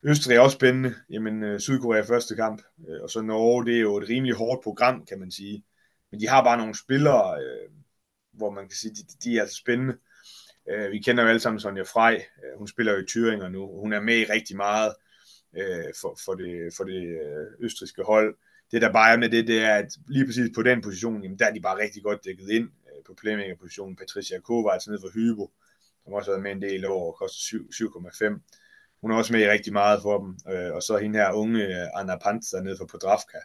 Østrig 0.04 0.36
er 0.36 0.40
også 0.40 0.56
spændende. 0.56 0.96
Jamen, 1.10 1.44
øh, 1.44 1.60
Sydkorea 1.60 2.02
første 2.02 2.36
kamp, 2.36 2.62
øh, 2.90 3.04
og 3.04 3.10
så 3.10 3.22
Norge, 3.22 3.66
det 3.66 3.76
er 3.76 3.82
jo 3.82 3.98
et 3.98 4.10
rimelig 4.10 4.36
hårdt 4.36 4.64
program, 4.64 5.06
kan 5.06 5.20
man 5.20 5.32
sige. 5.32 5.64
Men 6.12 6.20
de 6.20 6.28
har 6.28 6.44
bare 6.44 6.58
nogle 6.58 6.76
spillere, 6.76 7.44
øh, 7.44 7.70
hvor 8.32 8.50
man 8.50 8.64
kan 8.68 8.76
sige, 8.76 8.94
de, 8.94 9.04
de 9.24 9.38
er 9.38 9.42
altså 9.42 9.56
spændende. 9.56 9.98
Øh, 10.72 10.92
vi 10.92 11.00
kender 11.00 11.24
jo 11.24 11.30
alle 11.30 11.40
sammen 11.40 11.60
Sonja 11.60 11.82
Frej. 11.82 12.26
Øh, 12.44 12.58
hun 12.58 12.68
spiller 12.68 12.94
jo 12.94 13.00
i 13.00 13.06
Thüringer 13.12 13.48
nu, 13.48 13.80
hun 13.80 13.94
er 13.94 14.02
med 14.02 14.18
i 14.18 14.26
rigtig 14.26 14.56
meget. 14.56 14.94
øh, 15.58 15.94
for, 16.02 16.20
for 16.26 16.34
det, 16.34 16.74
for 16.78 16.84
det 16.84 17.04
øh, 17.04 17.66
østriske 17.66 18.04
hold. 18.04 18.38
Det 18.72 18.82
der 18.82 18.92
bare 18.92 19.14
er 19.14 19.18
med 19.18 19.30
det, 19.30 19.48
det 19.48 19.60
er, 19.64 19.76
at 19.76 19.90
lige 20.08 20.26
præcis 20.26 20.50
på 20.56 20.64
den 20.64 20.82
position, 20.82 21.24
jamen, 21.24 21.40
der 21.40 21.46
er 21.46 21.54
de 21.54 21.62
bare 21.62 21.78
rigtig 21.78 22.04
godt 22.04 22.26
dækket 22.26 22.50
ind 22.50 22.64
øh, 22.64 23.04
på 23.08 23.14
playmaker-positionen. 23.22 23.96
Patricia 23.96 24.40
Kovacs 24.40 24.88
nede 24.88 25.00
for 25.02 25.10
Hybo, 25.14 25.52
som 26.04 26.14
også 26.14 26.32
har 26.32 26.36
været 26.36 26.44
med 26.44 26.52
en 26.52 26.72
del 26.72 26.86
år 26.86 27.12
og 27.12 27.18
koster 27.20 27.58
7,5. 27.74 28.40
Hun 29.02 29.12
er 29.12 29.16
også 29.16 29.34
med 29.34 29.42
i 29.42 29.50
rigtig 29.50 29.74
meget 29.74 30.02
for 30.02 30.20
dem. 30.20 30.38
Øh, 30.54 30.74
og 30.74 30.84
så 30.84 30.98
hende 30.98 31.20
her 31.20 31.32
unge 31.32 31.98
Anna 32.00 32.18
Panzer 32.18 32.62
nede 32.62 32.78
for 32.78 32.86
Podravka 32.86 33.38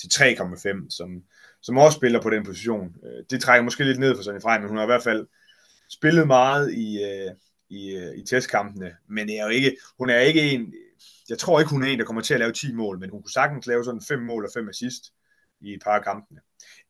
til 0.00 0.08
3,5, 0.08 0.90
som, 0.90 1.22
som 1.62 1.78
også 1.78 1.96
spiller 1.96 2.22
på 2.22 2.30
den 2.30 2.44
position. 2.44 2.94
Øh, 3.04 3.24
det 3.30 3.40
trækker 3.40 3.64
måske 3.64 3.84
lidt 3.84 3.98
ned 3.98 4.16
for 4.16 4.22
Sonja 4.22 4.40
Frey, 4.40 4.58
men 4.58 4.68
hun 4.68 4.76
har 4.76 4.84
i 4.84 4.92
hvert 4.92 5.02
fald 5.02 5.26
spillet 5.90 6.26
meget 6.26 6.72
i, 6.74 7.02
øh, 7.04 7.30
i, 7.68 7.96
øh, 7.96 8.18
i 8.18 8.24
testkampene, 8.24 8.96
men 9.08 9.28
det 9.28 9.38
er 9.38 9.42
jo 9.42 9.48
ikke, 9.48 9.76
hun 9.98 10.10
er 10.10 10.18
ikke 10.18 10.42
en, 10.42 10.74
jeg 11.28 11.38
tror 11.38 11.60
ikke, 11.60 11.70
hun 11.70 11.82
er 11.82 11.86
en, 11.88 11.98
der 11.98 12.04
kommer 12.04 12.22
til 12.22 12.34
at 12.34 12.40
lave 12.40 12.52
10 12.52 12.72
mål, 12.72 12.98
men 12.98 13.10
hun 13.10 13.22
kunne 13.22 13.32
sagtens 13.32 13.66
lave 13.66 13.84
sådan 13.84 14.02
5 14.08 14.22
mål 14.22 14.44
og 14.44 14.50
5 14.54 14.68
assist 14.68 15.12
i 15.60 15.74
et 15.74 15.82
par 15.82 15.96
af 15.96 16.04
kampene. 16.04 16.40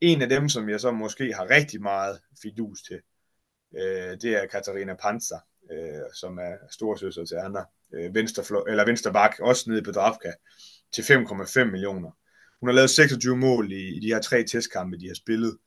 En 0.01 0.23
af 0.23 0.29
dem, 0.29 0.49
som 0.49 0.69
jeg 0.69 0.81
så 0.81 0.91
måske 0.91 1.35
har 1.35 1.51
rigtig 1.51 1.83
meget 1.83 2.21
fidus 2.43 2.83
til, 2.83 3.01
øh, 3.77 4.17
det 4.23 4.43
er 4.43 4.47
Katarina 4.47 4.95
Panzer, 4.95 5.39
øh, 5.73 6.15
som 6.15 6.39
er 6.39 6.55
storsøster 6.71 7.25
til 7.25 7.35
Anna, 7.35 7.65
øh, 7.95 8.15
venstre, 8.15 8.63
eller 8.69 8.85
vensterbak, 8.85 9.41
også 9.41 9.71
nede 9.71 9.83
på 9.83 9.91
Drafka, 9.91 10.33
til 10.93 11.03
5,5 11.03 11.65
millioner. 11.65 12.11
Hun 12.61 12.69
har 12.69 12.75
lavet 12.75 12.91
26 12.91 13.37
mål 13.37 13.73
i, 13.73 13.97
i 13.97 14.01
de 14.01 14.07
her 14.07 14.21
tre 14.21 14.45
testkampe, 14.45 14.99
de 14.99 15.07
har 15.07 15.15
spillet. 15.15 15.59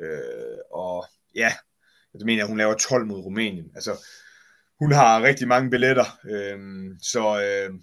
Øh, 0.00 0.58
og 0.70 1.06
ja, 1.34 1.52
Altså, 2.14 2.24
jeg 2.24 2.26
mener, 2.26 2.44
hun 2.44 2.58
laver 2.58 2.74
12 2.74 3.06
mod 3.06 3.20
Rumænien. 3.20 3.70
Altså, 3.74 4.06
hun 4.78 4.92
har 4.92 5.22
rigtig 5.22 5.48
mange 5.48 5.70
billetter. 5.70 6.04
Øh, 6.24 6.58
så 7.02 7.42
øh, 7.42 7.80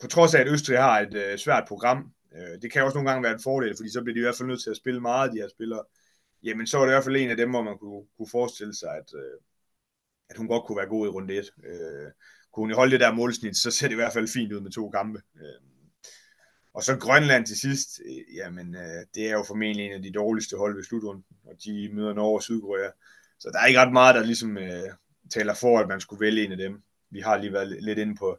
på 0.00 0.06
trods 0.06 0.34
af, 0.34 0.40
at 0.40 0.48
Østrig 0.48 0.78
har 0.78 1.00
et 1.00 1.14
øh, 1.14 1.38
svært 1.38 1.64
program, 1.68 2.12
øh, 2.36 2.62
det 2.62 2.72
kan 2.72 2.84
også 2.84 2.96
nogle 2.96 3.10
gange 3.10 3.22
være 3.22 3.32
en 3.32 3.42
fordel, 3.42 3.76
fordi 3.76 3.90
så 3.90 4.02
bliver 4.02 4.14
de 4.14 4.20
i 4.20 4.22
hvert 4.22 4.36
fald 4.36 4.48
nødt 4.48 4.62
til 4.62 4.70
at 4.70 4.76
spille 4.76 5.00
meget, 5.00 5.32
de 5.32 5.38
her 5.38 5.48
spillere. 5.48 5.84
Jamen, 6.42 6.66
så 6.66 6.78
er 6.78 6.82
det 6.82 6.88
i 6.88 6.94
hvert 6.94 7.04
fald 7.04 7.16
en 7.16 7.30
af 7.30 7.36
dem, 7.36 7.50
hvor 7.50 7.62
man 7.62 7.78
kunne, 7.78 8.06
kunne 8.16 8.30
forestille 8.30 8.74
sig, 8.74 8.90
at, 8.90 9.08
øh, 9.14 9.38
at 10.30 10.36
hun 10.36 10.48
godt 10.48 10.64
kunne 10.66 10.78
være 10.78 10.88
god 10.88 11.06
i 11.06 11.10
runde 11.10 11.38
1. 11.38 11.50
Øh, 11.64 12.10
kunne 12.52 12.66
hun 12.66 12.74
holde 12.74 12.92
det 12.92 13.00
der 13.00 13.12
målsnit, 13.12 13.56
så 13.56 13.70
ser 13.70 13.86
det 13.86 13.94
i 13.94 14.02
hvert 14.02 14.12
fald 14.12 14.28
fint 14.28 14.52
ud 14.52 14.60
med 14.60 14.70
to 14.70 14.90
kampe. 14.90 15.22
Øh, 15.36 15.60
og 16.74 16.82
så 16.82 16.96
Grønland 16.96 17.46
til 17.46 17.60
sidst, 17.60 18.00
øh, 18.06 18.36
jamen 18.36 18.74
øh, 18.74 19.02
det 19.14 19.28
er 19.28 19.32
jo 19.32 19.44
formentlig 19.46 19.86
en 19.86 19.92
af 19.92 20.02
de 20.02 20.12
dårligste 20.12 20.56
hold 20.56 20.74
ved 20.74 20.84
slutrunden, 20.84 21.24
og 21.44 21.54
de 21.64 21.90
møder 21.92 22.14
Norge 22.14 22.38
og 22.38 22.42
Sydkorea. 22.42 22.90
Så 23.38 23.50
der 23.52 23.58
er 23.58 23.66
ikke 23.66 23.80
ret 23.80 23.92
meget, 23.92 24.14
der 24.14 24.22
ligesom 24.22 24.58
øh, 24.58 24.90
taler 25.30 25.54
for, 25.54 25.78
at 25.78 25.88
man 25.88 26.00
skulle 26.00 26.20
vælge 26.20 26.44
en 26.44 26.52
af 26.52 26.58
dem. 26.58 26.82
Vi 27.10 27.20
har 27.20 27.36
lige 27.36 27.52
været 27.52 27.82
lidt 27.82 27.98
inde 27.98 28.14
på 28.14 28.38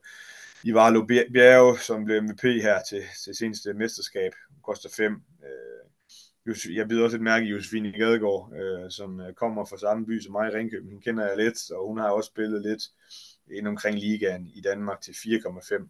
Ivalo 0.63 1.05
Bjerge, 1.05 1.79
som 1.79 2.05
blev 2.05 2.23
MVP 2.23 2.43
her 2.43 2.83
til, 2.89 3.03
til 3.23 3.35
seneste 3.35 3.73
mesterskab, 3.73 4.31
koster 4.63 4.89
5. 4.97 5.21
Øh, 5.43 6.75
jeg 6.75 6.87
byder 6.87 7.03
også 7.03 7.17
et 7.17 7.21
mærke 7.21 7.45
i 7.45 7.49
Josefine 7.49 7.91
Gadegaard, 7.91 8.53
øh, 8.55 8.91
som 8.91 9.19
øh, 9.19 9.33
kommer 9.33 9.65
fra 9.65 9.77
samme 9.77 10.05
by 10.05 10.21
som 10.21 10.31
mig 10.31 10.47
i 10.47 10.55
Ringkøben. 10.55 10.91
Hun 10.91 11.01
kender 11.01 11.27
jeg 11.27 11.37
lidt, 11.37 11.71
og 11.71 11.87
hun 11.87 11.97
har 11.97 12.09
også 12.09 12.27
spillet 12.27 12.61
lidt 12.61 12.83
ind 13.51 13.67
omkring 13.67 13.99
ligaen 13.99 14.47
i 14.47 14.61
Danmark 14.61 15.01
til 15.01 15.11
4,5. 15.11 15.87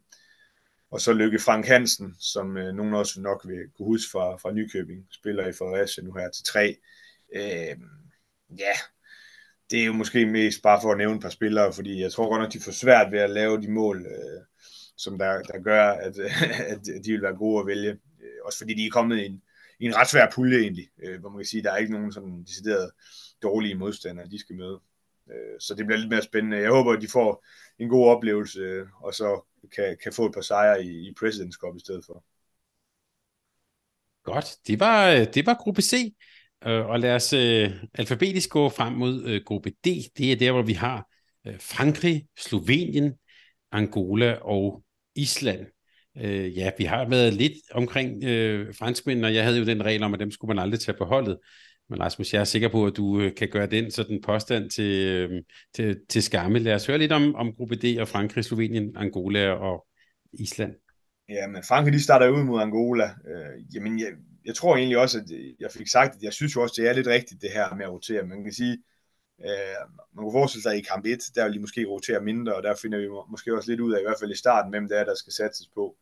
Og 0.91 1.01
så 1.01 1.13
Lykke 1.13 1.39
Frank 1.39 1.65
Hansen, 1.65 2.15
som 2.19 2.57
øh, 2.57 2.73
nogen 2.73 2.93
også 2.93 3.21
nok 3.21 3.47
vil 3.47 3.69
kunne 3.77 3.85
huske 3.85 4.11
fra, 4.11 4.37
fra 4.37 4.51
Nykøbing, 4.51 5.07
spiller 5.11 5.47
i 5.47 5.53
Fredericia 5.53 6.03
nu 6.03 6.13
her 6.13 6.29
til 6.29 6.45
3. 6.45 6.77
Øh, 7.35 7.77
ja, 8.59 8.73
det 9.71 9.81
er 9.81 9.85
jo 9.85 9.93
måske 9.93 10.25
mest 10.25 10.61
bare 10.61 10.81
for 10.81 10.91
at 10.91 10.97
nævne 10.97 11.15
et 11.15 11.21
par 11.21 11.29
spillere, 11.29 11.73
fordi 11.73 12.01
jeg 12.01 12.11
tror 12.11 12.29
godt 12.29 12.41
nok, 12.41 12.53
de 12.53 12.59
får 12.59 12.71
svært 12.71 13.11
ved 13.11 13.19
at 13.19 13.29
lave 13.29 13.61
de 13.61 13.71
mål, 13.71 14.05
øh, 14.05 14.41
som 14.97 15.17
der, 15.17 15.41
der 15.41 15.59
gør, 15.63 15.89
at, 15.89 16.19
at 16.73 16.85
de 16.85 17.11
vil 17.11 17.21
være 17.21 17.35
gode 17.35 17.59
at 17.59 17.67
vælge. 17.67 17.91
Øh, 17.91 18.37
også 18.45 18.57
fordi 18.57 18.73
de 18.73 18.85
er 18.85 18.91
kommet 18.91 19.17
i 19.17 19.25
en, 19.25 19.41
i 19.79 19.85
en 19.85 19.95
ret 19.95 20.07
svær 20.07 20.31
pulje 20.35 20.59
egentlig, 20.59 20.89
øh, 21.03 21.19
hvor 21.19 21.29
man 21.29 21.39
kan 21.39 21.45
sige, 21.45 21.59
at 21.59 21.65
der 21.65 21.71
er 21.71 21.77
ikke 21.77 21.93
nogen 21.93 22.11
sådan 22.11 22.43
decideret 22.43 22.91
dårlige 23.43 23.75
modstandere, 23.75 24.29
de 24.29 24.39
skal 24.39 24.55
møde. 24.55 24.79
Øh, 25.31 25.59
så 25.59 25.75
det 25.75 25.85
bliver 25.85 25.99
lidt 25.99 26.09
mere 26.09 26.21
spændende. 26.21 26.57
Jeg 26.57 26.71
håber, 26.71 26.93
at 26.93 27.01
de 27.01 27.07
får 27.07 27.45
en 27.79 27.89
god 27.89 28.07
oplevelse, 28.07 28.59
øh, 28.59 28.87
og 29.01 29.13
så 29.13 29.45
kan, 29.75 29.97
kan 30.03 30.13
få 30.13 30.25
et 30.25 30.33
par 30.33 30.41
sejre 30.41 30.83
i, 30.83 30.89
i 30.89 31.13
President's 31.19 31.57
Cup 31.59 31.75
i 31.75 31.79
stedet 31.79 32.05
for. 32.05 32.23
Godt, 34.23 34.57
det 34.67 34.79
var, 34.79 35.09
øh, 35.09 35.33
det 35.33 35.45
var 35.45 35.53
gruppe 35.53 35.81
C, 35.81 36.15
øh, 36.65 36.85
og 36.85 36.99
lad 36.99 37.15
os 37.15 37.33
øh, 37.33 37.71
alfabetisk 37.93 38.49
gå 38.49 38.69
frem 38.69 38.93
mod 38.93 39.23
øh, 39.25 39.41
gruppe 39.45 39.69
D. 39.69 39.85
Det 40.17 40.31
er 40.31 40.35
der, 40.35 40.51
hvor 40.51 40.61
vi 40.61 40.73
har 40.73 41.07
øh, 41.47 41.55
Frankrig, 41.59 42.25
Slovenien, 42.39 43.13
Angola 43.71 44.33
og 44.33 44.83
Island. 45.15 45.65
Øh, 46.17 46.57
ja, 46.57 46.71
vi 46.77 46.83
har 46.83 47.09
været 47.09 47.33
lidt 47.33 47.53
omkring 47.71 48.23
øh, 48.23 48.73
franskmænd, 48.79 49.25
og 49.25 49.33
jeg 49.33 49.43
havde 49.43 49.59
jo 49.59 49.65
den 49.65 49.85
regel 49.85 50.03
om, 50.03 50.13
at 50.13 50.19
dem 50.19 50.31
skulle 50.31 50.55
man 50.55 50.63
aldrig 50.63 50.79
tage 50.79 50.97
på 50.97 51.05
holdet. 51.05 51.37
Men 51.89 51.99
Rasmus, 52.01 52.33
jeg 52.33 52.39
er 52.39 52.43
sikker 52.43 52.67
på, 52.67 52.85
at 52.85 52.97
du 52.97 53.21
øh, 53.21 53.35
kan 53.35 53.49
gøre 53.49 53.67
den 53.67 53.91
sådan 53.91 54.21
påstand 54.21 54.69
til, 54.69 55.07
øh, 55.07 55.41
til, 55.75 55.99
til 56.09 56.23
skamme. 56.23 56.59
Lad 56.59 56.73
os 56.73 56.87
høre 56.87 56.97
lidt 56.97 57.11
om, 57.11 57.35
om 57.35 57.53
gruppe 57.53 57.75
D 57.75 57.97
og 57.99 58.07
Frankrig, 58.07 58.45
Slovenien, 58.45 58.97
Angola 58.97 59.51
og 59.51 59.85
Island. 60.33 60.73
Ja, 61.29 61.47
men 61.47 61.63
Frankrig 61.67 61.93
de 61.93 62.03
starter 62.03 62.29
ud 62.29 62.43
mod 62.43 62.61
Angola. 62.61 63.03
Øh, 63.03 63.75
jamen, 63.75 63.99
jeg, 63.99 64.07
jeg 64.47 64.55
tror 64.55 64.75
egentlig 64.75 64.97
også, 64.97 65.17
at 65.17 65.31
øh, 65.31 65.53
jeg 65.59 65.71
fik 65.71 65.87
sagt, 65.87 66.15
at 66.15 66.23
jeg 66.23 66.33
synes 66.33 66.55
jo 66.55 66.61
også, 66.61 66.75
det 66.77 66.89
er 66.89 66.93
lidt 66.93 67.07
rigtigt 67.07 67.41
det 67.41 67.51
her 67.51 67.75
med 67.75 67.85
at 67.85 67.91
rotere. 67.91 68.23
Man 68.23 68.43
kan 68.43 68.53
sige, 68.53 68.77
øh, 69.45 69.79
man 70.13 70.23
kunne 70.23 70.31
forestille 70.31 70.63
sig, 70.63 70.71
at 70.71 70.77
i 70.77 70.81
kamp 70.81 71.05
1, 71.05 71.19
der 71.35 71.45
vil 71.45 71.53
de 71.53 71.59
måske 71.59 71.85
rotere 71.85 72.21
mindre, 72.21 72.55
og 72.55 72.63
der 72.63 72.75
finder 72.75 72.99
vi 72.99 73.07
måske 73.29 73.55
også 73.55 73.71
lidt 73.71 73.79
ud 73.79 73.93
af, 73.93 73.99
i 73.99 74.03
hvert 74.03 74.19
fald 74.19 74.31
i 74.31 74.37
starten, 74.37 74.71
hvem 74.71 74.87
det 74.87 74.99
er, 74.99 75.05
der 75.05 75.15
skal 75.15 75.33
satses 75.33 75.67
på. 75.67 75.95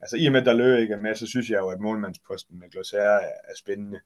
Altså 0.00 0.16
i 0.16 0.26
og 0.26 0.32
med, 0.32 0.40
at 0.40 0.46
der 0.46 0.52
løber 0.52 0.78
ikke 0.78 0.94
er 0.94 1.00
med, 1.00 1.14
så 1.14 1.26
synes 1.26 1.50
jeg 1.50 1.58
jo, 1.58 1.68
at 1.68 1.80
målmandsposten 1.80 2.58
med 2.58 2.70
Glossaire 2.70 3.22
er, 3.22 3.32
er 3.48 3.56
spændende. 3.58 4.00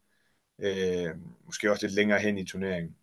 Øh, 0.62 1.10
måske 1.46 1.70
også 1.70 1.86
lidt 1.86 1.94
længere 1.94 2.18
hen 2.18 2.38
i 2.38 2.46
turneringen. 2.46 2.96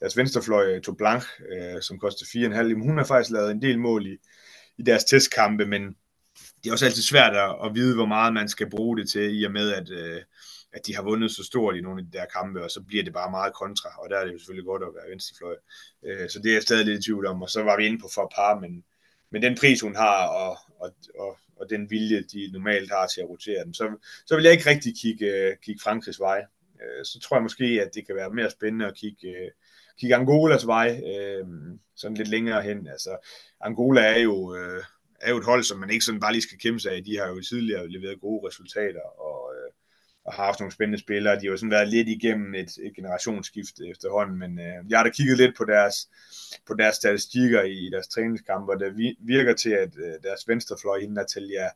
Deres 0.00 0.16
venstrefløj, 0.16 0.74
eh, 0.74 0.82
To 0.82 0.92
Blanc, 0.92 1.24
øh, 1.48 1.74
eh, 1.74 1.80
som 1.80 1.98
koster 1.98 2.26
4,5, 2.26 2.82
hun 2.82 2.98
har 2.98 3.04
faktisk 3.04 3.30
lavet 3.30 3.50
en 3.50 3.62
del 3.62 3.78
mål 3.78 4.06
i, 4.06 4.16
i 4.78 4.82
deres 4.82 5.04
testkampe, 5.04 5.66
men 5.66 5.96
det 6.66 6.70
er 6.70 6.74
også 6.74 6.86
altid 6.86 7.02
svært 7.02 7.36
at, 7.36 7.56
at 7.64 7.74
vide, 7.74 7.94
hvor 7.94 8.06
meget 8.06 8.34
man 8.34 8.48
skal 8.48 8.70
bruge 8.70 8.98
det 8.98 9.08
til, 9.08 9.40
i 9.40 9.44
og 9.44 9.52
med, 9.52 9.72
at, 9.72 9.90
øh, 9.90 10.22
at 10.72 10.86
de 10.86 10.94
har 10.94 11.02
vundet 11.02 11.30
så 11.30 11.44
stort 11.44 11.76
i 11.76 11.80
nogle 11.80 12.00
af 12.00 12.06
de 12.06 12.18
der 12.18 12.24
kampe, 12.26 12.64
og 12.64 12.70
så 12.70 12.80
bliver 12.80 13.04
det 13.04 13.12
bare 13.12 13.30
meget 13.30 13.54
kontra, 13.54 13.88
og 13.98 14.10
der 14.10 14.18
er 14.18 14.24
det 14.24 14.32
jo 14.32 14.38
selvfølgelig 14.38 14.66
godt 14.66 14.82
at 14.82 14.88
være 14.94 15.10
venstrefløj. 15.10 15.56
Øh, 16.06 16.28
så 16.30 16.38
det 16.38 16.48
er 16.48 16.52
jeg 16.52 16.62
stadig 16.62 16.86
lidt 16.86 17.00
i 17.00 17.02
tvivl 17.02 17.26
om, 17.26 17.42
og 17.42 17.50
så 17.50 17.62
var 17.62 17.76
vi 17.76 17.86
inde 17.86 17.98
på 17.98 18.08
for 18.14 18.32
par, 18.36 18.60
men, 18.60 18.84
men 19.32 19.42
den 19.42 19.56
pris, 19.60 19.80
hun 19.80 19.96
har, 19.96 20.26
og, 20.26 20.58
og, 20.80 20.94
og, 21.18 21.38
og 21.56 21.70
den 21.70 21.90
vilje, 21.90 22.22
de 22.32 22.50
normalt 22.52 22.90
har 22.90 23.06
til 23.06 23.20
at 23.20 23.28
rotere 23.28 23.64
den, 23.64 23.74
så, 23.74 23.84
så 24.26 24.34
vil 24.36 24.44
jeg 24.44 24.52
ikke 24.52 24.70
rigtig 24.70 24.92
kigge, 25.02 25.26
øh, 25.26 25.56
kigge 25.64 25.80
Frankrigs 25.82 26.20
vej. 26.20 26.44
Øh, 26.82 27.04
så 27.04 27.20
tror 27.20 27.36
jeg 27.36 27.42
måske, 27.42 27.64
at 27.64 27.90
det 27.94 28.06
kan 28.06 28.16
være 28.16 28.30
mere 28.30 28.50
spændende 28.50 28.86
at 28.86 28.96
kigge, 28.96 29.28
øh, 29.28 29.50
kigge 30.00 30.16
Angolas 30.16 30.66
vej, 30.66 31.00
øh, 31.12 31.46
sådan 31.96 32.16
lidt 32.16 32.28
længere 32.28 32.62
hen. 32.62 32.88
Altså, 32.88 33.16
Angola 33.60 34.00
er 34.00 34.20
jo... 34.20 34.54
Øh, 34.54 34.82
er 35.20 35.30
jo 35.30 35.38
et 35.38 35.44
hold, 35.44 35.62
som 35.62 35.78
man 35.78 35.90
ikke 35.90 36.04
sådan 36.04 36.20
bare 36.20 36.32
lige 36.32 36.42
skal 36.42 36.58
kæmpe 36.58 36.80
sig 36.80 36.92
af. 36.92 37.04
De 37.04 37.18
har 37.18 37.28
jo 37.28 37.40
tidligere 37.40 37.88
leveret 37.88 38.20
gode 38.20 38.48
resultater, 38.48 39.00
og, 39.00 39.54
øh, 39.54 39.72
og 40.24 40.32
har 40.32 40.44
haft 40.44 40.60
nogle 40.60 40.72
spændende 40.72 40.98
spillere. 40.98 41.34
De 41.34 41.40
har 41.40 41.50
jo 41.50 41.56
sådan 41.56 41.70
været 41.70 41.88
lidt 41.88 42.08
igennem 42.08 42.54
et, 42.54 42.70
et 42.82 42.96
generationsskift 42.96 43.80
efterhånden, 43.90 44.38
men 44.38 44.58
øh, 44.58 44.90
jeg 44.90 44.98
har 44.98 45.04
da 45.04 45.10
kigget 45.10 45.36
lidt 45.38 45.56
på 45.56 45.64
deres, 45.64 45.96
på 46.66 46.74
deres 46.74 46.96
statistikker 46.96 47.62
i, 47.62 47.86
i 47.86 47.90
deres 47.90 48.08
træningskampe, 48.08 48.72
og 48.72 48.80
det 48.80 49.16
virker 49.20 49.54
til, 49.54 49.70
at 49.70 49.96
øh, 49.96 50.14
deres 50.22 50.48
venstrefløj, 50.48 51.00
hende 51.00 51.14
Natalia 51.14 51.68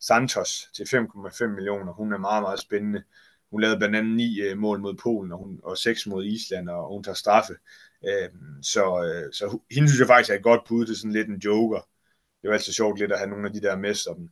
Santos, 0.00 0.68
til 0.74 0.84
5,5 0.84 1.46
millioner, 1.46 1.92
hun 1.92 2.12
er 2.12 2.18
meget, 2.18 2.42
meget 2.42 2.60
spændende. 2.60 3.02
Hun 3.50 3.60
lavede 3.60 3.78
blandt 3.78 3.96
andet 3.96 4.16
ni 4.16 4.40
øh, 4.40 4.58
mål 4.58 4.80
mod 4.80 4.94
Polen, 4.94 5.32
og, 5.32 5.38
hun, 5.38 5.60
og 5.62 5.78
seks 5.78 6.06
mod 6.06 6.24
Island, 6.24 6.68
og 6.68 6.94
hun 6.94 7.02
tager 7.02 7.14
straffe. 7.14 7.54
Øh, 8.08 8.28
så, 8.62 8.84
øh, 9.04 9.32
så 9.32 9.58
hende 9.70 9.88
synes 9.88 10.00
jeg 10.00 10.06
faktisk 10.06 10.30
er 10.30 10.34
et 10.34 10.42
godt 10.42 10.60
bud 10.68 10.86
til 10.86 10.96
sådan 10.96 11.12
lidt 11.12 11.28
en 11.28 11.36
joker, 11.44 11.88
det 12.42 12.46
er 12.46 12.50
jo 12.50 12.52
altid 12.52 12.72
sjovt 12.72 12.98
lidt 12.98 13.12
at 13.12 13.18
have 13.18 13.30
nogle 13.30 13.46
af 13.46 13.52
de 13.52 13.60
der 13.60 13.76
med, 13.76 13.94
som, 13.94 14.30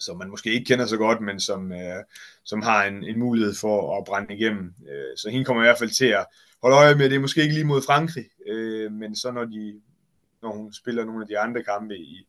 som 0.00 0.18
man 0.18 0.30
måske 0.30 0.52
ikke 0.52 0.64
kender 0.64 0.86
så 0.86 0.96
godt, 0.96 1.20
men 1.20 1.40
som, 1.40 1.72
øh, 1.72 2.04
som 2.44 2.62
har 2.62 2.84
en, 2.84 3.04
en 3.04 3.18
mulighed 3.18 3.54
for 3.60 3.98
at 3.98 4.04
brænde 4.04 4.34
igennem. 4.34 4.74
Øh, 4.90 5.16
så 5.16 5.30
hende 5.30 5.44
kommer 5.44 5.62
i 5.62 5.66
hvert 5.66 5.78
fald 5.78 5.90
til 5.90 6.06
at 6.06 6.26
holde 6.62 6.76
øje 6.76 6.94
med, 6.94 7.10
det 7.10 7.16
er 7.16 7.20
måske 7.20 7.42
ikke 7.42 7.54
lige 7.54 7.64
mod 7.64 7.82
Frankrig, 7.82 8.26
øh, 8.46 8.92
men 8.92 9.16
så 9.16 9.32
når, 9.32 9.44
de, 9.44 9.80
når 10.42 10.52
hun 10.52 10.72
spiller 10.72 11.04
nogle 11.04 11.22
af 11.22 11.28
de 11.28 11.38
andre 11.38 11.62
kampe 11.62 11.96
i, 11.96 12.28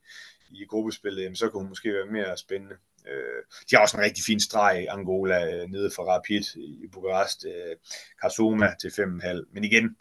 i 0.51 0.65
gruppespillet, 0.65 1.37
så 1.37 1.49
kan 1.49 1.59
hun 1.59 1.69
måske 1.69 1.93
være 1.93 2.05
mere 2.11 2.37
spændende. 2.37 2.75
Øh, 3.07 3.43
de 3.69 3.75
har 3.75 3.81
også 3.81 3.97
en 3.97 4.03
rigtig 4.03 4.23
fin 4.23 4.39
streg, 4.39 4.87
Angola, 4.89 5.55
øh, 5.55 5.69
nede 5.69 5.91
fra 5.95 6.03
Rapid 6.03 6.43
i 6.57 6.87
Bukarest, 6.91 7.45
øh, 7.45 7.75
Karsoma 8.21 8.69
til 8.81 8.89
5,5. 8.89 9.49
Men 9.53 9.63
igen, 9.63 9.95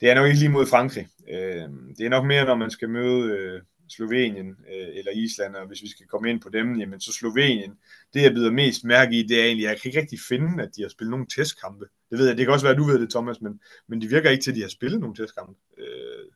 det 0.00 0.10
er 0.10 0.14
nok 0.14 0.26
ikke 0.26 0.38
lige 0.38 0.48
mod 0.48 0.66
Frankrig. 0.66 1.08
Øh, 1.28 1.68
det 1.98 2.06
er 2.06 2.08
nok 2.08 2.24
mere, 2.24 2.44
når 2.44 2.54
man 2.54 2.70
skal 2.70 2.88
møde 2.88 3.38
øh, 3.38 3.62
Slovenien 3.96 4.48
øh, 4.48 4.88
eller 4.98 5.12
Island, 5.12 5.56
og 5.56 5.66
hvis 5.66 5.82
vi 5.82 5.88
skal 5.88 6.06
komme 6.06 6.30
ind 6.30 6.40
på 6.40 6.48
dem, 6.48 6.76
jamen 6.80 7.00
så 7.00 7.12
Slovenien, 7.12 7.72
det 8.14 8.22
jeg 8.22 8.32
bider 8.32 8.50
mest 8.50 8.84
mærke 8.84 9.18
i, 9.18 9.22
det 9.22 9.40
er 9.40 9.44
egentlig, 9.44 9.64
jeg 9.64 9.80
kan 9.80 9.88
ikke 9.88 10.00
rigtig 10.00 10.18
finde, 10.28 10.62
at 10.62 10.70
de 10.76 10.82
har 10.82 10.88
spillet 10.88 11.10
nogle 11.10 11.26
testkampe. 11.26 11.84
Det 12.10 12.18
ved 12.18 12.26
jeg, 12.26 12.36
det 12.36 12.46
kan 12.46 12.52
også 12.52 12.66
være, 12.66 12.72
at 12.72 12.78
du 12.78 12.84
ved 12.84 13.00
det, 13.00 13.10
Thomas, 13.10 13.40
men, 13.40 13.60
men 13.88 14.00
de 14.00 14.08
virker 14.08 14.30
ikke 14.30 14.42
til, 14.42 14.50
at 14.50 14.56
de 14.56 14.60
har 14.60 14.68
spillet 14.68 15.00
nogle 15.00 15.16
testkampe. 15.16 15.54
Øh, 15.78 16.26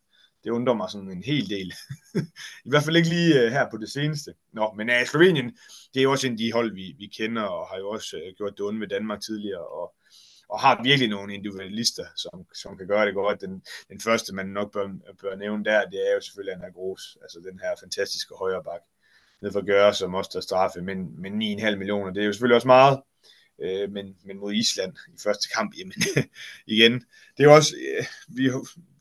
det 0.45 0.51
undrer 0.51 0.75
mig 0.75 0.91
sådan 0.91 1.11
en 1.11 1.23
hel 1.23 1.51
del. 1.51 1.73
I 2.67 2.71
hvert 2.71 2.83
fald 2.83 2.97
ikke 2.97 3.09
lige 3.09 3.47
uh, 3.47 3.53
her 3.53 3.71
på 3.71 3.77
det 3.77 3.91
seneste. 3.91 4.35
Nå, 4.53 4.75
men 4.77 4.91
uh, 4.91 5.07
Slovenien, 5.07 5.47
det 5.95 6.01
er 6.01 6.03
jo 6.03 6.11
også 6.11 6.27
en 6.27 6.33
af 6.33 6.39
de 6.39 6.53
hold, 6.53 6.75
vi, 6.75 6.95
vi 6.99 7.07
kender, 7.07 7.43
og 7.43 7.69
har 7.69 7.79
jo 7.79 7.89
også 7.89 8.17
uh, 8.17 8.37
gjort 8.37 8.53
det 8.57 8.67
onde 8.67 8.79
med 8.79 8.89
Danmark 8.89 9.21
tidligere, 9.21 9.67
og, 9.67 9.95
og 10.49 10.61
har 10.61 10.83
virkelig 10.83 11.09
nogle 11.09 11.35
individualister, 11.35 12.05
som, 12.17 12.47
som 12.55 12.79
kan 12.79 12.87
gøre 12.87 13.07
det 13.07 13.15
godt. 13.15 13.41
Den, 13.41 13.63
den 13.89 14.01
første, 14.01 14.35
man 14.35 14.47
nok 14.47 14.73
bør, 14.73 14.89
bør 15.23 15.37
nævne 15.37 15.65
der, 15.65 15.85
det 15.85 16.11
er 16.11 16.15
jo 16.15 16.21
selvfølgelig 16.21 16.55
Anna 16.55 16.69
Gros, 16.69 17.19
altså 17.23 17.39
den 17.51 17.59
her 17.59 17.75
fantastiske 17.81 18.35
højre 18.39 18.65
bak 18.65 18.81
ned 19.43 19.53
for 19.53 19.67
Gøre, 19.67 19.95
som 19.95 20.15
også 20.15 20.33
tager 20.33 20.43
straffe, 20.43 20.83
men, 20.83 21.21
men 21.23 21.43
9,5 21.43 21.77
millioner, 21.77 22.13
det 22.13 22.23
er 22.23 22.27
jo 22.27 22.33
selvfølgelig 22.33 22.57
også 22.57 22.67
meget, 22.67 23.01
øh, 23.63 23.91
men, 23.93 24.17
men 24.25 24.39
mod 24.39 24.53
Island 24.53 24.93
i 25.09 25.19
første 25.23 25.49
kamp, 25.55 25.75
jamen 25.79 25.93
igen, 26.77 26.93
det 27.37 27.41
er 27.41 27.45
jo 27.45 27.55
også, 27.55 27.75
øh, 27.77 28.05
vi, 28.29 28.51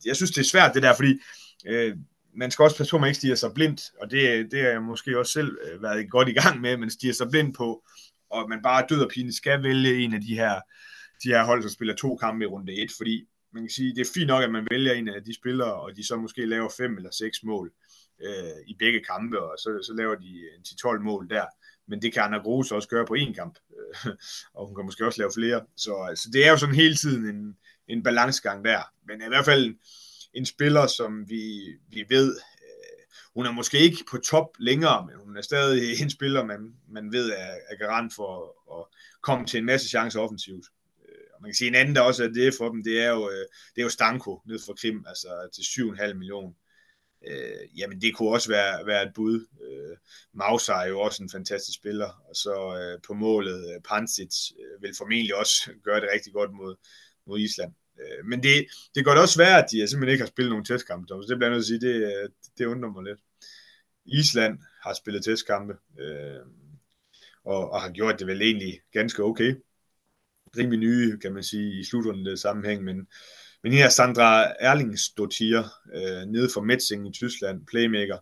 jeg 0.06 0.16
synes 0.16 0.32
det 0.32 0.42
er 0.42 0.46
svært 0.46 0.74
det 0.74 0.84
der, 0.84 0.96
fordi 0.96 1.20
øh, 1.66 1.98
man 2.34 2.52
skal 2.52 2.64
også 2.64 2.78
passe 2.78 2.92
på, 2.92 2.98
at 2.98 3.02
man 3.02 3.08
ikke 3.08 3.18
stiger 3.18 3.36
sig 3.36 3.54
blindt, 3.54 3.82
og 4.02 4.12
det, 4.12 4.52
det 4.52 4.60
er 4.62 4.70
jeg 4.70 4.82
måske 4.82 5.20
også 5.20 5.32
selv 5.32 5.58
øh, 5.66 5.84
været 5.84 6.10
godt 6.10 6.30
i 6.30 6.34
gang 6.34 6.62
med, 6.62 6.78
men 6.78 6.90
stiger 6.90 7.14
sig 7.14 7.28
blind 7.30 7.54
på, 7.54 7.84
og 8.30 8.50
man 8.50 8.62
bare 8.64 8.86
død 8.90 9.02
og 9.02 9.10
pine 9.10 9.34
skal 9.34 9.64
vælge 9.64 10.04
en 10.04 10.14
af 10.14 10.22
de 10.22 10.36
her, 10.36 10.62
de 11.26 11.30
her 11.30 11.44
hold, 11.44 11.64
der 11.64 11.70
spiller 11.70 11.96
to 11.96 12.16
kampe 12.16 12.44
i 12.44 12.48
runde 12.48 12.74
1, 12.74 12.92
fordi 12.98 13.28
man 13.54 13.64
kan 13.64 13.70
sige, 13.70 13.96
det 13.96 14.02
er 14.02 14.12
fint 14.14 14.28
nok, 14.28 14.44
at 14.44 14.52
man 14.52 14.68
vælger 14.72 14.94
en 14.94 15.08
af 15.08 15.24
de 15.24 15.34
spillere, 15.36 15.74
og 15.74 15.96
de 15.96 16.08
så 16.08 16.16
måske 16.16 16.46
laver 16.46 16.70
fem 16.78 16.98
eller 16.98 17.12
seks 17.12 17.44
mål 17.44 17.72
øh, 18.22 18.58
i 18.68 18.76
begge 18.80 19.04
kampe, 19.04 19.40
og 19.40 19.58
så, 19.58 19.70
så 19.88 19.94
laver 19.98 20.16
de 20.16 20.40
øh, 20.40 20.56
en 20.58 20.64
10-12 20.98 21.00
mål 21.00 21.30
der. 21.30 21.46
Men 21.88 22.02
det 22.02 22.14
kan 22.14 22.24
Anna 22.24 22.38
Grose 22.38 22.76
også 22.76 22.88
gøre 22.88 23.06
på 23.06 23.16
én 23.20 23.34
kamp, 23.34 23.60
øh, 23.78 24.14
og 24.56 24.68
hun 24.68 24.76
kan 24.76 24.86
måske 24.86 25.06
også 25.06 25.22
lave 25.22 25.32
flere. 25.36 25.62
Så 25.78 25.96
altså, 26.10 26.30
det 26.34 26.46
er 26.46 26.52
jo 26.52 26.58
sådan 26.58 26.76
hele 26.76 26.96
tiden 26.96 27.36
en, 27.36 27.58
en 27.88 28.04
balancegang 28.04 28.66
der. 28.66 28.82
Men 29.08 29.22
i 29.22 29.28
hvert 29.28 29.46
fald 29.46 29.76
en 30.34 30.46
spiller, 30.46 30.88
som 30.88 31.30
vi, 31.30 31.44
vi 31.90 32.06
ved, 32.10 32.36
øh, 32.36 33.02
hun 33.36 33.46
er 33.46 33.52
måske 33.52 33.80
ikke 33.80 34.04
på 34.12 34.18
top 34.18 34.48
længere, 34.60 35.06
men 35.06 35.16
hun 35.26 35.38
er 35.38 35.42
stadig 35.42 36.02
en 36.02 36.10
spiller, 36.10 36.46
man, 36.46 36.76
man 36.90 37.12
ved 37.12 37.30
er, 37.30 37.56
er 37.70 37.76
garant 37.80 38.14
for 38.16 38.56
at 38.80 38.86
komme 39.22 39.46
til 39.46 39.58
en 39.58 39.66
masse 39.66 39.90
chancer 39.90 40.20
offensivt. 40.20 40.66
Og 41.36 41.42
man 41.42 41.50
kan 41.50 41.56
sige 41.56 41.68
en 41.68 41.76
anden, 41.76 41.96
der 41.96 42.02
også 42.02 42.24
er 42.24 42.28
det 42.28 42.54
for 42.58 42.70
dem, 42.70 42.84
det 42.84 43.04
er 43.04 43.10
jo, 43.10 43.30
øh, 43.30 43.46
det 43.76 43.82
er 43.82 43.84
jo 43.84 43.90
Stanko 43.90 44.42
ned 44.46 44.60
fra 44.66 44.74
Krim, 44.74 45.06
altså 45.08 45.50
til 45.56 45.62
7,5 45.62 46.14
millioner 46.14 46.54
øh, 47.28 47.80
jamen 47.80 48.02
det 48.02 48.16
kunne 48.16 48.30
også 48.30 48.50
være, 48.50 48.86
være 48.86 49.04
et 49.04 49.12
bud. 49.16 49.46
Øh, 49.64 49.98
Mauser 50.34 50.74
er 50.74 50.88
jo 50.88 51.00
også 51.00 51.24
en 51.24 51.30
fantastisk 51.30 51.76
spiller, 51.78 52.10
og 52.30 52.36
så 52.36 52.56
øh, 52.80 53.02
på 53.08 53.14
målet, 53.14 53.74
øh, 53.74 53.82
Pansic 53.90 54.52
øh, 54.52 54.82
vil 54.82 54.96
formentlig 54.98 55.36
også 55.36 55.72
gøre 55.86 56.02
det 56.02 56.10
rigtig 56.14 56.34
godt 56.34 56.52
mod, 56.54 56.76
mod 57.28 57.40
Island. 57.40 57.74
Øh, 58.00 58.26
men 58.26 58.44
det, 58.44 58.66
det 58.96 59.06
kan 59.06 59.18
også 59.18 59.38
være, 59.38 59.64
at 59.64 59.72
de 59.72 59.82
øh, 59.82 59.88
simpelthen 59.88 60.14
ikke 60.14 60.22
har 60.22 60.34
spillet 60.34 60.52
nogen 60.52 60.66
testkampe, 60.66 61.08
så 61.08 61.26
det 61.30 61.38
bliver 61.38 61.50
jeg 61.50 61.56
nødt 61.56 61.66
til 61.66 61.76
at 61.76 61.82
sige, 61.82 61.94
det, 61.94 62.24
øh, 62.24 62.30
det 62.58 62.66
undrer 62.66 62.92
mig 62.92 63.04
lidt. 63.04 63.20
Island 64.06 64.60
har 64.84 64.94
spillet 64.94 65.24
testkampe, 65.24 65.74
øh, 66.00 66.42
og, 67.44 67.72
og 67.72 67.82
har 67.82 67.92
gjort 67.92 68.20
det 68.20 68.28
vel 68.28 68.42
egentlig 68.42 68.82
ganske 68.92 69.24
okay. 69.24 69.56
Rimelig 70.58 70.80
nye, 70.80 71.18
kan 71.22 71.34
man 71.34 71.44
sige, 71.44 71.80
i 71.80 71.84
slutrunden 71.84 72.38
sammenhæng, 72.38 72.84
men 72.84 73.08
men 73.66 73.74
her 73.74 73.90
Sandra 73.90 74.54
Erlingsdottir, 74.60 75.64
øh, 75.94 76.28
nede 76.28 76.50
for 76.54 76.62
Metzing 76.62 77.08
i 77.08 77.12
Tyskland, 77.12 77.66
playmaker, 77.66 78.18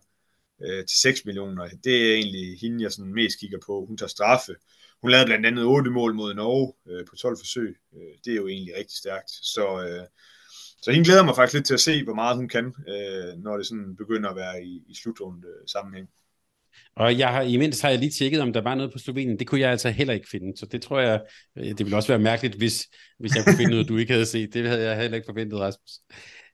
øh, 0.62 0.86
til 0.86 0.98
6 0.98 1.24
millioner. 1.24 1.68
Det 1.84 2.10
er 2.10 2.14
egentlig 2.14 2.58
hende, 2.60 2.82
jeg 2.82 2.92
sådan 2.92 3.14
mest 3.14 3.40
kigger 3.40 3.58
på. 3.66 3.84
Hun 3.88 3.96
tager 3.96 4.08
straffe. 4.08 4.54
Hun 5.02 5.10
lavede 5.10 5.26
blandt 5.26 5.46
andet 5.46 5.64
8 5.64 5.90
mål 5.90 6.14
mod 6.14 6.34
Norge 6.34 6.72
øh, 6.88 7.06
på 7.06 7.16
12 7.16 7.36
forsøg. 7.38 7.76
Øh, 7.94 8.14
det 8.24 8.32
er 8.32 8.36
jo 8.36 8.48
egentlig 8.48 8.74
rigtig 8.76 8.96
stærkt. 8.96 9.30
Så, 9.30 9.86
øh, 9.88 10.06
så 10.82 10.92
hende 10.92 11.04
glæder 11.04 11.24
mig 11.24 11.34
faktisk 11.34 11.54
lidt 11.54 11.66
til 11.66 11.74
at 11.74 11.80
se, 11.80 12.04
hvor 12.04 12.14
meget 12.14 12.36
hun 12.36 12.48
kan, 12.48 12.66
øh, 12.88 13.38
når 13.38 13.56
det 13.56 13.66
sådan 13.66 13.96
begynder 13.96 14.30
at 14.30 14.36
være 14.36 14.64
i, 14.64 14.84
i 14.88 14.94
slutrunde 14.94 15.48
sammenhæng. 15.66 16.08
Og 16.96 17.18
jeg 17.18 17.28
har, 17.28 17.42
imens 17.42 17.80
har 17.80 17.90
jeg 17.90 17.98
lige 17.98 18.10
tjekket, 18.10 18.40
om 18.40 18.52
der 18.52 18.60
var 18.60 18.74
noget 18.74 18.92
på 18.92 18.98
Slovenien. 18.98 19.38
Det 19.38 19.46
kunne 19.46 19.60
jeg 19.60 19.70
altså 19.70 19.90
heller 19.90 20.14
ikke 20.14 20.28
finde. 20.30 20.56
Så 20.56 20.66
det 20.66 20.82
tror 20.82 21.00
jeg, 21.00 21.20
øh, 21.58 21.66
det 21.66 21.78
ville 21.78 21.96
også 21.96 22.08
være 22.08 22.18
mærkeligt, 22.18 22.54
hvis, 22.54 22.86
hvis 23.18 23.36
jeg 23.36 23.44
kunne 23.44 23.56
finde 23.56 23.70
noget, 23.70 23.88
du 23.88 23.96
ikke 23.96 24.12
havde 24.12 24.26
set. 24.26 24.54
Det 24.54 24.68
havde 24.68 24.90
jeg 24.90 25.00
heller 25.00 25.16
ikke 25.16 25.26
forventet, 25.28 25.60
Rasmus. 25.60 25.90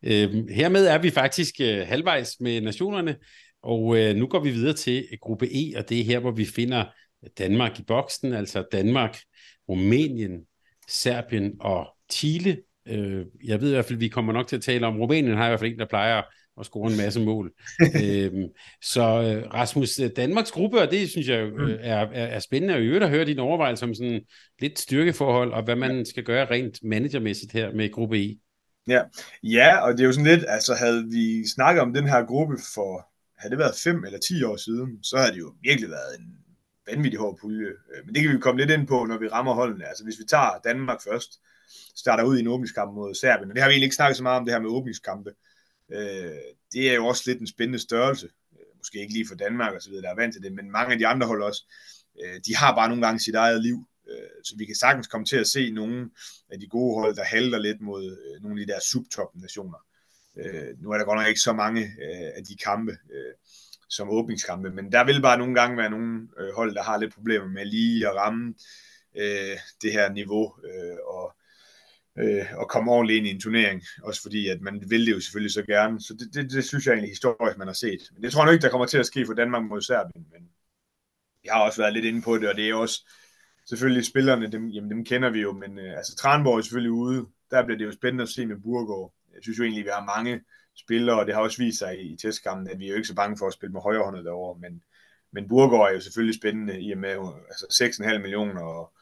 Øhm, 0.02 0.48
hermed 0.48 0.86
er 0.86 0.98
vi 0.98 1.10
faktisk 1.10 1.54
øh, 1.60 1.86
halvvejs 1.86 2.36
med 2.40 2.60
nationerne, 2.60 3.16
og 3.62 3.98
øh, 3.98 4.16
nu 4.16 4.26
går 4.26 4.40
vi 4.40 4.50
videre 4.50 4.72
til 4.72 5.08
gruppe 5.20 5.46
E, 5.46 5.78
og 5.78 5.88
det 5.88 6.00
er 6.00 6.04
her, 6.04 6.18
hvor 6.18 6.30
vi 6.30 6.44
finder 6.44 6.84
Danmark 7.38 7.78
i 7.78 7.82
boksen, 7.82 8.32
altså 8.32 8.64
Danmark, 8.72 9.18
Rumænien, 9.68 10.40
Serbien 10.88 11.52
og 11.60 11.86
Chile. 12.12 12.58
Øh, 12.88 13.24
jeg 13.44 13.60
ved 13.60 13.68
i 13.68 13.72
hvert 13.72 13.84
fald, 13.84 13.96
at 13.96 14.00
vi 14.00 14.08
kommer 14.08 14.32
nok 14.32 14.48
til 14.48 14.56
at 14.56 14.62
tale 14.62 14.86
om, 14.86 15.00
Rumænien 15.00 15.36
har 15.36 15.46
i 15.46 15.48
hvert 15.48 15.60
fald 15.60 15.72
en, 15.72 15.78
der 15.78 15.86
plejer 15.86 16.22
og 16.60 16.66
score 16.66 16.90
en 16.90 16.96
masse 16.96 17.20
mål. 17.20 17.52
øhm, 18.04 18.48
så 18.82 19.02
øh, 19.02 19.54
Rasmus, 19.54 19.98
øh, 19.98 20.10
Danmarks 20.16 20.52
gruppe, 20.52 20.80
og 20.80 20.90
det 20.90 21.10
synes 21.10 21.28
jeg 21.28 21.46
mm. 21.46 21.60
øh, 21.60 21.78
er, 21.80 21.96
er, 21.96 22.26
er 22.26 22.38
spændende, 22.38 22.74
i 22.74 22.86
øvrigt 22.86 23.04
at 23.04 23.10
høre 23.10 23.24
dine 23.24 23.42
overvejelser 23.42 23.86
om 23.86 23.94
sådan 23.94 24.20
lidt 24.60 24.78
styrkeforhold, 24.78 25.52
og 25.52 25.62
hvad 25.62 25.76
man 25.76 26.06
skal 26.06 26.24
gøre 26.24 26.50
rent 26.50 26.78
managermæssigt 26.84 27.52
her 27.52 27.72
med 27.72 27.92
gruppe 27.92 28.24
E. 28.24 28.38
Ja. 28.88 29.02
ja, 29.42 29.76
og 29.76 29.92
det 29.92 30.00
er 30.00 30.06
jo 30.06 30.12
sådan 30.12 30.36
lidt, 30.36 30.44
altså 30.48 30.74
havde 30.74 31.04
vi 31.10 31.48
snakket 31.48 31.82
om 31.82 31.92
den 31.92 32.08
her 32.08 32.24
gruppe 32.24 32.56
for, 32.74 33.08
havde 33.38 33.50
det 33.50 33.58
været 33.58 33.74
5 33.84 34.04
eller 34.04 34.18
10 34.18 34.42
år 34.42 34.56
siden, 34.56 35.04
så 35.04 35.16
havde 35.16 35.32
det 35.32 35.38
jo 35.38 35.52
virkelig 35.62 35.90
været 35.90 36.18
en 36.18 36.26
vanvittig 36.90 37.20
hård 37.20 37.38
pulje. 37.40 37.72
Men 38.04 38.14
det 38.14 38.22
kan 38.22 38.32
vi 38.32 38.38
komme 38.38 38.60
lidt 38.60 38.70
ind 38.70 38.86
på, 38.86 39.04
når 39.04 39.18
vi 39.18 39.28
rammer 39.28 39.54
holdene. 39.54 39.88
Altså 39.88 40.04
hvis 40.04 40.18
vi 40.18 40.24
tager 40.28 40.60
Danmark 40.64 41.02
først, 41.08 41.30
starter 41.96 42.24
ud 42.24 42.36
i 42.36 42.40
en 42.40 42.46
åbningskamp 42.46 42.94
mod 42.94 43.14
Serbien, 43.14 43.50
og 43.50 43.54
det 43.54 43.62
har 43.62 43.68
vi 43.68 43.72
egentlig 43.72 43.86
ikke 43.86 43.96
snakket 43.96 44.16
så 44.16 44.22
meget 44.22 44.38
om 44.38 44.44
det 44.44 44.54
her 44.54 44.60
med 44.60 44.70
åbningskampe, 44.70 45.30
Øh, 45.30 45.34
Øh, 45.92 46.38
det 46.72 46.90
er 46.90 46.94
jo 46.94 47.06
også 47.06 47.22
lidt 47.26 47.40
en 47.40 47.46
spændende 47.46 47.78
størrelse. 47.78 48.28
Øh, 48.52 48.66
måske 48.78 49.00
ikke 49.00 49.12
lige 49.12 49.28
for 49.28 49.34
Danmark 49.34 49.74
og 49.74 49.82
så 49.82 49.90
videre, 49.90 50.02
der 50.02 50.10
er 50.10 50.16
vant 50.16 50.34
til 50.34 50.42
det, 50.42 50.52
men 50.52 50.70
mange 50.70 50.92
af 50.92 50.98
de 50.98 51.06
andre 51.06 51.26
hold 51.26 51.42
også, 51.42 51.64
øh, 52.22 52.40
de 52.46 52.56
har 52.56 52.74
bare 52.74 52.88
nogle 52.88 53.06
gange 53.06 53.20
sit 53.20 53.34
eget 53.34 53.62
liv. 53.62 53.88
Øh, 54.10 54.44
så 54.44 54.54
vi 54.56 54.64
kan 54.64 54.74
sagtens 54.74 55.06
komme 55.06 55.26
til 55.26 55.36
at 55.36 55.46
se 55.46 55.70
nogle 55.70 56.10
af 56.50 56.60
de 56.60 56.66
gode 56.66 57.00
hold, 57.00 57.16
der 57.16 57.24
halter 57.24 57.58
lidt 57.58 57.80
mod 57.80 58.04
øh, 58.04 58.42
nogle 58.42 58.60
af 58.60 58.66
de 58.66 58.72
der 58.72 58.80
subtop-nationer. 58.80 59.78
Øh, 60.38 60.82
nu 60.82 60.90
er 60.90 60.98
der 60.98 61.04
godt 61.04 61.18
nok 61.18 61.28
ikke 61.28 61.40
så 61.40 61.52
mange 61.52 61.82
øh, 61.82 62.30
af 62.36 62.44
de 62.48 62.56
kampe, 62.56 62.92
øh, 62.92 63.34
som 63.88 64.10
åbningskampe, 64.10 64.70
men 64.70 64.92
der 64.92 65.04
vil 65.04 65.22
bare 65.22 65.38
nogle 65.38 65.54
gange 65.54 65.76
være 65.76 65.90
nogle 65.90 66.28
øh, 66.38 66.54
hold, 66.54 66.74
der 66.74 66.82
har 66.82 66.98
lidt 66.98 67.14
problemer 67.14 67.46
med 67.46 67.64
lige 67.64 68.08
at 68.08 68.14
ramme 68.14 68.54
øh, 69.16 69.56
det 69.82 69.92
her 69.92 70.12
niveau, 70.12 70.54
øh, 70.64 70.96
og 71.06 71.36
øh, 72.20 72.46
og 72.56 72.68
komme 72.68 72.92
ordentligt 72.92 73.16
ind 73.16 73.26
i 73.26 73.30
en 73.30 73.40
turnering, 73.40 73.82
også 74.02 74.22
fordi 74.22 74.48
at 74.48 74.60
man 74.60 74.82
vil 74.90 75.06
det 75.06 75.12
jo 75.12 75.20
selvfølgelig 75.20 75.52
så 75.52 75.62
gerne, 75.62 76.00
så 76.00 76.14
det, 76.14 76.34
det, 76.34 76.50
det 76.52 76.64
synes 76.64 76.86
jeg 76.86 76.92
egentlig 76.92 77.10
historisk, 77.10 77.58
man 77.58 77.66
har 77.66 77.74
set. 77.74 78.00
Men 78.14 78.22
det 78.22 78.32
tror 78.32 78.40
jeg 78.40 78.46
nok 78.46 78.52
ikke, 78.52 78.62
der 78.62 78.70
kommer 78.70 78.86
til 78.86 78.98
at 78.98 79.06
ske 79.06 79.26
for 79.26 79.34
Danmark 79.34 79.64
mod 79.64 79.82
Serbien, 79.82 80.26
men 80.32 80.48
jeg 81.44 81.52
har 81.52 81.62
også 81.62 81.82
været 81.82 81.92
lidt 81.92 82.04
inde 82.04 82.22
på 82.22 82.38
det, 82.38 82.48
og 82.48 82.56
det 82.56 82.68
er 82.68 82.74
også 82.74 83.08
selvfølgelig 83.68 84.04
spillerne, 84.06 84.52
dem, 84.52 84.68
jamen, 84.68 84.90
dem 84.90 85.04
kender 85.04 85.30
vi 85.30 85.40
jo, 85.40 85.52
men 85.52 85.78
øh, 85.78 85.96
altså 85.96 86.16
Tranborg 86.16 86.58
er 86.58 86.62
selvfølgelig 86.62 86.92
ude, 86.92 87.26
der 87.50 87.64
bliver 87.64 87.78
det 87.78 87.84
jo 87.84 87.92
spændende 87.92 88.22
at 88.22 88.28
se 88.28 88.46
med 88.46 88.56
Burgård. 88.56 89.14
Jeg 89.34 89.42
synes 89.42 89.58
jo 89.58 89.64
egentlig, 89.64 89.84
vi 89.84 89.90
har 89.92 90.04
mange 90.04 90.40
spillere, 90.76 91.20
og 91.20 91.26
det 91.26 91.34
har 91.34 91.42
også 91.42 91.58
vist 91.58 91.78
sig 91.78 92.00
i, 92.00 92.12
i 92.12 92.16
testkampen, 92.16 92.68
at 92.68 92.78
vi 92.78 92.84
er 92.84 92.90
jo 92.90 92.96
ikke 92.96 93.08
så 93.08 93.14
bange 93.14 93.38
for 93.38 93.46
at 93.46 93.52
spille 93.52 93.72
med 93.72 93.80
højre 93.80 94.04
hånd 94.04 94.24
derovre, 94.24 94.60
men, 94.60 94.82
men 95.32 95.48
Burgård 95.48 95.88
er 95.88 95.94
jo 95.94 96.00
selvfølgelig 96.00 96.38
spændende 96.38 96.80
i 96.80 96.92
og 96.92 96.98
med 96.98 97.16
altså 97.48 97.66
6,5 97.84 98.18
millioner, 98.18 98.62
og 98.62 98.92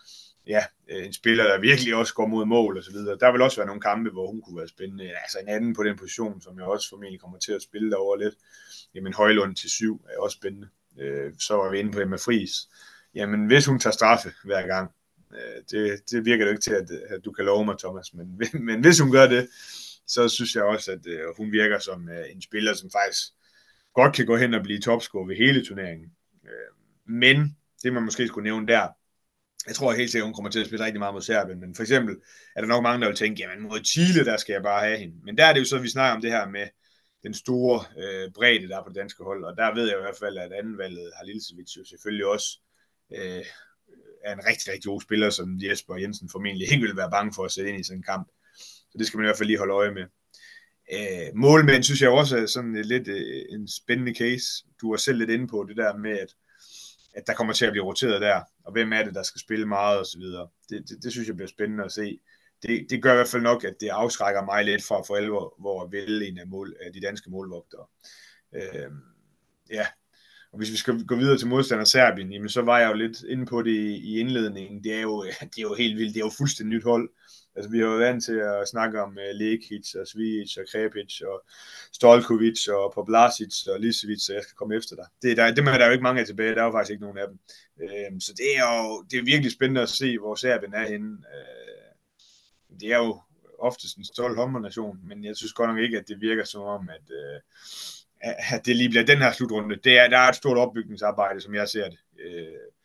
ja, 0.49 0.65
øh, 0.89 1.07
en 1.07 1.13
spiller, 1.13 1.45
der 1.45 1.61
virkelig 1.61 1.95
også 1.95 2.15
går 2.15 2.27
mod 2.27 2.45
mål 2.47 2.79
og 2.79 2.85
så 2.85 2.93
videre. 2.93 3.19
Der 3.21 3.33
vil 3.33 3.43
også 3.43 3.57
være 3.57 3.67
nogle 3.67 3.81
kampe, 3.81 4.11
hvor 4.11 4.31
hun 4.31 4.41
kunne 4.43 4.57
være 4.57 4.69
spændende. 4.69 5.05
Altså 5.05 5.39
en 5.39 5.49
anden 5.49 5.75
på 5.75 5.83
den 5.85 5.97
position, 5.97 6.41
som 6.41 6.59
jeg 6.59 6.67
også 6.67 6.89
formentlig 6.89 7.21
kommer 7.21 7.39
til 7.39 7.53
at 7.53 7.63
spille 7.63 7.91
derover 7.91 8.17
lidt. 8.17 8.35
Jamen 8.95 9.15
Højlund 9.15 9.57
til 9.57 9.71
syv 9.71 10.05
er 10.09 10.19
også 10.19 10.35
spændende. 10.35 10.69
Øh, 11.01 11.33
så 11.39 11.55
var 11.55 11.71
vi 11.71 11.79
inde 11.79 11.93
på 11.93 12.01
Emma 12.01 12.17
Friis. 12.17 12.69
Jamen 13.15 13.47
hvis 13.47 13.67
hun 13.67 13.79
tager 13.79 13.95
straffe 13.95 14.33
hver 14.45 14.67
gang, 14.67 14.91
øh, 15.33 15.63
det, 15.71 16.11
det 16.11 16.25
virker 16.25 16.45
det 16.45 16.53
ikke 16.53 16.63
til, 16.63 16.75
at, 16.75 16.91
at 16.91 17.25
du 17.25 17.33
kan 17.33 17.45
love 17.45 17.65
mig, 17.65 17.79
Thomas, 17.79 18.15
men, 18.15 18.41
men 18.69 18.81
hvis 18.81 19.01
hun 19.01 19.13
gør 19.13 19.27
det, 19.27 19.49
så 20.07 20.29
synes 20.29 20.55
jeg 20.55 20.65
også, 20.65 20.93
at 20.93 21.07
øh, 21.07 21.21
hun 21.37 21.53
virker 21.53 21.79
som 21.79 22.09
øh, 22.09 22.25
en 22.35 22.43
spiller, 22.43 22.75
som 22.75 22.91
faktisk 22.91 23.23
godt 23.95 24.17
kan 24.17 24.27
gå 24.27 24.37
hen 24.37 24.55
og 24.55 24.63
blive 24.63 24.81
topscorer 24.81 25.27
ved 25.27 25.37
hele 25.37 25.65
turneringen. 25.65 26.13
Men 27.07 27.57
det 27.83 27.93
man 27.93 28.03
måske 28.03 28.29
skulle 28.29 28.45
nævne 28.45 28.67
der, 28.67 28.89
jeg 29.69 29.75
tror 29.75 29.93
helt 29.93 30.11
sikkert, 30.11 30.27
hun 30.27 30.35
kommer 30.35 30.51
til 30.51 30.61
at 30.61 30.67
spille 30.67 30.85
rigtig 30.85 30.99
meget 30.99 31.15
mod 31.15 31.23
Serbien, 31.23 31.61
men 31.61 31.75
for 31.75 31.83
eksempel 31.83 32.17
er 32.57 32.61
der 32.61 32.69
nok 32.69 32.83
mange, 32.83 33.01
der 33.01 33.09
vil 33.09 33.17
tænke, 33.17 33.43
jamen 33.43 33.63
mod 33.63 33.81
Chile, 33.85 34.25
der 34.25 34.37
skal 34.37 34.53
jeg 34.53 34.63
bare 34.63 34.87
have 34.87 34.99
hende. 34.99 35.15
Men 35.25 35.39
der 35.39 35.45
er 35.45 35.53
det 35.53 35.61
jo 35.61 35.65
så, 35.65 35.77
at 35.77 35.83
vi 35.83 35.89
snakker 35.89 36.17
om 36.17 36.23
det 36.23 36.31
her 36.31 36.49
med 36.49 36.67
den 37.23 37.35
store 37.35 37.85
øh, 38.03 38.33
bredde, 38.35 38.69
der 38.69 38.79
er 38.79 38.83
på 38.83 38.89
det 38.89 38.97
danske 38.97 39.25
hold, 39.25 39.45
og 39.45 39.57
der 39.57 39.75
ved 39.75 39.87
jeg 39.89 39.99
i 39.99 40.01
hvert 40.01 40.21
fald, 40.23 40.39
at 40.39 40.53
andenvalget 40.53 41.13
har 41.17 41.25
Lilsevic 41.25 41.77
jo 41.77 41.85
selvfølgelig 41.85 42.27
også 42.27 42.49
øh, 43.17 43.45
er 44.25 44.33
en 44.33 44.47
rigtig, 44.47 44.73
rigtig 44.73 44.89
god 44.89 45.01
spiller, 45.01 45.31
som 45.31 45.59
Jesper 45.63 45.97
Jensen 45.97 46.29
formentlig 46.33 46.73
ikke 46.73 46.87
vil 46.87 46.97
være 46.97 47.11
bange 47.11 47.33
for 47.35 47.45
at 47.45 47.53
sætte 47.53 47.71
ind 47.71 47.81
i 47.81 47.85
sådan 47.85 47.99
en 47.99 48.03
kamp. 48.03 48.29
Så 48.91 48.95
det 48.99 49.07
skal 49.07 49.19
man 49.19 49.25
i 49.25 49.29
hvert 49.29 49.39
fald 49.39 49.47
lige 49.47 49.59
holde 49.59 49.75
øje 49.75 49.95
med. 49.99 50.07
Øh, 50.93 51.29
målmænd 51.35 51.83
synes 51.83 52.03
jeg 52.03 52.11
også 52.11 52.37
er 52.39 52.47
sådan 52.47 52.83
lidt 52.83 53.09
øh, 53.09 53.43
en 53.51 53.69
spændende 53.69 54.15
case. 54.15 54.47
Du 54.81 54.91
var 54.91 54.97
selv 54.97 55.19
lidt 55.19 55.31
inde 55.31 55.49
på 55.49 55.67
det 55.69 55.77
der 55.77 55.97
med, 55.97 56.19
at 56.19 56.35
at 57.19 57.27
der 57.27 57.35
kommer 57.35 57.53
til 57.53 57.67
at 57.67 57.73
blive 57.73 57.85
roteret 57.85 58.21
der, 58.23 58.41
og 58.65 58.73
hvem 58.73 58.93
er 58.93 59.03
det, 59.03 59.15
der 59.15 59.23
skal 59.23 59.41
spille 59.41 59.67
meget 59.67 59.99
og 59.99 60.07
så 60.07 60.19
videre. 60.19 60.49
Det, 60.71 60.89
det, 60.89 61.03
det 61.03 61.13
synes 61.13 61.29
jeg 61.29 61.37
bliver 61.37 61.49
spændende 61.49 61.85
at 61.85 61.93
se. 61.93 62.19
det, 62.63 62.87
det 62.91 63.03
gør 63.03 63.13
i 63.13 63.17
hvert 63.17 63.29
fald 63.29 63.43
nok, 63.43 63.65
at 63.65 63.75
det 63.81 63.89
afskrækker 63.89 64.45
mig 64.45 64.65
lidt 64.65 64.85
fra 64.85 65.03
for 65.03 65.17
alvor, 65.17 65.55
hvor 65.59 65.85
at 65.85 65.93
vælge 65.93 66.29
en 66.29 66.39
af, 66.39 66.47
mål, 66.47 66.77
af 66.87 66.93
de 66.93 67.01
danske 67.01 67.31
målvogtere. 67.31 67.87
Øh, 68.55 68.91
ja, 69.71 69.87
og 70.53 70.59
hvis 70.59 70.71
vi 70.73 70.77
skal 70.77 71.07
gå 71.07 71.17
videre 71.17 71.39
til 71.39 71.49
modstander 71.49 71.85
Serbien, 71.85 72.33
jamen 72.33 72.49
så 72.49 72.63
var 72.63 72.79
jeg 72.79 72.89
jo 72.89 72.95
lidt 72.95 73.23
inde 73.23 73.47
på 73.47 73.63
det 73.63 73.71
i 73.81 74.19
indledningen. 74.19 74.85
Det 74.85 74.95
er 74.95 75.01
jo, 75.01 75.23
det 75.53 75.59
er 75.59 75.63
jo 75.63 75.75
helt 75.75 75.99
vildt. 75.99 76.15
Det 76.15 76.21
er 76.21 76.27
jo 76.27 76.33
fuldstændig 76.39 76.77
nyt 76.77 76.85
hold. 76.85 77.11
Altså, 77.59 77.71
vi 77.71 77.79
har 77.79 77.87
været 77.87 78.01
vant 78.01 78.25
til 78.25 78.39
at 78.39 78.69
snakke 78.69 79.03
om 79.03 79.11
uh, 79.11 79.37
Lekic 79.41 79.95
og 79.95 80.07
Svijic 80.07 80.57
og 80.59 80.65
Krepic 80.73 81.21
og 81.21 81.45
Stolkovic 81.93 82.69
og 82.69 82.93
Poblasic 82.95 83.67
og 83.67 83.81
Lisevic, 83.81 84.21
så 84.21 84.33
jeg 84.33 84.43
skal 84.43 84.57
komme 84.57 84.77
efter 84.77 84.97
dig. 84.97 85.07
Det, 85.23 85.37
der, 85.37 85.55
det 85.55 85.69
er 85.69 85.79
der 85.79 85.87
jo 85.87 85.93
ikke 85.93 86.03
mange 86.03 86.21
af 86.21 86.27
tilbage. 86.27 86.55
Der 86.55 86.61
er 86.61 86.65
jo 86.65 86.73
faktisk 86.73 86.91
ikke 86.91 87.07
nogen 87.07 87.19
af 87.19 87.29
dem. 87.29 87.39
Uh, 87.83 88.19
så 88.21 88.33
det 88.37 88.49
er 88.57 88.65
jo 88.75 89.03
det 89.11 89.19
er 89.19 89.25
virkelig 89.33 89.53
spændende 89.53 89.83
at 89.83 89.89
se, 89.89 90.19
hvor 90.19 90.35
Serbien 90.35 90.75
er 90.75 90.89
henne. 90.89 91.11
Uh, 91.11 92.79
det 92.81 92.93
er 92.93 92.99
jo 92.99 93.21
oftest 93.59 93.97
en 93.97 94.05
stolt 94.05 94.37
håndboldnation, 94.37 94.99
men 95.09 95.25
jeg 95.25 95.37
synes 95.37 95.53
godt 95.53 95.71
nok 95.71 95.79
ikke, 95.79 95.99
at 95.99 96.09
det 96.09 96.21
virker 96.21 96.45
som 96.45 96.63
om, 96.63 96.89
at, 96.89 97.07
uh, 97.21 97.39
at 98.55 98.67
det 98.67 98.77
lige 98.77 98.89
bliver 98.89 99.05
den 99.05 99.19
her 99.19 99.33
slutrunde. 99.33 99.77
Det 99.77 99.99
er, 99.99 100.09
der 100.09 100.19
er 100.19 100.29
et 100.29 100.37
stort 100.37 100.59
opbygningsarbejde, 100.59 101.41
som 101.41 101.55
jeg 101.55 101.69
ser 101.69 101.89
det. 101.89 101.99
Uh, 102.27 102.78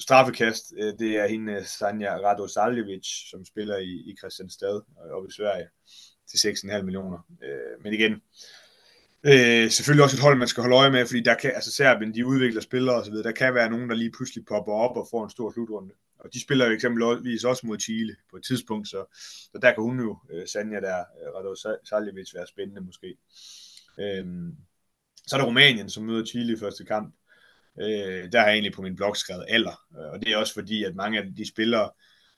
straffekast, 0.00 0.72
øh, 0.76 0.92
det 0.98 1.16
er 1.16 1.26
hende 1.26 1.52
øh, 1.52 1.64
Sanja 1.64 2.16
Radosaljevic, 2.16 3.06
som 3.30 3.44
spiller 3.44 3.76
i, 3.76 3.90
i 4.10 4.14
Christianstad 4.18 4.80
øh, 5.06 5.12
oppe 5.16 5.28
i 5.28 5.32
Sverige 5.32 5.68
til 6.30 6.48
6,5 6.48 6.82
millioner. 6.82 7.18
Øh, 7.42 7.82
men 7.82 7.92
igen, 7.92 8.12
øh, 9.24 9.70
selvfølgelig 9.70 10.04
også 10.04 10.16
et 10.16 10.22
hold, 10.22 10.38
man 10.38 10.48
skal 10.48 10.62
holde 10.62 10.76
øje 10.76 10.90
med, 10.90 11.06
fordi 11.06 11.20
der 11.20 11.34
kan, 11.34 11.52
altså 11.54 11.72
Serbien, 11.72 12.14
de 12.14 12.26
udvikler 12.26 12.60
spillere 12.60 12.96
og 12.96 13.04
så 13.04 13.10
videre. 13.10 13.28
Der 13.28 13.32
kan 13.32 13.54
være 13.54 13.70
nogen, 13.70 13.90
der 13.90 13.96
lige 13.96 14.12
pludselig 14.12 14.44
popper 14.44 14.72
op 14.72 14.96
og 14.96 15.08
får 15.10 15.24
en 15.24 15.30
stor 15.30 15.50
slutrunde. 15.50 15.94
Og 16.18 16.34
de 16.34 16.42
spiller 16.42 16.66
jo 16.66 16.72
eksempelvis 16.72 17.44
også 17.44 17.66
mod 17.66 17.78
Chile 17.78 18.16
på 18.30 18.36
et 18.36 18.44
tidspunkt, 18.44 18.88
så, 18.88 19.04
så 19.52 19.58
der 19.62 19.72
kan 19.72 19.82
hun 19.82 20.00
jo, 20.00 20.18
øh, 20.30 20.48
Sanja 20.48 20.80
der, 20.80 21.04
Radosaljevic, 21.36 22.34
være 22.34 22.46
spændende 22.46 22.80
måske. 22.80 23.16
Øh, 24.00 24.26
så 25.26 25.36
er 25.36 25.40
der 25.40 25.46
Rumænien, 25.46 25.90
som 25.90 26.04
møder 26.04 26.24
Chile 26.24 26.52
i 26.52 26.56
første 26.56 26.84
kamp. 26.84 27.14
Øh, 27.80 28.32
der 28.32 28.38
har 28.38 28.46
jeg 28.46 28.54
egentlig 28.54 28.72
på 28.72 28.82
min 28.82 28.96
blog 28.96 29.16
skrevet 29.16 29.44
alder, 29.48 29.84
øh, 29.98 30.12
og 30.12 30.20
det 30.20 30.32
er 30.32 30.36
også 30.36 30.54
fordi, 30.54 30.84
at 30.84 30.94
mange 30.94 31.18
af 31.18 31.24
de 31.36 31.48
spillere, 31.48 31.90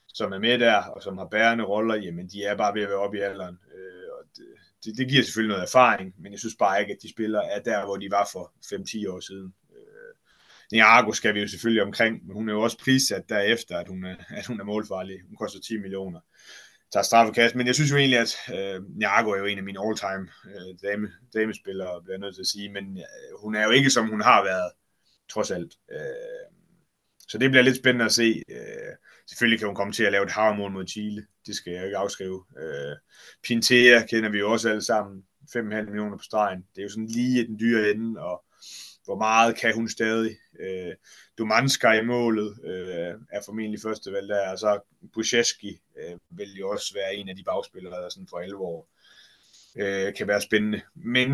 som 0.09 0.33
er 0.33 0.39
med 0.39 0.59
der, 0.59 0.83
og 0.83 1.03
som 1.03 1.19
har 1.19 1.29
bærende 1.31 1.65
roller, 1.65 1.95
jamen 1.95 2.29
de 2.29 2.45
er 2.45 2.57
bare 2.57 2.75
ved 2.75 2.83
at 2.83 2.89
være 2.89 2.99
oppe 2.99 3.19
i 3.19 3.21
alderen. 3.21 3.59
Øh, 3.75 4.09
og 4.19 4.25
det, 4.37 4.45
det, 4.85 4.99
det 4.99 5.09
giver 5.09 5.23
selvfølgelig 5.23 5.55
noget 5.55 5.69
erfaring, 5.69 6.15
men 6.19 6.33
jeg 6.33 6.39
synes 6.39 6.57
bare 6.59 6.81
ikke, 6.81 6.93
at 6.93 7.03
de 7.03 7.11
spillere 7.11 7.47
er 7.51 7.61
der, 7.61 7.85
hvor 7.85 7.97
de 7.97 8.11
var 8.11 8.29
for 8.33 8.53
5-10 8.65 9.11
år 9.11 9.21
siden. 9.21 9.55
Øh, 9.71 10.15
Niago 10.73 11.13
skal 11.13 11.35
vi 11.35 11.41
jo 11.41 11.49
selvfølgelig 11.49 11.83
omkring, 11.83 12.27
men 12.27 12.37
hun 12.37 12.49
er 12.49 12.53
jo 12.53 12.61
også 12.61 12.79
prissat 12.79 13.29
derefter, 13.29 13.79
at 13.79 13.89
hun 13.89 14.05
er, 14.05 14.17
at 14.39 14.47
hun 14.47 14.61
er 14.61 14.65
målfarlig. 14.65 15.17
Hun 15.29 15.37
koster 15.37 15.61
10 15.61 15.79
millioner 15.79 16.21
tager 16.93 17.05
straffekast, 17.05 17.55
men 17.55 17.67
jeg 17.67 17.75
synes 17.75 17.91
jo 17.91 17.97
egentlig, 17.97 18.19
at 18.19 18.33
øh, 18.57 18.83
Niago 18.97 19.31
er 19.31 19.39
jo 19.39 19.45
en 19.45 19.59
af 19.59 19.65
mine 19.65 19.81
all-time 19.87 20.29
øh, 20.47 20.91
dame, 20.91 21.09
damespillere, 21.35 22.03
bliver 22.03 22.15
jeg 22.15 22.21
nødt 22.21 22.35
til 22.35 22.43
at 22.43 22.53
sige, 22.55 22.73
men 22.73 22.85
øh, 22.99 23.41
hun 23.43 23.55
er 23.55 23.65
jo 23.65 23.71
ikke, 23.71 23.91
som 23.91 24.09
hun 24.09 24.21
har 24.21 24.45
været 24.45 24.71
trods 25.33 25.51
alt. 25.51 25.73
Øh, 25.93 26.53
så 27.29 27.39
det 27.39 27.51
bliver 27.51 27.63
lidt 27.63 27.77
spændende 27.77 28.05
at 28.05 28.13
se. 28.13 28.43
Øh, 28.49 28.95
selvfølgelig 29.29 29.59
kan 29.59 29.69
hun 29.69 29.77
komme 29.77 29.93
til 29.93 30.05
at 30.05 30.13
lave 30.13 30.25
et 30.25 30.31
havmål 30.31 30.73
mod 30.73 30.87
Chile. 30.87 31.27
Det 31.47 31.57
skal 31.57 31.73
jeg 31.73 31.85
ikke 31.85 31.97
afskrive. 31.97 32.45
Øh, 32.59 32.97
Pintea 33.43 34.07
kender 34.07 34.31
vi 34.31 34.39
jo 34.39 34.53
også 34.53 34.69
alle 34.69 34.83
sammen. 34.83 35.25
5,5 35.57 35.63
millioner 35.63 36.17
på 36.17 36.23
stregen. 36.23 36.59
Det 36.75 36.79
er 36.79 36.83
jo 36.83 36.89
sådan 36.89 37.07
lige 37.07 37.47
den 37.47 37.59
dyre 37.59 37.91
ende, 37.91 38.21
og 38.21 38.45
hvor 39.05 39.19
meget 39.19 39.57
kan 39.57 39.75
hun 39.75 39.89
stadig. 39.89 40.37
Øh, 40.61 40.95
Dumanska 41.39 41.93
i 41.93 42.05
målet 42.05 42.59
øh, 42.65 43.15
er 43.33 43.41
formentlig 43.45 43.81
første 43.81 44.13
valg 44.13 44.29
der, 44.29 44.51
og 44.51 44.59
så 44.59 44.81
Busheski 45.15 45.81
øh, 45.99 46.19
vil 46.31 46.55
jo 46.55 46.71
også 46.71 46.95
være 46.95 47.15
en 47.15 47.29
af 47.29 47.37
de 47.37 47.45
bagspillere, 47.45 48.03
der 48.03 48.09
sådan 48.09 48.29
for 48.31 48.39
alvor 48.39 48.87
øh, 49.77 50.15
kan 50.15 50.29
være 50.29 50.41
spændende. 50.41 50.81
Men 50.95 51.31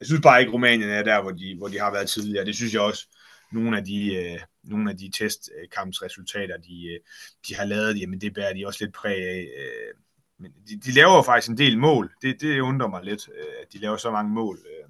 jeg 0.00 0.06
synes 0.06 0.22
bare 0.22 0.40
ikke, 0.40 0.52
Rumænien 0.52 0.90
er 0.90 1.02
der, 1.02 1.22
hvor 1.22 1.30
de, 1.30 1.54
hvor 1.58 1.68
de 1.68 1.78
har 1.78 1.92
været 1.92 2.08
tidligere. 2.08 2.44
Det 2.44 2.56
synes 2.56 2.74
jeg 2.74 2.82
også, 2.82 3.06
nogle 3.52 3.78
af 3.78 3.84
de, 3.84 4.14
øh, 4.14 4.40
nogle 4.64 4.90
af 4.90 4.96
de 4.96 5.10
testkampsresultater, 5.14 6.56
de, 6.56 6.86
øh, 6.92 7.00
de 7.48 7.54
har 7.54 7.64
lavet, 7.64 8.00
jamen 8.00 8.20
det 8.20 8.34
bærer 8.34 8.54
de 8.54 8.66
også 8.66 8.84
lidt 8.84 8.94
præg 8.94 9.28
af. 9.28 9.48
Øh, 9.58 9.94
men 10.38 10.52
de, 10.68 10.80
de 10.80 10.92
laver 10.92 11.16
jo 11.16 11.22
faktisk 11.22 11.50
en 11.50 11.58
del 11.58 11.78
mål. 11.78 12.12
Det, 12.22 12.40
det 12.40 12.60
undrer 12.60 12.88
mig 12.88 13.04
lidt, 13.04 13.28
øh, 13.28 13.52
at 13.62 13.72
de 13.72 13.78
laver 13.78 13.96
så 13.96 14.10
mange 14.10 14.32
mål. 14.32 14.58
Øh. 14.66 14.88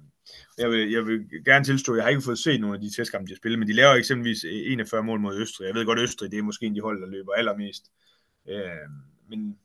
Jeg 0.57 0.69
vil, 0.71 0.91
jeg 0.91 1.05
vil 1.05 1.43
gerne 1.45 1.65
tilstå, 1.65 1.93
at 1.93 1.97
jeg 1.97 2.03
har 2.03 2.09
ikke 2.09 2.21
fået 2.21 2.39
set 2.39 2.61
nogle 2.61 2.75
af 2.75 2.81
de 2.81 2.95
testkampe, 2.95 3.27
de 3.27 3.33
har 3.33 3.37
spillet, 3.37 3.59
men 3.59 3.67
de 3.67 3.73
laver 3.73 3.93
eksempelvis 3.93 4.43
øh, 4.43 4.71
41 4.71 5.03
mål 5.03 5.19
mod 5.19 5.41
Østrig. 5.41 5.65
Jeg 5.67 5.75
ved 5.75 5.85
godt, 5.85 5.99
at 5.99 6.03
Østrig 6.03 6.31
det 6.31 6.39
er 6.39 6.43
måske 6.43 6.65
en 6.65 6.75
de 6.75 6.81
hold, 6.81 7.01
der 7.01 7.07
løber 7.07 7.33
allermest. 7.33 7.91
Øh, 8.49 8.63
men, 9.29 9.57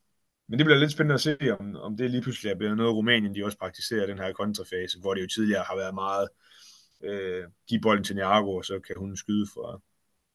men 0.48 0.58
det 0.58 0.66
bliver 0.66 0.78
lidt 0.78 0.92
spændende 0.92 1.14
at 1.14 1.20
se, 1.20 1.36
om, 1.60 1.76
om 1.76 1.96
det 1.96 2.10
lige 2.10 2.22
pludselig 2.22 2.50
er 2.50 2.58
blevet 2.58 2.76
noget, 2.76 2.94
Rumænien 2.94 3.34
de 3.34 3.44
også 3.44 3.58
praktiserer 3.58 4.06
den 4.06 4.18
her 4.18 4.32
kontrafase, 4.32 5.00
hvor 5.00 5.14
det 5.14 5.22
jo 5.22 5.26
tidligere 5.26 5.64
har 5.68 5.76
været 5.76 5.94
meget 5.94 6.28
øh, 6.28 6.44
Øh, 7.04 7.44
give 7.68 7.80
bolden 7.80 8.04
til 8.04 8.16
Niago, 8.16 8.56
og 8.56 8.64
så 8.64 8.80
kan 8.86 8.96
hun 8.98 9.16
skyde 9.16 9.46
for, 9.54 9.82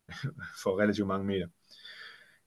for 0.63 0.79
relativt 0.79 1.07
mange 1.07 1.25
meter. 1.25 1.47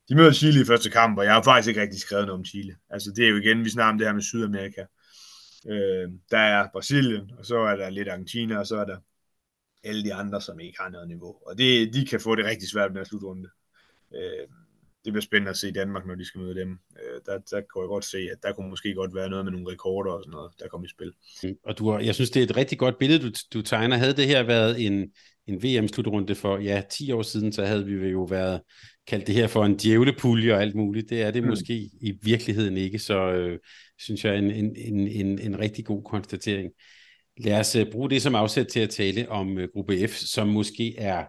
De 0.09 0.15
møder 0.15 0.33
Chile 0.33 0.61
i 0.61 0.65
første 0.65 0.91
kamp, 0.91 1.19
og 1.19 1.25
jeg 1.25 1.35
har 1.35 1.43
faktisk 1.43 1.69
ikke 1.69 1.81
rigtig 1.81 2.01
skrevet 2.01 2.27
noget 2.27 2.39
om 2.39 2.45
Chile. 2.45 2.77
Altså 2.91 3.13
det 3.17 3.25
er 3.25 3.29
jo 3.29 3.37
igen, 3.37 3.65
vi 3.65 3.71
snakker 3.71 3.93
om 3.93 3.99
det 3.99 4.07
her 4.07 4.15
med 4.15 4.23
Sydamerika. 4.23 4.85
Øh, 5.67 6.11
der 6.31 6.39
er 6.39 6.69
Brasilien, 6.73 7.31
og 7.39 7.47
så 7.47 7.59
er 7.59 7.77
der 7.77 7.91
lidt 7.91 8.09
Argentina, 8.09 8.59
og 8.59 8.67
så 8.67 8.77
er 8.77 8.85
der 8.85 8.99
alle 9.85 10.05
de 10.05 10.15
andre, 10.15 10.41
som 10.41 10.61
ikke 10.61 10.79
har 10.81 10.89
noget 10.89 11.09
niveau. 11.09 11.37
Og 11.47 11.59
det, 11.59 11.95
de 11.95 12.07
kan 12.07 12.21
få 12.21 12.35
det 12.35 12.45
rigtig 12.45 12.69
svært 12.69 12.93
med 12.93 13.01
at 13.01 13.07
slutrunde. 13.07 13.49
Øh, 14.15 14.49
det 15.05 15.13
bliver 15.13 15.23
spændende 15.23 15.51
at 15.51 15.57
se 15.57 15.73
Danmark, 15.73 16.07
når 16.07 16.15
de 16.15 16.25
skal 16.25 16.41
møde 16.41 16.61
dem. 16.61 16.71
Øh, 16.71 17.21
der, 17.27 17.33
der 17.33 17.61
kan 17.61 17.83
jeg 17.83 17.89
godt 17.89 18.05
se, 18.05 18.19
at 18.19 18.39
der 18.43 18.53
kunne 18.53 18.71
måske 18.71 18.95
godt 18.95 19.15
være 19.15 19.31
noget 19.31 19.45
med 19.45 19.53
nogle 19.53 19.71
rekorder 19.73 20.13
og 20.13 20.23
sådan 20.25 20.31
noget, 20.31 20.53
der 20.61 20.69
kommer 20.69 20.87
i 20.87 20.91
spil. 20.91 21.13
Og 21.65 21.79
du 21.79 21.91
har, 21.91 21.99
jeg 22.01 22.15
synes, 22.15 22.31
det 22.31 22.41
er 22.41 22.45
et 22.45 22.57
rigtig 22.57 22.79
godt 22.79 22.99
billede, 22.99 23.23
du, 23.23 23.31
du 23.55 23.63
tegner. 23.63 23.97
Havde 23.97 24.17
det 24.17 24.27
her 24.27 24.43
været 24.43 24.87
en, 24.87 25.11
en 25.47 25.63
VM-slutrunde 25.63 26.35
for 26.35 26.59
ja, 26.59 26.83
10 26.91 27.13
år 27.13 27.23
siden, 27.23 27.53
så 27.53 27.65
havde 27.65 27.87
vi 27.87 28.09
jo 28.09 28.23
været 28.23 28.61
kaldt 29.07 29.27
det 29.27 29.35
her 29.35 29.47
for 29.47 29.65
en 29.65 29.77
djævlepulje 29.77 30.55
og 30.55 30.63
alt 30.63 30.75
muligt. 30.75 31.11
Det 31.11 31.23
er 31.23 31.31
det 31.31 31.43
mm. 31.43 31.49
måske 31.49 31.75
i 32.01 32.19
virkeligheden 32.23 32.77
ikke, 32.77 32.99
så 32.99 33.33
øh, 33.33 33.59
synes 33.99 34.25
jeg 34.25 34.39
en, 34.39 34.51
en, 34.51 34.77
en, 34.77 35.09
en, 35.09 35.39
en 35.39 35.59
rigtig 35.59 35.85
god 35.85 36.03
konstatering. 36.03 36.71
Lad 37.39 37.61
os 37.61 37.77
uh, 37.77 37.83
bruge 37.93 38.11
det 38.11 38.23
som 38.23 38.35
afsæt 38.35 38.67
til 38.67 38.81
at 38.81 38.91
tale 38.91 39.29
om 39.29 39.57
uh, 39.57 39.65
gruppe 39.73 40.09
F, 40.09 40.15
som 40.15 40.49
måske 40.49 40.99
er 40.99 41.25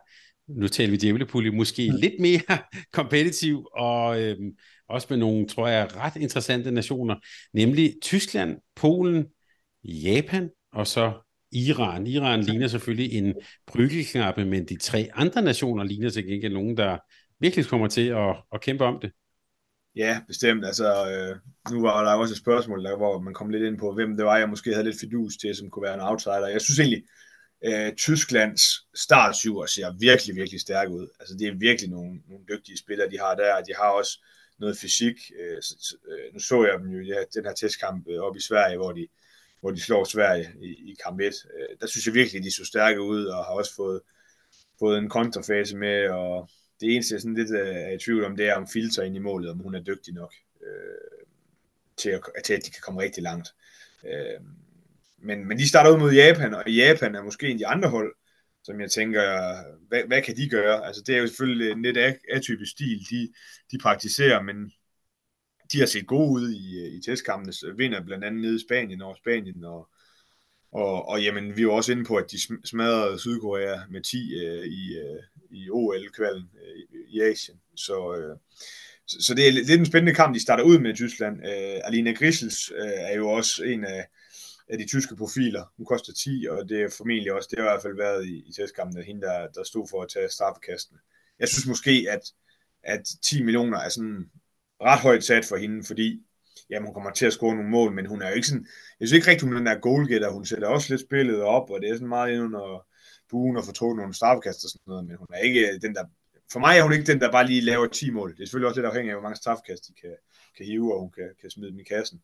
nu 0.48 0.68
taler 0.68 0.92
vi 0.92 0.98
djævlepulje, 0.98 1.52
måske 1.52 1.86
ja. 1.86 1.92
lidt 1.92 2.20
mere 2.20 2.58
kompetitiv, 2.98 3.68
og 3.74 4.22
øhm, 4.22 4.52
også 4.90 5.08
med 5.10 5.18
nogle, 5.18 5.48
tror 5.48 5.68
jeg, 5.68 5.96
ret 5.96 6.16
interessante 6.16 6.72
nationer, 6.72 7.16
nemlig 7.54 7.94
Tyskland, 8.02 8.58
Polen, 8.76 9.26
Japan 9.84 10.50
og 10.74 10.88
så 10.88 11.14
Iran. 11.52 12.08
Iran 12.08 12.42
ligner 12.42 12.68
selvfølgelig 12.68 13.14
en 13.14 13.34
brygelknappe, 13.68 14.46
men 14.46 14.66
de 14.66 14.78
tre 14.78 15.10
andre 15.14 15.42
nationer 15.42 15.84
ligner 15.84 16.10
til 16.10 16.28
gengæld 16.28 16.54
nogen, 16.54 16.78
der 16.78 16.98
virkelig 17.40 17.66
kommer 17.66 17.88
til 17.88 18.08
at, 18.08 18.36
at 18.54 18.62
kæmpe 18.62 18.84
om 18.86 19.00
det. 19.02 19.12
Ja, 19.96 20.22
bestemt. 20.28 20.66
Altså, 20.66 20.86
øh, 20.86 21.36
nu 21.74 21.82
var 21.82 22.04
der 22.04 22.14
også 22.14 22.34
et 22.34 22.38
spørgsmål, 22.38 22.84
der, 22.84 22.98
hvor 22.98 23.20
man 23.20 23.34
kom 23.34 23.50
lidt 23.50 23.64
ind 23.64 23.78
på, 23.78 23.94
hvem 23.94 24.18
det 24.18 24.26
var, 24.26 24.38
jeg 24.38 24.50
måske 24.50 24.74
havde 24.74 24.84
lidt 24.84 25.00
fidus 25.00 25.38
til, 25.38 25.56
som 25.56 25.70
kunne 25.70 25.84
være 25.84 25.94
en 25.94 26.08
outsider. 26.10 26.48
Jeg 26.48 26.62
synes 26.62 26.80
egentlig, 26.80 27.04
øh, 27.64 27.94
Tysklands 27.96 28.62
startsyver 28.96 29.66
ser 29.66 29.96
virkelig, 30.00 30.36
virkelig 30.36 30.62
stærk 30.62 30.90
ud. 30.90 31.08
Altså 31.20 31.36
det 31.40 31.48
er 31.48 31.56
virkelig 31.56 31.90
nogle, 31.90 32.22
nogle 32.28 32.46
dygtige 32.50 32.78
spillere, 32.78 33.10
de 33.10 33.20
har 33.20 33.36
der. 33.36 33.64
De 33.64 33.74
har 33.76 33.90
også 33.90 34.20
noget 34.60 34.78
fysik. 34.78 35.32
Øh, 35.40 35.62
så, 35.62 35.98
øh, 36.08 36.34
nu 36.34 36.40
så 36.40 36.66
jeg 36.66 36.80
dem 36.80 36.90
jo 36.90 37.02
ja, 37.02 37.24
den 37.34 37.46
her 37.46 37.54
testkamp 37.54 38.08
øh, 38.10 38.20
op 38.20 38.36
i 38.38 38.42
Sverige, 38.42 38.78
hvor 38.78 38.92
de, 38.92 39.08
hvor 39.60 39.72
de 39.72 39.82
slår 39.82 40.04
Sverige 40.04 40.54
i, 40.62 40.92
i 40.92 40.96
kamp 41.04 41.20
1. 41.20 41.26
Øh, 41.26 41.78
der 41.82 41.88
synes 41.88 42.06
jeg 42.06 42.14
virkelig, 42.14 42.44
de 42.44 42.52
så 42.52 42.66
stærke 42.66 43.02
ud, 43.02 43.26
og 43.26 43.46
har 43.46 43.54
også 43.54 43.76
fået, 43.76 44.02
fået 44.80 44.98
en 44.98 45.10
kontrafase 45.10 45.78
med, 45.78 46.10
og 46.10 46.50
det 46.80 46.96
eneste, 46.96 47.14
jeg 47.14 47.22
sådan 47.22 47.36
lidt 47.36 47.52
øh, 47.52 47.68
er 47.68 47.90
i 47.90 47.98
tvivl 47.98 48.26
om, 48.26 48.38
det 48.38 48.50
er 48.50 48.56
om 48.56 48.68
filter 48.68 49.04
ind 49.04 49.16
i 49.16 49.20
målet, 49.20 49.50
om 49.50 49.60
hun 49.60 49.76
er 49.76 49.84
dygtig 49.84 50.14
nok 50.14 50.34
øh, 50.64 51.26
til, 51.98 52.10
at, 52.10 52.22
til, 52.44 52.54
at 52.54 52.66
de 52.66 52.72
kan 52.72 52.82
komme 52.82 53.02
rigtig 53.02 53.24
langt. 53.24 53.54
Øh, 54.06 54.40
men, 55.24 55.48
men 55.48 55.58
de 55.58 55.70
starter 55.70 55.92
ud 55.92 56.00
mod 56.00 56.14
Japan, 56.14 56.54
og 56.54 56.72
Japan 56.72 57.16
er 57.16 57.24
måske 57.24 57.48
en 57.48 57.52
af 57.52 57.58
de 57.58 57.68
andre 57.68 57.90
hold, 57.90 58.16
som 58.64 58.82
jeg 58.82 58.92
tænker, 58.92 59.22
hvad, 59.88 60.02
hvad 60.08 60.22
kan 60.22 60.36
de 60.38 60.50
gøre? 60.50 60.86
Altså 60.86 61.04
det 61.08 61.16
er 61.16 61.20
jo 61.20 61.28
selvfølgelig 61.28 61.72
en 61.72 61.82
lidt 61.82 61.98
atypisk 62.34 62.72
stil, 62.72 63.00
de, 63.10 63.34
de 63.72 63.78
praktiserer, 63.82 64.42
men 64.42 64.72
de 65.72 65.80
har 65.80 65.86
set 65.86 66.08
gode 66.08 66.32
ud 66.32 66.52
i, 66.52 66.98
i 66.98 67.02
testkampene, 67.02 67.54
vinder 67.78 68.04
blandt 68.04 68.24
andet 68.24 68.42
nede 68.42 68.56
i 68.56 68.66
Spanien 68.68 69.02
og 69.02 69.18
Spanien, 69.18 69.64
og, 69.64 69.90
og, 70.72 71.08
og 71.10 71.24
jamen, 71.24 71.56
vi 71.56 71.62
er 71.62 71.64
jo 71.64 71.76
også 71.76 71.92
inde 71.92 72.06
på, 72.06 72.16
at 72.16 72.32
de 72.32 72.38
smadrede 72.66 73.20
Sydkorea 73.20 73.78
med 73.90 74.02
10 74.02 74.34
øh, 74.34 74.66
i, 74.66 74.98
øh, 74.98 75.24
i 75.52 75.70
OL-kvalden 75.70 76.50
øh, 76.64 77.00
i 77.08 77.22
Asien. 77.22 77.58
Så, 77.76 78.16
øh, 78.16 78.38
så, 79.08 79.18
så 79.20 79.34
det 79.34 79.48
er 79.48 79.52
lidt 79.52 79.80
en 79.80 79.86
spændende 79.86 80.16
kamp, 80.16 80.36
de 80.36 80.42
starter 80.42 80.64
ud 80.64 80.80
med 80.80 80.92
i 80.92 80.96
Tyskland. 80.96 81.38
Øh, 81.46 81.80
Alina 81.84 82.12
Grissels 82.12 82.72
øh, 82.72 83.00
er 83.00 83.16
jo 83.16 83.30
også 83.30 83.64
en 83.64 83.86
af 83.86 84.08
af 84.70 84.78
de 84.78 84.88
tyske 84.88 85.16
profiler. 85.16 85.64
Hun 85.78 85.86
koster 85.86 86.14
10, 86.14 86.48
og 86.50 86.70
det 86.70 86.82
er 86.82 86.96
formentlig 86.98 87.34
også, 87.34 87.48
det 87.52 87.60
har 87.60 87.66
i 87.66 87.72
hvert 87.72 87.82
fald 87.82 87.98
været 87.98 88.26
i, 88.26 88.36
i 88.50 88.52
testkampen, 88.54 89.04
hende, 89.04 89.22
der, 89.22 89.48
der 89.48 89.64
stod 89.64 89.88
for 89.90 90.02
at 90.02 90.10
tage 90.10 90.30
straffekastene. 90.30 91.00
Jeg 91.40 91.48
synes 91.48 91.68
måske, 91.68 92.08
at, 92.10 92.22
at 92.84 93.04
10 93.24 93.44
millioner 93.44 93.78
er 93.78 93.90
sådan 93.90 94.30
ret 94.82 95.00
højt 95.00 95.24
sat 95.24 95.46
for 95.46 95.58
hende, 95.58 95.84
fordi 95.84 96.24
jamen, 96.70 96.86
hun 96.88 96.94
kommer 96.94 97.12
til 97.12 97.26
at 97.26 97.34
score 97.34 97.56
nogle 97.56 97.70
mål, 97.70 97.94
men 97.94 98.06
hun 98.06 98.22
er 98.22 98.30
jo 98.30 98.36
ikke 98.36 98.48
sådan, 98.48 98.68
jeg 99.00 99.08
synes 99.08 99.18
ikke 99.18 99.32
rigtig, 99.32 99.48
hun 99.48 99.54
er 99.54 99.58
den 99.58 99.68
der 99.68 99.80
goalgetter, 99.80 100.30
hun 100.30 100.46
sætter 100.46 100.68
også 100.68 100.94
lidt 100.94 101.02
spillet 101.02 101.42
op, 101.42 101.70
og 101.70 101.82
det 101.82 101.90
er 101.90 101.94
sådan 101.94 102.08
meget 102.08 102.34
ind 102.34 102.42
under 102.42 102.86
buen 103.30 103.58
og 103.58 103.64
får 103.64 103.96
nogle 103.96 104.14
straffekast 104.14 104.64
og 104.64 104.70
sådan 104.70 104.88
noget, 104.88 105.06
men 105.06 105.16
hun 105.18 105.28
er 105.34 105.38
ikke 105.38 105.80
den 105.82 105.96
der, 105.96 106.06
for 106.52 106.60
mig 106.60 106.78
er 106.78 106.84
hun 106.84 106.94
ikke 106.94 107.12
den, 107.12 107.22
der 107.22 107.32
bare 107.32 107.48
lige 107.48 107.62
laver 107.62 107.88
10 107.88 108.12
mål. 108.12 108.30
Det 108.36 108.42
er 108.42 108.46
selvfølgelig 108.46 108.68
også 108.68 108.80
lidt 108.80 108.88
afhængigt 108.88 109.12
af, 109.12 109.16
hvor 109.16 109.28
mange 109.28 109.42
straffekast 109.44 109.88
de 109.88 109.94
kan, 110.02 110.16
kan 110.58 110.66
hive, 110.66 110.94
og 110.94 111.00
hun 111.00 111.12
kan, 111.12 111.30
kan 111.42 111.50
smide 111.50 111.72
dem 111.72 111.80
i 111.80 111.84
kassen. 111.84 112.22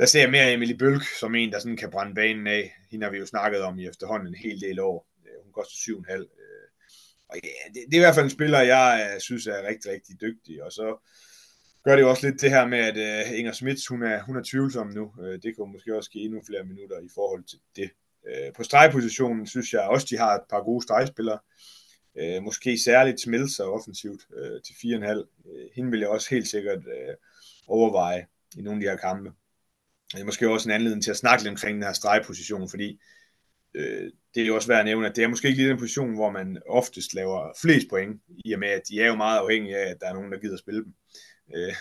Der 0.00 0.06
ser 0.06 0.20
jeg 0.20 0.30
mere 0.30 0.52
Emily 0.52 0.72
Bølk 0.72 1.02
som 1.20 1.34
en, 1.34 1.52
der 1.52 1.58
sådan 1.58 1.76
kan 1.76 1.90
brænde 1.90 2.14
banen 2.14 2.46
af. 2.46 2.72
Hende 2.90 3.04
har 3.04 3.10
vi 3.10 3.18
jo 3.18 3.26
snakket 3.26 3.60
om 3.62 3.78
i 3.78 3.86
efterhånden 3.86 4.28
en 4.28 4.34
hel 4.34 4.60
del 4.60 4.80
år. 4.80 5.06
Øh, 5.26 5.44
hun 5.44 5.52
koster 5.52 5.74
7,5. 5.74 6.12
Øh, 6.12 6.24
og 7.28 7.36
ja, 7.44 7.48
det, 7.74 7.82
det 7.86 7.94
er 7.94 8.00
i 8.00 8.04
hvert 8.04 8.14
fald 8.14 8.24
en 8.24 8.30
spiller, 8.30 8.60
jeg 8.60 9.10
øh, 9.14 9.20
synes 9.20 9.46
er 9.46 9.68
rigtig, 9.68 9.92
rigtig 9.92 10.20
dygtig. 10.20 10.62
Og 10.64 10.72
så 10.72 11.08
gør 11.84 11.96
det 11.96 12.02
jo 12.02 12.10
også 12.10 12.30
lidt 12.30 12.40
det 12.40 12.50
her 12.50 12.66
med, 12.66 12.78
at 12.78 13.26
uh, 13.28 13.38
Inger 13.38 13.52
Schmidt, 13.52 13.88
hun 13.88 14.02
er, 14.02 14.22
hun 14.22 14.36
er 14.36 14.42
tvivlsom 14.50 14.88
nu. 14.88 15.12
Uh, 15.18 15.34
det 15.42 15.56
kan 15.56 15.72
måske 15.72 15.96
også 15.96 16.10
give 16.10 16.24
endnu 16.24 16.40
flere 16.46 16.64
minutter 16.64 16.98
i 16.98 17.08
forhold 17.14 17.44
til 17.44 17.58
det. 17.76 17.90
Uh, 18.28 18.52
på 18.56 18.62
stregpositionen 18.62 19.46
synes 19.46 19.72
jeg 19.72 19.80
også, 19.80 20.06
de 20.10 20.18
har 20.18 20.34
et 20.34 20.44
par 20.50 20.62
gode 20.62 20.82
stregspillere. 20.82 21.38
Uh, 22.20 22.42
måske 22.42 22.78
særligt 22.78 23.20
Smilser 23.20 23.64
offensivt 23.64 24.22
uh, 24.36 24.60
til 24.66 24.72
4,5. 24.72 25.44
Uh, 25.44 25.66
hende 25.74 25.90
vil 25.90 26.00
jeg 26.00 26.08
også 26.08 26.30
helt 26.30 26.48
sikkert 26.48 26.78
uh, 26.78 27.14
overveje 27.66 28.26
i 28.56 28.62
nogle 28.62 28.76
af 28.76 28.80
de 28.80 28.90
her 28.90 28.96
kampe. 28.96 29.32
Det 30.12 30.20
er 30.20 30.24
måske 30.24 30.50
også 30.50 30.68
en 30.68 30.74
anledning 30.74 31.02
til 31.02 31.10
at 31.10 31.16
snakke 31.16 31.42
lidt 31.42 31.50
omkring 31.50 31.74
den 31.74 31.82
her 31.82 31.92
stregposition, 31.92 32.68
fordi 32.68 33.00
øh, 33.74 34.12
det 34.34 34.42
er 34.42 34.46
jo 34.46 34.54
også 34.54 34.68
værd 34.68 34.78
at 34.78 34.84
nævne, 34.84 35.06
at 35.06 35.16
det 35.16 35.24
er 35.24 35.28
måske 35.28 35.48
ikke 35.48 35.60
lige 35.60 35.70
den 35.70 35.78
position, 35.78 36.14
hvor 36.14 36.30
man 36.30 36.58
oftest 36.68 37.14
laver 37.14 37.52
flest 37.62 37.86
point, 37.90 38.22
i 38.44 38.52
og 38.52 38.58
med, 38.58 38.68
at 38.68 38.82
de 38.88 39.00
er 39.00 39.06
jo 39.06 39.14
meget 39.14 39.38
afhængige 39.38 39.76
af, 39.76 39.90
at 39.90 39.96
der 40.00 40.08
er 40.08 40.14
nogen, 40.14 40.32
der 40.32 40.38
gider 40.38 40.56
spille 40.56 40.84
dem. 40.84 40.94
Øh, 41.56 41.74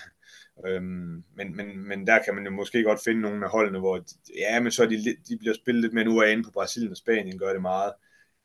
øhm, 0.68 1.24
men, 1.36 1.56
men, 1.56 1.88
men 1.88 2.08
der 2.08 2.24
kan 2.24 2.36
man 2.36 2.46
jo 2.46 2.52
måske 2.52 2.84
godt 2.84 3.04
finde 3.04 3.22
nogle 3.22 3.46
af 3.46 3.52
holdene, 3.52 3.80
hvor 3.80 3.98
de, 3.98 4.14
ja, 4.38 4.60
men 4.60 4.72
så 4.72 4.84
er 4.84 4.88
de, 4.88 5.18
de 5.28 5.38
bliver 5.38 5.54
spillet 5.54 5.82
lidt 5.82 5.94
mere 5.94 6.06
nu 6.06 6.22
inde 6.22 6.44
på 6.44 6.52
Brasilien 6.52 6.92
og 6.92 6.98
Spanien, 6.98 7.40
gør 7.40 7.54
det 7.54 7.62
meget. 7.62 7.94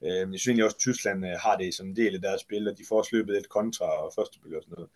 Øh, 0.05 0.11
jeg 0.11 0.27
synes 0.29 0.47
egentlig 0.47 0.65
også, 0.65 0.77
at 0.77 0.81
Tyskland 0.81 1.27
øh, 1.27 1.33
har 1.41 1.57
det 1.57 1.75
som 1.75 1.87
en 1.87 1.97
del 1.97 2.15
af 2.15 2.23
deres 2.23 2.41
spil, 2.41 2.69
og 2.69 2.79
de 2.79 2.85
får 2.89 3.03
sløbet 3.03 3.37
et 3.37 3.49
kontra 3.49 4.05
og 4.05 4.13
første 4.17 4.37
og 4.37 4.63
sådan 4.63 4.75
noget. 4.77 4.91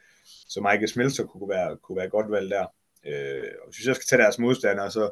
Så 0.49 0.61
Michael 0.61 0.89
Smelter 0.89 1.25
kunne 1.25 1.49
være, 1.49 1.77
kunne 1.77 1.97
være 1.97 2.09
godt 2.09 2.31
valg 2.31 2.51
der. 2.51 2.67
Øh, 3.09 3.51
og 3.63 3.73
hvis 3.75 3.87
jeg 3.87 3.95
skal 3.97 4.07
tage 4.07 4.23
deres 4.23 4.39
modstandere, 4.39 4.91
så 4.91 5.11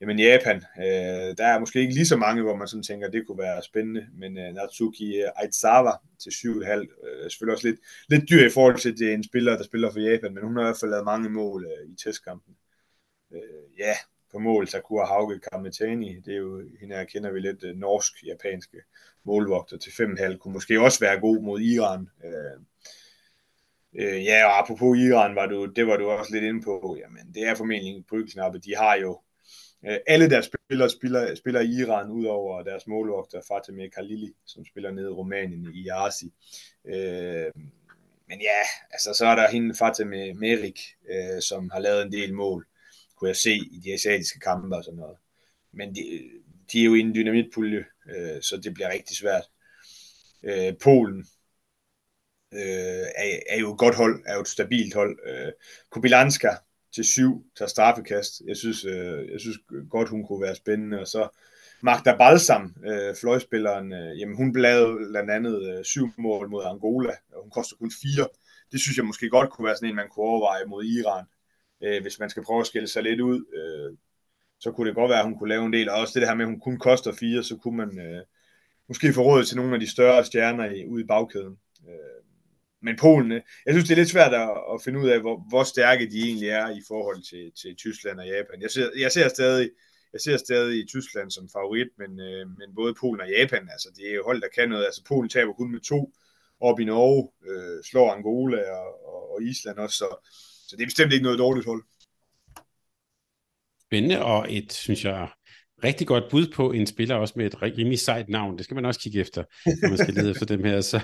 jamen 0.00 0.18
Japan, 0.18 0.56
øh, 0.56 1.36
der 1.38 1.46
er 1.46 1.58
måske 1.58 1.80
ikke 1.80 1.94
lige 1.94 2.06
så 2.06 2.16
mange, 2.16 2.42
hvor 2.42 2.56
man 2.56 2.68
sådan 2.68 2.82
tænker, 2.82 3.10
det 3.10 3.26
kunne 3.26 3.38
være 3.38 3.62
spændende, 3.62 4.06
men 4.14 4.38
øh, 4.38 4.54
Natsuki 4.54 5.22
Aizawa 5.36 5.92
til 6.22 6.30
7,5, 6.30 6.70
øh, 6.70 7.24
er 7.24 7.28
selvfølgelig 7.28 7.54
også 7.54 7.68
lidt, 7.68 7.80
lidt 8.08 8.30
dyr 8.30 8.46
i 8.46 8.50
forhold 8.50 8.78
til, 8.78 8.98
det 8.98 9.10
er 9.10 9.14
en 9.14 9.24
spiller, 9.24 9.56
der 9.56 9.64
spiller 9.64 9.92
for 9.92 10.00
Japan, 10.00 10.34
men 10.34 10.44
hun 10.44 10.56
har 10.56 10.62
i 10.62 10.66
hvert 10.66 10.80
fald 10.80 10.90
lavet 10.90 11.04
mange 11.04 11.28
mål 11.28 11.66
øh, 11.66 11.90
i 11.92 11.96
testkampen. 12.04 12.56
Øh, 13.32 13.78
ja, 13.78 13.94
på 14.32 14.38
mål, 14.38 14.68
Sakura 14.68 15.06
Hauge 15.06 15.40
Kametani, 15.52 16.20
det 16.24 16.34
er 16.34 16.38
jo, 16.38 16.62
hende 16.80 16.96
her 16.96 17.04
kender 17.04 17.30
vi 17.30 17.40
lidt, 17.40 17.64
øh, 17.64 17.76
norsk-japanske 17.76 18.78
målvogter 19.24 19.78
til 19.78 19.90
5,5, 19.90 20.36
kunne 20.36 20.52
måske 20.52 20.80
også 20.80 21.00
være 21.00 21.20
god 21.20 21.42
mod 21.42 21.60
Iran. 21.60 22.08
Øh, 22.24 22.60
Øh, 24.00 24.24
ja, 24.24 24.46
og 24.46 24.58
apropos 24.58 24.98
Iran, 24.98 25.34
var 25.34 25.46
du, 25.46 25.66
det 25.66 25.86
var 25.86 25.96
du 25.96 26.10
også 26.10 26.32
lidt 26.32 26.44
inde 26.44 26.62
på. 26.62 26.96
Jamen, 27.00 27.34
det 27.34 27.42
er 27.42 27.54
formentlig 27.54 27.92
en 27.94 28.04
bryggelknappe. 28.08 28.58
De 28.58 28.76
har 28.76 28.94
jo 28.94 29.20
øh, 29.86 29.98
alle 30.06 30.30
deres 30.30 30.50
spillere 30.66 30.90
spiller, 30.90 31.34
spiller 31.34 31.60
i 31.60 31.70
Iran, 31.82 32.10
udover 32.10 32.62
deres 32.62 32.86
målvogter 32.86 33.40
Fatime 33.48 33.90
Khalili, 33.90 34.32
som 34.46 34.64
spiller 34.64 34.90
nede 34.90 35.06
i 35.06 35.14
Rumænien 35.14 35.74
i 35.74 35.88
Arsi. 35.88 36.32
Øh, 36.86 37.52
men 38.28 38.40
ja, 38.40 38.60
altså 38.90 39.14
så 39.14 39.26
er 39.26 39.34
der 39.34 39.50
hende 39.50 39.74
Fatime 39.74 40.34
Merik, 40.34 40.80
øh, 41.10 41.42
som 41.42 41.70
har 41.70 41.80
lavet 41.80 42.02
en 42.02 42.12
del 42.12 42.34
mål, 42.34 42.66
kunne 43.16 43.28
jeg 43.28 43.36
se 43.36 43.54
i 43.54 43.80
de 43.84 43.92
asiatiske 43.92 44.40
kampe 44.40 44.76
og 44.76 44.84
sådan 44.84 44.98
noget. 44.98 45.16
Men 45.72 45.94
de, 45.94 46.02
de 46.72 46.80
er 46.80 46.84
jo 46.84 46.94
i 46.94 47.00
en 47.00 47.14
dynamitpulje, 47.14 47.84
øh, 48.10 48.42
så 48.42 48.56
det 48.56 48.74
bliver 48.74 48.92
rigtig 48.92 49.16
svært. 49.16 49.44
Øh, 50.42 50.74
Polen 50.82 51.26
øh, 52.54 53.06
er, 53.16 53.38
er 53.48 53.58
jo 53.60 53.72
et 53.72 53.78
godt 53.78 53.94
hold, 53.94 54.22
er 54.26 54.34
jo 54.34 54.40
et 54.40 54.48
stabilt 54.48 54.94
hold. 54.94 55.18
Øh, 55.26 55.52
Kubilanska 55.90 56.50
til 56.94 57.04
syv 57.04 57.44
tager 57.56 57.68
straffekast. 57.68 58.42
Jeg 58.46 58.56
synes, 58.56 58.84
øh, 58.84 59.32
jeg 59.32 59.40
synes 59.40 59.58
godt, 59.90 60.08
hun 60.08 60.26
kunne 60.26 60.42
være 60.42 60.54
spændende. 60.54 61.00
Og 61.00 61.06
så 61.06 61.28
Magda 61.80 62.16
Balsam, 62.16 62.74
øh, 62.86 63.14
fløjspilleren, 63.20 63.92
øh, 63.92 64.20
jamen 64.20 64.36
hun 64.36 64.52
lavede 64.56 65.08
blandt 65.10 65.30
andet 65.30 65.78
øh, 65.78 65.84
syv 65.84 66.08
mål 66.18 66.50
mod 66.50 66.64
Angola, 66.64 67.14
og 67.32 67.42
hun 67.42 67.50
koster 67.50 67.76
kun 67.76 67.92
fire. 68.02 68.28
Det 68.72 68.80
synes 68.80 68.96
jeg 68.96 69.04
måske 69.04 69.28
godt 69.28 69.50
kunne 69.50 69.66
være 69.66 69.76
sådan 69.76 69.88
en, 69.88 69.96
man 69.96 70.08
kunne 70.08 70.26
overveje 70.26 70.64
mod 70.64 70.84
Iran. 70.84 71.24
Øh, 71.82 72.02
hvis 72.02 72.18
man 72.18 72.30
skal 72.30 72.44
prøve 72.44 72.60
at 72.60 72.66
skille 72.66 72.88
sig 72.88 73.02
lidt 73.02 73.20
ud, 73.20 73.44
øh, 73.58 73.96
så 74.60 74.72
kunne 74.72 74.88
det 74.88 74.94
godt 74.94 75.10
være, 75.10 75.18
at 75.18 75.24
hun 75.24 75.38
kunne 75.38 75.48
lave 75.48 75.66
en 75.66 75.72
del. 75.72 75.90
Og 75.90 75.96
også 75.96 76.20
det 76.20 76.28
her 76.28 76.34
med, 76.34 76.44
at 76.44 76.50
hun 76.50 76.60
kun 76.60 76.78
koster 76.78 77.12
fire, 77.12 77.42
så 77.42 77.56
kunne 77.56 77.76
man 77.76 77.98
øh, 77.98 78.22
måske 78.88 79.12
få 79.12 79.22
råd 79.22 79.44
til 79.44 79.56
nogle 79.56 79.74
af 79.74 79.80
de 79.80 79.90
større 79.90 80.24
stjerner 80.24 80.64
i, 80.64 80.86
ude 80.86 81.02
i 81.02 81.06
bagkæden. 81.06 81.58
Øh, 81.88 82.27
men 82.82 82.96
Polen, 82.96 83.32
jeg 83.66 83.74
synes, 83.74 83.88
det 83.88 83.94
er 83.94 83.96
lidt 83.96 84.10
svært 84.10 84.34
at, 84.34 84.50
at 84.74 84.82
finde 84.84 85.00
ud 85.00 85.08
af, 85.08 85.20
hvor, 85.20 85.44
hvor 85.48 85.64
stærke 85.64 86.10
de 86.10 86.22
egentlig 86.22 86.48
er 86.48 86.68
i 86.68 86.82
forhold 86.88 87.22
til, 87.22 87.52
til 87.62 87.76
Tyskland 87.76 88.20
og 88.20 88.26
Japan. 88.26 88.62
Jeg 88.62 88.70
ser, 88.70 88.90
jeg 88.98 89.12
ser 89.12 89.28
stadig 89.28 89.70
jeg 90.12 90.20
ser 90.20 90.36
stadig 90.36 90.80
i 90.80 90.86
Tyskland 90.86 91.30
som 91.30 91.48
favorit, 91.48 91.88
men, 91.98 92.20
øh, 92.20 92.46
men 92.58 92.74
både 92.74 92.94
Polen 93.00 93.20
og 93.20 93.30
Japan, 93.30 93.68
altså 93.72 93.88
det 93.96 94.10
er 94.10 94.14
jo 94.14 94.24
hold, 94.24 94.40
der 94.40 94.48
kan 94.54 94.68
noget. 94.68 94.84
Altså 94.84 95.04
Polen 95.04 95.28
taber 95.28 95.52
kun 95.52 95.72
med 95.72 95.80
to 95.80 96.12
op 96.60 96.80
i 96.80 96.84
Norge, 96.84 97.30
øh, 97.48 97.84
slår 97.84 98.12
Angola 98.12 98.70
og, 98.70 99.06
og, 99.06 99.32
og 99.32 99.42
Island 99.42 99.78
også, 99.78 99.96
så, 99.96 100.08
så 100.68 100.76
det 100.76 100.82
er 100.82 100.86
bestemt 100.86 101.12
ikke 101.12 101.22
noget 101.22 101.38
dårligt 101.38 101.66
hold. 101.66 101.82
Spændende 103.82 104.24
og 104.24 104.46
et, 104.52 104.72
synes 104.72 105.04
jeg, 105.04 105.28
rigtig 105.84 106.06
godt 106.06 106.24
bud 106.30 106.46
på 106.54 106.72
en 106.72 106.86
spiller 106.86 107.14
også 107.14 107.34
med 107.36 107.46
et 107.46 107.62
rimelig 107.62 107.98
sejt 107.98 108.28
navn. 108.28 108.56
Det 108.56 108.64
skal 108.64 108.74
man 108.74 108.84
også 108.84 109.00
kigge 109.00 109.20
efter, 109.20 109.44
når 109.82 109.88
man 109.88 109.98
skal 109.98 110.14
lede 110.14 110.30
efter 110.30 110.46
dem 110.46 110.64
her. 110.64 110.80
Så, 110.88 111.00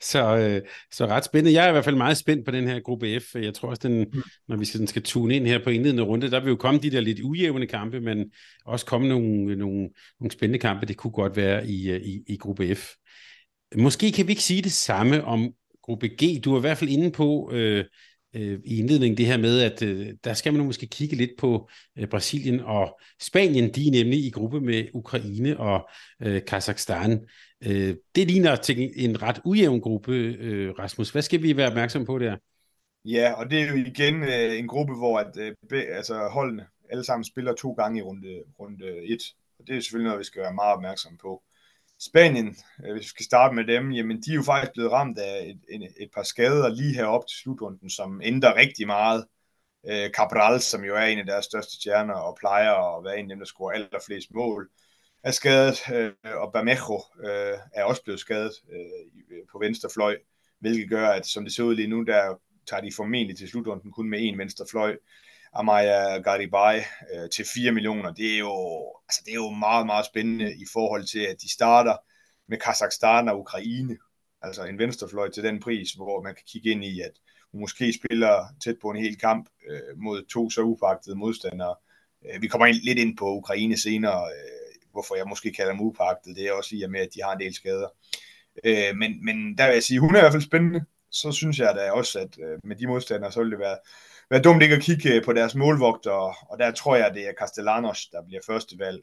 så, 0.00 0.36
øh, 0.36 0.60
så 0.92 1.06
ret 1.06 1.24
spændende. 1.24 1.52
Jeg 1.52 1.64
er 1.64 1.68
i 1.68 1.72
hvert 1.72 1.84
fald 1.84 1.96
meget 1.96 2.16
spændt 2.16 2.44
på 2.44 2.50
den 2.50 2.68
her 2.68 2.80
gruppe 2.80 3.20
F. 3.20 3.34
Jeg 3.34 3.54
tror 3.54 3.68
også, 3.68 3.88
den, 3.88 4.06
når 4.48 4.56
vi 4.56 4.64
skal, 4.64 4.80
den 4.80 4.86
skal 4.86 5.02
tune 5.02 5.36
ind 5.36 5.46
her 5.46 5.64
på 5.64 5.70
indledende 5.70 6.02
runde, 6.02 6.30
der 6.30 6.40
vil 6.40 6.48
jo 6.48 6.56
komme 6.56 6.80
de 6.80 6.90
der 6.90 7.00
lidt 7.00 7.20
ujævne 7.20 7.66
kampe, 7.66 8.00
men 8.00 8.24
også 8.64 8.86
komme 8.86 9.08
nogle, 9.08 9.56
nogle, 9.56 9.88
nogle 10.20 10.30
spændende 10.30 10.58
kampe. 10.58 10.86
Det 10.86 10.96
kunne 10.96 11.10
godt 11.10 11.36
være 11.36 11.68
i, 11.68 11.90
øh, 11.90 12.00
i, 12.00 12.22
i 12.26 12.36
gruppe 12.36 12.74
F. 12.74 12.88
Måske 13.76 14.12
kan 14.12 14.26
vi 14.26 14.32
ikke 14.32 14.42
sige 14.42 14.62
det 14.62 14.72
samme 14.72 15.24
om 15.24 15.52
gruppe 15.82 16.08
G. 16.08 16.44
Du 16.44 16.54
er 16.54 16.58
i 16.58 16.60
hvert 16.60 16.78
fald 16.78 16.90
inde 16.90 17.10
på 17.10 17.50
øh, 17.52 17.84
øh, 18.34 18.60
i 18.64 18.78
indledningen 18.78 19.18
det 19.18 19.26
her 19.26 19.36
med, 19.36 19.60
at 19.60 19.82
øh, 19.82 20.14
der 20.24 20.34
skal 20.34 20.52
man 20.52 20.66
måske 20.66 20.86
kigge 20.86 21.16
lidt 21.16 21.30
på 21.38 21.68
øh, 21.98 22.08
Brasilien 22.08 22.60
og 22.60 23.00
Spanien. 23.20 23.74
De 23.74 23.86
er 23.86 23.90
nemlig 23.90 24.18
i 24.18 24.30
gruppe 24.30 24.60
med 24.60 24.84
Ukraine 24.94 25.60
og 25.60 25.88
øh, 26.22 26.44
Kazakhstan. 26.44 27.28
Øh, 27.66 27.96
det 28.14 28.30
ligner 28.30 28.56
til 28.56 28.92
en 28.96 29.22
ret 29.22 29.40
ujævn 29.44 29.80
gruppe, 29.80 30.12
øh, 30.14 30.70
Rasmus. 30.78 31.10
Hvad 31.10 31.22
skal 31.22 31.42
vi 31.42 31.56
være 31.56 31.68
opmærksom 31.68 32.04
på 32.04 32.18
der? 32.18 32.36
Ja, 33.04 33.32
og 33.32 33.50
det 33.50 33.60
er 33.62 33.68
jo 33.68 33.74
igen 33.74 34.22
øh, 34.22 34.58
en 34.58 34.66
gruppe, 34.68 34.94
hvor 34.94 35.18
at, 35.18 35.36
øh, 35.36 35.54
be, 35.68 35.82
altså 35.82 36.28
holdene 36.32 36.66
alle 36.90 37.04
sammen 37.04 37.24
spiller 37.24 37.54
to 37.54 37.72
gange 37.72 37.98
i 37.98 38.02
runde, 38.02 38.42
runde 38.60 38.86
et. 39.04 39.22
Og 39.58 39.66
det 39.66 39.76
er 39.76 39.80
selvfølgelig 39.80 40.08
noget, 40.08 40.18
vi 40.18 40.24
skal 40.24 40.42
være 40.42 40.54
meget 40.54 40.74
opmærksom 40.76 41.16
på. 41.22 41.42
Spanien, 42.00 42.56
øh, 42.84 42.92
hvis 42.92 43.02
vi 43.02 43.08
skal 43.08 43.24
starte 43.24 43.54
med 43.54 43.64
dem, 43.64 43.92
jamen 43.92 44.22
de 44.22 44.30
er 44.30 44.34
jo 44.34 44.42
faktisk 44.42 44.72
blevet 44.72 44.92
ramt 44.92 45.18
af 45.18 45.46
et, 45.46 45.60
et, 45.68 45.92
et 46.00 46.10
par 46.14 46.22
skader 46.22 46.68
lige 46.68 46.94
herop 46.94 47.26
til 47.26 47.38
slutrunden, 47.38 47.90
som 47.90 48.20
ændrer 48.24 48.56
rigtig 48.56 48.86
meget. 48.86 49.24
Øh, 49.88 50.10
Cabral, 50.10 50.60
som 50.60 50.84
jo 50.84 50.94
er 50.96 51.02
en 51.02 51.18
af 51.18 51.26
deres 51.26 51.44
største 51.44 51.76
stjerner 51.76 52.14
og 52.14 52.36
plejer 52.40 52.96
at 52.96 53.04
være 53.04 53.18
en 53.18 53.24
af 53.24 53.28
dem, 53.28 53.38
der 53.38 53.46
scorer 53.46 53.74
allerflest 53.74 54.30
mål, 54.34 54.70
er 55.24 55.30
skadet, 55.30 55.78
øh, 55.94 56.12
og 56.24 56.52
Bermejo 56.52 57.02
øh, 57.24 57.58
er 57.74 57.84
også 57.84 58.02
blevet 58.04 58.20
skadet 58.20 58.52
øh, 58.72 59.38
på 59.52 59.58
venstre 59.58 59.88
fløj, 59.94 60.16
hvilket 60.60 60.90
gør, 60.90 61.08
at 61.08 61.26
som 61.26 61.44
det 61.44 61.54
ser 61.54 61.62
ud 61.62 61.74
lige 61.74 61.88
nu, 61.88 62.02
der 62.02 62.40
tager 62.66 62.80
de 62.80 62.92
formentlig 62.96 63.38
til 63.38 63.48
slutrunden 63.48 63.92
kun 63.92 64.10
med 64.10 64.18
en 64.22 64.38
venstre 64.38 64.64
fløj. 64.70 64.96
Amaya 65.52 66.18
Garibay 66.18 66.78
øh, 67.14 67.30
til 67.30 67.44
4 67.54 67.72
millioner. 67.72 68.12
Det 68.12 68.34
er, 68.34 68.38
jo, 68.38 68.52
altså, 69.08 69.22
det 69.24 69.30
er 69.30 69.34
jo 69.34 69.50
meget, 69.50 69.86
meget 69.86 70.06
spændende 70.06 70.54
i 70.54 70.66
forhold 70.72 71.04
til, 71.04 71.20
at 71.20 71.36
de 71.42 71.52
starter 71.52 71.96
med 72.48 72.58
Kazakhstan 72.58 73.28
og 73.28 73.40
Ukraine. 73.40 73.96
Altså 74.42 74.64
en 74.64 74.78
venstrefløj 74.78 75.30
til 75.30 75.44
den 75.44 75.60
pris, 75.60 75.92
hvor 75.92 76.22
man 76.22 76.34
kan 76.34 76.44
kigge 76.46 76.70
ind 76.70 76.84
i, 76.84 77.00
at 77.00 77.12
hun 77.52 77.60
måske 77.60 77.92
spiller 77.92 78.44
tæt 78.64 78.76
på 78.82 78.90
en 78.90 79.02
hel 79.02 79.18
kamp 79.18 79.48
øh, 79.70 79.98
mod 79.98 80.24
to 80.24 80.50
så 80.50 80.60
upagtede 80.62 81.16
modstandere. 81.16 81.74
Øh, 82.26 82.42
vi 82.42 82.48
kommer 82.48 82.66
ind, 82.66 82.76
lidt 82.76 82.98
ind 82.98 83.16
på 83.16 83.34
Ukraine 83.34 83.76
senere, 83.76 84.22
øh, 84.22 84.90
hvorfor 84.92 85.16
jeg 85.16 85.26
måske 85.28 85.52
kalder 85.52 85.72
dem 85.72 85.80
upagtede. 85.80 86.34
Det 86.34 86.48
er 86.48 86.52
også 86.52 86.76
i 86.76 86.82
og 86.82 86.90
med, 86.90 87.00
at 87.00 87.14
de 87.14 87.22
har 87.22 87.32
en 87.32 87.40
del 87.40 87.54
skader. 87.54 87.88
Øh, 88.64 88.96
men, 88.96 89.24
men 89.24 89.58
der 89.58 89.66
vil 89.66 89.74
jeg 89.74 89.82
sige, 89.82 90.00
hun 90.00 90.14
er 90.14 90.18
i 90.18 90.22
hvert 90.22 90.32
fald 90.32 90.42
spændende. 90.42 90.84
Så 91.10 91.32
synes 91.32 91.58
jeg 91.58 91.74
da 91.74 91.90
også, 91.90 92.18
at 92.18 92.38
øh, 92.38 92.58
med 92.64 92.76
de 92.76 92.86
modstandere, 92.86 93.32
så 93.32 93.42
vil 93.42 93.50
det 93.50 93.58
være 93.58 93.78
være 94.30 94.42
dumt 94.42 94.62
ikke 94.62 94.74
at 94.74 94.82
kigge 94.82 95.14
øh, 95.14 95.24
på 95.24 95.32
deres 95.32 95.54
målvogter, 95.54 96.10
og 96.50 96.58
der 96.58 96.70
tror 96.70 96.96
jeg, 96.96 97.14
det 97.14 97.28
er 97.28 97.32
Castellanos, 97.38 98.06
der 98.06 98.22
bliver 98.26 98.40
første 98.46 98.78
valg. 98.78 99.02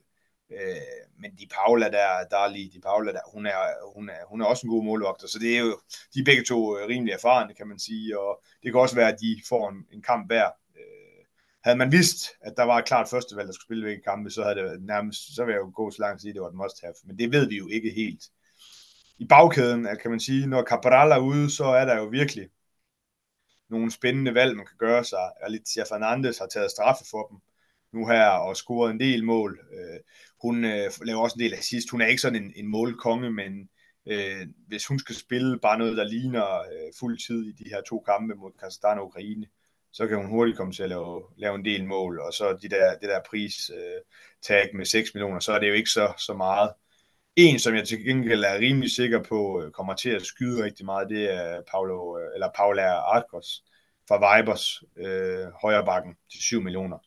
Øh, 0.52 0.76
men 1.20 1.36
Di 1.36 1.48
Paula 1.56 1.86
der, 1.86 2.10
der 2.30 2.48
lige, 2.48 2.70
Di 2.74 2.80
Paula 2.80 3.12
der, 3.12 3.20
hun 3.34 3.46
er, 3.46 3.94
hun, 3.96 4.10
er, 4.10 4.26
hun 4.30 4.42
er 4.42 4.46
også 4.46 4.68
en 4.68 4.72
god 4.72 4.84
målvogter, 4.84 5.28
så 5.28 5.40
det 5.40 5.56
er 5.56 5.60
jo, 5.60 5.80
de 6.14 6.20
er 6.20 6.24
begge 6.26 6.44
to 6.44 6.78
øh, 6.78 6.88
rimelig 6.88 7.14
erfarne, 7.14 7.54
kan 7.54 7.68
man 7.68 7.80
sige, 7.80 8.20
og 8.20 8.44
det 8.64 8.72
kan 8.72 8.82
også 8.82 8.96
være, 8.96 9.14
at 9.14 9.20
de 9.20 9.42
får 9.50 9.70
en, 9.70 9.86
en 9.92 10.02
kamp 10.02 10.28
hver. 10.28 10.46
Øh, 10.78 11.26
havde 11.64 11.78
man 11.78 11.92
vidst, 11.92 12.20
at 12.42 12.54
der 12.58 12.64
var 12.64 12.78
et 12.78 12.86
klart 12.86 13.10
førstevalg, 13.10 13.48
der 13.48 13.54
skulle 13.54 13.68
spille 13.68 13.86
begge 13.86 14.04
kampe, 14.04 14.30
så 14.30 14.44
havde 14.44 14.56
det 14.56 14.82
nærmest, 14.82 15.36
så 15.36 15.44
ville 15.44 15.56
jeg 15.56 15.62
jo 15.66 15.72
gå 15.76 15.92
så 15.92 16.02
langt 16.02 16.16
at 16.16 16.22
sige, 16.22 16.30
at 16.30 16.36
det 16.36 16.42
var 16.42 16.50
et 16.50 16.62
must 16.64 16.82
have, 16.82 16.94
men 17.06 17.20
det 17.20 17.32
ved 17.32 17.48
vi 17.48 17.58
jo 17.58 17.68
ikke 17.68 17.92
helt. 17.92 18.24
I 19.18 19.26
bagkæden, 19.26 19.88
kan 20.02 20.12
man 20.12 20.20
sige, 20.20 20.48
når 20.48 20.64
Cabral 20.64 21.12
er 21.12 21.18
ude, 21.18 21.50
så 21.50 21.66
er 21.66 21.86
der 21.86 21.98
jo 21.98 22.06
virkelig 22.06 22.50
nogle 23.70 23.92
spændende 23.92 24.34
valg, 24.34 24.56
man 24.56 24.66
kan 24.66 24.78
gøre 24.78 25.04
sig. 25.04 25.32
Alicia 25.42 25.84
Fernandes 25.84 26.38
har 26.38 26.48
taget 26.48 26.72
straffe 26.72 27.06
for 27.12 27.28
dem 27.28 27.38
nu 27.94 28.08
her 28.08 28.28
og 28.28 28.58
scoret 28.58 28.92
en 28.92 29.00
del 29.00 29.24
mål. 29.24 29.60
Øh, 29.74 30.00
hun 30.42 30.66
øh, 30.66 30.92
laver 31.04 31.22
også 31.22 31.36
en 31.40 31.44
del 31.44 31.54
assist. 31.54 31.90
Hun 31.90 32.02
er 32.02 32.06
ikke 32.06 32.22
sådan 32.22 32.44
en, 32.44 32.54
en 32.56 32.68
målkonge, 32.68 33.32
men 33.32 33.70
øh, 34.06 34.48
hvis 34.68 34.86
hun 34.86 35.00
skal 35.00 35.16
spille 35.16 35.60
bare 35.60 35.78
noget, 35.78 35.98
der 35.98 36.04
ligner 36.04 36.60
øh, 36.60 36.94
fuld 37.00 37.18
tid 37.28 37.46
i 37.46 37.64
de 37.64 37.70
her 37.70 37.82
to 37.82 38.00
kampe 38.00 38.36
mod 38.36 38.52
Kazakhstan 38.60 39.00
og 39.00 39.06
Ukraine, 39.06 39.46
så 39.92 40.08
kan 40.08 40.18
hun 40.18 40.30
hurtigt 40.30 40.58
komme 40.58 40.74
til 40.74 40.84
at 40.84 40.90
lave, 40.90 41.24
lave 41.38 41.56
en 41.56 41.66
del 41.66 41.86
mål, 41.86 42.20
og 42.20 42.34
så 42.34 42.58
de 42.62 42.70
der, 42.70 42.98
det 42.98 43.10
der 43.10 43.20
pris 43.30 43.70
øh, 43.70 44.02
tag 44.42 44.70
med 44.76 44.86
6 44.86 45.14
millioner, 45.14 45.40
så 45.40 45.52
er 45.52 45.60
det 45.60 45.70
jo 45.70 45.74
ikke 45.74 45.90
så, 45.90 46.14
så 46.18 46.34
meget. 46.34 46.72
En, 47.36 47.60
som 47.60 47.76
jeg 47.76 47.88
til 47.88 48.04
gengæld 48.04 48.44
er 48.44 48.60
rimelig 48.60 48.92
sikker 48.92 49.24
på, 49.24 49.62
øh, 49.62 49.72
kommer 49.72 49.96
til 49.96 50.10
at 50.10 50.26
skyde 50.26 50.64
rigtig 50.64 50.86
meget, 50.86 51.10
det 51.10 51.34
er 51.34 51.62
Paulo, 51.72 52.18
øh, 52.18 52.28
eller 52.34 52.50
Paula 52.56 52.94
Arcos 52.94 53.64
fra 54.08 54.38
Vibers 54.38 54.84
øh, 54.98 55.48
højre 55.62 55.86
bakken 55.86 56.16
til 56.32 56.42
7 56.42 56.62
millioner 56.62 56.98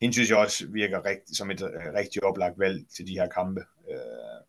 hende 0.00 0.14
synes 0.14 0.30
jeg 0.30 0.38
også 0.38 0.66
virker 0.68 1.04
rigt, 1.04 1.36
som 1.36 1.50
et 1.50 1.62
øh, 1.62 1.94
rigtig 1.94 2.24
oplagt 2.24 2.58
valg 2.58 2.84
til 2.96 3.06
de 3.06 3.12
her 3.12 3.28
kampe. 3.28 3.60
Uh, 3.88 4.46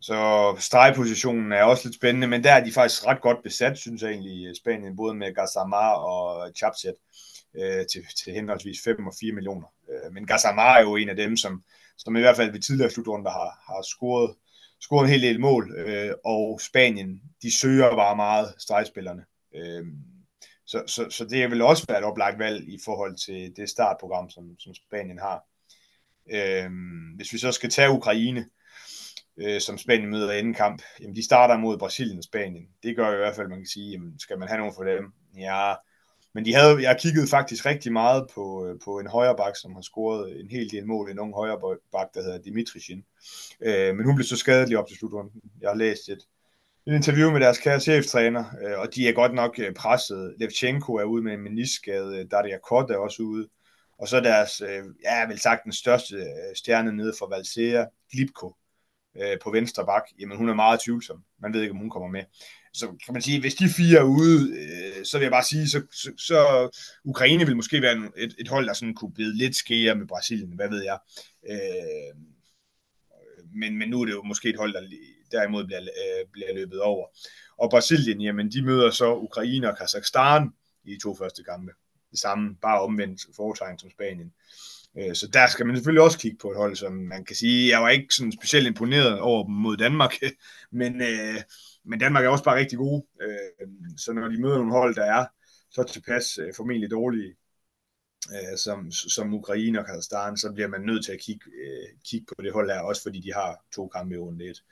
så 0.00 0.56
stregpositionen 0.60 1.52
er 1.52 1.62
også 1.62 1.88
lidt 1.88 1.96
spændende, 1.96 2.26
men 2.26 2.44
der 2.44 2.52
er 2.52 2.64
de 2.64 2.72
faktisk 2.72 3.06
ret 3.06 3.20
godt 3.20 3.42
besat, 3.42 3.78
synes 3.78 4.02
jeg 4.02 4.10
egentlig, 4.10 4.56
Spanien, 4.56 4.96
både 4.96 5.14
med 5.14 5.34
Gazamar 5.34 5.92
og 5.92 6.50
Chapset 6.56 6.94
øh, 7.54 7.86
til, 7.92 8.02
til 8.24 8.32
henholdsvis 8.32 8.78
5 8.84 9.06
og 9.06 9.12
4 9.20 9.32
millioner. 9.32 9.66
Øh, 9.90 10.12
men 10.12 10.26
Gazamar 10.26 10.76
er 10.76 10.82
jo 10.82 10.96
en 10.96 11.08
af 11.08 11.16
dem, 11.16 11.36
som, 11.36 11.62
som 11.98 12.16
i 12.16 12.20
hvert 12.20 12.36
fald 12.36 12.52
ved 12.52 12.60
tidligere 12.60 12.90
slutrunder 12.90 13.30
har, 13.30 13.50
har 13.66 13.82
scoret, 13.82 14.34
scoret 14.80 15.04
en 15.04 15.10
hel 15.10 15.22
del 15.22 15.40
mål, 15.40 15.74
øh, 15.76 16.12
og 16.24 16.60
Spanien, 16.60 17.22
de 17.42 17.58
søger 17.58 17.96
bare 17.96 18.16
meget 18.16 18.54
stregspillerne. 18.58 19.24
Øh, 19.54 19.86
så, 20.66 20.82
så, 20.86 21.10
så 21.10 21.24
det 21.24 21.50
vil 21.50 21.62
også 21.62 21.84
være 21.88 21.98
et 21.98 22.04
oplagt 22.04 22.38
valg 22.38 22.68
i 22.68 22.78
forhold 22.84 23.16
til 23.16 23.56
det 23.56 23.68
startprogram, 23.68 24.30
som, 24.30 24.58
som 24.58 24.74
Spanien 24.74 25.18
har. 25.18 25.44
Øh, 26.30 26.70
hvis 27.16 27.32
vi 27.32 27.38
så 27.38 27.52
skal 27.52 27.70
tage 27.70 27.90
Ukraine, 27.90 28.46
øh, 29.36 29.60
som 29.60 29.78
Spanien 29.78 30.10
møder 30.10 30.32
inden 30.32 30.54
kamp, 30.54 30.82
jamen 31.00 31.16
de 31.16 31.24
starter 31.24 31.56
mod 31.56 31.78
Brasilien 31.78 32.18
og 32.18 32.24
Spanien. 32.24 32.68
Det 32.82 32.96
gør 32.96 33.12
i 33.12 33.16
hvert 33.16 33.36
fald, 33.36 33.48
man 33.48 33.58
kan 33.58 33.66
sige, 33.66 33.90
jamen, 33.90 34.18
skal 34.18 34.38
man 34.38 34.48
have 34.48 34.58
nogen 34.58 34.74
for 34.74 34.84
dem? 34.84 35.12
Ja, 35.36 35.74
men 36.34 36.44
de 36.44 36.54
havde, 36.54 36.82
jeg 36.82 36.98
kiggede 37.00 37.28
faktisk 37.28 37.66
rigtig 37.66 37.92
meget 37.92 38.26
på, 38.34 38.66
øh, 38.66 38.76
på 38.84 38.98
en 38.98 39.06
højre 39.06 39.36
bak, 39.36 39.56
som 39.56 39.74
har 39.74 39.80
scoret 39.80 40.40
en 40.40 40.50
hel 40.50 40.70
del 40.70 40.86
mål, 40.86 41.10
en 41.10 41.18
ung 41.18 41.34
højre 41.34 41.78
bak, 41.92 42.08
der 42.14 42.22
hedder 42.22 42.38
Dimitrishin. 42.38 43.04
Øh, 43.60 43.96
men 43.96 44.06
hun 44.06 44.14
blev 44.14 44.24
så 44.24 44.36
skadet 44.36 44.68
lige 44.68 44.78
op 44.78 44.88
til 44.88 44.96
slutrunden. 44.96 45.40
Jeg 45.60 45.70
har 45.70 45.76
læst 45.76 46.08
et, 46.08 46.22
et 46.86 46.94
interview 46.94 47.30
med 47.30 47.40
deres 47.40 47.58
kære 47.58 47.80
cheftræner, 47.80 48.44
øh, 48.62 48.78
og 48.78 48.94
de 48.94 49.08
er 49.08 49.12
godt 49.12 49.34
nok 49.34 49.58
øh, 49.58 49.74
presset. 49.74 50.34
Levchenko 50.38 50.94
er 50.94 51.04
ude 51.04 51.22
med 51.22 51.32
en 51.32 51.40
meniskade, 51.40 52.18
øh, 52.18 52.26
Daria 52.30 52.58
Kort 52.58 52.90
er 52.90 52.96
også 52.96 53.22
ude, 53.22 53.48
og 53.98 54.08
så 54.08 54.20
deres, 54.20 54.60
øh, 54.60 54.84
ja, 55.04 55.26
vel 55.26 55.38
sagt 55.38 55.64
den 55.64 55.72
største 55.72 56.26
stjerne 56.54 56.92
nede 56.92 57.12
for 57.18 57.28
Valsea, 57.28 57.84
Glipko, 58.12 58.54
Øh, 59.16 59.38
på 59.42 59.50
venstre 59.50 59.86
bak, 59.86 60.02
jamen 60.20 60.36
hun 60.36 60.48
er 60.48 60.54
meget 60.54 60.80
tvivlsom. 60.80 61.24
Man 61.42 61.52
ved 61.52 61.62
ikke, 61.62 61.72
om 61.72 61.78
hun 61.78 61.90
kommer 61.90 62.08
med. 62.08 62.22
Så 62.72 62.86
kan 62.86 63.12
man 63.12 63.22
sige, 63.22 63.40
hvis 63.40 63.54
de 63.54 63.68
fire 63.68 63.98
er 63.98 64.02
ude, 64.02 64.58
øh, 64.58 65.04
så 65.04 65.18
vil 65.18 65.24
jeg 65.24 65.32
bare 65.32 65.44
sige, 65.44 65.68
så, 65.68 65.82
så, 65.92 66.12
så 66.18 66.68
Ukraine 67.04 67.46
vil 67.46 67.56
måske 67.56 67.82
være 67.82 68.10
et, 68.16 68.34
et 68.38 68.48
hold, 68.48 68.66
der 68.66 68.72
sådan 68.72 68.94
kunne 68.94 69.12
blive 69.12 69.34
lidt 69.34 69.56
skære 69.56 69.94
med 69.94 70.06
Brasilien, 70.06 70.52
hvad 70.52 70.68
ved 70.68 70.84
jeg. 70.84 70.98
Øh, 71.50 72.20
men, 73.54 73.78
men 73.78 73.88
nu 73.88 74.00
er 74.00 74.04
det 74.04 74.12
jo 74.12 74.22
måske 74.22 74.48
et 74.48 74.56
hold, 74.56 74.72
der 74.72 74.88
derimod 75.32 75.64
bliver, 75.64 75.80
øh, 75.80 76.26
bliver 76.32 76.54
løbet 76.54 76.80
over. 76.80 77.06
Og 77.58 77.70
Brasilien, 77.70 78.20
jamen 78.20 78.52
de 78.52 78.62
møder 78.62 78.90
så 78.90 79.14
Ukraine 79.14 79.70
og 79.70 79.78
Kazakhstan 79.78 80.50
i 80.84 80.94
de 80.94 81.00
to 81.02 81.14
første 81.14 81.44
kampe. 81.44 81.72
Det 82.10 82.18
samme, 82.18 82.56
bare 82.62 82.80
omvendt 82.80 83.20
foretegn 83.36 83.78
som 83.78 83.90
Spanien. 83.90 84.26
Øh, 84.26 84.77
Øh, 84.98 85.14
så 85.14 85.28
der 85.32 85.46
skal 85.46 85.66
man 85.66 85.76
selvfølgelig 85.76 86.02
også 86.02 86.18
kigge 86.18 86.38
på 86.40 86.50
et 86.50 86.56
hold, 86.56 86.76
som 86.76 86.92
man 86.92 87.24
kan 87.24 87.36
sige, 87.36 87.70
jeg 87.70 87.82
var 87.82 87.88
ikke 87.88 88.14
sådan 88.14 88.32
specielt 88.32 88.66
imponeret 88.66 89.20
over 89.20 89.44
dem 89.44 89.54
mod 89.54 89.76
Danmark, 89.76 90.14
men, 90.80 91.02
øh, 91.02 91.40
men 91.84 91.98
Danmark 91.98 92.24
er 92.24 92.28
også 92.28 92.44
bare 92.44 92.58
rigtig 92.58 92.78
gode. 92.78 93.06
Øh, 93.22 93.68
så 93.96 94.12
når 94.12 94.28
de 94.28 94.42
møder 94.42 94.58
nogle 94.58 94.72
hold, 94.72 94.94
der 94.94 95.04
er 95.04 95.26
så 95.70 95.82
tilpas 95.82 96.38
formentlig 96.56 96.90
dårlige, 96.90 97.34
som, 98.56 98.90
som 98.92 99.34
Ukraine 99.34 99.78
og 99.78 99.86
Kazakhstan, 99.86 100.36
så 100.36 100.52
bliver 100.52 100.68
man 100.68 100.80
nødt 100.80 101.04
til 101.04 101.12
at 101.12 101.20
kigge, 101.20 101.44
kigge 102.10 102.26
på 102.26 102.42
det 102.42 102.52
hold 102.52 102.70
her, 102.70 102.80
også 102.80 103.02
fordi 103.02 103.20
de 103.20 103.32
har 103.32 103.64
to 103.74 103.88
kampe 103.88 104.14
i 104.14 104.18
runde 104.18 104.50
1. 104.50 104.62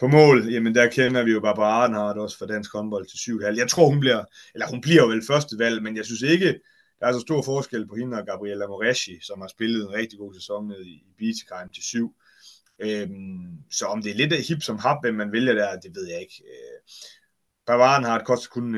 På 0.00 0.06
mål, 0.08 0.48
jamen 0.52 0.74
der 0.74 0.88
kender 0.88 1.24
vi 1.24 1.30
jo 1.30 1.40
Barbara 1.40 1.84
Arnhardt 1.84 2.18
også 2.18 2.38
fra 2.38 2.46
dansk 2.46 2.72
håndbold 2.72 3.06
til 3.06 3.16
7,5. 3.16 3.58
Jeg 3.58 3.68
tror, 3.68 3.88
hun 3.88 4.00
bliver, 4.00 4.24
eller 4.54 4.66
hun 4.66 4.80
bliver 4.80 5.02
jo 5.02 5.08
vel 5.08 5.26
første 5.26 5.58
valg, 5.58 5.82
men 5.82 5.96
jeg 5.96 6.04
synes 6.04 6.22
ikke, 6.22 6.60
der 7.00 7.06
er 7.06 7.12
så 7.12 7.20
stor 7.20 7.42
forskel 7.42 7.86
på 7.88 7.94
hende 7.94 8.18
og 8.18 8.26
Gabriella 8.26 8.66
Moreschi, 8.66 9.20
som 9.22 9.40
har 9.40 9.48
spillet 9.48 9.82
en 9.82 9.92
rigtig 9.92 10.18
god 10.18 10.34
sæson 10.34 10.68
ned 10.68 10.84
i 10.84 11.04
Bietigheim 11.18 11.68
til 11.68 11.82
7. 11.82 12.14
Øhm, 12.78 13.58
så 13.70 13.86
om 13.86 14.02
det 14.02 14.10
er 14.10 14.14
lidt 14.14 14.32
af 14.32 14.42
hip 14.42 14.62
som 14.62 14.78
hap, 14.78 14.96
hvem 15.02 15.14
man 15.14 15.32
vælger 15.32 15.54
der, 15.54 15.80
det 15.80 15.94
ved 15.94 16.08
jeg 16.08 16.20
ikke. 16.20 16.42
Øh, 16.46 16.80
Bavaren 17.66 18.04
har 18.04 18.18
et 18.18 18.26
kost 18.26 18.50
kun 18.50 18.76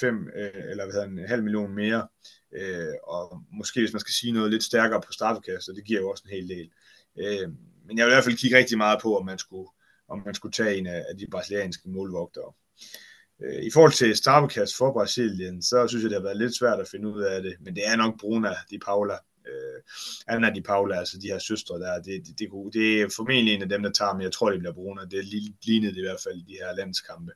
5 0.00 0.28
øh, 0.28 0.42
øh, 0.42 0.50
øh, 0.54 0.70
eller 0.70 0.84
hvad 0.84 0.94
hedder 0.94 1.06
en 1.06 1.28
halv 1.28 1.42
million 1.42 1.74
mere. 1.74 2.08
Øh, 2.52 2.94
og 3.04 3.42
måske 3.52 3.80
hvis 3.80 3.92
man 3.92 4.00
skal 4.00 4.12
sige 4.12 4.32
noget 4.32 4.50
lidt 4.50 4.64
stærkere 4.64 5.00
på 5.00 5.12
straffekast, 5.12 5.70
det 5.76 5.84
giver 5.84 6.00
jo 6.00 6.10
også 6.10 6.24
en 6.26 6.36
hel 6.36 6.48
del. 6.48 6.70
Øh, 7.18 7.48
men 7.86 7.98
jeg 7.98 8.06
vil 8.06 8.12
i 8.12 8.14
hvert 8.14 8.24
fald 8.24 8.36
kigge 8.36 8.58
rigtig 8.58 8.78
meget 8.78 8.98
på, 9.02 9.18
om 9.18 9.26
man 9.26 9.38
skulle 9.38 9.68
om 10.08 10.22
man 10.24 10.34
skulle 10.34 10.52
tage 10.52 10.76
en 10.76 10.86
af, 10.86 11.04
de 11.18 11.26
brasilianske 11.30 11.90
målvogtere. 11.90 12.52
Øh, 12.52 13.09
Øh, 13.42 13.62
I 13.62 13.70
forhold 13.70 13.92
til 13.92 14.16
straffekast 14.16 14.76
for 14.76 14.92
Brasilien, 14.92 15.62
så 15.62 15.86
synes 15.88 16.02
jeg, 16.02 16.10
det 16.10 16.18
har 16.18 16.22
været 16.22 16.36
lidt 16.36 16.56
svært 16.56 16.80
at 16.80 16.88
finde 16.88 17.08
ud 17.08 17.22
af 17.22 17.42
det, 17.42 17.56
men 17.60 17.74
det 17.76 17.82
er 17.86 17.96
nok 17.96 18.20
Bruna 18.20 18.54
de 18.70 18.78
Paula. 18.78 19.14
Øh, 19.46 19.82
Anna 20.26 20.50
de 20.54 20.62
Paula, 20.62 20.98
altså 20.98 21.18
de 21.18 21.26
her 21.26 21.38
søstre 21.38 21.78
der, 21.80 22.02
det, 22.02 22.26
det, 22.26 22.38
det, 22.38 22.48
det 22.72 23.00
er 23.00 23.08
formentlig 23.16 23.54
en 23.54 23.62
af 23.62 23.68
dem, 23.68 23.82
der 23.82 23.90
tager, 23.90 24.14
men 24.14 24.22
jeg 24.22 24.32
tror, 24.32 24.50
det 24.50 24.58
bliver 24.58 24.72
Bruna. 24.72 25.04
Det 25.04 25.24
lignede 25.64 25.92
det 25.92 25.98
i 25.98 26.06
hvert 26.06 26.20
fald 26.24 26.36
i 26.36 26.44
de 26.48 26.56
her 26.60 26.76
landskampe 26.76 27.32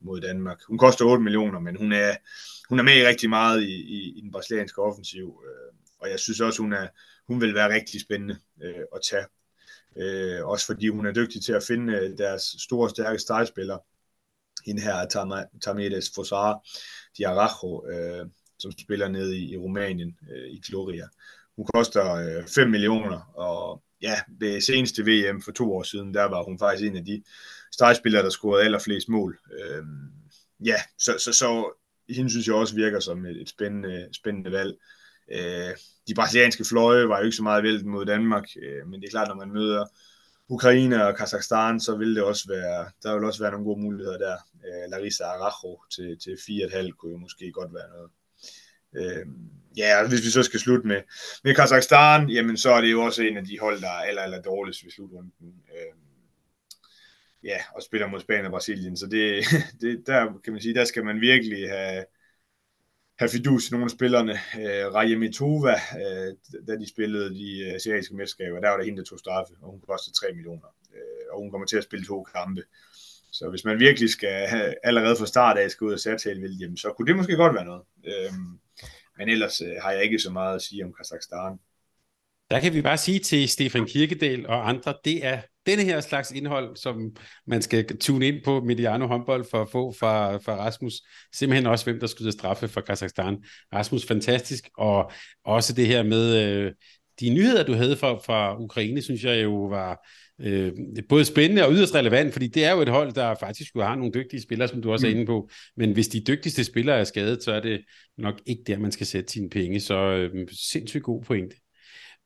mod 0.00 0.20
Danmark. 0.20 0.58
Hun 0.68 0.78
koster 0.78 1.04
8 1.04 1.22
millioner, 1.22 1.60
men 1.60 1.76
hun 1.76 1.92
er, 1.92 2.16
hun 2.68 2.78
er 2.78 2.82
med 2.82 3.06
rigtig 3.06 3.30
meget 3.30 3.62
i, 3.62 3.74
i, 3.74 4.18
i 4.18 4.20
den 4.20 4.32
brasilianske 4.32 4.82
offensiv, 4.82 5.42
øh, 5.46 5.74
og 5.98 6.10
jeg 6.10 6.18
synes 6.18 6.40
også, 6.40 6.62
hun, 6.62 6.72
er, 6.72 6.88
hun 7.26 7.40
vil 7.40 7.54
være 7.54 7.74
rigtig 7.74 8.00
spændende 8.00 8.36
øh, 8.62 8.84
at 8.94 9.00
tage 9.10 9.26
Øh, 9.98 10.46
også 10.46 10.66
fordi 10.66 10.88
hun 10.88 11.06
er 11.06 11.12
dygtig 11.12 11.44
til 11.44 11.52
at 11.52 11.62
finde 11.62 11.92
øh, 11.92 12.18
deres 12.18 12.42
store, 12.58 12.90
stærke 12.90 13.18
stregspillere. 13.18 13.80
Hende 14.66 14.82
her 14.82 14.94
er 14.94 15.46
Tamedes 15.62 16.10
Fosara 16.14 16.60
Diarajo, 17.18 17.88
øh, 17.88 18.26
som 18.58 18.72
spiller 18.72 19.08
nede 19.08 19.38
i, 19.38 19.52
i 19.52 19.56
Rumænien, 19.56 20.16
øh, 20.30 20.48
i 20.50 20.62
Gloria. 20.66 21.08
Hun 21.56 21.66
koster 21.74 22.14
øh, 22.14 22.46
5 22.54 22.70
millioner, 22.70 23.20
og 23.34 23.82
ja, 24.02 24.20
ved 24.38 24.60
seneste 24.60 25.02
VM 25.02 25.42
for 25.42 25.52
to 25.52 25.76
år 25.76 25.82
siden, 25.82 26.14
der 26.14 26.24
var 26.24 26.42
hun 26.42 26.58
faktisk 26.58 26.88
en 26.88 26.96
af 26.96 27.04
de 27.04 27.22
stregspillere, 27.72 28.22
der 28.22 28.30
scorede 28.30 28.64
allerflest 28.64 29.08
mål. 29.08 29.38
Øh, 29.58 29.84
ja, 30.64 30.76
så, 30.98 31.16
så, 31.18 31.32
så 31.32 31.72
hende 32.08 32.30
synes 32.30 32.46
jeg 32.46 32.54
også 32.54 32.74
virker 32.74 33.00
som 33.00 33.26
et, 33.26 33.40
et 33.40 33.48
spændende, 33.48 34.08
spændende 34.12 34.52
valg. 34.52 34.74
Øh, 35.32 35.76
de 36.08 36.14
brasilianske 36.14 36.64
fløje 36.64 37.08
var 37.08 37.18
jo 37.18 37.24
ikke 37.24 37.36
så 37.36 37.42
meget 37.42 37.62
væltet 37.62 37.86
mod 37.86 38.06
Danmark, 38.06 38.44
øh, 38.62 38.86
men 38.86 39.00
det 39.00 39.06
er 39.06 39.10
klart, 39.10 39.28
når 39.28 39.34
man 39.34 39.52
møder 39.52 39.86
Ukraine 40.48 41.06
og 41.06 41.16
Kazakhstan, 41.16 41.80
så 41.80 41.96
vil 41.96 42.14
det 42.14 42.22
også 42.22 42.48
være, 42.48 42.90
der 43.02 43.14
vil 43.14 43.24
også 43.24 43.42
være 43.42 43.50
nogle 43.50 43.66
gode 43.66 43.80
muligheder 43.80 44.18
der. 44.18 44.36
Øh, 44.66 44.90
Larissa 44.90 45.24
Arajo 45.24 45.80
til, 45.90 46.18
til 46.18 46.30
4,5 46.30 46.90
kunne 46.90 47.12
jo 47.12 47.18
måske 47.18 47.52
godt 47.52 47.74
være 47.74 47.88
noget. 47.88 48.10
Øh, 48.96 49.26
ja, 49.76 49.84
altså, 49.84 50.16
hvis 50.16 50.26
vi 50.26 50.30
så 50.30 50.42
skal 50.42 50.60
slutte 50.60 50.88
med, 50.88 51.02
med 51.44 51.54
Kazakhstan, 51.54 52.28
jamen 52.28 52.56
så 52.56 52.70
er 52.70 52.80
det 52.80 52.92
jo 52.92 53.02
også 53.02 53.22
en 53.22 53.36
af 53.36 53.44
de 53.44 53.58
hold, 53.58 53.80
der 53.80 53.88
er 53.88 54.02
aller, 54.08 54.22
aller 54.22 54.42
dårligst 54.42 54.84
ved 54.84 54.90
slutrunden. 54.90 55.32
Øh, 55.42 55.94
ja, 57.44 57.58
og 57.74 57.82
spiller 57.82 58.08
mod 58.08 58.20
Spanien 58.20 58.46
og 58.46 58.50
Brasilien, 58.50 58.96
så 58.96 59.06
det, 59.06 59.44
det, 59.80 60.06
der 60.06 60.40
kan 60.44 60.52
man 60.52 60.62
sige, 60.62 60.74
der 60.74 60.84
skal 60.84 61.04
man 61.04 61.20
virkelig 61.20 61.70
have, 61.70 62.04
have 63.18 63.28
fidus 63.28 63.68
i 63.68 63.72
nogle 63.72 63.84
af 63.84 63.90
spillerne. 63.90 64.32
Øh, 64.32 64.94
Raja 64.94 65.16
Mitova, 65.16 65.74
øh, 66.00 66.34
da 66.68 66.76
de 66.76 66.88
spillede 66.88 67.34
de 67.34 67.60
øh, 67.66 67.74
asiatiske 67.74 68.16
mesterskaber, 68.16 68.60
der 68.60 68.68
var 68.68 68.76
der 68.76 68.84
hende, 68.84 68.98
der 68.98 69.04
tog 69.04 69.18
straffe, 69.18 69.54
og 69.62 69.70
hun 69.70 69.80
kostede 69.80 70.16
3 70.16 70.26
millioner. 70.32 70.68
Øh, 70.94 71.26
og 71.32 71.40
hun 71.40 71.50
kommer 71.50 71.66
til 71.66 71.76
at 71.76 71.84
spille 71.84 72.06
to 72.06 72.22
kampe. 72.22 72.62
Så 73.32 73.48
hvis 73.50 73.64
man 73.64 73.80
virkelig 73.80 74.10
skal 74.10 74.46
have, 74.46 74.74
allerede 74.88 75.16
fra 75.16 75.26
start 75.26 75.58
af 75.58 75.70
skal 75.70 75.84
ud 75.84 75.92
og 75.92 76.00
sætte 76.00 76.18
til 76.18 76.58
jamen, 76.60 76.76
så 76.76 76.92
kunne 76.92 77.06
det 77.06 77.16
måske 77.16 77.36
godt 77.36 77.54
være 77.54 77.64
noget. 77.64 77.82
Øh, 78.06 78.32
men 79.18 79.28
ellers 79.28 79.60
øh, 79.60 79.76
har 79.82 79.92
jeg 79.92 80.02
ikke 80.02 80.18
så 80.18 80.30
meget 80.30 80.54
at 80.54 80.62
sige 80.62 80.84
om 80.84 80.92
Kazakhstan. 80.92 81.58
Der 82.50 82.60
kan 82.60 82.74
vi 82.74 82.82
bare 82.82 82.96
sige 82.96 83.18
til 83.18 83.48
Stefan 83.48 83.86
Kirkedal 83.86 84.46
og 84.46 84.68
andre, 84.68 84.94
det 85.04 85.26
er 85.26 85.40
denne 85.66 85.82
her 85.82 86.00
slags 86.00 86.30
indhold, 86.30 86.76
som 86.76 87.16
man 87.46 87.62
skal 87.62 87.98
tune 87.98 88.26
ind 88.26 88.44
på 88.44 88.60
Mediano 88.60 89.06
håndbold 89.06 89.44
for 89.50 89.62
at 89.62 89.68
få 89.70 89.92
fra, 89.92 90.36
fra 90.36 90.56
Rasmus. 90.56 90.94
Simpelthen 91.34 91.66
også, 91.66 91.84
hvem 91.84 92.00
der 92.00 92.06
skyder 92.06 92.30
straffe 92.30 92.68
for 92.68 92.80
Kazakhstan. 92.80 93.36
Rasmus, 93.72 94.06
fantastisk. 94.06 94.68
Og 94.78 95.10
også 95.44 95.72
det 95.72 95.86
her 95.86 96.02
med 96.02 96.42
øh, 96.42 96.72
de 97.20 97.30
nyheder, 97.30 97.64
du 97.64 97.72
havde 97.72 97.96
fra, 97.96 98.14
fra 98.14 98.62
Ukraine, 98.62 99.02
synes 99.02 99.24
jeg 99.24 99.42
jo 99.42 99.64
var 99.64 100.08
øh, 100.40 100.72
både 101.08 101.24
spændende 101.24 101.66
og 101.66 101.72
yderst 101.72 101.94
relevant, 101.94 102.32
fordi 102.32 102.46
det 102.46 102.64
er 102.64 102.72
jo 102.72 102.80
et 102.80 102.88
hold, 102.88 103.12
der 103.12 103.34
faktisk 103.40 103.76
jo 103.76 103.82
har 103.82 103.94
nogle 103.94 104.12
dygtige 104.12 104.42
spillere, 104.42 104.68
som 104.68 104.82
du 104.82 104.92
også 104.92 105.06
er 105.06 105.10
mm. 105.10 105.16
inde 105.16 105.26
på. 105.26 105.48
Men 105.76 105.92
hvis 105.92 106.08
de 106.08 106.20
dygtigste 106.20 106.64
spillere 106.64 106.98
er 106.98 107.04
skadet, 107.04 107.42
så 107.42 107.52
er 107.52 107.60
det 107.60 107.80
nok 108.18 108.40
ikke 108.46 108.62
der, 108.66 108.78
man 108.78 108.92
skal 108.92 109.06
sætte 109.06 109.32
sine 109.32 109.50
penge. 109.50 109.80
Så 109.80 109.94
øh, 109.94 110.48
sindssygt 110.52 111.04
god 111.04 111.22
pointe. 111.22 111.56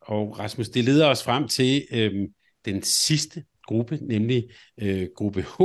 Og 0.00 0.38
Rasmus, 0.38 0.68
det 0.68 0.84
leder 0.84 1.06
os 1.06 1.22
frem 1.22 1.48
til 1.48 1.86
øh, 1.92 2.12
den 2.64 2.82
sidste 2.82 3.44
gruppe, 3.66 3.98
nemlig 4.02 4.48
øh, 4.82 5.08
gruppe 5.16 5.42
H, 5.42 5.62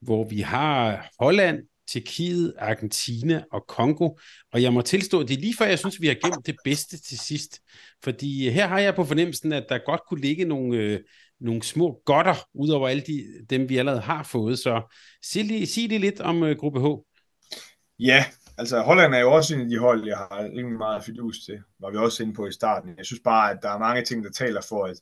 hvor 0.00 0.28
vi 0.28 0.40
har 0.40 1.08
Holland, 1.20 1.62
Tjekkiet, 1.88 2.54
Argentina 2.58 3.44
og 3.52 3.66
Kongo. 3.66 4.10
Og 4.52 4.62
jeg 4.62 4.72
må 4.72 4.82
tilstå, 4.82 5.22
det 5.22 5.36
er 5.36 5.40
lige 5.40 5.56
før, 5.56 5.66
jeg 5.66 5.78
synes, 5.78 6.00
vi 6.00 6.06
har 6.06 6.14
gemt 6.14 6.46
det 6.46 6.56
bedste 6.64 7.02
til 7.02 7.18
sidst. 7.18 7.60
Fordi 8.04 8.48
øh, 8.48 8.52
her 8.52 8.66
har 8.66 8.78
jeg 8.78 8.94
på 8.94 9.04
fornemmelsen, 9.04 9.52
at 9.52 9.66
der 9.68 9.78
godt 9.86 10.00
kunne 10.08 10.20
ligge 10.20 10.44
nogle, 10.44 10.78
øh, 10.78 11.00
nogle 11.40 11.62
små 11.62 12.02
godter, 12.04 12.34
ud 12.54 12.68
over 12.68 12.88
alle 12.88 13.02
de, 13.06 13.24
dem, 13.50 13.68
vi 13.68 13.76
allerede 13.76 14.00
har 14.00 14.22
fået. 14.22 14.58
Så 14.58 14.96
sig 15.24 15.44
lige, 15.44 15.66
sig 15.66 15.88
lige 15.88 15.98
lidt 15.98 16.20
om 16.20 16.42
øh, 16.42 16.56
gruppe 16.56 16.80
H. 16.80 16.86
Ja, 17.98 18.24
altså 18.58 18.82
Holland 18.82 19.14
er 19.14 19.18
jo 19.18 19.32
også 19.32 19.54
en 19.54 19.60
af 19.60 19.68
de 19.68 19.78
hold, 19.78 20.06
jeg 20.06 20.16
har 20.16 20.44
ikke 20.56 20.70
meget 20.70 21.04
fidus 21.04 21.38
til, 21.44 21.58
var 21.80 21.90
vi 21.90 21.96
også 21.96 22.22
inde 22.22 22.34
på 22.34 22.46
i 22.46 22.52
starten. 22.52 22.94
Jeg 22.98 23.06
synes 23.06 23.22
bare, 23.24 23.50
at 23.50 23.58
der 23.62 23.70
er 23.70 23.78
mange 23.78 24.04
ting, 24.04 24.24
der 24.24 24.30
taler 24.30 24.60
for, 24.68 24.84
at, 24.84 24.96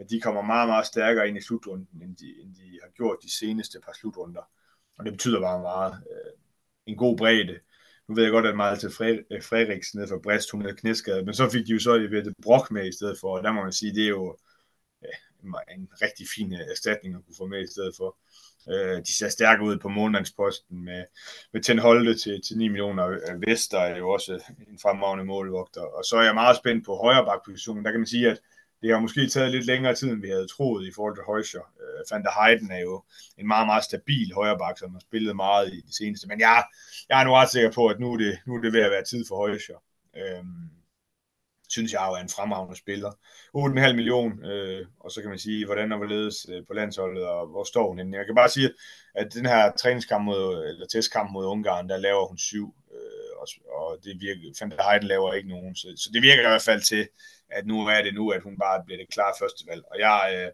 at 0.00 0.10
de 0.10 0.20
kommer 0.20 0.42
meget, 0.42 0.68
meget 0.68 0.86
stærkere 0.86 1.28
ind 1.28 1.38
i 1.38 1.40
slutrunden, 1.40 2.02
end 2.02 2.16
de, 2.16 2.34
end 2.42 2.54
de 2.54 2.78
har 2.82 2.90
gjort 2.90 3.16
de 3.22 3.32
seneste 3.32 3.80
par 3.80 3.92
slutrunder. 3.92 4.42
Og 4.98 5.04
det 5.04 5.12
betyder 5.12 5.40
bare 5.40 5.60
meget. 5.60 5.94
Øh, 6.10 6.32
en 6.86 6.96
god 6.96 7.16
bredde. 7.16 7.58
Nu 8.08 8.14
ved 8.14 8.22
jeg 8.22 8.32
godt, 8.32 8.46
at 8.46 8.56
Malte 8.56 8.90
Frederiksen 8.90 9.98
øh, 9.98 10.00
nede 10.00 10.08
for 10.08 10.20
Brest, 10.22 10.50
hun 10.50 10.66
er 10.66 10.74
knæskadet, 10.74 11.24
men 11.24 11.34
så 11.34 11.50
fik 11.50 11.66
de 11.66 11.72
jo 11.72 11.78
så 11.78 11.94
det 11.94 12.34
Brock 12.42 12.70
med 12.70 12.88
i 12.88 12.92
stedet 12.92 13.18
for, 13.20 13.36
og 13.36 13.44
der 13.44 13.52
må 13.52 13.62
man 13.62 13.72
sige, 13.72 13.94
det 13.94 14.04
er 14.04 14.08
jo 14.08 14.36
ja, 15.02 15.08
en 15.74 15.88
rigtig 16.02 16.26
fin 16.36 16.52
øh, 16.52 16.60
erstatning 16.70 17.14
at 17.14 17.24
kunne 17.24 17.36
få 17.38 17.46
med 17.46 17.62
i 17.62 17.72
stedet 17.72 17.94
for. 17.96 18.18
Øh, 18.70 18.98
de 18.98 19.16
ser 19.16 19.28
stærke 19.28 19.62
ud 19.64 19.78
på 19.78 19.88
månedsposten 19.88 20.84
med, 20.84 21.04
med 21.52 21.62
Ten 21.62 21.78
Holte 21.78 22.14
til, 22.14 22.42
til 22.42 22.58
9 22.58 22.68
millioner. 22.68 23.36
Vester 23.46 23.78
er 23.78 23.98
jo 23.98 24.10
også 24.10 24.32
en 24.68 24.78
fremragende 24.82 25.24
målvogter. 25.24 25.80
Og 25.80 26.04
så 26.04 26.16
er 26.16 26.22
jeg 26.22 26.34
meget 26.34 26.56
spændt 26.56 26.86
på 26.86 26.96
højre 26.96 27.24
bakpositionen. 27.24 27.84
Der 27.84 27.90
kan 27.90 28.00
man 28.00 28.06
sige, 28.06 28.30
at 28.30 28.40
det 28.82 28.90
har 28.90 29.00
måske 29.00 29.28
taget 29.28 29.50
lidt 29.50 29.66
længere 29.66 29.94
tid, 29.94 30.08
end 30.12 30.22
vi 30.22 30.28
havde 30.28 30.46
troet 30.46 30.86
i 30.86 30.92
forhold 30.94 31.16
til 31.16 31.24
Højscher. 31.24 31.60
Øh, 31.60 32.04
Van 32.10 32.22
der 32.22 32.44
Heiden 32.44 32.70
er 32.70 32.78
jo 32.80 33.04
en 33.38 33.46
meget, 33.46 33.66
meget 33.66 33.84
stabil 33.84 34.34
højreback, 34.34 34.78
som 34.78 34.92
har 34.92 35.00
spillet 35.00 35.36
meget 35.36 35.72
i 35.72 35.80
det 35.80 35.94
seneste. 35.94 36.28
Men 36.28 36.40
jeg, 36.40 36.64
jeg 37.08 37.20
er 37.20 37.24
nu 37.24 37.32
ret 37.32 37.50
sikker 37.50 37.72
på, 37.72 37.86
at 37.86 38.00
nu 38.00 38.12
er 38.12 38.16
det, 38.16 38.38
nu 38.46 38.54
er 38.54 38.60
det 38.60 38.72
ved 38.72 38.82
at 38.82 38.90
være 38.90 39.04
tid 39.04 39.24
for 39.28 39.36
Højscher. 39.36 39.76
Øh, 40.16 40.44
synes 41.70 41.92
jeg 41.92 42.06
jo 42.08 42.12
er 42.12 42.20
en 42.20 42.28
fremragende 42.28 42.76
spiller. 42.76 43.10
8,5 43.56 43.92
million, 43.92 44.44
øh, 44.44 44.86
og 45.00 45.10
så 45.10 45.20
kan 45.20 45.30
man 45.30 45.38
sige, 45.38 45.66
hvordan 45.66 45.92
og 45.92 45.98
hvorledes 45.98 46.46
øh, 46.48 46.66
på 46.66 46.74
landsholdet, 46.74 47.24
og 47.26 47.46
hvor 47.46 47.64
står 47.64 47.88
hun 47.88 47.98
henne. 47.98 48.16
Jeg 48.16 48.26
kan 48.26 48.34
bare 48.34 48.48
sige, 48.48 48.70
at 49.14 49.34
den 49.34 49.46
her 49.46 49.72
træningskamp 49.72 50.24
mod, 50.24 50.64
eller 50.66 50.86
testkamp 50.86 51.30
mod 51.32 51.46
Ungarn, 51.46 51.88
der 51.88 51.96
laver 51.96 52.26
hun 52.26 52.38
syv, 52.38 52.74
øh, 52.94 53.30
og, 53.40 53.46
og 53.74 53.98
det 54.04 54.20
virker, 54.20 54.40
Van 54.60 54.70
der 54.70 54.90
Heiden 54.90 55.08
laver 55.08 55.32
ikke 55.32 55.48
nogen, 55.48 55.76
så, 55.76 55.88
så 55.96 56.10
det 56.12 56.22
virker 56.22 56.42
i 56.42 56.50
hvert 56.50 56.62
fald 56.62 56.82
til, 56.82 57.08
at 57.50 57.66
nu 57.66 57.86
er 57.86 58.02
det 58.02 58.14
nu, 58.14 58.30
at 58.30 58.42
hun 58.42 58.58
bare 58.58 58.82
bliver 58.84 58.98
det 58.98 59.12
klare 59.14 59.34
førstevalg. 59.38 59.82
Og 59.90 59.98
jeg, 59.98 60.20
øh, 60.36 60.52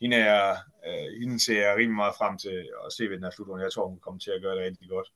hende, 0.00 0.16
er, 0.16 0.56
øh, 0.86 1.20
hende 1.20 1.44
ser 1.44 1.66
jeg 1.66 1.76
rimelig 1.76 1.96
meget 1.96 2.14
frem 2.18 2.38
til 2.38 2.68
at 2.86 2.92
se 2.92 3.04
ved 3.04 3.16
den 3.16 3.24
her 3.24 3.30
slutrunde. 3.30 3.64
Jeg 3.64 3.72
tror, 3.72 3.88
hun 3.88 4.00
kommer 4.00 4.20
til 4.20 4.30
at 4.30 4.42
gøre 4.42 4.56
det 4.56 4.64
rigtig 4.64 4.88
godt. 4.88 5.08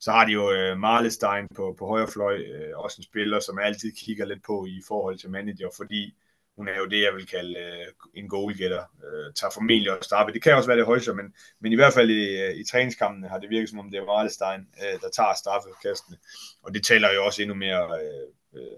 Så 0.00 0.10
har 0.10 0.24
de 0.26 0.32
jo 0.32 0.52
øh, 0.52 0.78
Marlestein 0.78 1.48
på, 1.56 1.74
på 1.78 1.86
højre 1.86 2.08
fløj, 2.08 2.36
øh, 2.36 2.78
også 2.78 2.96
en 2.98 3.04
spiller, 3.04 3.40
som 3.40 3.58
jeg 3.58 3.66
altid 3.66 3.92
kigger 3.92 4.24
lidt 4.24 4.42
på 4.46 4.66
i 4.66 4.82
forhold 4.88 5.18
til 5.18 5.30
manager, 5.30 5.70
fordi 5.76 6.14
hun 6.56 6.68
er 6.68 6.78
jo 6.78 6.86
det, 6.86 7.02
jeg 7.02 7.14
vil 7.14 7.26
kalde 7.26 7.58
øh, 7.58 7.86
en 8.14 8.28
goalgetter. 8.28 8.84
Øh, 9.04 9.34
tager 9.34 9.50
formentlig 9.50 9.90
også 9.90 10.08
straffe. 10.08 10.32
Det 10.32 10.42
kan 10.42 10.54
også 10.54 10.68
være 10.68 10.78
det 10.78 10.86
højere, 10.86 11.14
men, 11.14 11.34
men 11.60 11.72
i 11.72 11.74
hvert 11.74 11.92
fald 11.92 12.10
i, 12.10 12.42
øh, 12.42 12.54
i 12.54 12.64
træningskampene 12.64 13.28
har 13.28 13.38
det 13.38 13.50
virket 13.50 13.68
som 13.68 13.78
om, 13.78 13.90
det 13.90 13.98
er 13.98 14.04
Marlestein, 14.04 14.60
øh, 14.82 15.00
der 15.00 15.10
tager 15.10 15.34
straffekastene. 15.34 16.16
Og 16.62 16.74
det 16.74 16.84
taler 16.84 17.14
jo 17.14 17.24
også 17.24 17.42
endnu 17.42 17.54
mere, 17.54 17.84
øh, 18.00 18.28
øh, 18.54 18.76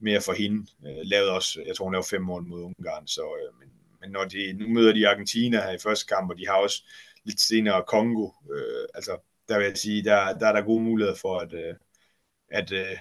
mere 0.00 0.20
for 0.20 0.32
hende. 0.32 0.66
Øh, 0.86 0.96
lavede 1.02 1.30
også, 1.30 1.62
jeg 1.66 1.76
tror, 1.76 1.84
hun 1.84 1.92
lavede 1.92 2.08
fem 2.08 2.22
mål 2.22 2.42
mod 2.46 2.62
Ungarn. 2.62 3.06
Så, 3.06 3.22
øh, 3.22 3.58
men, 3.60 3.68
men 4.00 4.10
når 4.10 4.24
de, 4.24 4.52
nu 4.52 4.68
møder 4.68 4.92
de 4.92 5.08
Argentina 5.08 5.62
her 5.62 5.72
i 5.72 5.78
første 5.78 6.06
kamp, 6.06 6.30
og 6.30 6.38
de 6.38 6.46
har 6.46 6.54
også 6.54 6.84
lidt 7.24 7.40
senere 7.40 7.84
Kongo, 7.86 8.30
øh, 8.52 8.84
altså 8.94 9.18
der 9.48 9.58
vil 9.58 9.66
jeg 9.66 9.76
sige, 9.76 10.04
der, 10.04 10.38
der 10.38 10.46
er 10.46 10.52
der 10.52 10.62
gode 10.62 10.82
muligheder 10.82 11.16
for, 11.16 11.38
at, 11.38 11.52
øh, 11.52 11.74
at, 12.50 12.72
øh, 12.72 12.96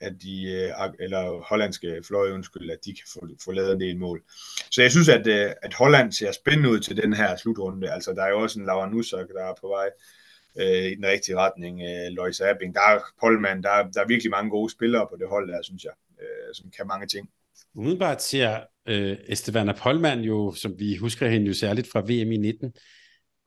at 0.00 0.12
de, 0.22 0.52
øh, 0.52 0.90
eller 1.00 1.44
hollandske 1.48 2.02
fløje, 2.06 2.32
undskyld, 2.32 2.70
at 2.70 2.78
de 2.84 2.94
kan 2.94 3.06
få, 3.12 3.28
få 3.44 3.52
lavet 3.52 3.72
en 3.72 3.80
del 3.80 3.98
mål. 3.98 4.22
Så 4.70 4.82
jeg 4.82 4.90
synes, 4.90 5.08
at, 5.08 5.26
øh, 5.26 5.52
at 5.62 5.74
Holland 5.74 6.12
ser 6.12 6.32
spændende 6.32 6.70
ud 6.70 6.80
til 6.80 6.96
den 6.96 7.12
her 7.12 7.36
slutrunde. 7.36 7.90
Altså, 7.90 8.12
der 8.12 8.22
er 8.22 8.28
jo 8.28 8.40
også 8.42 8.60
en 8.60 8.66
Laura 8.66 8.88
Nussak, 8.88 9.26
der 9.28 9.44
er 9.44 9.54
på 9.60 9.68
vej 9.68 9.90
øh, 10.60 10.92
i 10.92 10.94
den 10.94 11.06
rigtige 11.06 11.36
retning. 11.36 11.82
Øh, 11.82 12.08
Lois 12.10 12.40
Abing, 12.40 12.74
der 12.74 12.80
er 12.80 12.98
Polman, 13.20 13.62
der, 13.62 13.90
der 13.90 14.00
er 14.02 14.06
virkelig 14.06 14.30
mange 14.30 14.50
gode 14.50 14.70
spillere 14.72 15.06
på 15.10 15.16
det 15.20 15.28
hold 15.28 15.48
der, 15.52 15.62
synes 15.62 15.84
jeg, 15.84 15.92
øh, 16.22 16.54
som 16.54 16.70
kan 16.76 16.86
mange 16.86 17.06
ting. 17.06 17.28
Umiddelbart 17.74 18.22
ser 18.22 18.60
øh, 18.88 19.16
Estevana 19.28 19.72
Polman 19.72 20.20
jo, 20.20 20.54
som 20.54 20.74
vi 20.78 20.96
husker 20.96 21.28
hende 21.28 21.46
jo 21.46 21.54
særligt 21.54 21.90
fra 21.92 22.00
VM 22.00 22.32
i 22.32 22.36
19, 22.36 22.72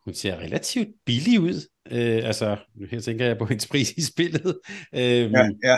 hun 0.06 0.14
ser 0.14 0.38
relativt 0.38 0.88
billig 1.06 1.40
ud. 1.40 1.68
Øh, 1.92 2.28
altså, 2.28 2.58
nu 2.76 2.88
her 2.92 3.00
tænker 3.00 3.26
jeg 3.26 3.38
på 3.38 3.46
hendes 3.46 3.68
pris 3.68 3.92
i 3.92 4.02
spillet. 4.02 4.60
Øh, 4.94 5.32
ja, 5.32 5.50
ja. 5.64 5.78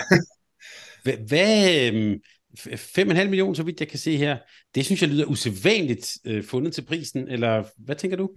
hvad, 1.03 1.27
hvad 1.27 1.87
øhm, 1.87 2.19
5,5 2.59 3.23
millioner, 3.23 3.53
så 3.53 3.63
vidt 3.63 3.79
jeg 3.79 3.87
kan 3.87 3.99
se 3.99 4.17
her, 4.17 4.37
det 4.75 4.85
synes 4.85 5.01
jeg 5.01 5.09
lyder 5.09 5.25
usædvanligt 5.25 6.17
øh, 6.25 6.43
fundet 6.43 6.73
til 6.73 6.85
prisen, 6.85 7.27
eller 7.27 7.63
hvad 7.77 7.95
tænker 7.95 8.17
du? 8.17 8.31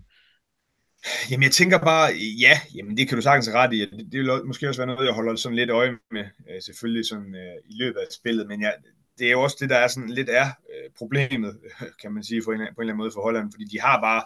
Jamen 1.30 1.42
jeg 1.42 1.52
tænker 1.52 1.78
bare, 1.78 2.10
ja, 2.40 2.60
jamen 2.74 2.96
det 2.96 3.08
kan 3.08 3.16
du 3.16 3.22
sagtens 3.22 3.54
ret 3.54 3.72
i. 3.72 3.80
Det, 3.80 4.08
det 4.12 4.20
vil 4.20 4.46
måske 4.46 4.68
også 4.68 4.80
være 4.80 4.94
noget, 4.94 5.06
jeg 5.06 5.14
holder 5.14 5.36
sådan 5.36 5.56
lidt 5.56 5.70
øje 5.70 5.98
med, 6.10 6.24
øh, 6.50 6.62
selvfølgelig 6.62 7.06
sådan 7.06 7.34
øh, 7.34 7.56
i 7.64 7.74
løbet 7.76 8.00
af 8.00 8.06
spillet, 8.10 8.48
men 8.48 8.62
jeg, 8.62 8.74
det 9.18 9.26
er 9.26 9.30
jo 9.30 9.42
også 9.42 9.56
det, 9.60 9.70
der 9.70 9.76
er 9.76 9.88
sådan 9.88 10.10
lidt 10.10 10.28
er 10.30 10.46
øh, 10.46 10.90
problemet, 10.98 11.58
kan 12.02 12.12
man 12.12 12.24
sige, 12.24 12.42
på 12.44 12.50
en, 12.50 12.58
på 12.58 12.62
en 12.62 12.66
eller 12.66 12.74
anden 12.80 12.96
måde 12.96 13.12
for 13.14 13.22
Holland, 13.22 13.52
fordi 13.52 13.64
de 13.64 13.80
har 13.80 14.00
bare 14.00 14.22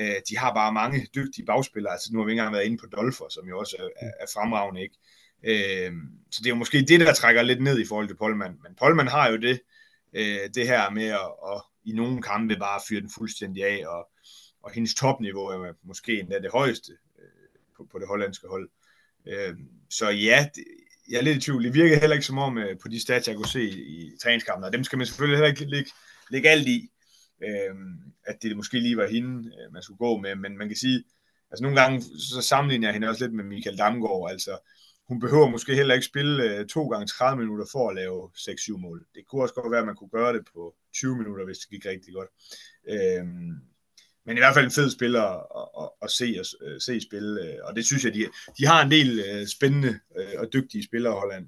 Øh, 0.00 0.16
de 0.28 0.38
har 0.38 0.54
bare 0.54 0.72
mange 0.72 1.06
dygtige 1.14 1.46
bagspillere. 1.46 1.92
Altså, 1.92 2.10
nu 2.12 2.18
har 2.18 2.26
vi 2.26 2.32
ikke 2.32 2.40
engang 2.40 2.54
været 2.54 2.64
inde 2.64 2.78
på 2.78 2.86
Dolfer, 2.86 3.28
som 3.30 3.48
jo 3.48 3.58
også 3.58 3.76
er, 3.96 4.10
er 4.20 4.26
fremragende. 4.34 4.82
Ikke? 4.82 4.96
Øh, 5.44 5.92
så 6.30 6.38
det 6.38 6.46
er 6.46 6.50
jo 6.50 6.62
måske 6.62 6.82
det, 6.82 7.00
der 7.00 7.12
trækker 7.12 7.42
lidt 7.42 7.62
ned 7.62 7.78
i 7.78 7.86
forhold 7.88 8.08
til 8.08 8.16
Polman. 8.16 8.58
Men 8.62 8.74
Polman 8.78 9.08
har 9.08 9.30
jo 9.30 9.36
det, 9.36 9.60
øh, 10.12 10.38
det 10.54 10.66
her 10.66 10.90
med 10.90 11.06
at, 11.06 11.30
at 11.52 11.62
i 11.84 11.92
nogle 11.92 12.22
kampe 12.22 12.56
bare 12.56 12.80
fyre 12.88 13.00
den 13.00 13.10
fuldstændig 13.10 13.64
af, 13.64 13.86
og, 13.86 14.08
og 14.68 14.74
hendes 14.74 14.94
topniveau 14.94 15.46
er 15.46 15.72
måske 15.82 16.20
endda 16.20 16.38
det 16.38 16.50
højeste 16.52 16.92
øh, 17.18 17.60
på, 17.76 17.88
på 17.92 17.98
det 17.98 18.08
hollandske 18.08 18.48
hold. 18.48 18.70
Øh, 19.26 19.54
så 19.90 20.08
ja, 20.08 20.48
det, 20.54 20.64
jeg 21.10 21.18
er 21.18 21.22
lidt 21.22 21.36
i 21.36 21.40
tvivl. 21.40 21.64
Det 21.64 21.74
virker 21.74 22.00
heller 22.00 22.14
ikke 22.14 22.26
som 22.26 22.38
om 22.38 22.58
øh, 22.58 22.78
på 22.82 22.88
de 22.88 23.00
stats, 23.00 23.28
jeg 23.28 23.36
kunne 23.36 23.48
se 23.48 23.62
i, 23.62 23.80
i 23.80 24.12
træningskampen, 24.22 24.64
og 24.64 24.72
dem 24.72 24.84
skal 24.84 24.96
man 24.96 25.06
selvfølgelig 25.06 25.36
heller 25.36 25.50
ikke 25.50 25.64
lægge, 25.64 25.90
lægge 26.30 26.48
alt 26.48 26.68
i 26.68 26.90
øh, 27.42 27.74
at 28.24 28.42
det 28.42 28.56
måske 28.56 28.80
lige 28.80 28.96
var 28.96 29.06
hende, 29.06 29.52
øh, 29.58 29.72
man 29.72 29.82
skulle 29.82 29.98
gå 29.98 30.16
med, 30.16 30.34
men 30.34 30.58
man 30.58 30.68
kan 30.68 30.76
sige, 30.76 31.04
altså 31.50 31.62
nogle 31.62 31.80
gange, 31.80 32.02
så 32.02 32.40
sammenligner 32.42 32.88
jeg 32.88 32.94
hende 32.94 33.08
også 33.08 33.24
lidt 33.24 33.34
med 33.34 33.44
Michael 33.44 33.78
Damgaard, 33.78 34.30
altså 34.30 34.58
hun 35.08 35.20
behøver 35.20 35.48
måske 35.48 35.74
heller 35.74 35.94
ikke 35.94 36.06
spille 36.06 36.42
øh, 36.44 36.66
to 36.66 36.88
gange 36.88 37.06
30 37.06 37.42
minutter 37.42 37.66
for 37.72 37.88
at 37.88 37.96
lave 37.96 38.30
6-7 38.36 38.76
mål. 38.76 39.06
Det 39.14 39.26
kunne 39.26 39.42
også 39.42 39.54
godt 39.54 39.70
være, 39.70 39.80
at 39.80 39.86
man 39.86 39.96
kunne 39.96 40.10
gøre 40.10 40.32
det 40.32 40.44
på 40.54 40.74
20 40.94 41.16
minutter, 41.16 41.44
hvis 41.44 41.58
det 41.58 41.68
gik 41.70 41.86
rigtig 41.86 42.14
godt. 42.14 42.28
Øh, 42.88 43.24
men 44.28 44.36
i 44.36 44.40
hvert 44.40 44.54
fald 44.54 44.64
en 44.64 44.70
fed 44.70 44.90
spiller 44.90 45.22
at, 45.22 45.68
at, 45.82 45.88
at 46.02 46.10
se, 46.10 46.36
at, 46.40 46.46
øh, 46.66 46.80
se 46.80 47.00
spille, 47.00 47.42
øh, 47.42 47.54
og 47.64 47.76
det 47.76 47.86
synes 47.86 48.04
jeg, 48.04 48.14
de, 48.14 48.26
de 48.58 48.66
har 48.66 48.84
en 48.84 48.90
del 48.90 49.10
spændende 49.48 49.98
og 50.38 50.52
dygtige 50.52 50.84
spillere 50.84 51.12
i 51.12 51.20
Holland. 51.20 51.46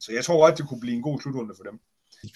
Så 0.00 0.12
jeg 0.12 0.24
tror 0.24 0.46
godt, 0.46 0.58
det 0.58 0.68
kunne 0.68 0.80
blive 0.80 0.96
en 0.96 1.02
god 1.02 1.20
slutrunde 1.20 1.54
for 1.56 1.64
dem. 1.64 1.78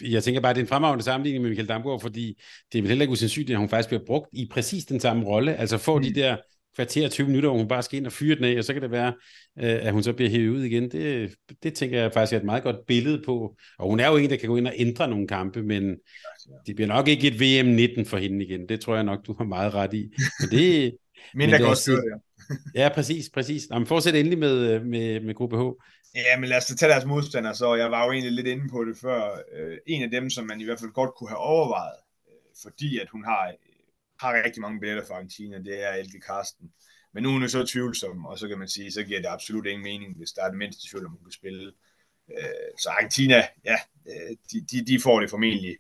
Jeg 0.01 0.23
tænker 0.23 0.41
bare, 0.41 0.51
at 0.51 0.57
det 0.57 0.63
er 0.63 0.65
en 0.65 0.69
fremragende 0.69 1.05
sammenligning 1.05 1.43
med 1.43 1.51
Michael 1.51 1.69
Damgaard, 1.69 2.01
fordi 2.01 2.41
det 2.73 2.79
er 2.79 2.83
vel 2.83 2.89
heller 2.89 3.03
ikke 3.03 3.13
usandsynligt, 3.13 3.51
at 3.51 3.59
hun 3.59 3.69
faktisk 3.69 3.89
bliver 3.89 4.05
brugt 4.07 4.29
i 4.33 4.49
præcis 4.51 4.85
den 4.85 5.01
samme 5.01 5.25
rolle. 5.25 5.57
Altså 5.57 5.79
få 5.79 5.97
mm. 5.99 6.05
de 6.05 6.15
der 6.15 6.37
kvarter 6.77 7.09
20 7.09 7.27
minutter, 7.27 7.49
hvor 7.49 7.59
hun 7.59 7.69
bare 7.69 7.83
skal 7.83 7.99
ind 7.99 8.07
og 8.07 8.13
fyre 8.13 8.37
den 8.37 8.45
af, 8.45 8.59
og 8.59 8.65
så 8.65 8.73
kan 8.73 8.83
det 8.83 8.91
være, 8.91 9.13
øh, 9.59 9.87
at 9.87 9.93
hun 9.93 10.03
så 10.03 10.13
bliver 10.13 10.31
hævet 10.31 10.49
ud 10.49 10.63
igen. 10.63 10.91
Det, 10.91 11.35
det 11.63 11.75
tænker 11.75 12.01
jeg 12.01 12.13
faktisk 12.13 12.33
er 12.33 12.39
et 12.39 12.45
meget 12.45 12.63
godt 12.63 12.77
billede 12.87 13.23
på. 13.27 13.57
Og 13.79 13.89
hun 13.89 14.01
er 14.01 14.09
jo 14.09 14.17
en, 14.17 14.31
der 14.31 14.37
kan 14.37 14.49
gå 14.49 14.57
ind 14.57 14.67
og 14.67 14.75
ændre 14.77 15.09
nogle 15.09 15.29
kampe, 15.29 15.63
men 15.63 15.97
det 16.67 16.77
bliver 16.77 16.89
nok 16.89 17.09
ikke 17.09 17.29
et 17.29 17.41
VM 17.41 17.69
19 17.69 18.07
for 18.07 18.17
hende 18.17 18.45
igen. 18.45 18.69
Det 18.69 18.81
tror 18.81 18.95
jeg 18.95 19.05
nok, 19.05 19.27
du 19.27 19.35
har 19.39 19.45
meget 19.45 19.75
ret 19.75 19.95
i. 19.95 20.11
Men 20.41 20.51
det, 20.51 20.97
men, 21.35 21.51
det, 21.51 21.61
godt 21.61 21.79
det, 21.87 21.99
ja, 22.81 22.89
præcis, 22.95 23.31
præcis. 23.31 23.63
Nå, 23.71 23.79
men 23.79 23.87
fortsæt 23.87 24.15
endelig 24.15 24.39
med, 24.39 24.81
med, 24.81 25.21
med 25.21 25.35
gruppe 25.35 25.57
H. 25.57 25.63
Ja, 26.15 26.41
men 26.41 26.49
lad 26.49 26.57
os 26.57 26.67
tage 26.67 26.93
deres 26.93 27.05
modstandere 27.05 27.55
så. 27.55 27.75
Jeg 27.75 27.91
var 27.91 28.05
jo 28.05 28.13
egentlig 28.13 28.33
lidt 28.33 28.47
inde 28.47 28.69
på 28.71 28.85
det 28.85 28.97
før. 28.97 29.43
Øh, 29.57 29.79
en 29.87 30.03
af 30.03 30.11
dem, 30.11 30.31
som 30.31 30.47
man 30.47 30.61
i 30.61 30.65
hvert 30.65 30.81
fald 30.81 30.93
godt 30.93 31.11
kunne 31.19 31.29
have 31.29 31.39
overvejet, 31.39 31.99
øh, 32.29 32.35
fordi 32.63 32.99
at 32.99 33.09
hun 33.13 33.25
har, 33.25 33.53
har 34.21 34.43
rigtig 34.45 34.61
mange 34.63 34.81
billetter 34.81 35.07
fra 35.07 35.15
Argentina, 35.15 35.59
det 35.59 35.85
er 35.87 35.93
Elke 35.93 36.21
Karsten. 36.21 36.73
Men 37.15 37.23
nu 37.23 37.29
er 37.29 37.33
hun 37.33 37.49
så 37.49 37.67
tvivlsom, 37.67 38.27
og 38.27 38.39
så 38.39 38.49
kan 38.49 38.59
man 38.59 38.69
sige, 38.69 38.93
så 38.93 39.03
giver 39.05 39.21
det 39.21 39.29
absolut 39.29 39.67
ingen 39.67 39.83
mening, 39.83 40.17
hvis 40.17 40.33
der 40.33 40.43
er 40.43 40.49
det 40.49 40.59
mindste 40.59 40.91
tvivl, 40.91 41.07
om 41.07 41.13
hun 41.13 41.25
kan 41.25 41.33
spille. 41.33 41.73
Øh, 42.39 42.71
så 42.83 42.89
Argentina, 42.89 43.47
ja, 43.65 43.77
øh, 44.09 44.37
de, 44.53 44.61
de, 44.71 44.87
de 44.87 45.01
får 45.01 45.21
det 45.21 45.31
formentlig 45.31 45.77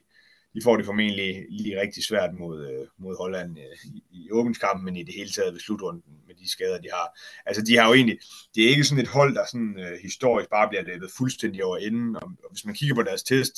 de 0.55 0.61
får 0.65 0.77
det 0.77 0.87
formentlig 0.87 1.47
lige 1.51 1.81
rigtig 1.81 2.05
svært 2.05 2.35
mod, 2.39 2.67
øh, 2.71 2.87
mod 2.99 3.17
Holland 3.17 3.59
i, 3.85 4.03
i 4.11 4.31
åbenskampen, 4.31 4.85
men 4.85 4.97
i 4.97 5.03
det 5.03 5.15
hele 5.15 5.31
taget 5.31 5.53
ved 5.53 5.61
slutrunden 5.61 6.03
med 6.27 6.35
de 6.35 6.51
skader, 6.51 6.79
de 6.81 6.89
har. 6.93 7.19
Altså, 7.47 7.63
de 7.63 7.77
har 7.77 7.87
jo 7.89 7.95
egentlig, 7.95 8.19
det 8.55 8.65
er 8.65 8.69
ikke 8.69 8.85
sådan 8.85 9.05
et 9.05 9.09
hold, 9.09 9.35
der 9.35 9.47
sådan 9.47 9.77
øh, 9.79 9.99
historisk 10.03 10.51
bare 10.51 10.69
bliver 10.69 10.83
løbet 10.83 11.11
fuldstændig 11.19 11.65
over 11.65 11.77
enden, 11.77 12.17
og, 12.17 12.23
og 12.45 12.51
hvis 12.51 12.65
man 12.65 12.75
kigger 12.75 12.95
på 12.95 13.03
deres 13.03 13.23
test, 13.23 13.57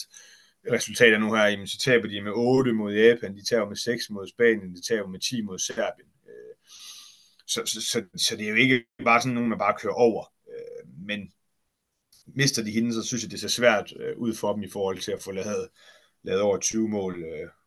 resultater 0.70 1.18
nu 1.18 1.34
her, 1.34 1.44
jamen, 1.44 1.66
så 1.66 1.78
taber 1.78 2.08
de 2.08 2.20
med 2.20 2.32
8 2.34 2.72
mod 2.72 2.94
Japan, 2.94 3.36
de 3.36 3.44
taber 3.44 3.68
med 3.68 3.76
6 3.76 4.10
mod 4.10 4.28
Spanien, 4.28 4.74
de 4.74 4.82
taber 4.82 5.08
med 5.08 5.20
10 5.20 5.42
mod 5.42 5.58
Serbien. 5.58 6.08
Øh, 6.28 6.54
så, 7.46 7.62
så, 7.66 7.80
så, 7.80 8.04
så 8.16 8.36
det 8.36 8.44
er 8.44 8.50
jo 8.50 8.56
ikke 8.56 8.84
bare 9.04 9.20
sådan 9.20 9.34
nogen, 9.34 9.48
man 9.48 9.58
bare 9.58 9.76
kører 9.80 9.94
over. 9.94 10.24
Øh, 10.48 11.06
men 11.08 11.32
mister 12.26 12.62
de 12.62 12.70
hende, 12.70 12.94
så 12.94 13.02
synes 13.02 13.22
jeg, 13.22 13.30
det 13.30 13.40
ser 13.40 13.48
svært 13.48 13.92
øh, 13.96 14.18
ud 14.18 14.34
for 14.34 14.52
dem 14.52 14.62
i 14.62 14.70
forhold 14.70 14.98
til 14.98 15.12
at 15.12 15.22
få 15.22 15.32
lavet, 15.32 15.68
lavet 16.22 16.42
over 16.42 16.58
20 16.58 16.88
mål 16.88 17.24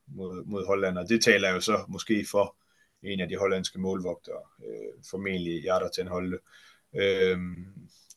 mod, 0.08 0.46
mod 0.46 0.66
Holland, 0.66 0.98
og 0.98 1.10
det 1.10 1.24
taler 1.24 1.50
jo 1.50 1.60
så 1.60 1.86
måske 1.88 2.26
for 2.32 2.58
en 3.04 3.20
af 3.20 3.30
de 3.30 3.38
hollandske 3.38 3.80
målvogtere, 3.80 4.42
formentlig 5.10 5.64
Jarder 5.64 5.90
til 5.90 6.02
en 6.02 6.08
holde. 6.08 6.38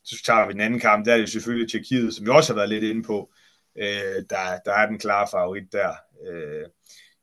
Så 0.03 0.23
tager 0.25 0.47
vi 0.47 0.53
den 0.53 0.61
anden 0.61 0.79
kamp, 0.79 1.05
der 1.05 1.13
er 1.13 1.17
det 1.17 1.29
selvfølgelig 1.29 1.71
Tjekkiet, 1.71 2.13
som 2.13 2.25
vi 2.25 2.31
også 2.31 2.53
har 2.53 2.55
været 2.55 2.69
lidt 2.69 2.83
inde 2.83 3.03
på. 3.03 3.33
Øh, 3.79 4.23
der, 4.29 4.59
der 4.65 4.73
er 4.73 4.85
den 4.85 4.99
klare 4.99 5.27
favorit 5.31 5.71
der. 5.71 5.93
Øh, 6.27 6.65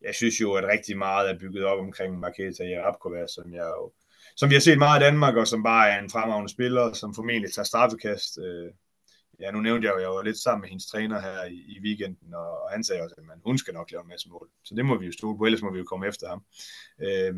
jeg 0.01 0.15
synes 0.15 0.41
jo, 0.41 0.53
at 0.53 0.63
rigtig 0.63 0.97
meget 0.97 1.29
er 1.29 1.39
bygget 1.39 1.65
op 1.65 1.79
omkring 1.79 2.19
Marketa 2.19 2.63
Jarabkova, 2.63 3.27
som 3.27 3.53
jeg 3.53 3.65
jo, 3.77 3.91
som 4.35 4.49
vi 4.49 4.55
har 4.55 4.59
set 4.59 4.77
meget 4.77 5.01
i 5.01 5.03
Danmark, 5.03 5.35
og 5.35 5.47
som 5.47 5.63
bare 5.63 5.89
er 5.89 5.99
en 5.99 6.09
fremragende 6.09 6.51
spiller, 6.51 6.93
som 6.93 7.15
formentlig 7.15 7.53
tager 7.53 7.65
straffekast. 7.65 8.39
Øh, 8.45 8.71
ja, 9.39 9.51
nu 9.51 9.61
nævnte 9.61 9.85
jeg 9.85 9.91
jo, 9.93 9.97
at 9.97 10.01
jeg 10.01 10.09
var 10.09 10.23
lidt 10.23 10.37
sammen 10.37 10.61
med 10.61 10.69
hendes 10.69 10.85
træner 10.85 11.21
her 11.21 11.43
i, 11.43 11.55
i 11.67 11.79
weekenden, 11.83 12.33
og, 12.33 12.63
og 12.63 12.69
han 12.71 12.83
sagde 12.83 13.01
også, 13.01 13.15
at 13.17 13.23
man, 13.23 13.41
hun 13.45 13.57
skal 13.57 13.73
nok 13.73 13.91
lave 13.91 14.01
en 14.01 14.09
masse 14.09 14.29
mål. 14.29 14.49
Så 14.63 14.75
det 14.75 14.85
må 14.85 14.97
vi 14.97 15.05
jo 15.05 15.11
stole 15.11 15.37
på, 15.37 15.45
ellers 15.45 15.61
må 15.61 15.71
vi 15.71 15.77
jo 15.77 15.83
komme 15.83 16.07
efter 16.07 16.27
ham. 16.29 16.41
Øh, 17.01 17.35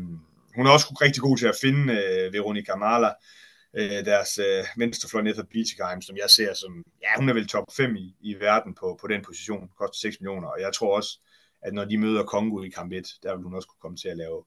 hun 0.56 0.66
er 0.66 0.70
også 0.70 0.98
rigtig 1.02 1.22
god 1.22 1.36
til 1.36 1.46
at 1.46 1.58
finde 1.60 1.92
øh, 1.92 2.32
Veronica 2.32 2.74
Marla, 2.76 3.12
øh, 3.74 4.04
deres 4.04 4.38
øh, 4.38 4.64
venstrefløj 4.76 5.22
ned 5.22 5.34
for 5.34 5.42
Bietigheim, 5.42 6.02
som 6.02 6.16
jeg 6.16 6.30
ser 6.30 6.54
som, 6.54 6.84
ja, 7.02 7.08
hun 7.16 7.28
er 7.28 7.34
vel 7.34 7.48
top 7.48 7.64
5 7.76 7.96
i, 7.96 8.16
i 8.20 8.34
verden 8.34 8.74
på, 8.74 8.98
på 9.00 9.06
den 9.06 9.22
position, 9.22 9.70
koster 9.78 9.98
6 9.98 10.20
millioner, 10.20 10.48
og 10.48 10.60
jeg 10.60 10.72
tror 10.74 10.96
også, 10.96 11.20
at 11.62 11.74
når 11.74 11.84
de 11.84 11.98
møder 11.98 12.24
Kongo 12.24 12.62
i 12.62 12.68
kamp 12.68 12.92
1, 12.92 13.08
der 13.22 13.34
vil 13.34 13.44
hun 13.44 13.54
også 13.54 13.68
kunne 13.68 13.80
komme 13.80 13.96
til 13.96 14.08
at 14.08 14.16
lave, 14.16 14.44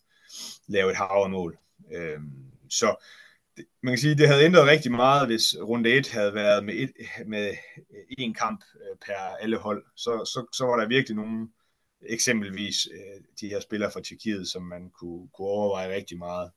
lave 0.68 0.92
et 0.92 0.98
havermål. 0.98 1.58
mål. 1.90 1.98
Øhm, 1.98 2.52
så 2.70 2.96
man 3.84 3.92
kan 3.92 3.98
sige, 3.98 4.12
at 4.12 4.18
det 4.18 4.28
havde 4.28 4.44
ændret 4.44 4.68
rigtig 4.68 4.92
meget, 4.92 5.28
hvis 5.28 5.56
runde 5.62 5.94
1 5.94 6.10
havde 6.10 6.34
været 6.34 6.64
med, 6.66 6.74
et, 6.74 6.92
med 7.26 7.54
én 8.20 8.34
kamp 8.34 8.64
øh, 8.76 8.98
per 9.06 9.16
alle 9.16 9.58
hold. 9.58 9.86
Så, 9.96 10.12
så, 10.26 10.46
så 10.54 10.66
var 10.66 10.78
der 10.78 10.88
virkelig 10.88 11.16
nogle, 11.16 11.48
eksempelvis 12.06 12.88
øh, 12.94 13.24
de 13.42 13.48
her 13.48 13.60
spillere 13.60 13.92
fra 13.92 14.02
Tjekkiet, 14.02 14.48
som 14.48 14.62
man 14.62 14.90
kunne, 14.90 15.28
kunne 15.34 15.48
overveje 15.48 15.96
rigtig 15.96 16.18
meget. 16.18 16.52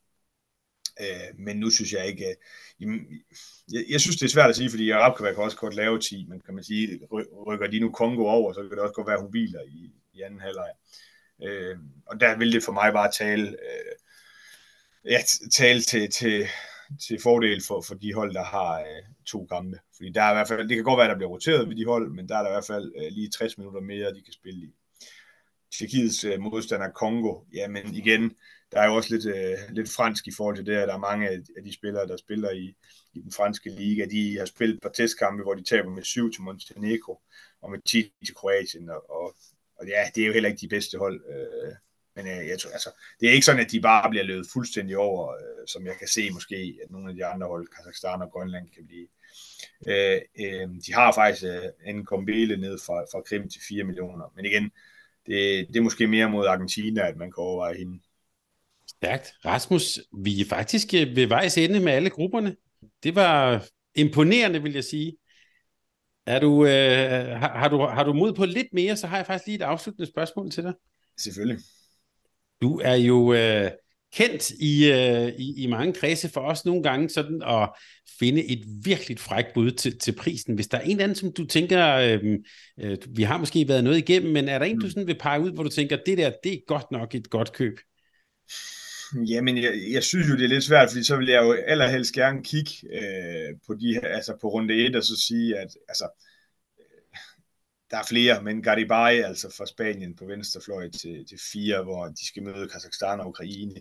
Øh, 1.01 1.39
men 1.39 1.57
nu 1.57 1.71
synes 1.71 1.93
jeg 1.93 2.07
ikke, 2.07 2.37
øh, 2.81 2.89
jeg, 3.73 3.85
jeg 3.89 4.01
synes 4.01 4.17
det 4.17 4.25
er 4.25 4.31
svært 4.31 4.51
at 4.51 4.57
sige, 4.57 4.71
fordi 4.71 4.91
Arabkava 4.91 5.33
kan 5.33 5.43
også 5.43 5.57
godt 5.57 5.75
lave 5.75 5.99
10, 5.99 6.27
men 6.29 6.41
kan 6.41 6.55
man 6.55 6.65
sige, 6.65 7.01
rykker 7.47 7.67
de 7.67 7.81
nu 7.81 7.91
Kongo 7.91 8.27
over, 8.27 8.53
så 8.53 8.61
kan 8.61 8.71
det 8.71 8.79
også 8.79 8.95
godt 8.95 9.07
være, 9.07 9.17
at 9.17 9.23
hun 9.23 9.31
hviler 9.31 9.63
i, 9.63 9.93
i 10.15 10.21
anden 10.23 10.41
halvleg. 10.41 10.71
Øh, 11.43 11.77
og 12.07 12.21
der 12.21 12.39
vil 12.39 12.53
det 12.53 12.63
for 12.63 12.73
mig 12.73 12.93
bare 12.93 13.11
tale, 13.13 13.49
øh, 13.49 13.95
ja, 15.05 15.19
tale 15.53 15.81
til, 15.81 16.11
til, 16.11 16.47
til 17.07 17.21
fordel 17.23 17.63
for, 17.67 17.81
for 17.81 17.95
de 17.95 18.15
hold, 18.15 18.35
der 18.35 18.45
har 18.45 18.81
øh, 18.81 19.03
to 19.27 19.47
kampe. 19.47 19.79
Fordi 19.97 20.11
der 20.11 20.23
er 20.23 20.31
i 20.31 20.35
hvert 20.35 20.49
fald, 20.49 20.69
det 20.69 20.77
kan 20.77 20.85
godt 20.85 20.99
være, 20.99 21.07
at 21.07 21.11
der 21.11 21.17
bliver 21.17 21.31
roteret 21.31 21.69
ved 21.69 21.77
de 21.77 21.85
hold, 21.85 22.11
men 22.11 22.29
der 22.29 22.37
er 22.37 22.43
der 22.43 22.49
i 22.49 22.53
hvert 22.53 22.67
fald 22.67 22.93
øh, 22.97 23.13
lige 23.13 23.31
60 23.31 23.59
minutter 23.59 23.81
mere, 23.81 24.15
de 24.15 24.23
kan 24.23 24.33
spille 24.33 24.61
i. 24.61 24.75
Tjekkiets 25.79 26.25
øh, 26.25 26.41
modstander 26.41 26.91
Kongo, 26.91 27.41
jamen 27.55 27.95
igen, 27.95 28.37
der 28.73 28.81
er 28.81 28.87
jo 28.87 28.95
også 28.95 29.15
lidt, 29.15 29.27
øh, 29.27 29.59
lidt 29.71 29.91
fransk 29.91 30.27
i 30.27 30.33
forhold 30.37 30.57
til 30.57 30.67
det, 30.67 30.77
at 30.77 30.89
der 30.89 30.95
er 30.95 30.99
mange 30.99 31.29
af, 31.29 31.39
de 31.65 31.75
spillere, 31.75 32.07
der 32.07 32.17
spiller 32.17 32.51
i, 32.51 32.77
i 33.13 33.21
den 33.21 33.33
franske 33.33 33.71
liga, 33.71 34.05
de 34.05 34.39
har 34.39 34.47
spillet 34.47 34.83
par 34.83 34.89
testkampe, 34.89 35.43
hvor 35.43 35.55
de 35.55 35.65
taber 35.65 35.91
med 35.91 36.03
7 36.03 36.33
til 36.33 36.43
Montenegro, 36.43 37.21
og 37.63 37.71
med 37.71 37.79
10 37.89 38.13
til 38.27 38.35
Kroatien, 38.35 38.91
og, 38.91 39.11
og, 39.11 39.35
og 39.77 39.87
ja, 39.87 40.05
det 40.15 40.23
er 40.23 40.27
jo 40.27 40.33
heller 40.33 40.49
ikke 40.49 40.61
de 40.61 40.69
bedste 40.69 40.99
hold, 40.99 41.25
øh, 41.29 41.73
men 42.17 42.27
øh, 42.27 42.49
jeg 42.49 42.59
tror, 42.59 42.71
altså, 42.71 42.91
det 43.21 43.29
er 43.29 43.33
ikke 43.33 43.47
sådan, 43.47 43.65
at 43.65 43.71
de 43.71 43.81
bare 43.81 44.11
bliver 44.11 44.25
løbet 44.25 44.47
fuldstændig 44.53 44.97
over, 44.97 45.33
øh, 45.33 45.67
som 45.67 45.87
jeg 45.87 45.97
kan 45.99 46.09
se 46.09 46.31
måske, 46.31 46.79
at 46.85 46.91
nogle 46.91 47.11
af 47.11 47.15
de 47.15 47.27
andre 47.27 47.47
hold, 47.47 47.69
Kazakhstan 47.69 48.23
og 48.23 48.31
Grønland, 48.31 48.69
kan 48.71 48.87
blive. 48.87 49.07
Øh, 49.89 50.21
øh, 50.41 50.69
de 50.87 50.95
har 50.95 51.13
faktisk 51.13 51.45
øh, 51.45 51.63
en 51.87 52.05
kombele 52.05 52.57
ned 52.57 52.79
fra, 52.79 53.03
fra 53.13 53.21
Krim 53.21 53.49
til 53.49 53.61
4 53.69 53.85
millioner. 53.85 54.33
Men 54.37 54.45
igen, 54.45 54.65
det, 55.27 55.69
det 55.69 55.77
er 55.77 55.81
måske 55.81 56.07
mere 56.07 56.31
mod 56.31 56.47
Argentina, 56.47 57.09
at 57.09 57.17
man 57.17 57.33
kan 57.33 57.43
overveje 57.43 57.79
hende. 57.79 58.01
Stærkt. 58.97 59.33
Rasmus, 59.45 59.99
vi 60.25 60.41
er 60.41 60.45
faktisk 60.45 60.95
øh, 60.95 61.17
ved 61.17 61.27
vejs 61.27 61.59
ende 61.59 61.81
med 61.81 61.93
alle 61.93 62.11
grupperne. 62.11 62.57
Det 63.03 63.15
var 63.15 63.65
imponerende, 63.95 64.63
vil 64.63 64.73
jeg 64.73 64.85
sige. 64.85 65.17
Er 66.27 66.41
du, 66.41 66.67
øh, 66.67 67.41
har, 67.41 67.59
har, 67.59 67.69
du, 67.69 67.79
har 67.79 68.05
du 68.05 68.13
mod 68.13 68.33
på 68.33 68.45
lidt 68.45 68.67
mere, 68.73 68.97
så 68.97 69.07
har 69.07 69.17
jeg 69.17 69.27
faktisk 69.27 69.47
lige 69.47 69.57
et 69.57 69.63
afsluttende 69.63 70.11
spørgsmål 70.11 70.51
til 70.51 70.63
dig. 70.63 70.73
Selvfølgelig. 71.19 71.65
Du 72.63 72.81
er 72.85 72.95
jo 72.95 73.33
øh, 73.33 73.71
kendt 74.15 74.51
i, 74.51 74.93
øh, 74.93 75.29
i, 75.39 75.63
i 75.63 75.67
mange 75.67 75.93
kredse 75.93 76.29
for 76.29 76.41
os 76.41 76.65
nogle 76.65 76.83
gange 76.83 77.09
sådan 77.09 77.43
at 77.47 77.69
finde 78.19 78.45
et 78.45 78.65
virkelig 78.85 79.19
frækt 79.19 79.55
bud 79.55 79.71
til, 79.71 79.99
til 79.99 80.15
prisen. 80.15 80.55
Hvis 80.55 80.69
der 80.69 80.79
er 80.79 80.83
en 80.83 80.91
eller 80.91 81.05
anden, 81.05 81.17
som 81.17 81.33
du 81.33 81.45
tænker, 81.45 81.95
øh, 81.95 82.21
øh, 82.81 82.99
vi 83.09 83.23
har 83.23 83.39
måske 83.39 83.69
været 83.69 83.85
noget 83.85 83.99
igennem, 83.99 84.33
men 84.33 84.49
er 84.49 84.59
der 84.59 84.67
en, 84.67 84.79
du 84.79 84.87
mm. 84.87 84.91
sådan 84.91 85.07
vil 85.07 85.19
pege 85.19 85.41
ud, 85.41 85.51
hvor 85.51 85.63
du 85.63 85.69
tænker, 85.69 85.99
det 86.07 86.19
der, 86.19 86.33
det 86.45 86.53
er 86.53 86.59
godt 86.67 86.91
nok 86.91 87.15
et 87.15 87.31
godt 87.31 87.53
køb? 87.53 87.79
Jamen, 89.15 89.63
jeg, 89.63 89.83
jeg 89.91 90.03
synes 90.03 90.29
jo, 90.29 90.37
det 90.37 90.45
er 90.45 90.49
lidt 90.49 90.65
svært, 90.65 90.91
fordi 90.91 91.05
så 91.05 91.17
vil 91.17 91.29
jeg 91.29 91.43
jo 91.43 91.53
allerhelst 91.53 92.13
gerne 92.13 92.43
kigge 92.43 92.73
øh, 92.83 93.55
på 93.67 93.75
de 93.75 93.95
her, 93.95 94.09
altså 94.09 94.37
på 94.41 94.49
runde 94.49 94.75
1, 94.75 94.97
og 94.97 95.03
så 95.03 95.17
sige, 95.27 95.59
at 95.59 95.77
altså, 95.89 96.09
øh, 96.79 97.19
der 97.91 97.97
er 97.97 98.07
flere, 98.09 98.43
men 98.43 98.63
Garibay, 98.63 99.23
altså 99.25 99.55
fra 99.57 99.67
Spanien 99.67 100.17
på 100.17 100.25
venstrefløj 100.25 100.91
til, 100.91 101.27
til 101.27 101.39
fire, 101.53 101.83
hvor 101.83 102.07
de 102.07 102.27
skal 102.27 102.43
møde 102.43 102.69
Kazakhstan 102.69 103.21
og 103.21 103.29
Ukraine. 103.29 103.81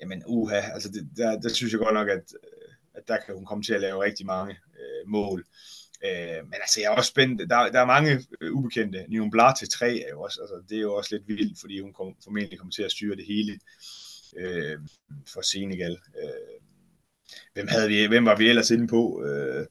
Jamen 0.00 0.22
uha, 0.26 0.60
altså 0.74 0.88
det, 0.88 1.08
der, 1.16 1.40
der 1.40 1.48
synes 1.48 1.72
jeg 1.72 1.80
godt 1.80 1.94
nok, 1.94 2.08
at, 2.08 2.34
øh, 2.44 2.74
at 2.94 3.08
der 3.08 3.16
kan 3.26 3.34
hun 3.34 3.46
komme 3.46 3.64
til 3.64 3.74
at 3.74 3.80
lave 3.80 4.04
rigtig 4.04 4.26
mange 4.26 4.52
øh, 4.52 5.08
mål. 5.08 5.44
Øh, 6.04 6.44
men 6.44 6.54
altså, 6.54 6.80
jeg 6.80 6.86
er 6.92 6.96
også 6.96 7.08
spændt. 7.08 7.50
Der, 7.50 7.70
der 7.70 7.80
er 7.80 7.86
mange 7.86 8.26
øh, 8.40 8.52
ubekendte. 8.52 9.06
Nion 9.08 9.30
Blar 9.30 9.54
til 9.54 9.68
tre 9.68 9.98
er 9.98 10.10
jo 10.10 10.20
også, 10.22 10.40
altså, 10.40 10.62
det 10.68 10.76
er 10.76 10.82
jo 10.82 10.94
også 10.94 11.14
lidt 11.14 11.28
vildt, 11.28 11.60
fordi 11.60 11.80
hun 11.80 11.92
kom, 11.92 12.16
formentlig 12.24 12.58
kommer 12.58 12.72
til 12.72 12.82
at 12.82 12.90
styre 12.90 13.16
det 13.16 13.26
hele 13.26 13.58
øh, 14.36 14.78
for 15.26 15.40
Senegal. 15.42 15.98
Øh, 16.22 16.60
hvem, 17.52 17.68
havde 17.68 17.88
vi, 17.88 18.06
hvem 18.06 18.24
var 18.24 18.36
vi 18.36 18.48
ellers 18.48 18.70
inde 18.70 18.88
på? 18.88 19.24
Øh, 19.24 19.66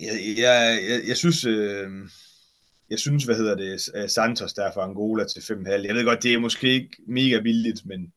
jeg, 0.00 0.38
jeg, 0.38 0.78
jeg, 0.88 1.00
jeg 1.08 1.16
synes, 1.16 1.44
øh, 1.44 1.90
jeg 2.90 2.98
synes, 2.98 3.24
hvad 3.24 3.36
hedder 3.36 3.54
det, 3.54 3.88
øh, 3.94 4.08
Santos 4.08 4.52
der 4.52 4.72
fra 4.72 4.84
Angola 4.84 5.24
til 5.24 5.40
5,5. 5.40 5.70
Jeg 5.70 5.94
ved 5.94 6.04
godt, 6.04 6.22
det 6.22 6.34
er 6.34 6.38
måske 6.38 6.68
ikke 6.68 6.96
mega 7.06 7.40
billigt, 7.40 7.86
men, 7.86 8.12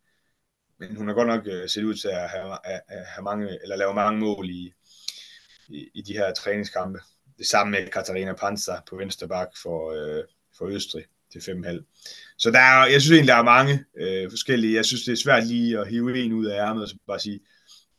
men 0.79 0.95
hun 0.95 1.07
har 1.07 1.13
godt 1.13 1.27
nok 1.27 1.47
øh, 1.47 1.69
set 1.69 1.83
ud 1.83 1.95
til 1.95 2.07
at 2.07 2.29
have, 2.29 2.57
at, 2.65 2.81
have 2.87 3.23
mange, 3.23 3.59
eller 3.63 3.75
lave 3.75 3.93
mange 3.93 4.19
mål 4.19 4.49
i, 4.49 4.73
i, 5.67 5.89
i 5.93 6.01
de 6.01 6.13
her 6.13 6.33
træningskampe. 6.33 6.99
Det 7.37 7.47
samme 7.47 7.71
med 7.71 7.87
Katarina 7.87 8.33
Panzer 8.33 8.81
på 8.89 8.95
venstre 8.95 9.27
bak 9.27 9.47
for, 9.63 9.91
øh, 9.91 10.23
for 10.57 10.65
Østrig 10.65 11.05
til 11.39 11.51
5,5. 11.51 12.35
Så 12.37 12.51
der 12.51 12.59
er, 12.59 12.85
jeg 12.85 13.01
synes 13.01 13.11
egentlig, 13.11 13.33
der 13.33 13.39
er 13.39 13.43
mange 13.43 13.85
øh, 13.97 14.31
forskellige. 14.31 14.75
Jeg 14.75 14.85
synes, 14.85 15.03
det 15.03 15.11
er 15.11 15.15
svært 15.15 15.47
lige 15.47 15.79
at 15.79 15.87
hive 15.87 16.17
en 16.17 16.33
ud 16.33 16.45
af 16.45 16.67
ærmet 16.67 16.83
og 16.83 16.89
bare 17.07 17.19
sige, 17.19 17.39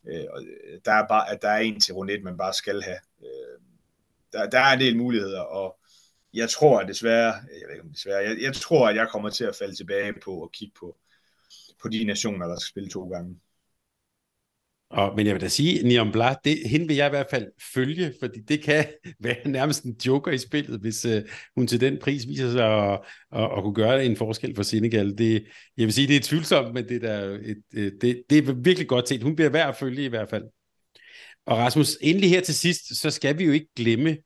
øh, 0.07 0.15
øh, 0.15 0.79
der 0.85 0.91
er 0.91 1.07
bare, 1.07 1.31
at 1.31 1.41
der 1.41 1.49
er 1.49 1.59
en 1.59 1.79
til 1.79 1.93
runde 1.93 2.13
1, 2.13 2.23
man 2.23 2.37
bare 2.37 2.53
skal 2.53 2.81
have 2.81 2.99
øh, 3.23 3.59
der, 4.33 4.49
der 4.49 4.59
er 4.59 4.73
en 4.73 4.79
del 4.79 4.97
muligheder, 4.97 5.41
og 5.41 5.79
jeg 6.33 6.49
tror 6.49 6.79
at 6.79 6.87
desværre, 6.87 7.33
jeg 7.33 7.67
ved 7.67 7.75
ikke 7.75 7.83
om 7.83 7.93
desværre, 7.93 8.23
jeg, 8.23 8.37
jeg 8.41 8.53
tror, 8.53 8.89
at 8.89 8.95
jeg 8.95 9.07
kommer 9.11 9.29
til 9.29 9.43
at 9.43 9.55
falde 9.55 9.75
tilbage 9.75 10.13
på 10.23 10.43
at 10.43 10.51
kigge 10.51 10.73
på, 10.79 10.97
på 11.81 11.89
de 11.89 12.03
nationer, 12.03 12.47
der 12.47 12.55
skal 12.55 12.69
spille 12.69 12.89
to 12.89 13.09
gange. 13.09 13.39
Og, 14.89 15.13
men 15.15 15.25
jeg 15.25 15.33
vil 15.33 15.41
da 15.41 15.47
sige, 15.47 15.87
Niam 15.87 16.11
Bla, 16.11 16.35
det, 16.43 16.69
hende 16.69 16.87
vil 16.87 16.95
jeg 16.95 17.07
i 17.07 17.09
hvert 17.09 17.27
fald 17.29 17.47
følge, 17.73 18.13
fordi 18.19 18.39
det 18.39 18.63
kan 18.63 18.85
være 19.23 19.35
nærmest 19.45 19.83
en 19.83 19.95
joker 20.05 20.31
i 20.31 20.37
spillet, 20.37 20.79
hvis 20.79 21.05
øh, 21.05 21.21
hun 21.55 21.67
til 21.67 21.81
den 21.81 21.97
pris 22.01 22.27
viser 22.27 22.51
sig 22.51 22.91
at, 22.91 22.99
at, 23.31 23.43
at 23.57 23.63
kunne 23.63 23.73
gøre 23.73 24.05
en 24.05 24.15
forskel 24.15 24.55
for 24.55 24.63
Senegal. 24.63 25.17
Det, 25.17 25.45
jeg 25.77 25.85
vil 25.85 25.93
sige, 25.93 26.07
det 26.07 26.15
er 26.15 26.19
tvivlsomt, 26.23 26.73
men 26.73 26.89
det 26.89 27.03
er, 27.03 27.21
et, 27.21 27.63
et, 27.73 27.93
det, 28.01 28.23
det 28.29 28.37
er 28.37 28.53
virkelig 28.53 28.87
godt 28.87 29.09
set. 29.09 29.23
Hun 29.23 29.35
bliver 29.35 29.49
værd 29.49 29.69
at 29.69 29.75
følge 29.75 30.05
i 30.05 30.09
hvert 30.09 30.29
fald. 30.29 30.43
Og 31.45 31.57
Rasmus, 31.57 31.97
endelig 32.01 32.29
her 32.29 32.41
til 32.41 32.55
sidst, 32.55 33.01
så 33.01 33.09
skal 33.09 33.37
vi 33.37 33.45
jo 33.45 33.51
ikke 33.51 33.69
glemme 33.75 34.17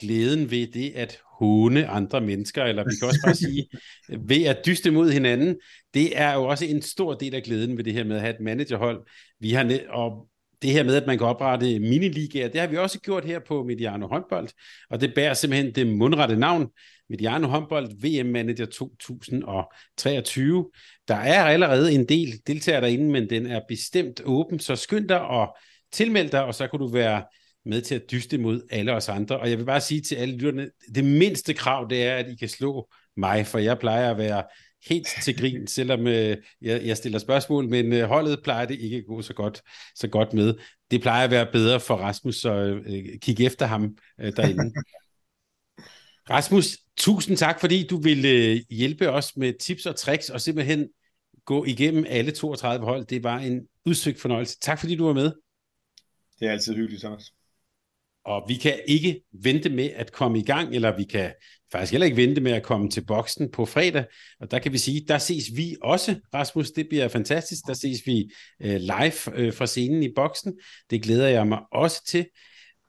glæden 0.00 0.50
ved 0.50 0.66
det 0.66 0.92
at 0.94 1.18
håne 1.38 1.86
andre 1.86 2.20
mennesker, 2.20 2.64
eller 2.64 2.84
vi 2.84 2.90
kan 3.00 3.08
også 3.08 3.20
bare 3.24 3.34
sige, 3.34 3.68
ved 4.28 4.44
at 4.44 4.66
dyste 4.66 4.90
mod 4.90 5.10
hinanden. 5.10 5.56
Det 5.94 6.18
er 6.18 6.34
jo 6.34 6.44
også 6.44 6.64
en 6.64 6.82
stor 6.82 7.14
del 7.14 7.34
af 7.34 7.42
glæden 7.42 7.76
ved 7.76 7.84
det 7.84 7.92
her 7.92 8.04
med 8.04 8.16
at 8.16 8.22
have 8.22 8.34
et 8.34 8.40
managerhold. 8.40 9.06
Vi 9.40 9.50
har 9.50 9.78
og 9.88 10.26
det 10.62 10.70
her 10.70 10.82
med, 10.82 10.96
at 10.96 11.06
man 11.06 11.18
kan 11.18 11.26
oprette 11.26 11.78
miniligaer, 11.78 12.48
det 12.48 12.60
har 12.60 12.68
vi 12.68 12.76
også 12.76 13.00
gjort 13.00 13.24
her 13.24 13.38
på 13.38 13.62
Mediano 13.62 14.06
håndbold, 14.06 14.48
og 14.90 15.00
det 15.00 15.14
bærer 15.14 15.34
simpelthen 15.34 15.74
det 15.74 15.86
mundrette 15.86 16.36
navn, 16.36 16.68
Mediano 17.10 17.48
håndbold 17.48 17.90
VM 18.00 18.26
Manager 18.26 18.66
2023. 18.66 20.70
Der 21.08 21.14
er 21.14 21.44
allerede 21.44 21.92
en 21.92 22.08
del 22.08 22.40
deltagere 22.46 22.80
derinde, 22.80 23.10
men 23.10 23.30
den 23.30 23.46
er 23.46 23.60
bestemt 23.68 24.20
åben, 24.24 24.58
så 24.58 24.76
skynd 24.76 25.08
dig 25.08 25.20
og 25.20 25.56
tilmeld 25.92 26.30
dig, 26.30 26.44
og 26.44 26.54
så 26.54 26.66
kan 26.66 26.80
du 26.80 26.88
være 26.88 27.24
med 27.64 27.82
til 27.82 27.94
at 27.94 28.10
dyste 28.10 28.38
mod 28.38 28.62
alle 28.70 28.92
os 28.92 29.08
andre. 29.08 29.40
Og 29.40 29.50
jeg 29.50 29.58
vil 29.58 29.64
bare 29.64 29.80
sige 29.80 30.00
til 30.00 30.14
alle 30.14 30.36
lytterne, 30.36 30.70
det 30.94 31.04
mindste 31.04 31.54
krav, 31.54 31.86
det 31.90 32.02
er, 32.02 32.14
at 32.14 32.28
I 32.28 32.36
kan 32.36 32.48
slå 32.48 32.88
mig, 33.16 33.46
for 33.46 33.58
jeg 33.58 33.78
plejer 33.78 34.10
at 34.10 34.18
være 34.18 34.44
helt 34.88 35.08
til 35.22 35.38
grin, 35.38 35.66
selvom 35.76 36.06
øh, 36.06 36.36
jeg, 36.60 36.82
jeg 36.84 36.96
stiller 36.96 37.18
spørgsmål, 37.18 37.68
men 37.68 37.92
øh, 37.92 38.08
holdet 38.08 38.40
plejer 38.42 38.66
det 38.66 38.80
ikke 38.80 38.96
at 38.96 39.04
gå 39.06 39.22
så 39.22 39.34
godt, 39.34 39.62
så 39.94 40.08
godt 40.08 40.32
med. 40.32 40.54
Det 40.90 41.00
plejer 41.00 41.24
at 41.24 41.30
være 41.30 41.46
bedre 41.52 41.80
for 41.80 41.96
Rasmus, 41.96 42.36
så 42.36 42.52
øh, 42.86 43.18
kig 43.18 43.40
efter 43.40 43.66
ham 43.66 43.96
øh, 44.20 44.32
derinde. 44.36 44.72
Rasmus, 46.30 46.78
tusind 46.96 47.36
tak, 47.36 47.60
fordi 47.60 47.86
du 47.86 48.00
ville 48.00 48.28
øh, 48.28 48.60
hjælpe 48.70 49.10
os 49.10 49.36
med 49.36 49.52
tips 49.60 49.86
og 49.86 49.96
tricks, 49.96 50.30
og 50.30 50.40
simpelthen 50.40 50.88
gå 51.44 51.64
igennem 51.64 52.04
alle 52.08 52.32
32 52.32 52.84
hold. 52.84 53.06
Det 53.06 53.24
var 53.24 53.38
en 53.38 53.60
udsøgt 53.86 54.20
fornøjelse. 54.20 54.58
Tak 54.60 54.78
fordi 54.78 54.96
du 54.96 55.06
var 55.06 55.12
med. 55.12 55.32
Det 56.40 56.48
er 56.48 56.52
altid 56.52 56.74
hyggeligt, 56.74 57.02
Thomas. 57.02 57.32
Og 58.24 58.44
vi 58.48 58.54
kan 58.54 58.80
ikke 58.86 59.20
vente 59.32 59.68
med 59.68 59.90
at 59.96 60.12
komme 60.12 60.38
i 60.38 60.42
gang, 60.42 60.74
eller 60.74 60.96
vi 60.96 61.04
kan 61.04 61.32
faktisk 61.72 61.92
heller 61.92 62.04
ikke 62.04 62.16
vente 62.16 62.40
med 62.40 62.52
at 62.52 62.62
komme 62.62 62.90
til 62.90 63.04
boksen 63.04 63.50
på 63.50 63.66
fredag. 63.66 64.04
Og 64.40 64.50
der 64.50 64.58
kan 64.58 64.72
vi 64.72 64.78
sige, 64.78 65.04
der 65.08 65.18
ses 65.18 65.44
vi 65.56 65.76
også, 65.82 66.16
Rasmus. 66.34 66.70
Det 66.70 66.88
bliver 66.88 67.08
fantastisk. 67.08 67.66
Der 67.66 67.74
ses 67.74 68.06
vi 68.06 68.32
øh, 68.62 68.80
live 68.80 69.34
øh, 69.34 69.54
fra 69.54 69.66
scenen 69.66 70.02
i 70.02 70.12
boksen. 70.16 70.58
Det 70.90 71.02
glæder 71.02 71.28
jeg 71.28 71.46
mig 71.46 71.58
også 71.72 72.04
til. 72.06 72.26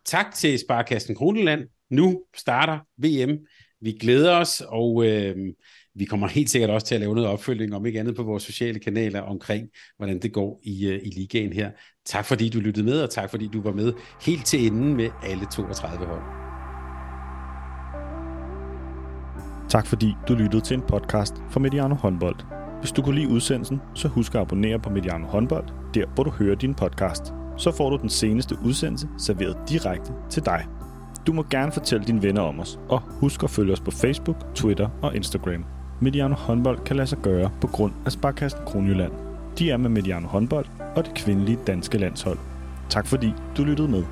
Tak 0.06 0.36
til 0.36 0.60
Sparkassen 0.60 1.16
Kroneland. 1.16 1.62
Nu 1.90 2.24
starter 2.38 2.80
VM. 2.98 3.38
Vi 3.82 3.92
glæder 3.92 4.36
os, 4.36 4.62
og 4.68 5.06
øh, 5.06 5.36
vi 5.96 6.06
kommer 6.06 6.28
helt 6.28 6.50
sikkert 6.50 6.70
også 6.70 6.88
til 6.88 6.96
at 6.96 7.02
lave 7.02 7.16
noget 7.16 7.30
opfølging, 7.30 7.76
om 7.76 7.86
ikke 7.86 8.00
andet 8.00 8.16
på 8.16 8.24
vores 8.24 8.44
sociale 8.44 8.80
kanaler 8.80 9.22
omkring, 9.22 9.70
hvordan 9.98 10.20
det 10.20 10.34
går 10.34 10.60
i, 10.64 10.88
øh, 10.88 11.00
i 11.04 11.10
ligaen 11.10 11.54
her. 11.54 11.72
Tak 12.06 12.26
fordi 12.26 12.50
du 12.50 12.60
lyttede 12.60 12.86
med, 12.86 13.02
og 13.02 13.10
tak 13.10 13.30
fordi 13.30 13.50
du 13.54 13.62
var 13.62 13.72
med 13.72 13.94
helt 14.22 14.46
til 14.46 14.66
enden 14.66 14.96
med 14.96 15.10
alle 15.24 15.46
32 15.46 16.06
hold. 16.06 16.22
Tak 19.70 19.88
fordi 19.88 20.14
du 20.28 20.34
lyttede 20.34 20.62
til 20.62 20.76
en 20.76 20.82
podcast 20.82 21.34
fra 21.50 21.60
Mediano 21.60 21.96
Håndbold. 21.96 22.36
Hvis 22.80 22.92
du 22.92 23.02
kunne 23.02 23.16
lide 23.16 23.28
udsendelsen, 23.28 23.82
så 23.96 24.08
husk 24.08 24.36
at 24.36 24.42
abonnere 24.42 24.80
på 24.80 24.90
Mediano 24.90 25.26
Håndbold, 25.28 25.68
der 25.94 26.06
hvor 26.16 26.24
du 26.24 26.30
hører 26.30 26.56
din 26.56 26.74
podcast. 26.74 27.34
Så 27.58 27.72
får 27.72 27.90
du 27.90 27.98
den 27.98 28.10
seneste 28.10 28.56
udsendelse 28.66 29.08
serveret 29.18 29.58
direkte 29.70 30.14
til 30.30 30.46
dig. 30.46 30.66
Du 31.28 31.34
må 31.34 31.46
gerne 31.50 31.72
fortælle 31.72 32.06
dine 32.06 32.24
venner 32.24 32.42
om 32.42 32.60
os, 32.60 32.80
og 32.90 33.02
husk 33.02 33.44
at 33.44 33.50
følge 33.50 33.74
os 33.74 33.80
på 33.80 33.92
Facebook, 33.92 34.56
Twitter 34.56 34.90
og 35.02 35.16
Instagram. 35.16 35.81
Mediano 36.04 36.36
håndbold 36.36 36.80
kan 36.86 36.96
lade 36.96 37.08
sig 37.08 37.18
gøre 37.18 37.52
på 37.62 37.68
grund 37.68 37.94
af 38.06 38.12
Sparkassen 38.12 38.60
Kronjylland. 38.66 39.12
De 39.60 39.72
er 39.72 39.78
med 39.78 39.90
Mediano 39.90 40.28
håndbold 40.28 40.66
og 40.96 41.06
det 41.06 41.14
kvindelige 41.14 41.60
danske 41.68 41.98
landshold. 41.98 42.38
Tak 42.90 43.08
fordi 43.08 43.34
du 43.58 43.64
lyttede 43.64 43.88
med. 43.88 44.04